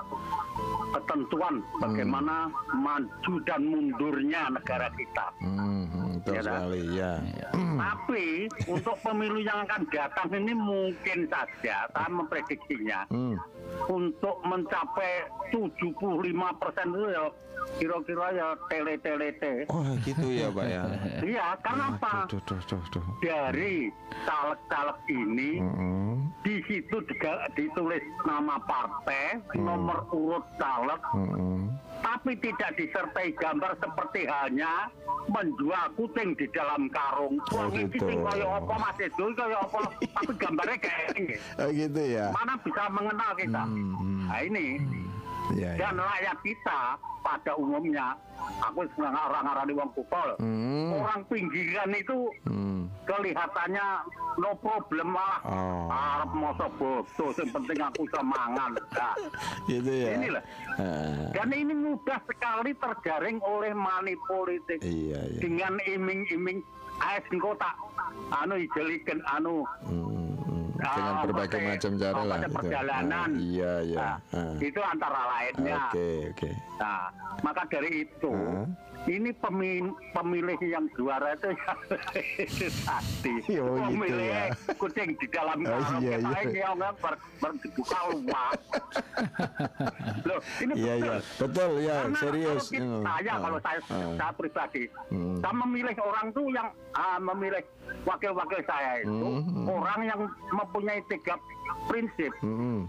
ketentuan 0.93 1.55
bagaimana 1.79 2.49
maju 2.75 3.33
dan 3.43 3.61
mundurnya 3.65 4.49
negara 4.51 4.89
kita. 4.93 5.27
Hmm, 5.41 5.85
hmm, 5.87 6.09
betul 6.15 6.33
Iya, 6.33 6.41
dah. 6.41 6.53
sekali, 6.55 6.81
ya. 6.93 7.13
Tapi 7.73 8.25
untuk 8.69 8.97
pemilu 9.01 9.41
yang 9.41 9.65
akan 9.65 9.83
datang 9.89 10.29
ini 10.31 10.53
mungkin 10.53 11.02
saja 11.03 11.77
saya 11.85 12.09
memprediksinya 12.09 13.01
Hmm. 13.09 13.37
untuk 13.89 14.39
mencapai 14.43 15.27
75 15.51 16.23
persen 16.55 16.87
itu 16.89 17.09
ya 17.09 17.25
kira-kira 17.73 18.27
ya 18.35 18.49
tele-tele 18.67 19.31
Oh, 19.71 19.87
gitu 20.03 20.27
ya, 20.29 20.51
Pak 20.51 20.67
ya. 20.67 20.83
Iya, 21.33 21.47
karena 21.63 21.95
apa? 21.95 22.27
Duh, 22.27 22.43
duh, 22.43 22.59
duh, 22.67 22.83
duh. 22.91 23.05
Dari 23.23 23.87
caleg-caleg 24.27 24.99
ini 25.09 25.51
Hmm, 25.63 26.27
di 26.43 26.59
situ 26.67 26.97
juga 27.07 27.47
ditulis 27.55 28.03
nama 28.27 28.59
partai, 28.61 29.39
nomor 29.55 30.11
urut 30.11 30.43
caleg, 30.59 31.01
hmm. 31.15 31.71
tapi 32.03 32.35
tidak 32.43 32.75
disertai 32.75 33.31
gambar 33.39 33.79
seperti 33.79 34.27
hanya 34.27 34.91
menjual 35.31 35.87
kucing 35.95 36.35
di 36.35 36.51
dalam 36.51 36.91
karung. 36.91 37.39
Oh, 37.55 37.71
iki 37.71 37.95
gitu. 37.95 38.11
sing 38.11 38.27
kaya 38.27 38.59
apa 38.59 38.75
Mas 38.75 38.99
Edo 38.99 39.31
kaya 39.39 39.55
apa, 39.63 39.81
tapi 40.19 40.33
gambarnya 40.35 40.77
kayak. 40.83 40.92
Oh, 41.61 41.69
gitu 41.69 42.01
ya. 42.03 42.27
Mana 42.31 42.55
bisa 42.59 42.83
mengenal 42.89 43.31
kita? 43.35 43.63
Hmm, 43.63 43.93
hmm. 43.95 44.21
Nah 44.27 44.41
ini 44.43 44.67
Ya, 45.53 45.75
ya. 45.75 45.91
dan 45.91 45.99
rakyat 45.99 46.39
kita 46.41 46.81
pada 47.21 47.53
umumnya, 47.55 48.15
aku 48.63 48.87
senang 48.95 49.11
orang-orang 49.13 49.67
di 49.67 49.75
wong 49.75 49.91
kutol, 49.93 50.29
Hmm. 50.39 50.95
orang 50.97 51.21
pinggiran 51.27 51.91
itu 51.93 52.31
Hmm. 52.43 52.87
kelihatannya 53.05 53.87
no 54.39 54.55
problem 54.57 55.13
malah 55.13 55.43
Oh. 55.43 55.91
Arab 55.91 56.31
masa 56.33 56.67
bodoh 56.73 57.31
yang 57.33 57.51
penting 57.53 57.79
aku 57.81 58.03
semangan 58.09 58.71
nah, 58.95 59.15
Gitu 59.69 59.91
ya. 59.93 60.09
Inilah. 60.15 60.43
Ah, 60.73 61.27
dan 61.33 61.51
ini 61.51 61.75
mudah 61.77 62.23
sekali 62.25 62.71
terjaring 62.73 63.39
oleh 63.43 63.73
money 63.73 64.15
politik 64.25 64.79
Iya, 64.81 65.21
iya. 65.27 65.41
dengan 65.43 65.75
iming-iming 65.85 66.63
AS 66.99 67.27
engko 67.29 67.53
tak 67.57 67.75
anu 68.33 68.57
ijelikan 68.57 69.19
anu 69.29 69.67
Hmm, 69.83 70.39
hmm. 70.39 70.62
Dengan 70.85 71.15
berbagai 71.23 71.61
macam 71.63 71.91
cara 71.95 72.21
lah. 72.21 72.39
gitu. 72.41 72.53
perjalanan 72.53 73.29
Ah, 73.31 73.39
iya, 73.41 73.73
iya. 73.83 73.99
Nah, 73.99 74.17
Ah. 74.35 74.55
itu 74.59 74.81
antara 74.83 75.21
lainnya 75.29 75.79
Oke, 75.87 76.11
oke. 76.29 76.51
Nah, 76.77 77.03
maka 77.41 77.63
dari 77.67 77.91
itu 78.03 78.33
Hah? 78.35 78.67
Ini 79.05 79.31
pemilih, 79.35 79.91
pemilih 80.15 80.59
yang 80.63 80.87
juara 80.95 81.35
itu 81.35 81.51
hati. 82.89 83.35
Oh, 83.59 83.75
gitu 83.75 83.99
pemilih 83.99 84.27
ya. 84.31 84.45
kucing 84.79 85.11
di 85.19 85.27
dalam 85.27 85.59
Oh, 85.63 85.71
karung 85.75 86.03
iya, 86.03 86.17
kita 86.19 86.41
iya. 86.47 86.63
yang 86.71 86.79
ber, 86.79 87.15
berbuka 87.39 87.99
luas. 88.15 88.61
Loh, 90.29 90.39
ini 90.63 90.73
Iya, 90.77 90.93
betul. 90.95 91.03
iya. 91.03 91.17
Betul, 91.39 91.71
ya, 91.81 91.97
Karena 91.99 92.19
serius. 92.21 92.65
Kalau 92.65 92.79
kita, 92.79 93.03
saya, 93.03 93.33
Ah, 93.33 93.39
kalau 93.41 93.59
saya, 93.59 93.79
ah. 93.91 94.13
saya 94.15 94.33
pribadi, 94.33 94.83
Hmm. 95.11 95.37
saya 95.43 95.55
memilih 95.67 95.97
orang 95.99 96.27
tuh 96.31 96.47
yang 96.49 96.69
ah, 96.93 97.19
memilih 97.19 97.63
wakil-wakil 98.03 98.61
saya 98.65 99.03
itu 99.03 99.11
hmm. 99.11 99.67
orang 99.69 100.01
yang 100.07 100.21
mempunyai 100.49 101.01
tiga 101.07 101.37
prinsip 101.87 102.33
Hmm, 102.41 102.89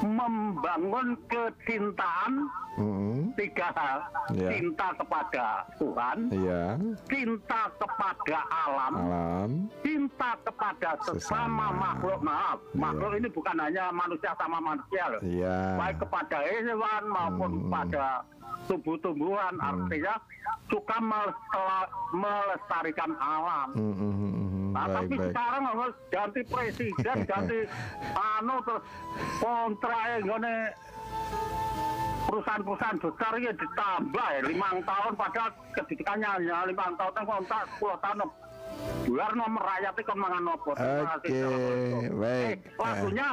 membangun 0.00 1.08
kecintaan 1.26 2.32
hmm. 2.74 3.34
tiga 3.34 3.68
hal 3.72 3.98
Ya. 4.28 4.52
cinta 4.52 4.92
kepada 4.92 5.46
Tuhan 5.76 6.18
Iya, 6.28 6.76
cinta 7.08 7.62
kepada 7.74 8.38
alam 8.46 8.92
alam. 9.00 9.50
cinta 9.80 10.36
kepada 10.42 10.90
sesama 11.00 11.16
Sesama. 11.16 11.66
makhluk 11.72 12.20
maaf 12.20 12.58
Iya. 12.60 12.76
makhluk 12.76 13.12
ini 13.16 13.28
bukan 13.28 13.56
hanya 13.56 13.84
manusia 13.88 14.32
sama 14.36 14.58
manusia 14.60 15.04
loh 15.08 15.20
Iya. 15.20 15.58
baik 15.74 15.96
kepada 15.98 16.36
hewan 16.44 17.02
maupun 17.08 17.50
Hmm. 17.50 17.60
kepada 17.64 18.04
tumbuh-tumbuhan 18.68 19.54
artinya 19.56 20.14
suka 20.68 20.96
melestarikan 22.12 23.10
alam 23.16 23.68
Hmm, 23.72 23.94
hmm, 23.94 24.12
hmm, 24.12 24.32
hmm. 24.34 24.47
Nah, 24.68 24.84
Baik, 24.84 24.94
tapi 24.94 25.14
baik. 25.14 25.26
sekarang 25.26 25.62
harus 25.64 25.96
ganti 26.08 26.40
presiden, 26.44 27.16
ganti 27.24 27.58
anu 28.34 28.56
terus 28.60 28.82
kontrak 29.38 30.02
ngene 30.20 30.54
perusahaan-perusahaan 32.24 32.98
besar 32.98 33.32
ya 33.38 33.52
ditambah 33.54 34.26
ya 34.28 34.40
lima 34.44 34.68
tahun 34.84 35.12
padahal 35.16 35.50
kebijakannya 35.72 36.28
hanya 36.28 36.56
lima 36.68 36.84
tahun 36.92 37.12
kan 37.14 37.24
kontrak 37.24 37.62
10 37.74 38.04
tahun 38.04 38.18
biar 39.08 39.32
nomor 39.32 39.62
rakyat 39.64 39.92
itu 39.96 40.04
kan 40.04 40.18
mangan 40.20 40.42
nopo 40.44 40.70
Oke, 40.70 40.84
Assalamualaikum. 40.84 42.02
baik. 42.14 42.58
eh, 42.60 42.76
lagunya 42.78 43.28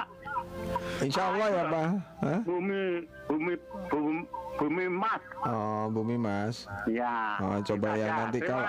Insya 0.98 1.22
Allah 1.28 1.48
ya, 1.50 1.64
Pak. 1.68 1.88
Hah? 2.18 2.40
bumi 2.42 2.82
bumi 3.28 3.54
bumi 3.92 4.22
bumi 4.56 4.84
emas 4.88 5.20
Oh, 5.46 5.92
Bumi 5.92 6.16
Mas. 6.16 6.64
ya 6.88 7.38
Oh, 7.38 7.60
coba 7.62 7.94
Itu 7.94 8.00
ya 8.00 8.08
saja. 8.08 8.18
nanti 8.18 8.40
kalau 8.42 8.64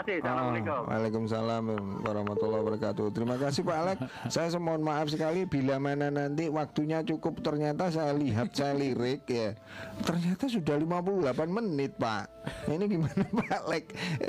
Oh, 0.50 0.82
Waalaikumsalam 0.84 1.64
warahmatullahi 2.02 2.60
wabarakatuh. 2.60 3.06
Terima 3.14 3.38
kasih 3.38 3.62
Pak 3.62 3.76
Alek. 3.78 3.98
saya 4.28 4.50
mohon 4.58 4.82
maaf 4.82 5.08
sekali 5.08 5.46
bila 5.46 5.78
mana 5.78 6.10
nanti 6.10 6.50
waktunya 6.50 7.00
cukup 7.00 7.40
ternyata 7.40 7.88
saya 7.88 8.12
lihat 8.12 8.52
saya 8.52 8.74
lirik 8.74 9.24
ya. 9.24 9.54
Ternyata 10.02 10.50
sudah 10.50 10.76
58 10.76 11.32
menit, 11.48 11.94
Pak. 11.96 12.28
Ini 12.66 12.84
gimana 12.84 13.24
Pak 13.38 13.50
Alek? 13.62 13.84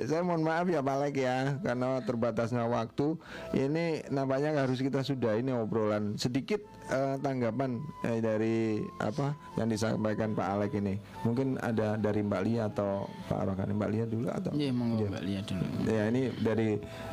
Saya 0.05 0.21
mohon 0.23 0.45
maaf 0.45 0.69
ya 0.69 0.79
Pak 0.79 0.93
Alek 0.93 1.15
ya 1.17 1.37
karena 1.59 1.99
terbatasnya 1.99 2.63
waktu. 2.63 3.17
Ini 3.51 4.07
nampaknya 4.07 4.55
harus 4.55 4.79
kita 4.79 5.01
sudah 5.01 5.35
ini 5.35 5.51
obrolan 5.51 6.15
sedikit 6.15 6.61
eh, 6.87 7.16
tanggapan 7.17 7.77
eh, 8.01 8.19
dari 8.19 8.57
apa 8.97 9.31
yang 9.55 9.67
disampaikan 9.67 10.31
Pak 10.31 10.47
Alek 10.47 10.73
ini. 10.75 10.95
Mungkin 11.21 11.57
ada 11.57 11.95
dari 11.95 12.21
Mbak 12.21 12.41
Lia 12.41 12.67
atau 12.67 13.05
Pak 13.25 13.41
Rokan. 13.43 13.73
Mbak 13.73 13.89
Lia 13.89 14.05
dulu 14.05 14.27
atau 14.27 14.51
Iya, 14.51 14.71
monggo 14.71 15.05
Mbak 15.07 15.23
Lia 15.23 15.41
dulu. 15.41 15.65
Ya 15.85 16.03
ini 16.07 16.21
dari 16.37 16.69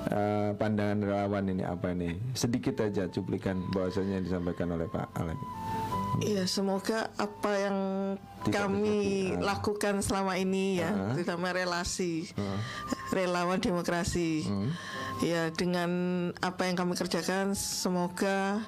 eh, 0.06 0.48
pandangan 0.54 0.98
relawan 1.00 1.44
ini 1.46 1.62
apa 1.62 1.90
nih? 1.90 2.14
Sedikit 2.32 2.78
aja 2.78 3.06
cuplikan 3.06 3.60
bahwasanya 3.70 4.18
yang 4.18 4.24
disampaikan 4.24 4.68
oleh 4.70 4.86
Pak 4.86 5.08
Alek. 5.14 5.40
Iya, 6.22 6.46
semoga 6.46 7.10
apa 7.16 7.50
yang 7.58 7.76
Tidak 8.46 8.54
kami. 8.54 9.34
Ah. 9.34 9.50
lakukan 9.50 9.98
selama 9.98 10.38
ini 10.38 10.78
ya, 10.78 10.94
Ah. 10.94 11.10
terutama 11.10 11.50
relasi 11.50 12.30
Ah. 12.38 12.54
relawan 13.10 13.58
demokrasi. 13.58 14.46
Hmm. 14.46 14.70
Ya, 15.24 15.48
dengan 15.48 15.90
apa 16.38 16.68
yang 16.68 16.76
kami 16.76 16.92
kerjakan 16.94 17.56
semoga 17.56 18.60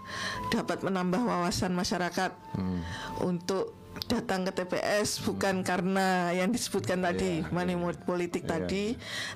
dapat 0.48 0.80
menambah 0.80 1.20
wawasan 1.20 1.76
masyarakat 1.76 2.32
Hmm. 2.56 2.80
untuk 3.20 3.76
datang 4.06 4.44
ke 4.44 4.52
TPS 4.52 5.24
bukan 5.24 5.60
karena 5.60 6.28
yang 6.30 6.52
disebutkan 6.52 7.00
tadi 7.00 7.40
Iya, 7.40 7.48
money 7.48 7.76
mode 7.76 8.00
politik 8.04 8.44
Iya, 8.44 8.52
tadi, 8.56 8.84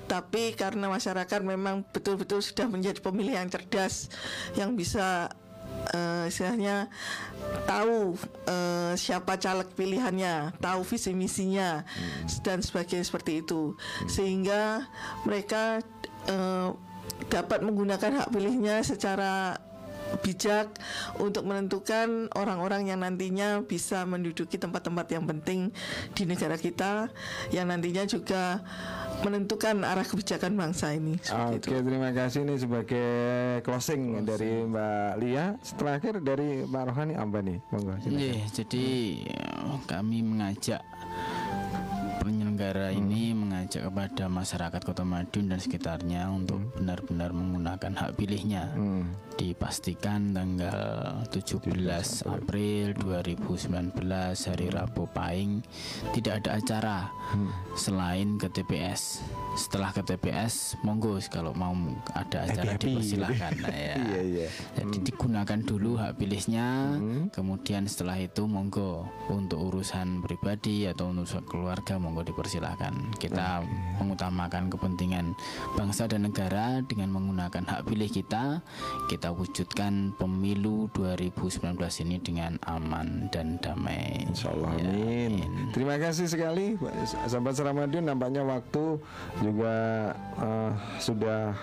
tapi 0.05 0.53
karena 0.53 0.85
masyarakat 0.85 1.41
memang 1.41 1.81
betul-betul 1.89 2.41
sudah 2.41 2.65
menjadi 2.65 3.01
pemilih 3.01 3.37
yang 3.37 3.49
cerdas 3.49 4.09
yang 4.53 4.73
bisa 4.73 5.33
eh, 5.91 6.29
istilahnya 6.29 6.89
tahu 7.65 8.13
eh, 8.45 8.93
siapa 8.95 9.37
caleg 9.37 9.69
pilihannya, 9.73 10.57
tahu 10.57 10.81
visi 10.85 11.11
misinya 11.11 11.81
dan 12.41 12.61
sebagainya 12.61 13.03
seperti 13.03 13.41
itu, 13.41 13.73
sehingga 14.05 14.85
mereka 15.25 15.81
eh, 16.27 16.69
dapat 17.29 17.61
menggunakan 17.61 18.23
hak 18.23 18.29
pilihnya 18.33 18.81
secara 18.81 19.59
bijak 20.19 20.67
untuk 21.23 21.47
menentukan 21.47 22.27
orang-orang 22.35 22.91
yang 22.91 22.99
nantinya 22.99 23.63
bisa 23.63 24.03
menduduki 24.03 24.59
tempat-tempat 24.59 25.07
yang 25.07 25.23
penting 25.23 25.71
di 26.11 26.27
negara 26.27 26.59
kita 26.59 27.07
yang 27.55 27.71
nantinya 27.71 28.03
juga 28.03 28.59
menentukan 29.21 29.85
arah 29.85 30.03
kebijakan 30.03 30.57
bangsa 30.57 30.97
ini 30.97 31.15
seperti 31.21 31.55
Oke, 31.61 31.75
itu. 31.77 31.85
terima 31.85 32.09
kasih 32.11 32.41
nih 32.43 32.57
sebagai 32.57 33.11
closing, 33.61 34.25
dari 34.25 34.65
Mbak 34.65 35.11
Lia. 35.21 35.45
Terakhir 35.77 36.13
dari 36.25 36.65
Mbak 36.65 36.83
Rohani 36.89 37.13
apa 37.15 37.37
nih? 37.45 37.57
Monggo. 37.69 37.93
Iya, 38.09 38.49
jadi 38.49 38.85
eh, 39.29 39.77
kami 39.85 40.25
mengajak 40.25 40.81
penyelenggara 42.61 42.93
ini 42.93 43.33
mengajak 43.33 43.89
kepada 43.89 44.29
masyarakat 44.29 44.81
Kota 44.85 45.01
Madiun 45.01 45.49
dan 45.49 45.57
sekitarnya 45.57 46.29
untuk 46.29 46.61
benar-benar 46.77 47.33
menggunakan 47.33 47.89
hak 47.97 48.21
pilihnya. 48.21 48.69
Dipastikan 49.33 50.29
tanggal 50.29 51.25
17 51.33 51.73
April 52.29 52.93
2019 53.01 53.97
hari 54.45 54.67
Rabu 54.69 55.09
Pahing 55.09 55.65
tidak 56.13 56.45
ada 56.45 56.61
acara 56.61 56.97
selain 57.73 58.37
ke 58.37 58.45
TPS. 58.45 59.25
Setelah 59.57 59.89
ke 59.89 60.05
TPS, 60.05 60.77
monggo 60.85 61.17
kalau 61.33 61.57
mau 61.57 61.73
ada 62.13 62.45
acara 62.45 62.77
Happy-happy. 62.77 62.93
dipersilahkan. 62.93 63.53
Nah, 63.57 63.73
ya. 63.73 63.95
Iya, 64.11 64.21
iya. 64.23 64.47
Jadi 64.75 64.97
digunakan 65.07 65.59
dulu 65.65 65.97
hak 65.97 66.19
pilihnya, 66.21 66.99
kemudian 67.33 67.89
setelah 67.89 68.19
itu 68.21 68.45
monggo 68.45 69.07
untuk 69.31 69.59
urusan 69.71 70.21
pribadi 70.21 70.85
atau 70.85 71.09
urusan 71.09 71.47
keluarga 71.47 71.97
monggo 71.97 72.21
dipersilahkan. 72.21 72.50
Kita 73.15 73.63
mengutamakan 74.01 74.67
kepentingan 74.67 75.37
bangsa 75.77 76.09
dan 76.09 76.27
negara 76.27 76.81
dengan 76.83 77.13
menggunakan 77.13 77.63
hak 77.63 77.87
pilih 77.87 78.09
kita, 78.09 78.59
kita 79.07 79.29
wujudkan 79.31 80.11
pemilu 80.17 80.89
2019 80.97 81.77
ini 82.03 82.17
dengan 82.19 82.57
aman 82.65 83.29
dan 83.29 83.61
damai. 83.61 84.25
Insya 84.27 84.51
Allah 84.51 84.73
Ya, 84.81 84.89
amin. 84.89 85.71
Terima 85.71 85.95
kasih 86.01 86.25
sekali 86.25 86.75
sahabat 87.29 87.55
Ramadhan 87.61 88.03
nampaknya 88.07 88.41
waktu 88.41 88.97
juga 89.39 89.75
eh, 90.41 90.71
sudah 90.97 91.53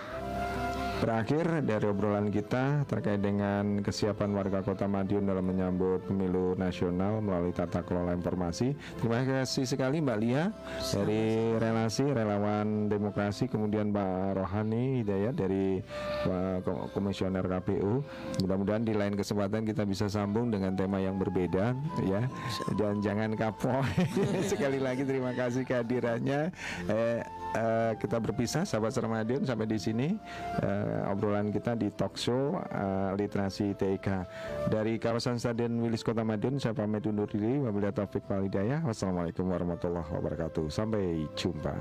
berakhir 0.99 1.63
dari 1.63 1.87
obrolan 1.87 2.27
kita 2.27 2.83
terkait 2.91 3.23
dengan 3.23 3.79
kesiapan 3.87 4.35
warga 4.35 4.67
Kota 4.67 4.91
Madiun 4.91 5.31
dalam 5.31 5.47
menyambut 5.47 6.03
pemilu 6.11 6.59
nasional 6.59 7.23
melalui 7.23 7.55
tata 7.55 7.87
kelola 7.87 8.19
informasi. 8.19 8.75
Terima 8.99 9.23
kasih 9.23 9.65
sekali 9.65 10.03
Mbak 10.03 10.19
Lia 10.19 10.51
dari 10.91 11.55
relasi 11.55 12.03
relawan 12.03 12.91
demokrasi, 12.91 13.47
kemudian 13.47 13.95
Mbak 13.95 14.43
Rohani 14.43 15.07
Hidayat 15.07 15.35
dari 15.39 15.79
eh, 16.27 16.57
Ko- 16.67 16.91
Komisioner 16.91 17.47
KPU. 17.47 18.03
Mudah-mudahan 18.43 18.83
di 18.83 18.95
lain 18.99 19.15
kesempatan 19.15 19.63
kita 19.63 19.87
bisa 19.87 20.11
sambung 20.11 20.51
dengan 20.51 20.75
tema 20.75 20.99
yang 20.99 21.15
berbeda 21.15 21.79
ya. 22.11 22.27
Dan 22.75 22.99
jangan 22.99 23.39
kapok. 23.39 23.87
Sekali 24.51 24.83
lagi 24.83 25.07
terima 25.07 25.31
kasih 25.31 25.63
kehadirannya. 25.63 26.51
Eh, 26.91 27.23
eh, 27.55 27.93
kita 28.03 28.19
berpisah 28.19 28.67
sahabat 28.67 28.99
Ramadhan 28.99 29.47
sampai 29.47 29.67
di 29.71 29.79
sini 29.79 30.09
eh, 30.63 31.11
obrolan 31.11 31.51
kita 31.51 31.75
di 31.75 31.91
talk 31.93 32.17
show 32.17 32.57
eh, 32.59 33.11
literasi 33.19 33.75
TIK 33.75 34.09
dari 34.71 34.97
kawasan 34.97 35.37
Stadion 35.37 35.79
Wilis 35.83 36.07
Kota 36.07 36.23
Madiun 36.23 36.61
saya 36.63 36.75
pamit 36.75 37.05
undur 37.07 37.29
diri. 37.29 37.61
Wabillahi 37.61 37.95
taufik 37.95 38.25
wassalamualaikum 38.29 39.49
warahmatullahi 39.49 40.09
wabarakatuh. 40.09 40.71
Sampai 40.71 41.27
jumpa 41.35 41.75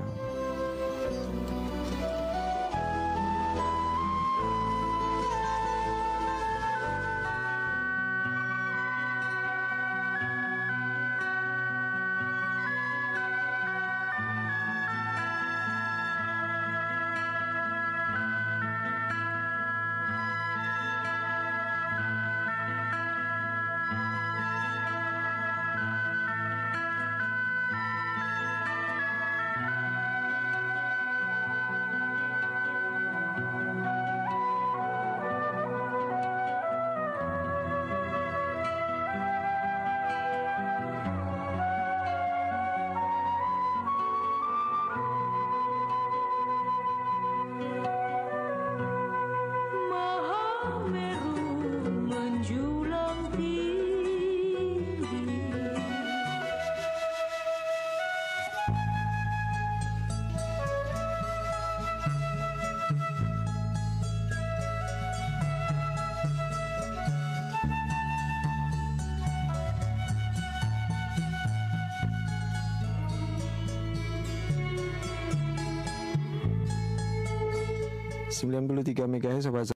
103 78.70 79.06
ሜጋ 79.12 79.24
ሄርዝ 79.34 79.46